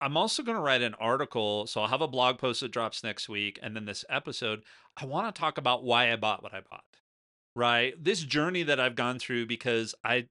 I'm 0.01 0.17
also 0.17 0.43
going 0.43 0.57
to 0.57 0.61
write 0.61 0.81
an 0.81 0.95
article. 0.95 1.67
So 1.67 1.81
I'll 1.81 1.87
have 1.87 2.01
a 2.01 2.07
blog 2.07 2.39
post 2.39 2.61
that 2.61 2.71
drops 2.71 3.03
next 3.03 3.29
week. 3.29 3.59
And 3.61 3.75
then 3.75 3.85
this 3.85 4.03
episode, 4.09 4.63
I 4.97 5.05
want 5.05 5.33
to 5.33 5.39
talk 5.39 5.57
about 5.57 5.83
why 5.83 6.11
I 6.11 6.15
bought 6.15 6.43
what 6.43 6.53
I 6.53 6.61
bought, 6.69 6.83
right? 7.55 7.93
This 8.03 8.21
journey 8.21 8.63
that 8.63 8.79
I've 8.79 8.95
gone 8.95 9.19
through 9.19 9.45
because 9.45 9.93
I 10.03 10.27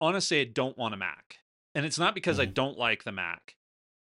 honestly 0.00 0.40
I 0.40 0.44
don't 0.44 0.76
want 0.76 0.94
a 0.94 0.96
Mac. 0.96 1.36
And 1.74 1.86
it's 1.86 1.98
not 1.98 2.14
because 2.14 2.36
mm-hmm. 2.36 2.50
I 2.50 2.52
don't 2.52 2.78
like 2.78 3.04
the 3.04 3.12
Mac. 3.12 3.54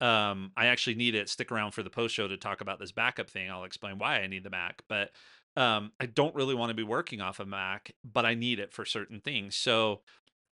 Um, 0.00 0.52
I 0.56 0.66
actually 0.66 0.94
need 0.94 1.14
it. 1.14 1.28
Stick 1.28 1.50
around 1.50 1.72
for 1.72 1.82
the 1.82 1.90
post 1.90 2.14
show 2.14 2.28
to 2.28 2.36
talk 2.36 2.60
about 2.60 2.78
this 2.78 2.92
backup 2.92 3.28
thing. 3.28 3.50
I'll 3.50 3.64
explain 3.64 3.98
why 3.98 4.20
I 4.20 4.28
need 4.28 4.44
the 4.44 4.50
Mac. 4.50 4.82
But 4.88 5.10
um, 5.56 5.92
I 5.98 6.06
don't 6.06 6.34
really 6.34 6.54
want 6.54 6.70
to 6.70 6.74
be 6.74 6.82
working 6.82 7.20
off 7.20 7.40
a 7.40 7.46
Mac, 7.46 7.92
but 8.04 8.24
I 8.26 8.34
need 8.34 8.60
it 8.60 8.72
for 8.72 8.84
certain 8.84 9.20
things. 9.20 9.56
So 9.56 10.02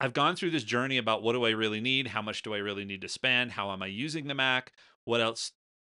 I've 0.03 0.13
gone 0.13 0.35
through 0.35 0.51
this 0.51 0.65
journey 0.65 0.99
about 0.99 1.23
what 1.23 1.35
do 1.35 1.45
I 1.45 1.51
really 1.51 1.81
need? 1.81 2.09
How 2.09 2.23
much 2.23 2.43
do 2.43 2.53
I 2.55 2.59
really 2.59 2.85
need 2.85 3.03
to 3.03 3.09
spend? 3.09 3.53
How 3.53 3.71
am 3.71 3.85
I 3.85 3.87
using 3.87 4.27
the 4.27 4.35
Mac? 4.35 4.73
What 5.05 5.21
else? 5.21 5.53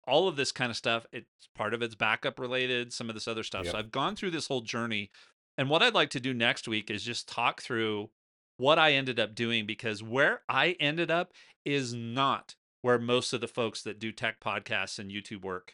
All 0.07 0.29
of 0.29 0.37
this 0.37 0.53
kind 0.53 0.71
of 0.71 0.77
stuff. 0.77 1.05
It's 1.11 1.49
part 1.53 1.73
of 1.73 1.81
it's 1.81 1.93
backup 1.93 2.39
related, 2.39 2.93
some 2.93 3.09
of 3.09 3.15
this 3.15 3.27
other 3.27 3.43
stuff. 3.43 3.65
Yep. 3.65 3.73
So 3.73 3.77
I've 3.77 3.91
gone 3.91 4.15
through 4.15 4.31
this 4.31 4.47
whole 4.47 4.61
journey. 4.61 5.11
And 5.57 5.69
what 5.69 5.83
I'd 5.83 5.93
like 5.93 6.09
to 6.11 6.21
do 6.21 6.33
next 6.33 6.69
week 6.69 6.89
is 6.89 7.03
just 7.03 7.27
talk 7.27 7.61
through 7.61 8.09
what 8.55 8.79
I 8.79 8.93
ended 8.93 9.19
up 9.19 9.35
doing 9.35 9.65
because 9.65 10.01
where 10.01 10.41
I 10.47 10.77
ended 10.79 11.11
up 11.11 11.33
is 11.65 11.93
not 11.93 12.55
where 12.83 12.97
most 12.97 13.33
of 13.33 13.41
the 13.41 13.47
folks 13.49 13.81
that 13.81 13.99
do 13.99 14.13
tech 14.13 14.39
podcasts 14.39 14.99
and 14.99 15.11
YouTube 15.11 15.43
work 15.43 15.73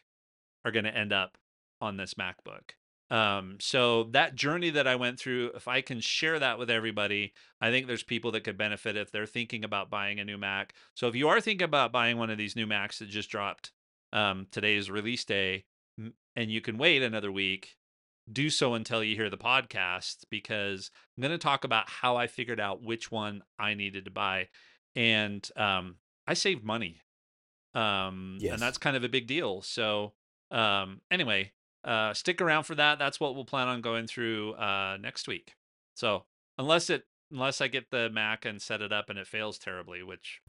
are 0.66 0.72
going 0.72 0.86
to 0.86 0.98
end 0.98 1.14
up 1.14 1.38
on 1.80 1.98
this 1.98 2.16
MacBook. 2.16 2.72
Um, 3.12 3.58
so 3.60 4.06
that 4.12 4.36
journey 4.36 4.72
that 4.72 4.88
I 4.88 4.96
went 4.96 5.20
through, 5.20 5.52
if 5.56 5.68
I 5.68 5.82
can 5.82 6.00
share 6.00 6.40
that 6.40 6.58
with 6.58 6.70
everybody, 6.70 7.34
I 7.62 7.70
think 7.70 7.86
there's 7.86 8.04
people 8.04 8.32
that 8.32 8.44
could 8.44 8.58
benefit 8.58 8.98
if 8.98 9.12
they're 9.12 9.26
thinking 9.26 9.64
about 9.64 9.90
buying 9.90 10.20
a 10.20 10.26
new 10.26 10.38
Mac. 10.38 10.74
So 10.96 11.08
if 11.08 11.16
you 11.16 11.28
are 11.28 11.42
thinking 11.42 11.66
about 11.66 11.92
buying 11.92 12.18
one 12.18 12.30
of 12.30 12.38
these 12.38 12.56
new 12.56 12.66
Macs 12.66 13.00
that 13.00 13.10
just 13.10 13.30
dropped, 13.30 13.72
um, 14.12 14.48
today's 14.52 14.90
release 14.90 15.26
day, 15.26 15.66
and 16.36 16.52
you 16.52 16.62
can 16.62 16.78
wait 16.78 17.04
another 17.04 17.32
week, 17.32 17.76
do 18.32 18.50
so 18.50 18.74
until 18.74 19.04
you 19.04 19.16
hear 19.16 19.30
the 19.30 19.38
podcast 19.38 20.26
because 20.30 20.90
I'm 21.18 21.22
going 21.22 21.32
to 21.32 21.38
talk 21.38 21.64
about 21.64 21.90
how 21.90 22.16
I 22.16 22.28
figured 22.28 22.60
out 22.60 22.82
which 22.82 23.12
one 23.12 23.44
I 23.60 23.74
needed 23.74 24.06
to 24.06 24.12
buy. 24.12 24.48
And 24.96 25.48
um, 25.56 25.96
I 26.26 26.34
saved 26.34 26.64
money. 26.64 27.02
Um, 27.76 28.38
yes. 28.40 28.54
And 28.54 28.62
that's 28.62 28.78
kind 28.78 28.96
of 28.96 29.04
a 29.04 29.10
big 29.10 29.28
deal. 29.28 29.62
So, 29.62 30.14
um, 30.52 31.02
anyway, 31.12 31.52
uh, 31.84 32.14
stick 32.14 32.42
around 32.42 32.64
for 32.64 32.76
that. 32.76 33.00
That's 33.00 33.20
what 33.20 33.36
we'll 33.36 33.46
plan 33.46 33.68
on 33.68 33.82
going 33.82 34.08
through 34.08 34.54
uh, 34.54 34.98
next 35.00 35.28
week. 35.28 35.56
So, 35.96 36.24
unless 36.58 36.90
it 36.90 37.06
unless 37.32 37.62
I 37.62 37.68
get 37.68 37.90
the 37.92 38.10
Mac 38.10 38.46
and 38.46 38.62
set 38.62 38.82
it 38.82 38.94
up 38.94 39.10
and 39.10 39.18
it 39.18 39.28
fails 39.28 39.58
terribly, 39.58 40.04
which 40.04 40.42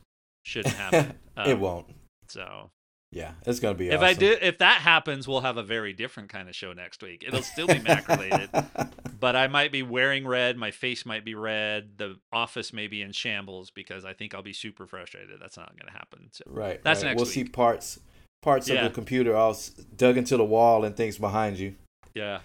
shouldn't 0.43 0.75
happen. 0.75 1.19
Um, 1.37 1.51
it 1.51 1.59
won't. 1.59 1.87
So 2.29 2.71
yeah, 3.11 3.33
it's 3.45 3.59
gonna 3.59 3.75
be. 3.75 3.89
If 3.89 3.95
awesome. 3.95 4.05
I 4.05 4.13
do, 4.15 4.37
if 4.41 4.59
that 4.59 4.83
happens, 4.83 5.27
we'll 5.27 5.41
have 5.41 5.57
a 5.57 5.65
very 5.65 5.93
different 5.93 6.29
kind 6.29 6.49
of 6.49 6.55
show 6.55 6.73
next 6.73 7.03
week. 7.03 7.25
It'll 7.27 7.43
still 7.43 7.67
be 7.67 7.81
Mac 7.81 8.07
related, 8.07 8.51
but 9.21 9.35
I 9.35 9.49
might 9.49 9.73
be 9.73 9.83
wearing 9.83 10.29
red. 10.29 10.57
My 10.57 10.71
face 10.71 11.05
might 11.05 11.25
be 11.25 11.35
red. 11.35 11.99
The 11.99 12.21
office 12.33 12.73
may 12.73 12.87
be 12.87 13.03
in 13.03 13.11
shambles 13.11 13.73
because 13.73 14.05
I 14.05 14.13
think 14.13 14.33
I'll 14.33 14.43
be 14.43 14.53
super 14.53 14.87
frustrated. 14.87 15.41
That's 15.41 15.57
not 15.57 15.77
gonna 15.77 15.91
happen. 15.91 16.29
So 16.31 16.45
right. 16.47 16.81
That's 16.85 17.03
right. 17.03 17.09
next. 17.11 17.17
We'll 17.17 17.27
week. 17.27 17.35
see 17.35 17.45
parts 17.45 17.99
parts 18.45 18.69
yeah. 18.69 18.77
of 18.77 18.85
the 18.85 18.95
computer 18.95 19.35
all 19.35 19.57
dug 19.97 20.17
into 20.17 20.37
the 20.37 20.45
wall 20.45 20.85
and 20.85 20.97
things 20.97 21.19
behind 21.19 21.59
you. 21.59 21.75
Yeah. 22.15 22.41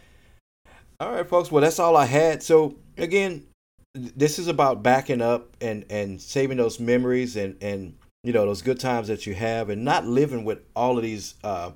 All 1.00 1.12
right, 1.12 1.28
folks. 1.28 1.52
Well, 1.52 1.62
that's 1.62 1.80
all 1.80 1.96
I 1.96 2.06
had. 2.06 2.42
So 2.42 2.76
again, 2.98 3.46
this 3.94 4.40
is 4.40 4.48
about 4.48 4.82
backing 4.82 5.22
up 5.22 5.56
and 5.62 5.86
and 5.90 6.22
saving 6.22 6.58
those 6.58 6.80
memories 6.80 7.36
and 7.36 7.62
and 7.62 7.96
you 8.24 8.34
know 8.34 8.46
those 8.46 8.62
good 8.62 8.80
times 8.80 9.08
that 9.08 9.26
you 9.26 9.34
have 9.34 9.70
and 9.70 9.84
not 9.84 10.06
living 10.06 10.46
with 10.46 10.60
all 10.76 10.98
of 10.98 11.04
these 11.04 11.36
uh, 11.44 11.72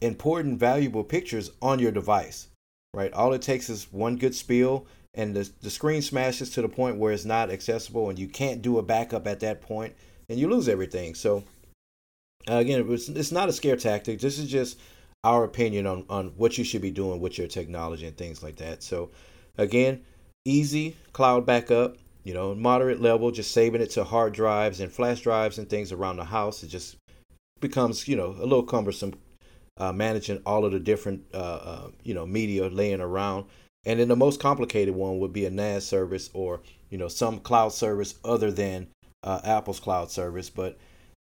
important 0.00 0.58
valuable 0.58 1.04
pictures 1.04 1.50
on 1.60 1.78
your 1.78 1.90
device 1.90 2.48
right 2.94 3.12
all 3.12 3.32
it 3.32 3.42
takes 3.42 3.68
is 3.68 3.92
one 3.92 4.16
good 4.16 4.34
spill 4.34 4.86
and 5.14 5.34
the, 5.34 5.50
the 5.60 5.70
screen 5.70 6.00
smashes 6.00 6.50
to 6.50 6.62
the 6.62 6.68
point 6.68 6.96
where 6.96 7.12
it's 7.12 7.24
not 7.24 7.50
accessible 7.50 8.08
and 8.08 8.18
you 8.18 8.28
can't 8.28 8.62
do 8.62 8.78
a 8.78 8.82
backup 8.82 9.26
at 9.26 9.40
that 9.40 9.60
point 9.60 9.94
and 10.28 10.38
you 10.38 10.48
lose 10.48 10.68
everything 10.68 11.14
so 11.14 11.42
again 12.48 12.84
it's, 12.90 13.08
it's 13.08 13.32
not 13.32 13.48
a 13.48 13.52
scare 13.52 13.76
tactic 13.76 14.20
this 14.20 14.38
is 14.38 14.48
just 14.48 14.78
our 15.24 15.44
opinion 15.44 15.86
on, 15.86 16.04
on 16.08 16.28
what 16.36 16.56
you 16.56 16.64
should 16.64 16.82
be 16.82 16.90
doing 16.90 17.20
with 17.20 17.38
your 17.38 17.48
technology 17.48 18.06
and 18.06 18.16
things 18.16 18.42
like 18.42 18.56
that 18.56 18.82
so 18.82 19.10
again 19.58 20.02
easy 20.44 20.96
cloud 21.12 21.44
backup 21.44 21.96
you 22.28 22.34
know, 22.34 22.54
moderate 22.54 23.00
level, 23.00 23.30
just 23.30 23.52
saving 23.52 23.80
it 23.80 23.88
to 23.88 24.04
hard 24.04 24.34
drives 24.34 24.80
and 24.80 24.92
flash 24.92 25.22
drives 25.22 25.56
and 25.56 25.66
things 25.66 25.92
around 25.92 26.16
the 26.16 26.24
house. 26.24 26.62
It 26.62 26.68
just 26.68 26.96
becomes, 27.58 28.06
you 28.06 28.16
know, 28.16 28.36
a 28.38 28.44
little 28.44 28.64
cumbersome 28.64 29.14
uh, 29.78 29.94
managing 29.94 30.42
all 30.44 30.66
of 30.66 30.72
the 30.72 30.78
different, 30.78 31.24
uh, 31.32 31.36
uh, 31.36 31.90
you 32.02 32.12
know, 32.12 32.26
media 32.26 32.68
laying 32.68 33.00
around. 33.00 33.46
And 33.86 33.98
then 33.98 34.08
the 34.08 34.16
most 34.16 34.40
complicated 34.40 34.94
one 34.94 35.20
would 35.20 35.32
be 35.32 35.46
a 35.46 35.50
NAS 35.50 35.86
service 35.86 36.28
or, 36.34 36.60
you 36.90 36.98
know, 36.98 37.08
some 37.08 37.40
cloud 37.40 37.72
service 37.72 38.16
other 38.26 38.50
than 38.50 38.88
uh, 39.22 39.40
Apple's 39.42 39.80
cloud 39.80 40.10
service. 40.10 40.50
But 40.50 40.76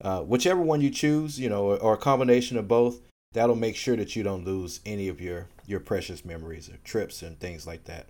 uh, 0.04 0.22
whichever 0.22 0.62
one 0.62 0.82
you 0.82 0.90
choose, 0.90 1.40
you 1.40 1.50
know, 1.50 1.66
or, 1.66 1.78
or 1.78 1.94
a 1.94 1.98
combination 1.98 2.58
of 2.58 2.68
both, 2.68 3.02
that'll 3.34 3.56
make 3.56 3.76
sure 3.76 3.96
that 3.96 4.16
you 4.16 4.24
don't 4.24 4.46
lose 4.46 4.80
any 4.86 5.08
of 5.08 5.22
your 5.22 5.48
your 5.66 5.80
precious 5.80 6.24
memories 6.24 6.70
or 6.70 6.78
trips 6.84 7.22
and 7.22 7.40
things 7.40 7.66
like 7.66 7.86
that. 7.86 8.08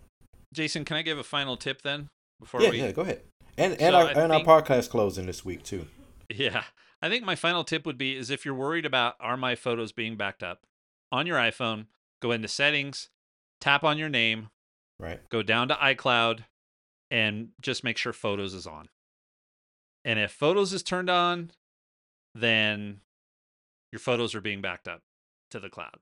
Jason, 0.54 0.86
can 0.86 0.98
I 0.98 1.02
give 1.02 1.18
a 1.18 1.24
final 1.24 1.58
tip 1.58 1.82
then? 1.82 2.10
before 2.40 2.62
yeah, 2.62 2.70
we 2.70 2.80
yeah 2.80 2.92
go 2.92 3.02
ahead. 3.02 3.22
And 3.58 3.74
and 3.74 3.94
so 3.94 3.96
our 3.96 4.08
and 4.08 4.32
think, 4.32 4.48
our 4.48 4.62
podcast 4.62 4.90
closing 4.90 5.26
this 5.26 5.46
week 5.46 5.64
too. 5.64 5.88
Yeah. 6.30 6.64
I 7.02 7.10
think 7.10 7.24
my 7.24 7.36
final 7.36 7.64
tip 7.64 7.86
would 7.86 7.98
be 7.98 8.16
is 8.16 8.30
if 8.30 8.46
you're 8.46 8.56
worried 8.56 8.86
about 8.86 9.16
are 9.20 9.38
my 9.38 9.56
photos 9.56 9.92
being 9.92 10.16
backed 10.16 10.44
up? 10.44 10.62
On 11.12 11.28
your 11.28 11.38
iphone 11.38 11.86
go 12.22 12.32
into 12.32 12.48
settings 12.48 13.10
tap 13.62 13.84
on 13.84 13.98
your 13.98 14.10
name 14.10 14.50
right. 15.00 15.22
go 15.30 15.42
down 15.42 15.68
to 15.68 15.76
icloud 15.76 16.46
and 17.12 17.50
just 17.62 17.84
make 17.84 17.98
sure 17.98 18.12
photos 18.12 18.54
is 18.54 18.66
on. 18.66 18.90
And 20.04 20.20
if 20.20 20.32
photos 20.32 20.74
is 20.74 20.84
turned 20.84 21.10
on 21.10 21.52
then 22.36 23.00
your 23.92 24.00
photos 24.00 24.36
are 24.36 24.42
being 24.42 24.62
backed 24.62 24.88
up 24.88 25.02
to 25.50 25.60
the 25.60 25.70
cloud 25.70 25.98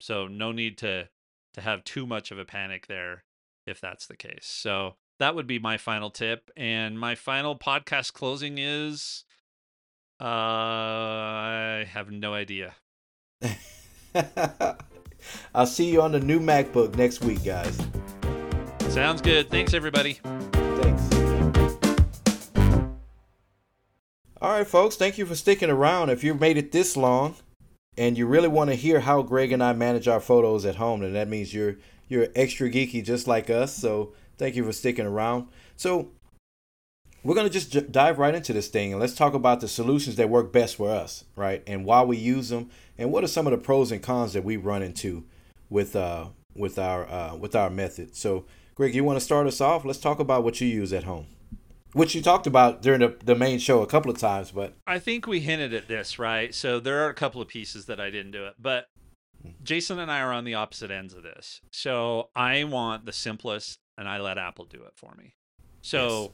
so 0.00 0.26
no 0.26 0.52
need 0.52 0.78
to 0.78 1.08
to 1.52 1.60
have 1.60 1.84
too 1.84 2.06
much 2.06 2.30
of 2.30 2.38
a 2.38 2.44
panic 2.44 2.86
there 2.86 3.24
if 3.66 3.80
that's 3.80 4.06
the 4.06 4.16
case 4.16 4.46
so 4.46 4.94
that 5.18 5.34
would 5.34 5.46
be 5.46 5.58
my 5.58 5.76
final 5.76 6.10
tip. 6.10 6.50
And 6.56 6.98
my 6.98 7.14
final 7.14 7.56
podcast 7.58 8.12
closing 8.12 8.58
is 8.58 9.24
uh, 10.20 10.24
I 10.24 11.88
have 11.90 12.10
no 12.10 12.34
idea. 12.34 12.74
I'll 15.54 15.66
see 15.66 15.90
you 15.90 16.02
on 16.02 16.12
the 16.12 16.20
new 16.20 16.40
MacBook 16.40 16.96
next 16.96 17.22
week, 17.22 17.44
guys. 17.44 17.78
Sounds 18.88 19.20
good. 19.20 19.50
Thanks, 19.50 19.74
everybody. 19.74 20.20
Thanks. 20.52 21.13
All 24.44 24.50
right, 24.50 24.66
folks. 24.66 24.96
Thank 24.96 25.16
you 25.16 25.24
for 25.24 25.34
sticking 25.34 25.70
around. 25.70 26.10
If 26.10 26.22
you've 26.22 26.38
made 26.38 26.58
it 26.58 26.70
this 26.70 26.98
long 26.98 27.36
and 27.96 28.18
you 28.18 28.26
really 28.26 28.48
want 28.48 28.68
to 28.68 28.76
hear 28.76 29.00
how 29.00 29.22
Greg 29.22 29.52
and 29.52 29.62
I 29.62 29.72
manage 29.72 30.06
our 30.06 30.20
photos 30.20 30.66
at 30.66 30.76
home, 30.76 31.00
then 31.00 31.14
that 31.14 31.28
means 31.28 31.54
you're 31.54 31.76
you're 32.08 32.28
extra 32.34 32.68
geeky 32.68 33.02
just 33.02 33.26
like 33.26 33.48
us. 33.48 33.74
So 33.74 34.12
Thank 34.36 34.56
you 34.56 34.64
for 34.64 34.72
sticking 34.72 35.06
around. 35.06 35.48
So, 35.76 36.10
we're 37.22 37.34
going 37.34 37.46
to 37.46 37.52
just 37.52 37.72
j- 37.72 37.86
dive 37.90 38.18
right 38.18 38.34
into 38.34 38.52
this 38.52 38.68
thing 38.68 38.92
and 38.92 39.00
let's 39.00 39.14
talk 39.14 39.32
about 39.32 39.60
the 39.60 39.68
solutions 39.68 40.16
that 40.16 40.28
work 40.28 40.52
best 40.52 40.76
for 40.76 40.90
us, 40.90 41.24
right? 41.36 41.62
And 41.66 41.86
why 41.86 42.02
we 42.02 42.18
use 42.18 42.50
them 42.50 42.68
and 42.98 43.10
what 43.10 43.24
are 43.24 43.28
some 43.28 43.46
of 43.46 43.52
the 43.52 43.58
pros 43.58 43.90
and 43.90 44.02
cons 44.02 44.34
that 44.34 44.44
we 44.44 44.58
run 44.58 44.82
into 44.82 45.24
with 45.70 45.96
uh 45.96 46.26
with 46.54 46.78
our 46.78 47.08
uh 47.08 47.34
with 47.36 47.56
our 47.56 47.70
method. 47.70 48.14
So, 48.14 48.44
Greg, 48.74 48.94
you 48.94 49.04
want 49.04 49.16
to 49.16 49.24
start 49.24 49.46
us 49.46 49.62
off? 49.62 49.86
Let's 49.86 50.00
talk 50.00 50.18
about 50.18 50.44
what 50.44 50.60
you 50.60 50.68
use 50.68 50.92
at 50.92 51.04
home. 51.04 51.26
Which 51.94 52.14
you 52.14 52.20
talked 52.20 52.46
about 52.46 52.82
during 52.82 53.00
the, 53.00 53.16
the 53.24 53.34
main 53.34 53.58
show 53.58 53.80
a 53.80 53.86
couple 53.86 54.10
of 54.10 54.18
times, 54.18 54.50
but 54.50 54.74
I 54.86 54.98
think 54.98 55.26
we 55.26 55.40
hinted 55.40 55.72
at 55.72 55.88
this, 55.88 56.18
right? 56.18 56.54
So 56.54 56.80
there 56.80 57.06
are 57.06 57.08
a 57.08 57.14
couple 57.14 57.40
of 57.40 57.48
pieces 57.48 57.86
that 57.86 58.00
I 58.00 58.10
didn't 58.10 58.32
do 58.32 58.44
it, 58.46 58.54
but 58.58 58.86
Jason 59.62 59.98
and 59.98 60.10
I 60.10 60.20
are 60.20 60.32
on 60.32 60.44
the 60.44 60.54
opposite 60.54 60.90
ends 60.90 61.14
of 61.14 61.22
this. 61.22 61.60
So 61.72 62.30
I 62.34 62.64
want 62.64 63.06
the 63.06 63.12
simplest 63.12 63.78
and 63.96 64.08
I 64.08 64.18
let 64.18 64.38
Apple 64.38 64.64
do 64.64 64.82
it 64.82 64.92
for 64.96 65.14
me. 65.16 65.34
So, 65.82 66.32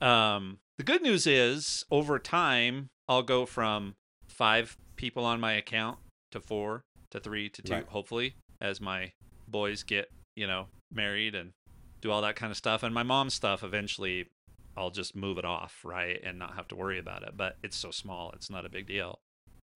yes. 0.00 0.08
um, 0.08 0.58
the 0.78 0.84
good 0.84 1.02
news 1.02 1.26
is 1.26 1.84
over 1.90 2.18
time, 2.18 2.88
I'll 3.08 3.22
go 3.22 3.44
from 3.46 3.96
five 4.28 4.76
people 4.96 5.24
on 5.24 5.40
my 5.40 5.52
account 5.52 5.98
to 6.30 6.40
four 6.40 6.84
to 7.10 7.20
three 7.20 7.48
to 7.50 7.62
two, 7.62 7.74
right. 7.74 7.86
hopefully, 7.86 8.36
as 8.60 8.80
my 8.80 9.12
boys 9.46 9.82
get, 9.82 10.10
you 10.34 10.46
know, 10.46 10.68
married 10.90 11.34
and 11.34 11.52
do 12.00 12.10
all 12.10 12.22
that 12.22 12.36
kind 12.36 12.50
of 12.50 12.56
stuff. 12.56 12.82
And 12.82 12.94
my 12.94 13.02
mom's 13.02 13.34
stuff 13.34 13.62
eventually 13.62 14.28
I'll 14.76 14.90
just 14.90 15.14
move 15.14 15.38
it 15.38 15.44
off, 15.44 15.80
right? 15.84 16.20
And 16.22 16.38
not 16.38 16.54
have 16.54 16.68
to 16.68 16.76
worry 16.76 16.98
about 16.98 17.22
it. 17.22 17.36
But 17.36 17.56
it's 17.62 17.76
so 17.76 17.90
small, 17.90 18.32
it's 18.32 18.50
not 18.50 18.66
a 18.66 18.70
big 18.70 18.86
deal. 18.86 19.20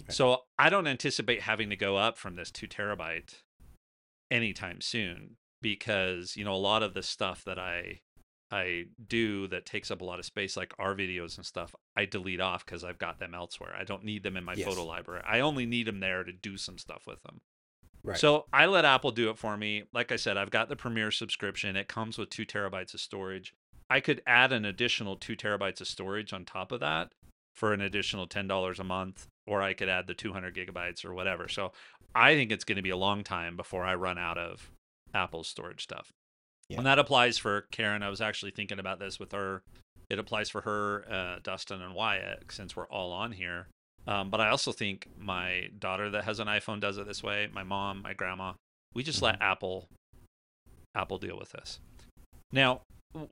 So 0.08 0.42
I 0.58 0.70
don't 0.70 0.86
anticipate 0.86 1.42
having 1.42 1.70
to 1.70 1.76
go 1.76 1.96
up 1.96 2.18
from 2.18 2.36
this 2.36 2.50
two 2.50 2.68
terabyte 2.68 3.42
anytime 4.30 4.80
soon 4.80 5.36
because 5.62 6.36
you 6.36 6.44
know 6.44 6.54
a 6.54 6.56
lot 6.56 6.82
of 6.82 6.94
the 6.94 7.02
stuff 7.02 7.42
that 7.44 7.58
I 7.58 8.00
I 8.50 8.84
do 9.08 9.48
that 9.48 9.66
takes 9.66 9.90
up 9.90 10.00
a 10.00 10.04
lot 10.04 10.20
of 10.20 10.24
space, 10.24 10.56
like 10.56 10.72
our 10.78 10.94
videos 10.94 11.36
and 11.36 11.44
stuff, 11.44 11.74
I 11.96 12.04
delete 12.04 12.40
off 12.40 12.64
because 12.64 12.84
I've 12.84 12.98
got 12.98 13.18
them 13.18 13.34
elsewhere. 13.34 13.74
I 13.76 13.82
don't 13.82 14.04
need 14.04 14.22
them 14.22 14.36
in 14.36 14.44
my 14.44 14.54
yes. 14.54 14.66
photo 14.66 14.84
library. 14.84 15.22
I 15.26 15.40
only 15.40 15.66
need 15.66 15.86
them 15.86 15.98
there 15.98 16.22
to 16.22 16.32
do 16.32 16.56
some 16.56 16.78
stuff 16.78 17.06
with 17.06 17.22
them. 17.24 17.40
Right. 18.04 18.16
So 18.16 18.46
I 18.52 18.66
let 18.66 18.84
Apple 18.84 19.10
do 19.10 19.30
it 19.30 19.38
for 19.38 19.56
me. 19.56 19.84
Like 19.92 20.12
I 20.12 20.16
said, 20.16 20.36
I've 20.36 20.52
got 20.52 20.68
the 20.68 20.76
Premier 20.76 21.10
subscription. 21.10 21.74
It 21.74 21.88
comes 21.88 22.18
with 22.18 22.30
two 22.30 22.46
terabytes 22.46 22.94
of 22.94 23.00
storage. 23.00 23.52
I 23.88 24.00
could 24.00 24.22
add 24.26 24.52
an 24.52 24.64
additional 24.64 25.16
two 25.16 25.36
terabytes 25.36 25.80
of 25.80 25.86
storage 25.86 26.32
on 26.32 26.44
top 26.44 26.72
of 26.72 26.80
that 26.80 27.12
for 27.54 27.72
an 27.72 27.80
additional 27.80 28.26
ten 28.26 28.46
dollars 28.46 28.78
a 28.78 28.84
month, 28.84 29.26
or 29.46 29.62
I 29.62 29.74
could 29.74 29.88
add 29.88 30.06
the 30.06 30.14
200 30.14 30.54
gigabytes 30.54 31.04
or 31.04 31.14
whatever. 31.14 31.48
So 31.48 31.72
I 32.14 32.34
think 32.34 32.50
it's 32.50 32.64
going 32.64 32.76
to 32.76 32.82
be 32.82 32.90
a 32.90 32.96
long 32.96 33.24
time 33.24 33.56
before 33.56 33.84
I 33.84 33.94
run 33.94 34.18
out 34.18 34.38
of 34.38 34.70
Apple's 35.14 35.48
storage 35.48 35.82
stuff. 35.82 36.10
Yeah. 36.68 36.78
And 36.78 36.86
that 36.86 36.98
applies 36.98 37.38
for 37.38 37.66
Karen. 37.70 38.02
I 38.02 38.08
was 38.08 38.20
actually 38.20 38.50
thinking 38.50 38.78
about 38.78 38.98
this 38.98 39.20
with 39.20 39.32
her. 39.32 39.62
It 40.10 40.18
applies 40.18 40.50
for 40.50 40.62
her, 40.62 41.04
uh, 41.10 41.38
Dustin, 41.42 41.82
and 41.82 41.94
Wyatt, 41.94 42.44
since 42.50 42.76
we're 42.76 42.88
all 42.88 43.12
on 43.12 43.32
here. 43.32 43.68
Um, 44.06 44.30
but 44.30 44.40
I 44.40 44.50
also 44.50 44.72
think 44.72 45.08
my 45.18 45.68
daughter 45.78 46.10
that 46.10 46.24
has 46.24 46.38
an 46.38 46.46
iPhone 46.46 46.80
does 46.80 46.98
it 46.98 47.06
this 47.06 47.22
way. 47.22 47.48
My 47.52 47.64
mom, 47.64 48.02
my 48.02 48.14
grandma. 48.14 48.52
We 48.94 49.02
just 49.02 49.18
mm-hmm. 49.18 49.26
let 49.26 49.42
Apple 49.42 49.88
Apple 50.94 51.18
deal 51.18 51.36
with 51.38 51.50
this. 51.50 51.80
Now, 52.52 52.80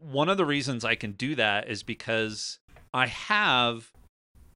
one 0.01 0.29
of 0.29 0.37
the 0.37 0.47
reasons 0.47 0.85
I 0.85 0.95
can 0.95 1.13
do 1.13 1.35
that 1.35 1.69
is 1.69 1.83
because 1.83 2.59
I 2.93 3.07
have 3.07 3.93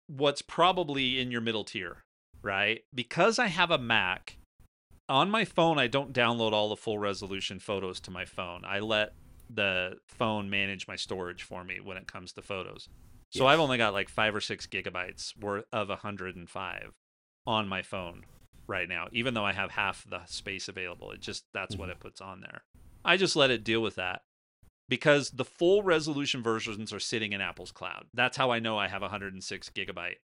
what's 0.06 0.42
probably 0.42 1.20
in 1.20 1.30
your 1.30 1.40
middle 1.40 1.64
tier, 1.64 2.04
right? 2.42 2.82
Because 2.94 3.38
I 3.38 3.46
have 3.46 3.70
a 3.70 3.78
Mac 3.78 4.38
on 5.08 5.30
my 5.30 5.44
phone, 5.44 5.78
I 5.78 5.86
don't 5.86 6.12
download 6.12 6.52
all 6.52 6.68
the 6.68 6.76
full 6.76 6.98
resolution 6.98 7.58
photos 7.58 8.00
to 8.00 8.10
my 8.10 8.24
phone. 8.24 8.64
I 8.64 8.80
let 8.80 9.14
the 9.48 9.96
phone 10.06 10.50
manage 10.50 10.86
my 10.86 10.96
storage 10.96 11.42
for 11.42 11.64
me 11.64 11.80
when 11.82 11.96
it 11.96 12.06
comes 12.06 12.32
to 12.34 12.42
photos. 12.42 12.88
So 13.30 13.44
yes. 13.44 13.52
I've 13.52 13.60
only 13.60 13.78
got 13.78 13.94
like 13.94 14.08
five 14.08 14.34
or 14.34 14.40
six 14.40 14.66
gigabytes 14.66 15.36
worth 15.38 15.64
of 15.72 15.88
105 15.88 16.92
on 17.46 17.68
my 17.68 17.82
phone 17.82 18.24
right 18.66 18.88
now, 18.88 19.08
even 19.12 19.34
though 19.34 19.44
I 19.44 19.52
have 19.52 19.70
half 19.70 20.04
the 20.08 20.24
space 20.26 20.68
available. 20.68 21.10
It 21.12 21.20
just 21.20 21.44
that's 21.54 21.74
mm-hmm. 21.74 21.80
what 21.80 21.90
it 21.90 22.00
puts 22.00 22.20
on 22.20 22.40
there. 22.40 22.62
I 23.04 23.16
just 23.16 23.36
let 23.36 23.50
it 23.50 23.64
deal 23.64 23.80
with 23.80 23.94
that 23.94 24.22
because 24.88 25.30
the 25.30 25.44
full 25.44 25.82
resolution 25.82 26.42
versions 26.42 26.92
are 26.92 27.00
sitting 27.00 27.32
in 27.32 27.40
Apple's 27.40 27.72
cloud. 27.72 28.06
That's 28.14 28.36
how 28.36 28.50
I 28.50 28.58
know 28.58 28.78
I 28.78 28.88
have 28.88 29.02
106 29.02 29.70
gigabyte 29.70 30.16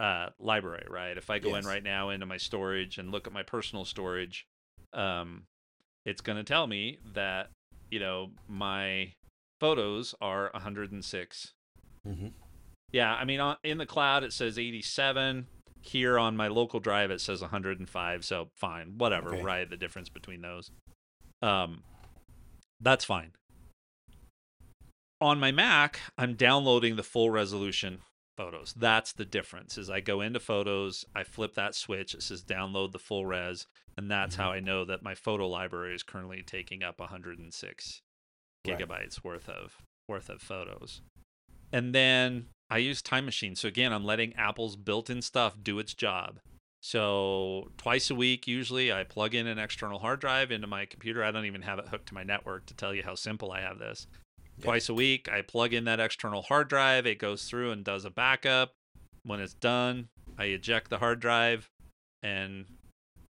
uh, 0.00 0.28
library, 0.38 0.86
right? 0.88 1.16
If 1.16 1.30
I 1.30 1.38
go 1.38 1.50
yes. 1.50 1.64
in 1.64 1.70
right 1.70 1.82
now 1.82 2.10
into 2.10 2.26
my 2.26 2.36
storage 2.36 2.98
and 2.98 3.10
look 3.10 3.26
at 3.26 3.32
my 3.32 3.42
personal 3.42 3.84
storage, 3.84 4.46
um, 4.92 5.44
it's 6.04 6.20
going 6.20 6.38
to 6.38 6.44
tell 6.44 6.66
me 6.66 6.98
that 7.14 7.50
you 7.90 8.00
know 8.00 8.30
my 8.48 9.12
photos 9.60 10.14
are 10.20 10.50
106. 10.52 11.52
Mm-hmm. 12.06 12.28
Yeah, 12.92 13.14
I 13.14 13.24
mean, 13.24 13.40
in 13.62 13.78
the 13.78 13.86
cloud 13.86 14.24
it 14.24 14.32
says 14.32 14.58
87. 14.58 15.46
Here 15.80 16.18
on 16.18 16.34
my 16.34 16.48
local 16.48 16.80
drive 16.80 17.10
it 17.10 17.20
says 17.20 17.42
105. 17.42 18.24
So 18.24 18.48
fine, 18.56 18.94
whatever, 18.96 19.34
okay. 19.34 19.42
right? 19.42 19.68
The 19.68 19.76
difference 19.76 20.08
between 20.08 20.40
those, 20.40 20.70
um, 21.42 21.82
that's 22.80 23.04
fine. 23.04 23.32
On 25.20 25.38
my 25.38 25.52
Mac, 25.52 26.00
I'm 26.18 26.34
downloading 26.34 26.96
the 26.96 27.02
full 27.02 27.30
resolution 27.30 28.00
photos. 28.36 28.74
That's 28.76 29.12
the 29.12 29.24
difference. 29.24 29.78
Is 29.78 29.88
I 29.88 30.00
go 30.00 30.20
into 30.20 30.40
photos, 30.40 31.04
I 31.14 31.24
flip 31.24 31.54
that 31.54 31.74
switch, 31.74 32.14
it 32.14 32.22
says 32.22 32.42
download 32.42 32.92
the 32.92 32.98
full 32.98 33.26
res, 33.26 33.66
and 33.96 34.10
that's 34.10 34.34
mm-hmm. 34.34 34.42
how 34.42 34.52
I 34.52 34.60
know 34.60 34.84
that 34.84 35.02
my 35.02 35.14
photo 35.14 35.48
library 35.48 35.94
is 35.94 36.02
currently 36.02 36.42
taking 36.44 36.82
up 36.82 36.98
106 37.00 38.02
right. 38.66 38.78
gigabytes 38.78 39.22
worth 39.22 39.48
of 39.48 39.78
worth 40.08 40.28
of 40.28 40.42
photos. 40.42 41.00
And 41.72 41.94
then 41.94 42.46
I 42.70 42.78
use 42.78 43.02
Time 43.02 43.24
Machine. 43.24 43.56
So 43.56 43.68
again, 43.68 43.92
I'm 43.92 44.04
letting 44.04 44.34
Apple's 44.34 44.76
built-in 44.76 45.22
stuff 45.22 45.56
do 45.62 45.78
its 45.78 45.94
job. 45.94 46.38
So 46.80 47.70
twice 47.78 48.10
a 48.10 48.14
week, 48.14 48.46
usually, 48.46 48.92
I 48.92 49.04
plug 49.04 49.34
in 49.34 49.46
an 49.46 49.58
external 49.58 49.98
hard 49.98 50.20
drive 50.20 50.50
into 50.50 50.66
my 50.66 50.84
computer. 50.84 51.24
I 51.24 51.30
don't 51.30 51.46
even 51.46 51.62
have 51.62 51.78
it 51.78 51.88
hooked 51.88 52.08
to 52.08 52.14
my 52.14 52.24
network 52.24 52.66
to 52.66 52.74
tell 52.74 52.94
you 52.94 53.02
how 53.02 53.14
simple 53.14 53.50
I 53.50 53.62
have 53.62 53.78
this. 53.78 54.06
Twice 54.62 54.88
a 54.88 54.94
week, 54.94 55.28
I 55.30 55.42
plug 55.42 55.74
in 55.74 55.84
that 55.84 56.00
external 56.00 56.42
hard 56.42 56.68
drive. 56.68 57.06
It 57.06 57.18
goes 57.18 57.44
through 57.44 57.70
and 57.70 57.84
does 57.84 58.04
a 58.04 58.10
backup. 58.10 58.72
When 59.24 59.40
it's 59.40 59.54
done, 59.54 60.08
I 60.38 60.44
eject 60.46 60.90
the 60.90 60.98
hard 60.98 61.20
drive 61.20 61.70
and 62.22 62.66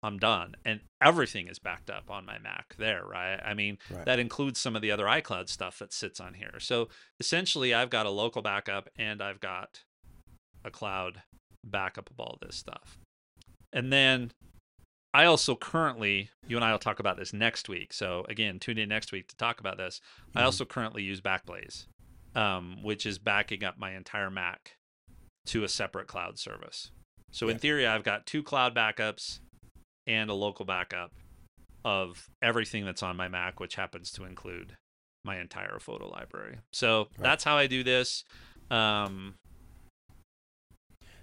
I'm 0.03 0.17
done. 0.17 0.55
And 0.65 0.81
everything 1.01 1.47
is 1.47 1.59
backed 1.59 1.89
up 1.89 2.09
on 2.09 2.25
my 2.25 2.39
Mac 2.39 2.75
there, 2.77 3.03
right? 3.05 3.39
I 3.43 3.53
mean, 3.53 3.77
right. 3.91 4.05
that 4.05 4.19
includes 4.19 4.59
some 4.59 4.75
of 4.75 4.81
the 4.81 4.91
other 4.91 5.05
iCloud 5.05 5.49
stuff 5.49 5.79
that 5.79 5.93
sits 5.93 6.19
on 6.19 6.33
here. 6.33 6.59
So 6.59 6.89
essentially, 7.19 7.73
I've 7.73 7.89
got 7.89 8.05
a 8.05 8.11
local 8.11 8.41
backup 8.41 8.89
and 8.97 9.21
I've 9.21 9.39
got 9.39 9.83
a 10.63 10.71
cloud 10.71 11.21
backup 11.63 12.09
of 12.09 12.19
all 12.19 12.37
this 12.41 12.55
stuff. 12.55 12.97
And 13.71 13.91
then 13.93 14.31
I 15.13 15.25
also 15.25 15.55
currently, 15.55 16.29
you 16.47 16.55
and 16.55 16.63
I 16.63 16.71
will 16.71 16.79
talk 16.79 16.99
about 16.99 17.17
this 17.17 17.33
next 17.33 17.67
week. 17.67 17.93
So 17.93 18.25
again, 18.29 18.59
tune 18.59 18.77
in 18.77 18.89
next 18.89 19.11
week 19.11 19.27
to 19.27 19.35
talk 19.35 19.59
about 19.59 19.77
this. 19.77 19.99
Mm-hmm. 20.29 20.37
I 20.37 20.43
also 20.43 20.65
currently 20.65 21.03
use 21.03 21.19
Backblaze, 21.19 21.87
um, 22.35 22.77
which 22.81 23.05
is 23.05 23.19
backing 23.19 23.63
up 23.63 23.77
my 23.77 23.93
entire 23.93 24.29
Mac 24.29 24.77
to 25.47 25.63
a 25.63 25.67
separate 25.67 26.07
cloud 26.07 26.39
service. 26.39 26.91
So 27.31 27.47
yeah. 27.47 27.53
in 27.53 27.59
theory, 27.59 27.87
I've 27.87 28.03
got 28.03 28.25
two 28.25 28.43
cloud 28.43 28.73
backups 28.73 29.39
and 30.07 30.29
a 30.29 30.33
local 30.33 30.65
backup 30.65 31.11
of 31.83 32.29
everything 32.41 32.85
that's 32.85 33.03
on 33.03 33.17
my 33.17 33.27
Mac, 33.27 33.59
which 33.59 33.75
happens 33.75 34.11
to 34.13 34.23
include 34.23 34.77
my 35.23 35.39
entire 35.39 35.77
photo 35.79 36.07
library. 36.07 36.59
So 36.71 37.07
right. 37.17 37.23
that's 37.23 37.43
how 37.43 37.57
I 37.57 37.67
do 37.67 37.83
this. 37.83 38.23
Um, 38.69 39.35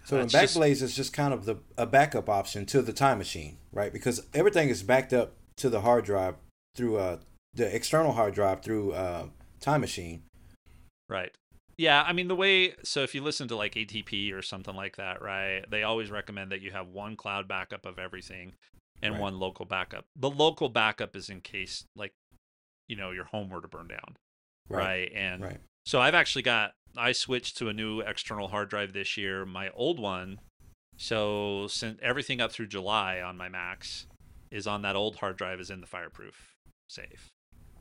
so 0.09 0.19
in 0.19 0.27
Backblaze 0.27 0.81
is 0.81 0.97
just 0.97 1.13
kind 1.13 1.35
of 1.35 1.45
the 1.45 1.57
a 1.77 1.85
backup 1.85 2.31
option 2.31 2.65
to 2.67 2.81
the 2.81 2.95
time 2.95 3.19
machine, 3.19 3.59
right? 3.73 3.93
Because 3.93 4.27
everything 4.33 4.71
is 4.71 4.83
backed 4.83 5.13
up 5.13 5.35
to 5.57 5.69
the 5.69 5.83
hard 5.83 6.07
drive 6.07 6.37
through 6.75 6.97
uh 6.97 7.19
the 7.53 7.75
external 7.75 8.13
hard 8.13 8.33
drive 8.33 8.63
through 8.63 8.93
uh 8.93 9.27
time 9.61 9.83
machine. 9.83 10.23
Right. 11.11 11.31
Yeah, 11.77 12.03
I 12.03 12.15
mean 12.15 12.29
the 12.29 12.35
way 12.35 12.75
so 12.85 13.03
if 13.03 13.15
you 13.15 13.23
listen 13.23 13.49
to 13.49 13.57
like 13.57 13.75
ATP 13.75 14.33
or 14.33 14.41
something 14.41 14.75
like 14.75 14.97
that, 14.97 15.21
right? 15.21 15.63
They 15.71 15.83
always 15.83 16.11
recommend 16.11 16.53
that 16.53 16.63
you 16.63 16.71
have 16.71 16.89
one 16.89 17.15
cloud 17.15 17.47
backup 17.47 17.85
of 17.85 17.99
everything 17.99 18.53
and 19.03 19.13
right. 19.13 19.21
one 19.21 19.39
local 19.39 19.67
backup. 19.67 20.07
The 20.17 20.31
local 20.31 20.71
backup 20.71 21.17
is 21.17 21.29
in 21.29 21.43
case 21.43 21.85
like 21.95 22.15
you 22.87 22.97
know 22.97 23.11
your 23.11 23.25
home 23.25 23.51
were 23.51 23.61
to 23.61 23.69
burn 23.69 23.89
down. 23.89 24.17
Right. 24.71 24.85
right? 24.85 25.13
And 25.15 25.43
right. 25.43 25.59
so 25.85 26.01
I've 26.01 26.15
actually 26.15 26.43
got 26.43 26.73
I 26.97 27.13
switched 27.13 27.57
to 27.59 27.69
a 27.69 27.73
new 27.73 28.01
external 28.01 28.49
hard 28.49 28.71
drive 28.71 28.93
this 28.93 29.17
year. 29.17 29.45
My 29.45 29.71
old 29.71 29.99
one, 29.99 30.41
so 30.97 31.67
since 31.69 31.99
everything 32.03 32.41
up 32.41 32.53
through 32.53 32.69
July 32.69 33.21
on 33.21 33.37
my 33.37 33.49
Macs 33.49 34.07
is 34.51 34.67
on 34.67 34.83
that 34.83 34.97
old 34.97 35.17
hard 35.17 35.37
drive 35.37 35.61
is 35.61 35.71
in 35.71 35.81
the 35.81 35.87
fireproof 35.87 36.55
safe. 36.89 37.29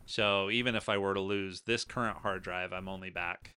So 0.05 0.49
even 0.49 0.75
if 0.75 0.89
I 0.89 0.97
were 0.97 1.13
to 1.13 1.21
lose 1.21 1.61
this 1.65 1.83
current 1.83 2.17
hard 2.17 2.43
drive, 2.43 2.73
I'm 2.73 2.87
only 2.87 3.09
back 3.09 3.51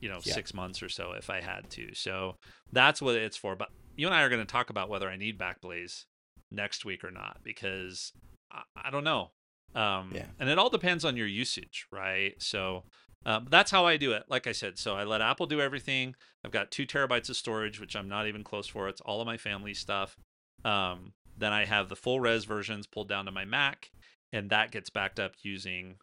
you 0.00 0.08
know, 0.08 0.18
yeah. 0.24 0.32
six 0.32 0.54
months 0.54 0.82
or 0.82 0.88
so 0.88 1.12
if 1.12 1.30
I 1.30 1.40
had 1.40 1.70
to. 1.70 1.94
So 1.94 2.36
that's 2.72 3.00
what 3.00 3.14
it's 3.14 3.36
for. 3.36 3.54
But 3.54 3.68
you 3.96 4.06
and 4.06 4.14
I 4.14 4.22
are 4.22 4.28
going 4.28 4.44
to 4.44 4.50
talk 4.50 4.70
about 4.70 4.88
whether 4.88 5.08
I 5.08 5.16
need 5.16 5.38
Backblaze 5.38 6.04
next 6.50 6.84
week 6.84 7.04
or 7.04 7.10
not 7.10 7.38
because 7.44 8.12
I, 8.50 8.62
I 8.76 8.90
don't 8.90 9.04
know. 9.04 9.30
Um, 9.74 10.12
yeah. 10.14 10.24
And 10.40 10.48
it 10.48 10.58
all 10.58 10.70
depends 10.70 11.04
on 11.04 11.16
your 11.16 11.26
usage, 11.26 11.86
right? 11.92 12.34
So 12.38 12.84
um, 13.26 13.46
that's 13.50 13.70
how 13.70 13.86
I 13.86 13.96
do 13.96 14.12
it. 14.12 14.24
Like 14.28 14.46
I 14.46 14.52
said, 14.52 14.78
so 14.78 14.94
I 14.94 15.04
let 15.04 15.20
Apple 15.20 15.46
do 15.46 15.60
everything. 15.60 16.14
I've 16.44 16.50
got 16.50 16.70
two 16.70 16.86
terabytes 16.86 17.28
of 17.28 17.36
storage, 17.36 17.80
which 17.80 17.94
I'm 17.94 18.08
not 18.08 18.26
even 18.26 18.42
close 18.42 18.66
for. 18.66 18.88
It's 18.88 19.00
all 19.02 19.20
of 19.20 19.26
my 19.26 19.36
family 19.36 19.74
stuff. 19.74 20.16
Um, 20.64 21.12
then 21.36 21.52
I 21.52 21.64
have 21.64 21.88
the 21.88 21.96
full 21.96 22.20
res 22.20 22.44
versions 22.44 22.86
pulled 22.86 23.08
down 23.08 23.26
to 23.26 23.30
my 23.30 23.44
Mac, 23.44 23.90
and 24.32 24.48
that 24.50 24.70
gets 24.70 24.90
backed 24.90 25.20
up 25.20 25.32
using 25.42 25.96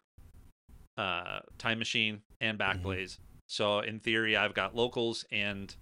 uh, 0.96 1.40
Time 1.58 1.78
Machine 1.78 2.22
and 2.40 2.58
mm-hmm. 2.58 2.86
Backblaze. 2.86 3.12
Mm-hmm. 3.12 3.22
So 3.48 3.80
in 3.80 3.98
theory, 3.98 4.36
I've 4.36 4.54
got 4.54 4.76
locals 4.76 5.24
and 5.32 5.74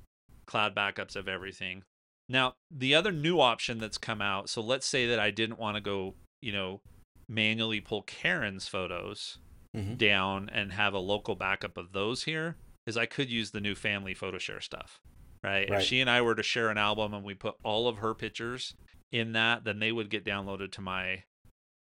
cloud 0.46 0.74
backups 0.74 1.16
of 1.16 1.28
everything. 1.28 1.82
Now, 2.28 2.54
the 2.70 2.94
other 2.94 3.12
new 3.12 3.40
option 3.40 3.78
that's 3.78 3.98
come 3.98 4.22
out, 4.22 4.48
so 4.48 4.60
let's 4.60 4.86
say 4.86 5.06
that 5.08 5.20
I 5.20 5.30
didn't 5.30 5.58
want 5.58 5.76
to 5.76 5.80
go, 5.80 6.14
you 6.40 6.52
know, 6.52 6.80
manually 7.28 7.80
pull 7.80 8.02
Karen's 8.02 8.68
photos 8.68 9.38
mm-hmm. 9.76 9.94
down 9.94 10.48
and 10.52 10.72
have 10.72 10.94
a 10.94 10.98
local 10.98 11.34
backup 11.34 11.76
of 11.76 11.92
those 11.92 12.24
here, 12.24 12.56
is 12.86 12.96
I 12.96 13.06
could 13.06 13.30
use 13.30 13.50
the 13.50 13.60
new 13.60 13.74
family 13.74 14.14
photo 14.14 14.38
share 14.38 14.60
stuff. 14.60 15.00
Right? 15.42 15.68
right? 15.70 15.80
If 15.80 15.86
she 15.86 16.00
and 16.00 16.10
I 16.10 16.22
were 16.22 16.34
to 16.34 16.42
share 16.42 16.70
an 16.70 16.78
album 16.78 17.14
and 17.14 17.24
we 17.24 17.34
put 17.34 17.54
all 17.62 17.88
of 17.88 17.98
her 17.98 18.14
pictures 18.14 18.74
in 19.12 19.32
that, 19.32 19.64
then 19.64 19.78
they 19.78 19.92
would 19.92 20.10
get 20.10 20.24
downloaded 20.24 20.72
to 20.72 20.80
my 20.80 21.24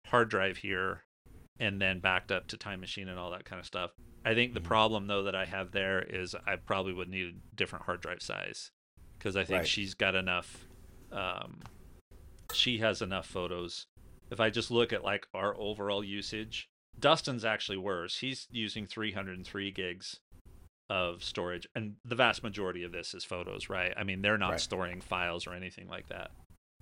hard 0.08 0.30
drive 0.30 0.58
here 0.58 1.04
and 1.60 1.82
then 1.82 2.00
backed 2.00 2.32
up 2.32 2.48
to 2.48 2.58
Time 2.58 2.80
Machine 2.80 3.08
and 3.08 3.20
all 3.20 3.32
that 3.32 3.46
kind 3.46 3.60
of 3.60 3.66
stuff. 3.66 3.92
I 4.26 4.34
think 4.34 4.54
the 4.54 4.60
mm-hmm. 4.60 4.68
problem 4.68 5.08
though 5.08 5.24
that 5.24 5.36
I 5.36 5.46
have 5.46 5.72
there 5.72 6.02
is 6.02 6.36
I 6.46 6.56
probably 6.56 6.94
would 6.94 7.10
need 7.10 7.28
a 7.28 7.56
different 7.56 7.86
hard 7.86 8.02
drive 8.02 8.22
size 8.22 8.72
because 9.18 9.36
I 9.36 9.44
think 9.44 9.60
right. 9.60 9.68
she's 9.68 9.94
got 9.94 10.16
enough. 10.16 10.66
Um, 11.12 11.60
she 12.54 12.80
has 12.80 13.02
enough 13.02 13.28
photos. 13.28 13.88
If 14.32 14.40
I 14.40 14.50
just 14.50 14.72
look 14.72 14.94
at 14.94 15.04
like 15.04 15.28
our 15.34 15.56
overall 15.58 16.04
usage, 16.04 16.70
Dustin's 17.00 17.46
actually 17.46 17.78
worse. 17.78 18.20
He's 18.20 18.48
using 18.52 18.86
303 18.86 19.72
gigs 19.72 20.20
of 20.90 21.24
storage, 21.24 21.68
and 21.76 21.96
the 22.06 22.16
vast 22.16 22.44
majority 22.44 22.84
of 22.84 22.92
this 22.92 23.14
is 23.14 23.24
photos, 23.24 23.70
right? 23.70 23.94
I 23.98 24.04
mean, 24.04 24.22
they're 24.22 24.38
not 24.38 24.52
right. 24.52 24.60
storing 24.60 25.02
files 25.02 25.48
or 25.48 25.54
anything 25.54 25.88
like 25.88 26.08
that. 26.08 26.32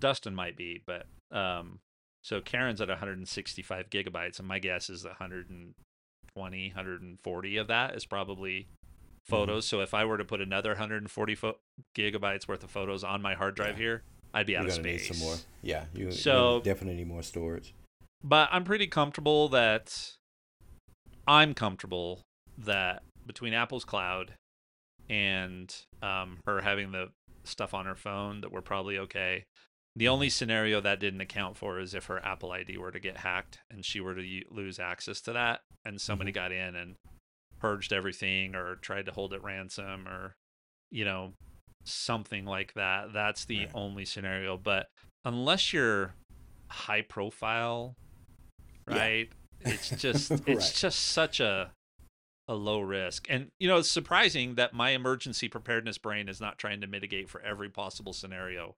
Dustin 0.00 0.34
might 0.34 0.56
be, 0.56 0.82
but 0.84 1.06
um, 1.30 1.78
so 2.22 2.40
Karen's 2.40 2.80
at 2.80 2.88
165 2.88 3.90
gigabytes, 3.90 4.38
and 4.38 4.48
my 4.48 4.58
guess 4.58 4.90
is 4.90 5.04
100 5.04 5.74
120, 6.34 6.68
140 6.68 7.56
of 7.56 7.66
that 7.68 7.94
is 7.94 8.06
probably 8.06 8.52
mm-hmm. 8.52 9.30
photos. 9.30 9.66
Mm-hmm. 9.66 9.76
So 9.76 9.80
if 9.82 9.94
I 9.94 10.04
were 10.04 10.18
to 10.18 10.24
put 10.24 10.40
another 10.40 10.70
140 10.70 11.34
fo- 11.34 11.56
gigabytes 11.96 12.48
worth 12.48 12.64
of 12.64 12.70
photos 12.70 13.04
on 13.04 13.22
my 13.22 13.34
hard 13.34 13.54
drive 13.54 13.78
yeah. 13.78 13.84
here, 13.84 14.02
I'd 14.34 14.46
be 14.46 14.56
out 14.56 14.64
you 14.64 14.68
of 14.68 14.74
space. 14.74 15.10
Need 15.10 15.16
some 15.16 15.26
more. 15.26 15.36
Yeah, 15.62 15.84
you, 15.94 16.10
so, 16.10 16.56
you 16.56 16.62
definitely 16.62 16.96
need 16.96 17.08
more 17.08 17.22
storage. 17.22 17.74
But 18.24 18.48
I'm 18.52 18.64
pretty 18.64 18.86
comfortable 18.86 19.48
that 19.48 20.12
I'm 21.26 21.54
comfortable 21.54 22.20
that 22.58 23.02
between 23.26 23.54
Apple's 23.54 23.84
cloud 23.84 24.34
and 25.08 25.74
um, 26.02 26.38
her 26.46 26.60
having 26.60 26.92
the 26.92 27.08
stuff 27.44 27.74
on 27.74 27.86
her 27.86 27.96
phone 27.96 28.40
that 28.40 28.52
we're 28.52 28.60
probably 28.60 28.98
okay. 28.98 29.44
The 29.94 30.08
only 30.08 30.30
scenario 30.30 30.80
that 30.80 31.00
didn't 31.00 31.20
account 31.20 31.58
for 31.58 31.78
is 31.78 31.94
if 31.94 32.06
her 32.06 32.24
Apple 32.24 32.52
ID 32.52 32.78
were 32.78 32.92
to 32.92 33.00
get 33.00 33.18
hacked 33.18 33.58
and 33.70 33.84
she 33.84 34.00
were 34.00 34.14
to 34.14 34.42
lose 34.50 34.78
access 34.78 35.20
to 35.22 35.34
that, 35.34 35.60
and 35.84 36.00
somebody 36.00 36.30
mm-hmm. 36.30 36.36
got 36.36 36.52
in 36.52 36.74
and 36.76 36.94
purged 37.60 37.92
everything 37.92 38.54
or 38.54 38.76
tried 38.76 39.06
to 39.06 39.12
hold 39.12 39.34
it 39.34 39.42
ransom 39.42 40.08
or, 40.08 40.34
you 40.90 41.04
know, 41.04 41.32
something 41.84 42.46
like 42.46 42.72
that. 42.74 43.12
That's 43.12 43.44
the 43.44 43.60
right. 43.60 43.70
only 43.74 44.04
scenario. 44.04 44.56
But 44.56 44.86
unless 45.24 45.72
you're 45.72 46.14
high 46.68 47.02
profile, 47.02 47.94
right? 48.92 49.28
Yeah. 49.64 49.72
It's 49.72 49.90
just 49.96 50.30
it's 50.30 50.46
right. 50.46 50.74
just 50.74 51.00
such 51.00 51.40
a 51.40 51.72
a 52.48 52.54
low 52.54 52.80
risk. 52.80 53.26
And 53.30 53.48
you 53.58 53.68
know, 53.68 53.78
it's 53.78 53.90
surprising 53.90 54.56
that 54.56 54.74
my 54.74 54.90
emergency 54.90 55.48
preparedness 55.48 55.98
brain 55.98 56.28
is 56.28 56.40
not 56.40 56.58
trying 56.58 56.80
to 56.80 56.86
mitigate 56.86 57.28
for 57.28 57.40
every 57.40 57.68
possible 57.68 58.12
scenario 58.12 58.74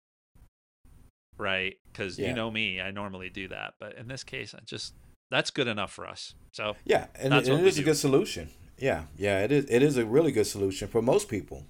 right? 1.38 1.76
Because 1.92 2.18
yeah. 2.18 2.28
you 2.28 2.34
know 2.34 2.50
me, 2.50 2.80
I 2.80 2.90
normally 2.90 3.30
do 3.30 3.48
that, 3.48 3.74
but 3.78 3.94
in 3.96 4.08
this 4.08 4.24
case, 4.24 4.54
I 4.54 4.60
just 4.64 4.94
that's 5.30 5.50
good 5.50 5.66
enough 5.66 5.92
for 5.92 6.06
us. 6.06 6.34
So 6.52 6.76
yeah, 6.84 7.06
and, 7.14 7.34
it, 7.34 7.48
and 7.48 7.60
it 7.60 7.66
is 7.66 7.76
do. 7.76 7.82
a 7.82 7.84
good 7.84 7.96
solution. 7.96 8.50
Yeah, 8.78 9.04
yeah, 9.16 9.42
it 9.42 9.52
is. 9.52 9.66
It 9.68 9.82
is 9.82 9.96
a 9.96 10.04
really 10.04 10.32
good 10.32 10.46
solution 10.46 10.88
for 10.88 11.02
most 11.02 11.28
people, 11.28 11.64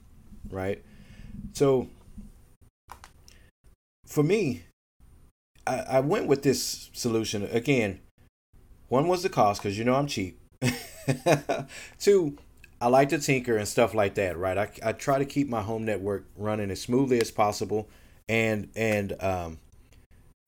right? 0.50 0.82
So 1.52 1.88
for 4.06 4.22
me, 4.22 4.64
I, 5.66 5.78
I 5.80 6.00
went 6.00 6.26
with 6.26 6.42
this 6.42 6.90
solution 6.92 7.44
again. 7.44 8.00
One 8.88 9.08
was 9.08 9.22
the 9.22 9.28
cost 9.28 9.62
because 9.62 9.78
you 9.78 9.84
know 9.84 9.94
I'm 9.94 10.06
cheap. 10.06 10.38
Two, 11.98 12.36
I 12.80 12.88
like 12.88 13.08
to 13.10 13.18
tinker 13.18 13.56
and 13.56 13.66
stuff 13.66 13.94
like 13.94 14.14
that, 14.14 14.36
right? 14.36 14.58
I, 14.58 14.68
I 14.82 14.92
try 14.92 15.18
to 15.18 15.24
keep 15.24 15.48
my 15.48 15.62
home 15.62 15.84
network 15.84 16.26
running 16.36 16.70
as 16.70 16.80
smoothly 16.80 17.20
as 17.20 17.30
possible, 17.30 17.88
and 18.28 18.68
and 18.76 19.22
um, 19.22 19.58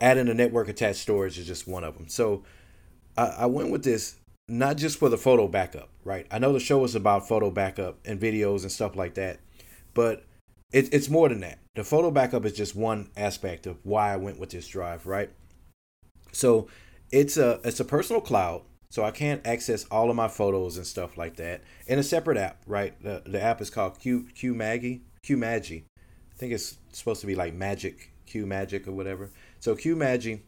adding 0.00 0.28
a 0.28 0.34
network 0.34 0.68
attached 0.68 1.00
storage 1.00 1.38
is 1.38 1.46
just 1.46 1.66
one 1.66 1.84
of 1.84 1.94
them. 1.94 2.08
So 2.08 2.44
I, 3.16 3.26
I 3.26 3.46
went 3.46 3.70
with 3.70 3.84
this 3.84 4.16
not 4.48 4.76
just 4.76 4.98
for 4.98 5.08
the 5.08 5.18
photo 5.18 5.48
backup, 5.48 5.88
right? 6.04 6.26
I 6.30 6.38
know 6.38 6.52
the 6.52 6.60
show 6.60 6.84
is 6.84 6.94
about 6.94 7.26
photo 7.26 7.50
backup 7.50 7.98
and 8.04 8.20
videos 8.20 8.62
and 8.62 8.70
stuff 8.70 8.94
like 8.94 9.14
that, 9.14 9.40
but 9.94 10.24
it, 10.72 10.92
it's 10.92 11.08
more 11.08 11.28
than 11.28 11.40
that. 11.40 11.58
The 11.74 11.84
photo 11.84 12.10
backup 12.10 12.44
is 12.44 12.52
just 12.52 12.76
one 12.76 13.10
aspect 13.16 13.66
of 13.66 13.78
why 13.82 14.12
I 14.12 14.16
went 14.16 14.38
with 14.38 14.50
this 14.50 14.68
drive, 14.68 15.06
right? 15.06 15.30
So 16.32 16.68
it's 17.10 17.36
a 17.36 17.60
it's 17.64 17.80
a 17.80 17.84
personal 17.84 18.20
cloud, 18.20 18.62
so 18.90 19.04
I 19.04 19.10
can't 19.10 19.46
access 19.46 19.84
all 19.90 20.10
of 20.10 20.16
my 20.16 20.28
photos 20.28 20.76
and 20.76 20.86
stuff 20.86 21.16
like 21.16 21.36
that 21.36 21.62
in 21.86 21.98
a 21.98 22.02
separate 22.02 22.38
app, 22.38 22.62
right? 22.66 23.00
The 23.02 23.22
the 23.26 23.40
app 23.40 23.60
is 23.60 23.70
called 23.70 23.98
Q 23.98 24.28
QuMagie 24.34 25.00
Q 25.22 25.36
Magi. 25.36 25.76
I 25.76 26.38
think 26.38 26.52
it's 26.52 26.78
supposed 26.92 27.20
to 27.22 27.26
be 27.26 27.34
like 27.34 27.54
Magic 27.54 28.12
Q 28.26 28.46
Magic 28.46 28.86
or 28.86 28.92
whatever. 28.92 29.30
So 29.60 29.74
QuMagie, 29.74 30.40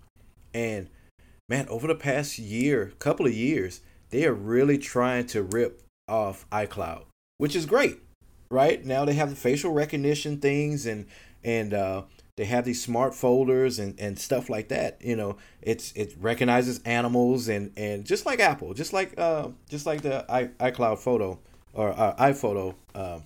and 0.52 0.88
man, 1.48 1.68
over 1.68 1.86
the 1.86 1.94
past 1.94 2.38
year, 2.38 2.92
couple 2.98 3.26
of 3.26 3.32
years, 3.32 3.80
they 4.10 4.26
are 4.26 4.34
really 4.34 4.78
trying 4.78 5.26
to 5.28 5.42
rip 5.42 5.82
off 6.08 6.48
iCloud, 6.50 7.04
which 7.38 7.54
is 7.54 7.66
great, 7.66 7.98
right? 8.50 8.84
Now 8.84 9.04
they 9.04 9.14
have 9.14 9.30
the 9.30 9.36
facial 9.36 9.72
recognition 9.72 10.38
things 10.38 10.86
and 10.86 11.06
and 11.44 11.72
uh, 11.72 12.02
they 12.38 12.44
have 12.44 12.64
these 12.64 12.80
smart 12.80 13.16
folders 13.16 13.80
and, 13.80 13.98
and 13.98 14.16
stuff 14.16 14.48
like 14.48 14.68
that. 14.68 14.98
You 15.02 15.16
know, 15.16 15.38
it's 15.60 15.90
it 15.96 16.14
recognizes 16.20 16.80
animals 16.84 17.48
and 17.48 17.72
and 17.76 18.04
just 18.04 18.26
like 18.26 18.38
Apple, 18.38 18.74
just 18.74 18.92
like 18.92 19.18
uh 19.18 19.48
just 19.68 19.86
like 19.86 20.02
the 20.02 20.24
i 20.30 20.44
iCloud 20.70 20.98
photo 20.98 21.40
or 21.72 21.90
uh, 21.90 22.14
iPhoto 22.14 22.76
uh, 22.94 23.18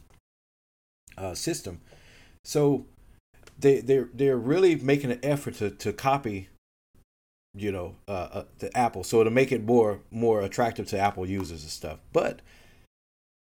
uh, 1.18 1.34
system. 1.34 1.82
So 2.42 2.86
they 3.58 3.80
they 3.80 4.04
they're 4.14 4.38
really 4.38 4.76
making 4.76 5.12
an 5.12 5.20
effort 5.22 5.56
to 5.56 5.70
to 5.70 5.92
copy 5.92 6.48
you 7.54 7.70
know 7.70 7.96
uh, 8.08 8.28
uh, 8.32 8.44
the 8.60 8.74
Apple, 8.74 9.04
so 9.04 9.22
to 9.22 9.30
make 9.30 9.52
it 9.52 9.62
more 9.62 10.00
more 10.10 10.40
attractive 10.40 10.86
to 10.88 10.98
Apple 10.98 11.26
users 11.26 11.62
and 11.62 11.70
stuff. 11.70 11.98
But 12.14 12.40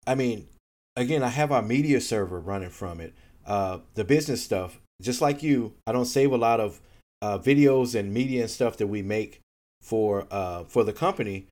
I 0.05 0.15
mean, 0.15 0.49
again, 0.97 1.23
I 1.23 1.29
have 1.29 1.49
our 1.49 1.61
media 1.61 2.01
server 2.01 2.41
running 2.41 2.71
from 2.71 2.99
it. 2.99 3.13
Uh, 3.45 3.79
the 3.95 4.03
business 4.03 4.43
stuff, 4.43 4.81
just 5.01 5.21
like 5.21 5.43
you, 5.43 5.73
I 5.85 5.91
don't 5.91 6.05
save 6.05 6.31
a 6.31 6.37
lot 6.37 6.59
of 6.59 6.79
uh, 7.21 7.37
videos 7.37 7.97
and 7.97 8.13
media 8.13 8.41
and 8.41 8.49
stuff 8.49 8.77
that 8.77 8.87
we 8.87 9.01
make 9.01 9.41
for 9.81 10.27
uh, 10.31 10.63
for 10.65 10.83
the 10.83 10.93
company 10.93 11.47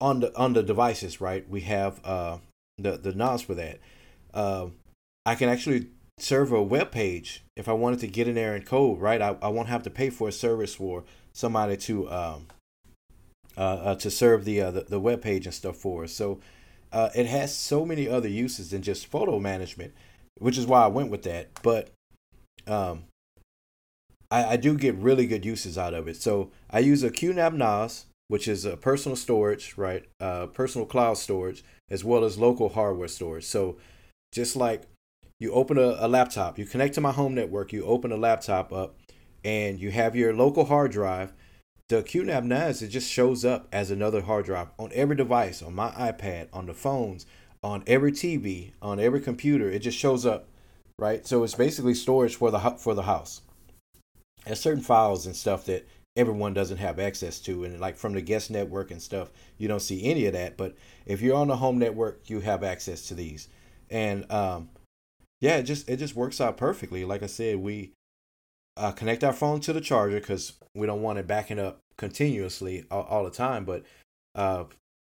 on 0.00 0.20
the 0.20 0.36
on 0.36 0.52
the 0.52 0.62
devices. 0.62 1.20
Right, 1.20 1.48
we 1.48 1.62
have 1.62 2.00
uh, 2.04 2.38
the 2.78 2.96
the 2.96 3.12
NAS 3.12 3.42
for 3.42 3.54
that. 3.54 3.78
Uh, 4.34 4.68
I 5.24 5.34
can 5.34 5.48
actually 5.48 5.88
serve 6.18 6.52
a 6.52 6.62
web 6.62 6.90
page 6.90 7.44
if 7.56 7.68
I 7.68 7.72
wanted 7.72 8.00
to 8.00 8.06
get 8.08 8.28
in 8.28 8.34
there 8.34 8.54
and 8.54 8.64
code. 8.64 9.00
Right, 9.00 9.20
I, 9.20 9.36
I 9.40 9.48
won't 9.48 9.68
have 9.68 9.82
to 9.84 9.90
pay 9.90 10.10
for 10.10 10.28
a 10.28 10.32
service 10.32 10.74
for 10.74 11.04
somebody 11.32 11.76
to 11.76 12.10
um, 12.10 12.46
uh, 13.56 13.60
uh, 13.60 13.94
to 13.96 14.10
serve 14.10 14.44
the, 14.44 14.60
uh, 14.60 14.70
the 14.70 14.80
the 14.82 15.00
web 15.00 15.20
page 15.20 15.46
and 15.46 15.54
stuff 15.54 15.76
for 15.76 16.04
us. 16.04 16.12
So 16.12 16.40
uh, 16.92 17.10
it 17.14 17.26
has 17.26 17.54
so 17.54 17.84
many 17.84 18.08
other 18.08 18.28
uses 18.28 18.70
than 18.70 18.82
just 18.82 19.06
photo 19.06 19.38
management, 19.38 19.94
which 20.38 20.56
is 20.56 20.66
why 20.66 20.84
I 20.84 20.86
went 20.86 21.10
with 21.10 21.24
that. 21.24 21.48
But 21.62 21.90
um, 22.68 23.04
I, 24.30 24.44
I 24.44 24.56
do 24.56 24.76
get 24.76 24.94
really 24.96 25.26
good 25.26 25.44
uses 25.44 25.78
out 25.78 25.94
of 25.94 26.08
it. 26.08 26.16
So 26.16 26.50
I 26.70 26.80
use 26.80 27.02
a 27.02 27.10
QNAP 27.10 27.54
NAS, 27.54 28.06
which 28.28 28.46
is 28.46 28.64
a 28.64 28.76
personal 28.76 29.16
storage, 29.16 29.74
right? 29.76 30.04
Uh, 30.20 30.46
personal 30.46 30.86
cloud 30.86 31.18
storage, 31.18 31.64
as 31.90 32.04
well 32.04 32.24
as 32.24 32.38
local 32.38 32.68
hardware 32.68 33.08
storage. 33.08 33.44
So 33.44 33.78
just 34.32 34.56
like 34.56 34.82
you 35.40 35.52
open 35.52 35.78
a, 35.78 35.96
a 35.98 36.08
laptop, 36.08 36.58
you 36.58 36.66
connect 36.66 36.94
to 36.94 37.00
my 37.00 37.12
home 37.12 37.34
network, 37.34 37.72
you 37.72 37.84
open 37.84 38.12
a 38.12 38.16
laptop 38.16 38.72
up, 38.72 38.96
and 39.44 39.80
you 39.80 39.90
have 39.90 40.16
your 40.16 40.34
local 40.34 40.66
hard 40.66 40.90
drive, 40.90 41.32
the 41.88 42.02
QNAP 42.02 42.44
NAS 42.44 42.82
it 42.82 42.88
just 42.88 43.10
shows 43.10 43.44
up 43.44 43.66
as 43.72 43.90
another 43.90 44.20
hard 44.20 44.44
drive 44.44 44.68
on 44.78 44.90
every 44.92 45.16
device, 45.16 45.62
on 45.62 45.74
my 45.74 45.90
iPad, 45.92 46.48
on 46.52 46.66
the 46.66 46.74
phones, 46.74 47.24
on 47.62 47.82
every 47.86 48.12
TV, 48.12 48.72
on 48.82 49.00
every 49.00 49.20
computer. 49.20 49.70
It 49.70 49.78
just 49.80 49.96
shows 49.96 50.26
up, 50.26 50.47
right? 50.98 51.26
So 51.26 51.44
it's 51.44 51.54
basically 51.54 51.94
storage 51.94 52.36
for 52.36 52.50
the 52.50 52.58
for 52.58 52.94
the 52.94 53.02
house. 53.02 53.42
There's 54.44 54.60
certain 54.60 54.82
files 54.82 55.26
and 55.26 55.36
stuff 55.36 55.64
that 55.66 55.86
everyone 56.16 56.54
doesn't 56.54 56.78
have 56.78 56.98
access 56.98 57.38
to, 57.40 57.64
and 57.64 57.80
like 57.80 57.96
from 57.96 58.14
the 58.14 58.20
guest 58.20 58.50
network 58.50 58.90
and 58.90 59.00
stuff, 59.00 59.30
you 59.56 59.68
don't 59.68 59.80
see 59.80 60.04
any 60.04 60.26
of 60.26 60.32
that. 60.32 60.56
But 60.56 60.74
if 61.06 61.20
you're 61.20 61.36
on 61.36 61.48
the 61.48 61.56
home 61.56 61.78
network, 61.78 62.28
you 62.28 62.40
have 62.40 62.64
access 62.64 63.06
to 63.08 63.14
these, 63.14 63.48
and 63.90 64.30
um, 64.30 64.70
yeah, 65.40 65.56
it 65.56 65.64
just 65.64 65.88
it 65.88 65.98
just 65.98 66.16
works 66.16 66.40
out 66.40 66.56
perfectly. 66.56 67.04
Like 67.04 67.22
I 67.22 67.26
said, 67.26 67.56
we 67.58 67.92
uh, 68.76 68.92
connect 68.92 69.24
our 69.24 69.32
phone 69.32 69.60
to 69.60 69.72
the 69.72 69.80
charger 69.80 70.20
because 70.20 70.54
we 70.74 70.86
don't 70.86 71.02
want 71.02 71.18
it 71.18 71.26
backing 71.26 71.58
up 71.58 71.80
continuously 71.96 72.84
all, 72.90 73.02
all 73.02 73.24
the 73.24 73.30
time. 73.30 73.64
But 73.64 73.84
uh, 74.34 74.64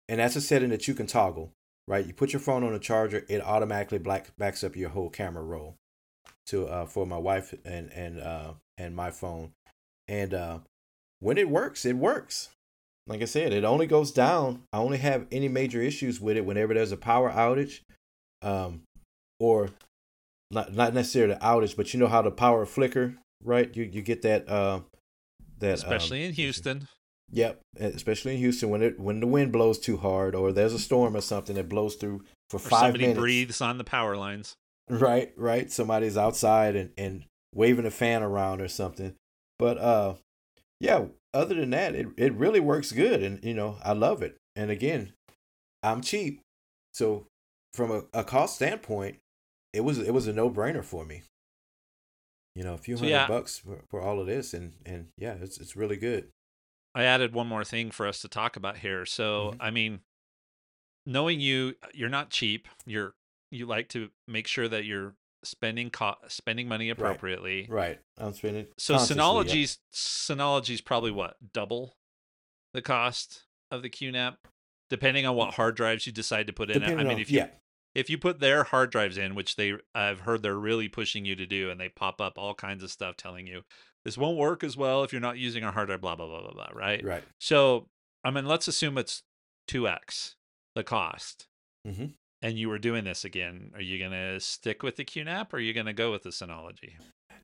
and 0.09 0.19
that's 0.19 0.35
a 0.35 0.41
setting 0.41 0.69
that 0.69 0.87
you 0.87 0.93
can 0.93 1.07
toggle, 1.07 1.51
right? 1.87 2.05
You 2.05 2.13
put 2.13 2.33
your 2.33 2.39
phone 2.39 2.63
on 2.63 2.73
the 2.73 2.79
charger, 2.79 3.25
it 3.27 3.41
automatically 3.41 3.97
black 3.97 4.35
backs 4.37 4.63
up 4.63 4.75
your 4.75 4.89
whole 4.89 5.09
camera 5.09 5.43
roll 5.43 5.75
to 6.47 6.67
uh, 6.67 6.85
for 6.85 7.05
my 7.05 7.17
wife 7.17 7.53
and 7.65 7.91
and 7.93 8.19
uh, 8.19 8.53
and 8.77 8.95
my 8.95 9.11
phone. 9.11 9.51
And 10.07 10.33
uh, 10.33 10.59
when 11.19 11.37
it 11.37 11.49
works, 11.49 11.85
it 11.85 11.97
works. 11.97 12.49
Like 13.07 13.21
I 13.21 13.25
said, 13.25 13.53
it 13.53 13.63
only 13.63 13.87
goes 13.87 14.11
down. 14.11 14.63
I 14.73 14.79
only 14.79 14.97
have 14.97 15.27
any 15.31 15.47
major 15.47 15.81
issues 15.81 16.19
with 16.19 16.35
it 16.35 16.45
whenever 16.45 16.73
there's 16.73 16.91
a 16.91 16.97
power 16.97 17.31
outage, 17.31 17.79
um, 18.41 18.81
or 19.39 19.69
not 20.51 20.73
not 20.73 20.93
necessarily 20.93 21.35
outage, 21.35 21.77
but 21.77 21.93
you 21.93 21.99
know 21.99 22.07
how 22.07 22.21
the 22.21 22.31
power 22.31 22.65
flicker 22.65 23.15
right? 23.43 23.75
You 23.75 23.83
you 23.83 24.01
get 24.01 24.21
that 24.23 24.47
uh 24.49 24.81
that 25.59 25.73
especially 25.73 26.23
um, 26.23 26.29
in 26.29 26.33
Houston. 26.33 26.87
Yep, 27.31 27.59
especially 27.79 28.33
in 28.33 28.37
Houston 28.39 28.69
when 28.69 28.81
it 28.81 28.99
when 28.99 29.19
the 29.19 29.27
wind 29.27 29.51
blows 29.51 29.79
too 29.79 29.97
hard 29.97 30.33
or 30.33 30.51
there's 30.51 30.73
a 30.73 30.79
storm 30.79 31.15
or 31.15 31.21
something 31.21 31.55
that 31.55 31.67
blows 31.67 31.95
through 31.95 32.23
for 32.49 32.57
or 32.57 32.59
five 32.59 32.69
somebody 32.69 32.99
minutes. 32.99 33.17
Somebody 33.17 33.21
breathes 33.21 33.61
on 33.61 33.77
the 33.77 33.83
power 33.83 34.15
lines. 34.15 34.55
Right, 34.89 35.33
right. 35.35 35.69
Somebody's 35.69 36.17
outside 36.17 36.75
and 36.75 36.91
and 36.97 37.25
waving 37.53 37.85
a 37.85 37.91
fan 37.91 38.23
around 38.23 38.61
or 38.61 38.67
something. 38.67 39.15
But 39.59 39.77
uh, 39.77 40.15
yeah. 40.79 41.05
Other 41.33 41.55
than 41.55 41.71
that, 41.71 41.93
it 41.93 42.07
it 42.17 42.33
really 42.33 42.61
works 42.61 42.91
good, 42.91 43.21
and 43.21 43.43
you 43.43 43.53
know 43.53 43.77
I 43.83 43.91
love 43.93 44.23
it. 44.23 44.37
And 44.55 44.71
again, 44.71 45.11
I'm 45.83 46.01
cheap, 46.01 46.41
so 46.93 47.27
from 47.73 47.91
a, 47.91 48.03
a 48.13 48.23
cost 48.23 48.55
standpoint, 48.55 49.17
it 49.73 49.81
was 49.81 49.99
it 49.99 50.13
was 50.13 50.25
a 50.27 50.33
no 50.33 50.49
brainer 50.49 50.83
for 50.83 51.05
me 51.05 51.23
you 52.57 52.63
know, 52.63 52.73
a 52.73 52.77
few 52.77 52.97
so 52.97 53.01
hundred 53.01 53.11
yeah, 53.11 53.27
bucks 53.27 53.59
for, 53.59 53.83
for 53.91 54.01
all 54.01 54.19
of 54.19 54.25
this, 54.25 54.51
and 54.55 54.73
and 54.83 55.09
yeah, 55.15 55.35
it's 55.39 55.59
it's 55.59 55.75
really 55.75 55.95
good. 55.95 56.29
I 56.97 57.03
added 57.03 57.31
one 57.31 57.45
more 57.45 57.63
thing 57.63 57.91
for 57.91 58.07
us 58.07 58.21
to 58.21 58.27
talk 58.27 58.55
about 58.55 58.77
here. 58.77 59.05
So, 59.05 59.51
mm-hmm. 59.51 59.61
I 59.61 59.69
mean, 59.69 59.99
knowing 61.05 61.39
you, 61.39 61.75
you're 61.93 62.09
not 62.09 62.31
cheap. 62.31 62.67
You're 62.87 63.13
you 63.51 63.67
like 63.67 63.89
to 63.89 64.09
make 64.27 64.47
sure 64.47 64.67
that 64.67 64.83
you're 64.83 65.13
spending 65.43 65.91
co- 65.91 66.15
spending 66.27 66.67
money 66.67 66.89
appropriately. 66.89 67.67
Right. 67.69 67.99
I'm 68.17 68.33
spending. 68.33 68.65
So 68.79 68.95
Synology's 68.95 69.77
yeah. 69.91 70.35
Synology's 70.35 70.81
probably 70.81 71.11
what 71.11 71.35
double 71.53 71.97
the 72.73 72.81
cost 72.81 73.43
of 73.69 73.83
the 73.83 73.91
QNAP, 73.91 74.37
depending 74.89 75.27
on 75.27 75.35
what 75.35 75.53
hard 75.53 75.75
drives 75.75 76.07
you 76.07 76.11
decide 76.11 76.47
to 76.47 76.53
put 76.53 76.71
in 76.71 76.79
Depending. 76.79 76.99
I 76.99 77.03
mean, 77.03 77.17
on, 77.17 77.21
if 77.21 77.29
you 77.29 77.37
yeah 77.37 77.49
if 77.93 78.09
you 78.09 78.17
put 78.17 78.39
their 78.39 78.63
hard 78.63 78.89
drives 78.91 79.19
in, 79.19 79.35
which 79.35 79.55
they 79.55 79.73
I've 79.93 80.21
heard 80.21 80.41
they're 80.41 80.55
really 80.55 80.87
pushing 80.87 81.25
you 81.25 81.35
to 81.35 81.45
do, 81.45 81.69
and 81.69 81.79
they 81.79 81.89
pop 81.89 82.21
up 82.21 82.39
all 82.39 82.55
kinds 82.55 82.83
of 82.83 82.89
stuff 82.89 83.17
telling 83.17 83.45
you 83.45 83.61
this 84.07 84.17
won't 84.17 84.37
work 84.37 84.63
as 84.63 84.77
well 84.77 85.03
if 85.03 85.11
you're 85.11 85.19
not 85.19 85.37
using 85.37 85.65
a 85.65 85.71
hard 85.71 85.89
drive, 85.89 85.99
blah 85.99 86.15
blah 86.15 86.27
blah 86.27 86.41
blah 86.41 86.53
blah. 86.53 86.69
Right. 86.73 87.03
Right. 87.03 87.23
So 87.41 87.87
I 88.23 88.31
mean, 88.31 88.45
let's 88.45 88.69
assume 88.69 88.97
it's 88.97 89.21
two 89.67 89.85
x 89.85 90.37
the 90.75 90.83
cost. 90.83 91.47
Mm-hmm. 91.85 92.05
And 92.41 92.57
you 92.57 92.69
were 92.69 92.79
doing 92.79 93.03
this 93.03 93.25
again. 93.25 93.71
Are 93.75 93.81
you 93.81 93.99
gonna 93.99 94.39
stick 94.39 94.81
with 94.81 94.95
the 94.95 95.03
QNAP, 95.03 95.51
or 95.51 95.57
are 95.57 95.59
you 95.59 95.73
gonna 95.73 95.91
go 95.91 96.13
with 96.13 96.23
the 96.23 96.29
Synology? 96.29 96.93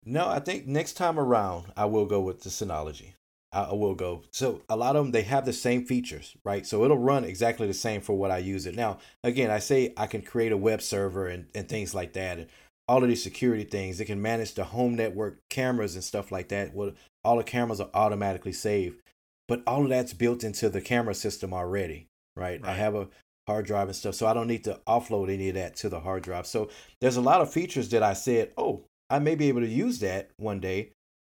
No, 0.05 0.29
I 0.29 0.39
think 0.39 0.65
next 0.65 0.93
time 0.93 1.19
around 1.19 1.65
I 1.75 1.83
will 1.83 2.05
go 2.05 2.21
with 2.21 2.43
the 2.43 2.49
Synology. 2.49 3.15
I 3.51 3.73
will 3.73 3.93
go. 3.93 4.23
So 4.31 4.61
a 4.69 4.77
lot 4.77 4.95
of 4.95 5.03
them 5.03 5.11
they 5.11 5.23
have 5.23 5.45
the 5.45 5.51
same 5.51 5.85
features, 5.85 6.33
right? 6.45 6.65
So 6.65 6.85
it'll 6.85 6.97
run 6.97 7.25
exactly 7.25 7.67
the 7.67 7.73
same 7.73 7.99
for 7.99 8.13
what 8.17 8.31
I 8.31 8.37
use 8.37 8.65
it. 8.65 8.75
Now, 8.75 8.99
again, 9.21 9.51
I 9.51 9.59
say 9.59 9.93
I 9.97 10.07
can 10.07 10.21
create 10.21 10.53
a 10.53 10.57
web 10.57 10.81
server 10.81 11.27
and, 11.27 11.47
and 11.53 11.67
things 11.67 11.93
like 11.93 12.13
that 12.13 12.39
and 12.39 12.47
all 12.87 13.03
of 13.03 13.09
these 13.09 13.23
security 13.23 13.63
things. 13.63 13.99
It 13.99 14.05
can 14.05 14.21
manage 14.21 14.53
the 14.53 14.65
home 14.65 14.95
network 14.95 15.39
cameras 15.49 15.95
and 15.95 16.03
stuff 16.03 16.31
like 16.31 16.49
that. 16.49 16.73
Well, 16.73 16.91
all 17.23 17.37
the 17.37 17.43
cameras 17.43 17.79
are 17.79 17.89
automatically 17.93 18.53
saved. 18.53 18.99
But 19.47 19.63
all 19.67 19.83
of 19.83 19.89
that's 19.89 20.13
built 20.13 20.43
into 20.43 20.69
the 20.69 20.81
camera 20.81 21.13
system 21.13 21.53
already, 21.53 22.07
right? 22.35 22.61
right? 22.61 22.71
I 22.71 22.75
have 22.75 22.95
a 22.95 23.09
hard 23.47 23.65
drive 23.65 23.87
and 23.87 23.95
stuff, 23.95 24.15
so 24.15 24.25
I 24.25 24.33
don't 24.33 24.47
need 24.47 24.63
to 24.65 24.79
offload 24.87 25.31
any 25.31 25.49
of 25.49 25.55
that 25.55 25.75
to 25.77 25.89
the 25.89 25.99
hard 25.99 26.23
drive. 26.23 26.47
So 26.47 26.69
there's 27.01 27.17
a 27.17 27.21
lot 27.21 27.41
of 27.41 27.51
features 27.51 27.89
that 27.89 28.03
I 28.03 28.13
said, 28.13 28.53
oh, 28.57 28.85
I 29.09 29.19
may 29.19 29.35
be 29.35 29.49
able 29.49 29.61
to 29.61 29.67
use 29.67 29.99
that 29.99 30.31
one 30.37 30.59
day, 30.59 30.91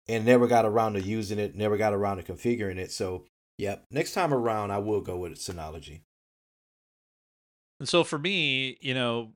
and 0.09 0.25
never 0.25 0.47
got 0.47 0.65
around 0.65 0.93
to 0.95 1.01
using 1.01 1.39
it, 1.39 1.57
never 1.57 1.77
got 1.77 1.93
around 1.93 2.19
to 2.19 2.23
configuring 2.23 2.79
it. 2.79 2.93
So, 2.93 3.25
yep, 3.59 3.85
next 3.91 4.15
time 4.15 4.33
around, 4.33 4.71
I 4.71 4.79
will 4.79 5.01
go 5.01 5.17
with 5.17 5.35
Synology. 5.35 6.01
And 7.81 7.89
so 7.89 8.05
for 8.05 8.19
me, 8.19 8.79
you 8.81 8.95
know, 8.95 9.33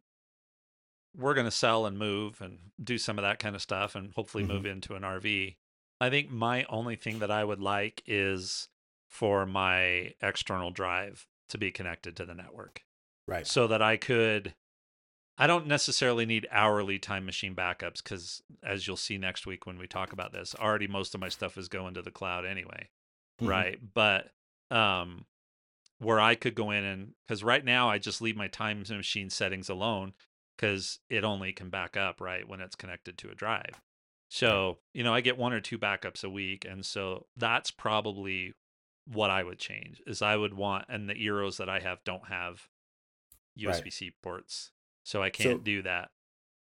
we're 1.17 1.35
going 1.35 1.47
to 1.47 1.51
sell 1.51 1.87
and 1.87 1.99
move 1.99 2.41
and 2.41 2.59
do 2.83 2.99
some 2.99 3.19
of 3.19 3.23
that 3.23 3.39
kind 3.39 3.55
of 3.57 3.63
stuff 3.63 3.95
and 3.95 4.13
hopefully 4.15 4.45
mm-hmm. 4.45 4.53
move 4.55 4.67
into 4.67 4.95
an 4.95 5.03
RV. 5.03 5.57
I 6.01 6.11
think 6.11 6.31
my 6.31 6.65
only 6.69 6.97
thing 6.97 7.19
that 7.19 7.31
I 7.31 7.45
would 7.45 7.61
like 7.61 8.03
is 8.07 8.69
for 9.09 9.45
my 9.45 10.15
external 10.23 10.71
drive 10.71 11.27
to 11.51 11.59
be 11.59 11.71
connected 11.71 12.17
to 12.17 12.25
the 12.25 12.35
network. 12.35 12.83
Right. 13.27 13.47
So 13.47 13.67
that 13.67 13.83
I 13.83 13.97
could 13.97 14.55
I 15.37 15.47
don't 15.47 15.67
necessarily 15.67 16.27
need 16.27 16.47
hourly 16.51 16.99
time 16.99 17.25
machine 17.25 17.55
backups 17.55 18.03
cuz 18.03 18.43
as 18.63 18.87
you'll 18.87 18.97
see 18.97 19.19
next 19.19 19.47
week 19.47 19.67
when 19.67 19.79
we 19.79 19.87
talk 19.87 20.13
about 20.13 20.33
this, 20.33 20.55
already 20.55 20.87
most 20.87 21.15
of 21.15 21.21
my 21.21 21.29
stuff 21.29 21.59
is 21.59 21.69
going 21.69 21.95
to 21.95 22.03
the 22.03 22.11
cloud 22.11 22.47
anyway. 22.47 22.89
Mm-hmm. 23.41 23.49
Right? 23.49 23.95
But 23.95 24.33
um 24.71 25.27
where 25.99 26.21
I 26.21 26.35
could 26.35 26.55
go 26.55 26.71
in 26.71 26.85
and 26.85 27.15
cuz 27.29 27.43
right 27.43 27.65
now 27.65 27.91
I 27.91 27.99
just 27.99 28.23
leave 28.23 28.37
my 28.37 28.49
time 28.49 28.85
machine 28.89 29.29
settings 29.29 29.69
alone 29.69 30.15
because 30.61 30.99
it 31.09 31.25
only 31.25 31.53
can 31.53 31.71
back 31.71 31.97
up 31.97 32.21
right 32.21 32.47
when 32.47 32.61
it's 32.61 32.77
connected 32.77 33.17
to 33.17 33.31
a 33.31 33.35
drive. 33.35 33.81
So, 34.29 34.79
you 34.93 35.03
know, 35.03 35.15
I 35.15 35.23
get 35.23 35.39
one 35.39 35.53
or 35.53 35.61
two 35.61 35.79
backups 35.79 36.23
a 36.23 36.29
week. 36.29 36.67
And 36.69 36.85
so 36.85 37.27
that's 37.37 37.71
probably 37.71 38.53
what 39.13 39.31
I 39.31 39.43
would 39.43 39.59
change 39.59 40.03
is 40.07 40.21
I 40.21 40.37
would 40.37 40.55
want, 40.55 40.85
and 40.89 41.09
the 41.09 41.15
Eeros 41.15 41.57
that 41.57 41.69
I 41.69 41.81
have 41.81 42.05
don't 42.05 42.29
have 42.29 42.69
USB 43.59 43.93
C 43.93 44.07
right. 44.07 44.15
ports. 44.23 44.71
So 45.03 45.23
I 45.23 45.31
can't 45.31 45.61
so, 45.61 45.65
do 45.65 45.83
that. 45.83 46.11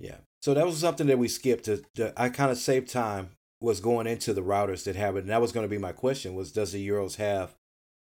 Yeah. 0.01 0.19
So 0.43 0.55
that 0.55 0.67
was 0.67 0.79
something 0.79 1.07
that 1.07 1.19
we 1.19 1.29
skipped 1.29 1.67
to, 1.67 1.83
to 1.97 2.13
I 2.17 2.31
kind 2.31 2.51
of 2.51 2.59
saved 2.59 2.89
time 2.89 3.31
was 3.61 3.81
going 3.81 4.07
into 4.07 4.33
the 4.33 4.43
routers 4.43 4.85
that 4.85 4.97
have 4.97 5.17
it. 5.17 5.21
And 5.21 5.31
that 5.31 5.41
was 5.41 5.53
going 5.53 5.65
to 5.65 5.71
be 5.71 5.79
my 5.79 5.93
question 5.93 6.35
was 6.35 6.53
does 6.53 6.73
the 6.73 6.85
Eeros 6.85 7.17
have 7.17 7.55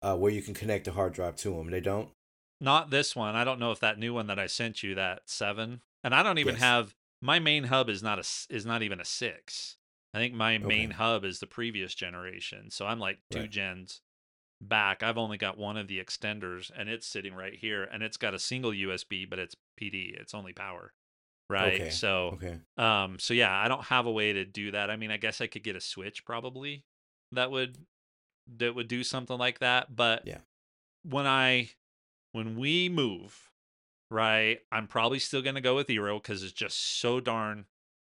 uh, 0.03 0.17
where 0.17 0.33
you 0.33 0.43
can 0.43 0.55
connect 0.55 0.89
a 0.89 0.93
hard 0.93 1.15
drive 1.15 1.37
to 1.37 1.51
them? 1.51 1.71
They 1.71 1.81
don't? 1.81 2.11
Not 2.61 2.91
this 2.91 3.15
one. 3.15 3.37
I 3.37 3.45
don't 3.45 3.61
know 3.61 3.71
if 3.71 3.81
that 3.81 3.99
new 3.99 4.15
one 4.15 4.27
that 4.27 4.39
I 4.39 4.47
sent 4.47 4.83
you, 4.83 4.95
that 4.97 5.23
seven, 5.27 5.81
and 6.03 6.15
I 6.15 6.23
don't 6.23 6.39
even 6.39 6.55
yes. 6.55 6.63
have 6.63 6.95
my 7.21 7.39
main 7.39 7.65
hub 7.65 7.89
is 7.89 8.03
not 8.03 8.19
a 8.19 8.55
is 8.55 8.67
not 8.67 8.83
even 8.83 9.01
a 9.01 9.05
six. 9.05 9.77
I 10.15 10.19
think 10.19 10.35
my 10.35 10.57
okay. 10.57 10.65
main 10.65 10.91
hub 10.93 11.25
is 11.25 11.39
the 11.39 11.47
previous 11.47 11.95
generation, 11.95 12.71
so 12.71 12.87
I'm 12.87 12.99
like 12.99 13.19
two 13.31 13.41
right. 13.41 13.51
gens 13.51 14.01
back. 14.61 15.03
I've 15.03 15.19
only 15.19 15.37
got 15.37 15.59
one 15.59 15.77
of 15.77 15.87
the 15.87 16.03
extenders, 16.03 16.71
and 16.77 16.89
it's 16.89 17.07
sitting 17.07 17.35
right 17.35 17.55
here, 17.55 17.85
and 17.85 18.03
it's 18.03 18.17
got 18.17 18.35
a 18.35 18.39
single 18.39 18.73
USB, 18.73 19.29
but 19.29 19.39
it's 19.39 19.55
PD. 19.81 20.19
It's 20.19 20.35
only 20.35 20.53
power, 20.53 20.93
right? 21.51 21.81
Okay. 21.81 21.91
So, 21.91 22.39
okay. 22.43 22.59
um, 22.77 23.19
so 23.19 23.35
yeah, 23.35 23.55
I 23.55 23.69
don't 23.69 23.85
have 23.85 24.07
a 24.07 24.13
way 24.13 24.33
to 24.33 24.45
do 24.45 24.73
that. 24.73 24.91
I 24.91 24.97
mean, 24.97 25.11
I 25.11 25.19
guess 25.19 25.41
I 25.41 25.47
could 25.47 25.63
get 25.63 25.77
a 25.77 25.81
switch 25.81 26.25
probably 26.25 26.85
that 27.33 27.51
would 27.51 27.77
that 28.57 28.75
would 28.75 28.89
do 28.89 29.05
something 29.05 29.37
like 29.37 29.59
that, 29.59 29.95
but 29.95 30.27
yeah, 30.27 30.39
when 31.03 31.27
I 31.27 31.71
when 32.33 32.59
we 32.59 32.89
move, 32.89 33.51
right, 34.11 34.59
I'm 34.71 34.87
probably 34.87 35.19
still 35.19 35.43
going 35.43 35.55
to 35.55 35.61
go 35.61 35.77
with 35.77 35.89
Eero 35.89 36.23
because 36.23 36.43
it's 36.43 36.53
just 36.53 37.01
so 37.01 37.21
darn 37.21 37.67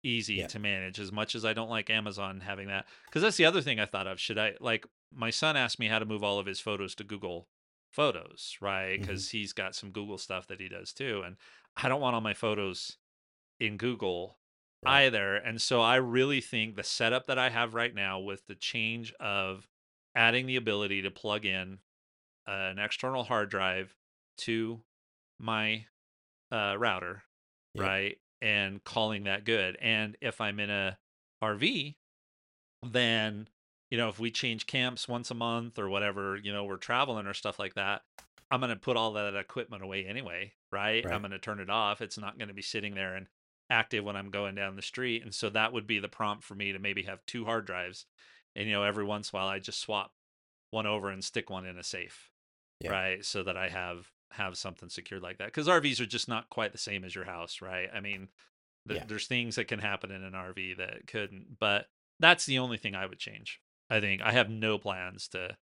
easy 0.03 0.35
yeah. 0.35 0.47
to 0.47 0.59
manage 0.59 0.99
as 0.99 1.11
much 1.11 1.35
as 1.35 1.43
I 1.43 1.53
don't 1.53 1.69
like 1.69 1.89
Amazon 1.89 2.41
having 2.41 2.67
that. 2.67 2.85
Because 3.05 3.21
that's 3.21 3.37
the 3.37 3.45
other 3.45 3.61
thing 3.61 3.79
I 3.79 3.85
thought 3.85 4.07
of. 4.07 4.19
Should 4.19 4.37
I, 4.37 4.53
like, 4.59 4.85
my 5.13 5.29
son 5.29 5.57
asked 5.57 5.79
me 5.79 5.87
how 5.87 5.99
to 5.99 6.05
move 6.05 6.23
all 6.23 6.39
of 6.39 6.45
his 6.45 6.59
photos 6.59 6.95
to 6.95 7.03
Google 7.03 7.47
Photos, 7.91 8.57
right? 8.61 8.99
Because 8.99 9.27
mm-hmm. 9.27 9.37
he's 9.37 9.53
got 9.53 9.75
some 9.75 9.91
Google 9.91 10.17
stuff 10.17 10.47
that 10.47 10.59
he 10.59 10.67
does 10.67 10.91
too. 10.93 11.23
And 11.25 11.37
I 11.77 11.87
don't 11.87 12.01
want 12.01 12.13
all 12.13 12.21
my 12.21 12.33
photos 12.33 12.97
in 13.59 13.77
Google 13.77 14.37
right. 14.85 15.05
either. 15.05 15.35
And 15.35 15.61
so 15.61 15.81
I 15.81 15.95
really 15.95 16.41
think 16.41 16.75
the 16.75 16.83
setup 16.83 17.27
that 17.27 17.39
I 17.39 17.49
have 17.49 17.73
right 17.73 17.95
now 17.95 18.19
with 18.19 18.45
the 18.47 18.55
change 18.55 19.13
of 19.19 19.69
adding 20.13 20.45
the 20.45 20.57
ability 20.57 21.01
to 21.03 21.11
plug 21.11 21.45
in 21.45 21.79
an 22.45 22.79
external 22.79 23.23
hard 23.23 23.49
drive 23.49 23.95
to 24.37 24.81
my 25.39 25.85
uh, 26.51 26.75
router, 26.77 27.23
yeah. 27.73 27.83
right? 27.83 28.17
And 28.41 28.83
calling 28.83 29.23
that 29.23 29.45
good. 29.45 29.77
And 29.81 30.17
if 30.21 30.41
I'm 30.41 30.59
in 30.59 30.69
a 30.69 30.97
RV, 31.43 31.95
then 32.83 33.47
you 33.89 33.97
know 33.97 34.09
if 34.09 34.19
we 34.19 34.31
change 34.31 34.67
camps 34.67 35.07
once 35.07 35.31
a 35.31 35.35
month 35.35 35.79
or 35.79 35.89
whatever, 35.89 36.37
you 36.37 36.53
know 36.53 36.63
we're 36.63 36.77
traveling 36.77 37.27
or 37.27 37.33
stuff 37.33 37.59
like 37.59 37.75
that, 37.75 38.01
I'm 38.51 38.59
going 38.59 38.69
to 38.69 38.75
put 38.75 38.97
all 38.97 39.13
that 39.13 39.35
equipment 39.35 39.83
away 39.83 40.05
anyway, 40.05 40.53
right? 40.71 41.03
right. 41.03 41.13
I'm 41.13 41.21
going 41.21 41.31
to 41.31 41.39
turn 41.39 41.59
it 41.59 41.69
off. 41.69 42.01
It's 42.01 42.17
not 42.17 42.37
going 42.37 42.49
to 42.49 42.53
be 42.53 42.61
sitting 42.61 42.93
there 42.93 43.15
and 43.15 43.27
active 43.69 44.03
when 44.03 44.15
I'm 44.15 44.29
going 44.29 44.53
down 44.53 44.75
the 44.75 44.81
street. 44.83 45.23
And 45.23 45.33
so 45.33 45.49
that 45.49 45.73
would 45.73 45.87
be 45.87 45.97
the 45.97 46.07
prompt 46.07 46.43
for 46.43 46.53
me 46.53 46.71
to 46.71 46.79
maybe 46.79 47.03
have 47.03 47.25
two 47.25 47.45
hard 47.45 47.65
drives. 47.65 48.05
And, 48.55 48.67
you 48.67 48.73
know, 48.73 48.83
every 48.83 49.03
once 49.03 49.31
in 49.31 49.37
a 49.37 49.39
while 49.39 49.47
I 49.47 49.57
just 49.57 49.81
swap 49.81 50.11
one 50.69 50.85
over 50.85 51.09
and 51.09 51.23
stick 51.23 51.49
one 51.49 51.65
in 51.65 51.79
a 51.79 51.83
safe 51.83 52.29
yeah. 52.81 52.91
right? 52.91 53.25
So 53.25 53.43
that 53.43 53.57
I 53.57 53.69
have 53.69 54.11
have 54.31 54.57
something 54.57 54.89
secured 54.89 55.21
like 55.21 55.37
that. 55.37 55.47
Because 55.47 55.67
RVs 55.67 55.99
are 55.99 56.05
just 56.05 56.27
not 56.27 56.49
quite 56.49 56.71
the 56.71 56.77
same 56.77 57.03
as 57.03 57.15
your 57.15 57.25
house, 57.25 57.61
right? 57.61 57.89
I 57.93 57.99
mean, 57.99 58.29
th- 58.87 59.01
yeah. 59.01 59.05
there's 59.07 59.27
things 59.27 59.55
that 59.55 59.67
can 59.67 59.79
happen 59.79 60.11
in 60.11 60.23
an 60.23 60.33
RV 60.33 60.77
that 60.77 61.07
couldn't, 61.07 61.57
but 61.59 61.87
that's 62.19 62.45
the 62.45 62.59
only 62.59 62.77
thing 62.77 62.95
I 62.95 63.05
would 63.05 63.19
change. 63.19 63.61
I 63.89 63.99
think 63.99 64.21
I 64.21 64.31
have 64.31 64.49
no 64.49 64.77
plans 64.77 65.27
to 65.29 65.57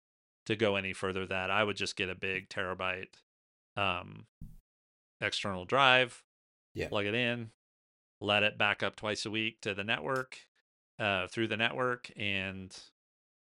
to 0.45 0.55
go 0.55 0.75
any 0.75 0.93
further. 0.93 1.25
That 1.25 1.51
I 1.51 1.63
would 1.63 1.75
just 1.75 1.95
get 1.95 2.09
a 2.09 2.15
big 2.15 2.49
terabyte 2.49 3.15
um, 3.75 4.25
external 5.21 5.65
drive, 5.65 6.23
yeah. 6.73 6.87
plug 6.87 7.05
it 7.05 7.15
in, 7.15 7.51
let 8.21 8.43
it 8.43 8.57
back 8.57 8.83
up 8.83 8.95
twice 8.95 9.25
a 9.25 9.31
week 9.31 9.61
to 9.61 9.73
the 9.73 9.83
network, 9.83 10.37
uh, 10.99 11.27
through 11.27 11.47
the 11.47 11.57
network, 11.57 12.11
and 12.15 12.75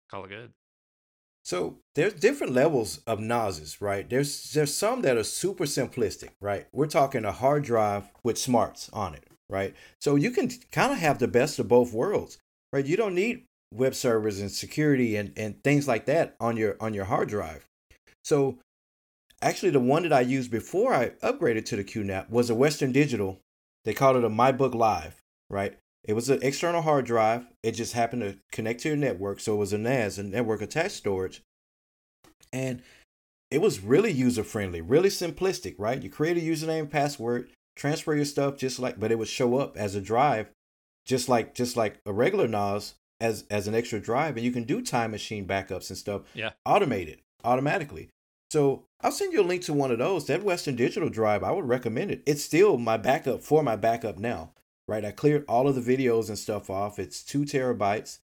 call 0.09 0.25
it 0.25 0.29
good. 0.29 0.53
So 1.43 1.77
there's 1.95 2.13
different 2.13 2.53
levels 2.53 3.01
of 3.07 3.19
NASes, 3.19 3.81
right? 3.81 4.09
There's 4.09 4.51
there's 4.53 4.73
some 4.73 5.01
that 5.01 5.17
are 5.17 5.23
super 5.23 5.65
simplistic, 5.65 6.29
right? 6.39 6.67
We're 6.71 6.87
talking 6.87 7.25
a 7.25 7.31
hard 7.31 7.63
drive 7.63 8.09
with 8.23 8.37
smarts 8.37 8.89
on 8.93 9.15
it, 9.15 9.25
right? 9.49 9.75
So 9.99 10.15
you 10.15 10.31
can 10.31 10.49
kind 10.71 10.91
of 10.91 10.99
have 10.99 11.19
the 11.19 11.27
best 11.27 11.57
of 11.59 11.67
both 11.67 11.93
worlds, 11.93 12.37
right? 12.71 12.85
You 12.85 12.95
don't 12.95 13.15
need 13.15 13.45
web 13.73 13.95
servers 13.95 14.39
and 14.39 14.51
security 14.51 15.15
and, 15.15 15.31
and 15.37 15.63
things 15.63 15.87
like 15.87 16.05
that 16.05 16.35
on 16.39 16.57
your 16.57 16.75
on 16.79 16.93
your 16.93 17.05
hard 17.05 17.29
drive. 17.29 17.65
So 18.23 18.59
actually 19.41 19.71
the 19.71 19.79
one 19.79 20.03
that 20.03 20.13
I 20.13 20.21
used 20.21 20.51
before 20.51 20.93
I 20.93 21.09
upgraded 21.23 21.65
to 21.65 21.75
the 21.75 21.83
QNAP 21.83 22.29
was 22.29 22.49
a 22.49 22.55
Western 22.55 22.91
Digital. 22.91 23.39
They 23.83 23.93
called 23.93 24.17
it 24.17 24.23
a 24.23 24.29
MyBook 24.29 24.75
Live, 24.75 25.15
right? 25.49 25.77
It 26.03 26.13
was 26.13 26.29
an 26.29 26.39
external 26.41 26.81
hard 26.81 27.05
drive. 27.05 27.45
It 27.63 27.73
just 27.73 27.93
happened 27.93 28.23
to 28.23 28.37
connect 28.51 28.81
to 28.81 28.89
your 28.89 28.97
network. 28.97 29.39
So 29.39 29.53
it 29.53 29.57
was 29.57 29.73
a 29.73 29.77
NAS, 29.77 30.17
a 30.17 30.23
network 30.23 30.61
attached 30.61 30.95
storage. 30.95 31.43
And 32.51 32.81
it 33.51 33.61
was 33.61 33.81
really 33.81 34.11
user 34.11 34.43
friendly, 34.43 34.81
really 34.81 35.09
simplistic, 35.09 35.75
right? 35.77 36.01
You 36.01 36.09
create 36.09 36.37
a 36.37 36.41
username, 36.41 36.89
password, 36.89 37.49
transfer 37.75 38.15
your 38.15 38.25
stuff 38.25 38.57
just 38.57 38.79
like, 38.79 38.99
but 38.99 39.11
it 39.11 39.19
would 39.19 39.27
show 39.27 39.57
up 39.57 39.77
as 39.77 39.93
a 39.93 40.01
drive, 40.01 40.49
just 41.05 41.29
like 41.29 41.53
just 41.53 41.77
like 41.77 41.99
a 42.05 42.13
regular 42.13 42.47
NAS 42.47 42.95
as 43.19 43.45
as 43.51 43.67
an 43.67 43.75
extra 43.75 43.99
drive, 43.99 44.35
and 44.35 44.45
you 44.45 44.51
can 44.51 44.63
do 44.63 44.81
time 44.81 45.11
machine 45.11 45.45
backups 45.45 45.89
and 45.89 45.97
stuff. 45.97 46.23
Yeah, 46.33 46.51
automated 46.65 47.19
automatically. 47.43 48.09
So 48.49 48.85
I'll 49.01 49.11
send 49.11 49.33
you 49.33 49.41
a 49.41 49.43
link 49.43 49.63
to 49.63 49.73
one 49.73 49.91
of 49.91 49.99
those. 49.99 50.27
That 50.27 50.43
Western 50.43 50.75
Digital 50.75 51.09
drive, 51.09 51.43
I 51.43 51.51
would 51.51 51.67
recommend 51.67 52.11
it. 52.11 52.23
It's 52.25 52.43
still 52.43 52.77
my 52.77 52.97
backup 52.97 53.43
for 53.43 53.63
my 53.63 53.75
backup 53.75 54.17
now 54.17 54.51
right? 54.87 55.05
I 55.05 55.11
cleared 55.11 55.45
all 55.47 55.67
of 55.67 55.75
the 55.75 55.97
videos 55.97 56.29
and 56.29 56.37
stuff 56.37 56.69
off. 56.69 56.99
It's 56.99 57.23
two 57.23 57.41
terabytes. 57.41 58.19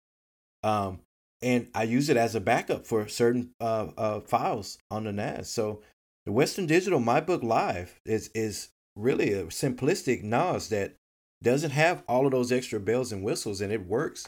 Um, 0.62 1.00
and 1.42 1.68
I 1.74 1.84
use 1.84 2.08
it 2.08 2.16
as 2.16 2.34
a 2.34 2.40
backup 2.40 2.86
for 2.86 3.08
certain 3.08 3.50
uh, 3.60 3.88
uh, 3.96 4.20
files 4.20 4.78
on 4.90 5.04
the 5.04 5.12
NAS. 5.12 5.48
So 5.48 5.82
the 6.24 6.32
Western 6.32 6.66
Digital 6.66 7.00
MyBook 7.00 7.42
Live 7.42 8.00
is 8.04 8.30
is 8.34 8.70
really 8.96 9.32
a 9.32 9.44
simplistic 9.46 10.22
NAS 10.22 10.68
that 10.70 10.96
doesn't 11.42 11.70
have 11.70 12.02
all 12.08 12.24
of 12.24 12.32
those 12.32 12.50
extra 12.50 12.80
bells 12.80 13.12
and 13.12 13.22
whistles, 13.22 13.60
and 13.60 13.72
it 13.72 13.86
works. 13.86 14.24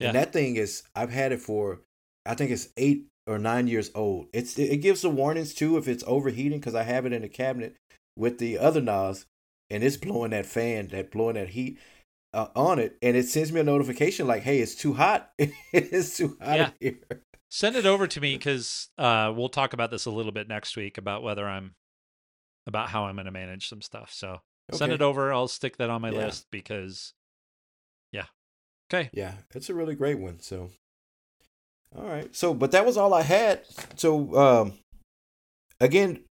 Yeah. 0.00 0.08
And 0.08 0.16
that 0.16 0.32
thing 0.32 0.56
is, 0.56 0.82
I've 0.96 1.12
had 1.12 1.32
it 1.32 1.40
for, 1.40 1.80
I 2.26 2.34
think 2.34 2.50
it's 2.50 2.70
eight 2.76 3.06
or 3.26 3.38
nine 3.38 3.68
years 3.68 3.90
old. 3.94 4.28
It's 4.32 4.58
it 4.58 4.78
gives 4.78 5.02
the 5.02 5.10
warnings 5.10 5.54
too 5.54 5.76
if 5.76 5.86
it's 5.86 6.04
overheating 6.06 6.58
because 6.58 6.74
I 6.74 6.82
have 6.82 7.06
it 7.06 7.12
in 7.12 7.22
a 7.22 7.28
cabinet 7.28 7.76
with 8.16 8.38
the 8.38 8.58
other 8.58 8.80
NAS 8.80 9.26
and 9.70 9.82
it's 9.82 9.96
blowing 9.96 10.30
that 10.30 10.46
fan, 10.46 10.88
that 10.88 11.10
blowing 11.10 11.34
that 11.34 11.50
heat 11.50 11.78
uh, 12.32 12.48
on 12.56 12.78
it, 12.78 12.96
and 13.02 13.16
it 13.16 13.26
sends 13.28 13.52
me 13.52 13.60
a 13.60 13.64
notification 13.64 14.26
like, 14.26 14.42
"Hey, 14.42 14.60
it's 14.60 14.74
too 14.74 14.94
hot. 14.94 15.30
it's 15.38 16.16
too 16.16 16.36
hot 16.40 16.56
yeah. 16.56 16.70
here." 16.80 16.98
Send 17.50 17.76
it 17.76 17.86
over 17.86 18.08
to 18.08 18.20
me 18.20 18.34
because 18.34 18.88
uh, 18.98 19.32
we'll 19.34 19.48
talk 19.48 19.72
about 19.74 19.90
this 19.90 20.06
a 20.06 20.10
little 20.10 20.32
bit 20.32 20.48
next 20.48 20.76
week 20.76 20.98
about 20.98 21.22
whether 21.22 21.48
I'm 21.48 21.74
about 22.66 22.88
how 22.88 23.04
I'm 23.04 23.14
going 23.14 23.26
to 23.26 23.30
manage 23.30 23.68
some 23.68 23.80
stuff. 23.80 24.10
So 24.12 24.40
okay. 24.70 24.78
send 24.78 24.92
it 24.92 25.02
over. 25.02 25.32
I'll 25.32 25.46
stick 25.46 25.76
that 25.76 25.90
on 25.90 26.02
my 26.02 26.10
yeah. 26.10 26.18
list 26.18 26.46
because, 26.50 27.14
yeah, 28.10 28.24
okay, 28.90 29.10
yeah, 29.12 29.34
it's 29.54 29.70
a 29.70 29.74
really 29.74 29.94
great 29.94 30.18
one. 30.18 30.40
So 30.40 30.70
All 31.96 32.04
right. 32.04 32.34
So, 32.34 32.54
but 32.54 32.72
that 32.72 32.84
was 32.84 32.96
all 32.96 33.14
I 33.14 33.22
had. 33.22 33.62
So, 33.96 34.36
um, 34.36 34.72
again, 35.80 36.24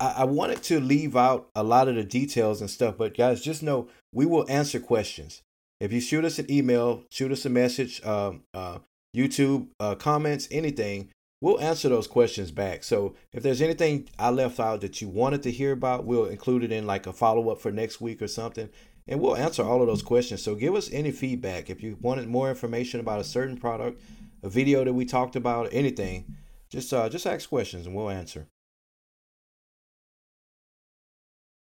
I, 0.00 0.14
I 0.18 0.24
wanted 0.24 0.62
to 0.64 0.80
leave 0.80 1.16
out 1.16 1.48
a 1.54 1.62
lot 1.62 1.88
of 1.88 1.94
the 1.94 2.04
details 2.04 2.60
and 2.60 2.70
stuff, 2.70 2.96
but 2.98 3.16
guys, 3.16 3.42
just 3.42 3.62
know 3.62 3.88
we 4.12 4.26
will 4.26 4.48
answer 4.48 4.80
questions. 4.80 5.42
If 5.80 5.92
you 5.92 6.00
shoot 6.00 6.24
us 6.24 6.38
an 6.38 6.50
email, 6.50 7.04
shoot 7.10 7.32
us 7.32 7.44
a 7.44 7.50
message, 7.50 8.04
um, 8.04 8.42
uh, 8.54 8.78
YouTube 9.14 9.68
uh, 9.80 9.94
comments, 9.94 10.48
anything, 10.50 11.10
we'll 11.40 11.60
answer 11.60 11.88
those 11.88 12.06
questions 12.06 12.50
back. 12.50 12.84
So 12.84 13.14
if 13.32 13.42
there's 13.42 13.62
anything 13.62 14.08
I 14.18 14.30
left 14.30 14.58
out 14.58 14.80
that 14.80 15.00
you 15.00 15.08
wanted 15.08 15.42
to 15.42 15.50
hear 15.50 15.72
about, 15.72 16.04
we'll 16.04 16.26
include 16.26 16.64
it 16.64 16.72
in 16.72 16.86
like 16.86 17.06
a 17.06 17.12
follow 17.12 17.50
up 17.50 17.60
for 17.60 17.70
next 17.70 18.00
week 18.00 18.22
or 18.22 18.28
something. 18.28 18.70
And 19.06 19.20
we'll 19.20 19.36
answer 19.36 19.62
all 19.62 19.82
of 19.82 19.86
those 19.86 20.02
questions. 20.02 20.42
So 20.42 20.54
give 20.54 20.74
us 20.74 20.90
any 20.90 21.10
feedback. 21.10 21.68
If 21.68 21.82
you 21.82 21.98
wanted 22.00 22.28
more 22.28 22.48
information 22.48 23.00
about 23.00 23.20
a 23.20 23.24
certain 23.24 23.58
product, 23.58 24.00
a 24.42 24.48
video 24.48 24.84
that 24.84 24.94
we 24.94 25.04
talked 25.04 25.36
about, 25.36 25.68
anything, 25.72 26.36
just 26.70 26.92
uh, 26.92 27.08
just 27.08 27.26
ask 27.26 27.48
questions 27.48 27.86
and 27.86 27.94
we'll 27.94 28.10
answer. 28.10 28.46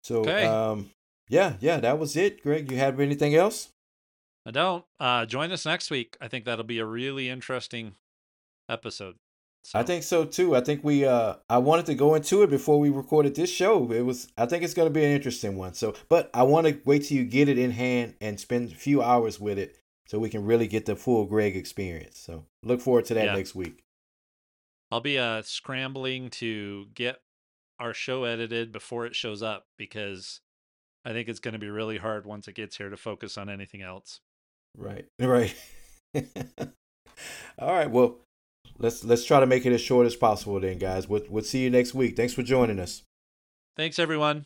So 0.07 0.21
okay. 0.21 0.45
um, 0.45 0.89
yeah, 1.27 1.55
yeah, 1.59 1.81
that 1.81 1.99
was 1.99 2.15
it. 2.15 2.41
Greg, 2.41 2.71
you 2.71 2.77
have 2.77 3.01
anything 3.01 3.35
else? 3.35 3.73
I 4.45 4.51
don't. 4.51 4.85
Uh, 5.01 5.25
join 5.25 5.51
us 5.51 5.65
next 5.65 5.91
week. 5.91 6.15
I 6.21 6.29
think 6.29 6.45
that'll 6.45 6.63
be 6.63 6.79
a 6.79 6.85
really 6.85 7.27
interesting 7.27 7.95
episode. 8.69 9.15
So. 9.63 9.77
I 9.77 9.83
think 9.83 10.03
so 10.03 10.23
too. 10.23 10.55
I 10.55 10.61
think 10.61 10.81
we 10.81 11.03
uh 11.03 11.33
I 11.49 11.57
wanted 11.57 11.87
to 11.87 11.93
go 11.93 12.15
into 12.15 12.41
it 12.43 12.49
before 12.49 12.79
we 12.79 12.89
recorded 12.89 13.35
this 13.35 13.51
show. 13.51 13.91
It 13.91 14.03
was 14.03 14.31
I 14.37 14.45
think 14.45 14.63
it's 14.63 14.73
going 14.73 14.87
to 14.87 14.93
be 14.93 15.03
an 15.03 15.11
interesting 15.11 15.57
one. 15.57 15.73
So, 15.73 15.93
but 16.07 16.29
I 16.33 16.43
want 16.43 16.67
to 16.67 16.79
wait 16.85 17.03
till 17.03 17.17
you 17.17 17.25
get 17.25 17.49
it 17.49 17.57
in 17.57 17.71
hand 17.71 18.13
and 18.21 18.39
spend 18.39 18.71
a 18.71 18.75
few 18.75 19.01
hours 19.01 19.41
with 19.41 19.59
it 19.59 19.75
so 20.07 20.19
we 20.19 20.29
can 20.29 20.45
really 20.45 20.67
get 20.67 20.85
the 20.85 20.95
full 20.95 21.25
Greg 21.25 21.57
experience. 21.57 22.17
So, 22.17 22.45
look 22.63 22.79
forward 22.79 23.03
to 23.05 23.13
that 23.15 23.25
yeah. 23.25 23.35
next 23.35 23.55
week. 23.55 23.83
I'll 24.89 25.01
be 25.01 25.19
uh 25.19 25.41
scrambling 25.41 26.29
to 26.29 26.85
get 26.93 27.19
our 27.79 27.93
show 27.93 28.23
edited 28.23 28.71
before 28.71 29.05
it 29.05 29.15
shows 29.15 29.41
up 29.41 29.65
because 29.77 30.41
I 31.05 31.11
think 31.13 31.29
it's 31.29 31.39
going 31.39 31.53
to 31.53 31.59
be 31.59 31.69
really 31.69 31.97
hard 31.97 32.25
once 32.25 32.47
it 32.47 32.55
gets 32.55 32.77
here 32.77 32.89
to 32.89 32.97
focus 32.97 33.37
on 33.37 33.49
anything 33.49 33.81
else. 33.81 34.19
Right. 34.77 35.05
Right. 35.19 35.55
All 37.59 37.73
right. 37.73 37.89
Well, 37.91 38.19
let's 38.79 39.03
let's 39.03 39.25
try 39.25 39.39
to 39.39 39.45
make 39.45 39.65
it 39.65 39.73
as 39.73 39.81
short 39.81 40.05
as 40.05 40.15
possible 40.15 40.59
then, 40.59 40.77
guys. 40.77 41.07
We'll 41.07 41.23
we'll 41.29 41.43
see 41.43 41.63
you 41.63 41.69
next 41.69 41.93
week. 41.93 42.15
Thanks 42.15 42.33
for 42.33 42.43
joining 42.43 42.79
us. 42.79 43.03
Thanks 43.75 43.99
everyone. 43.99 44.45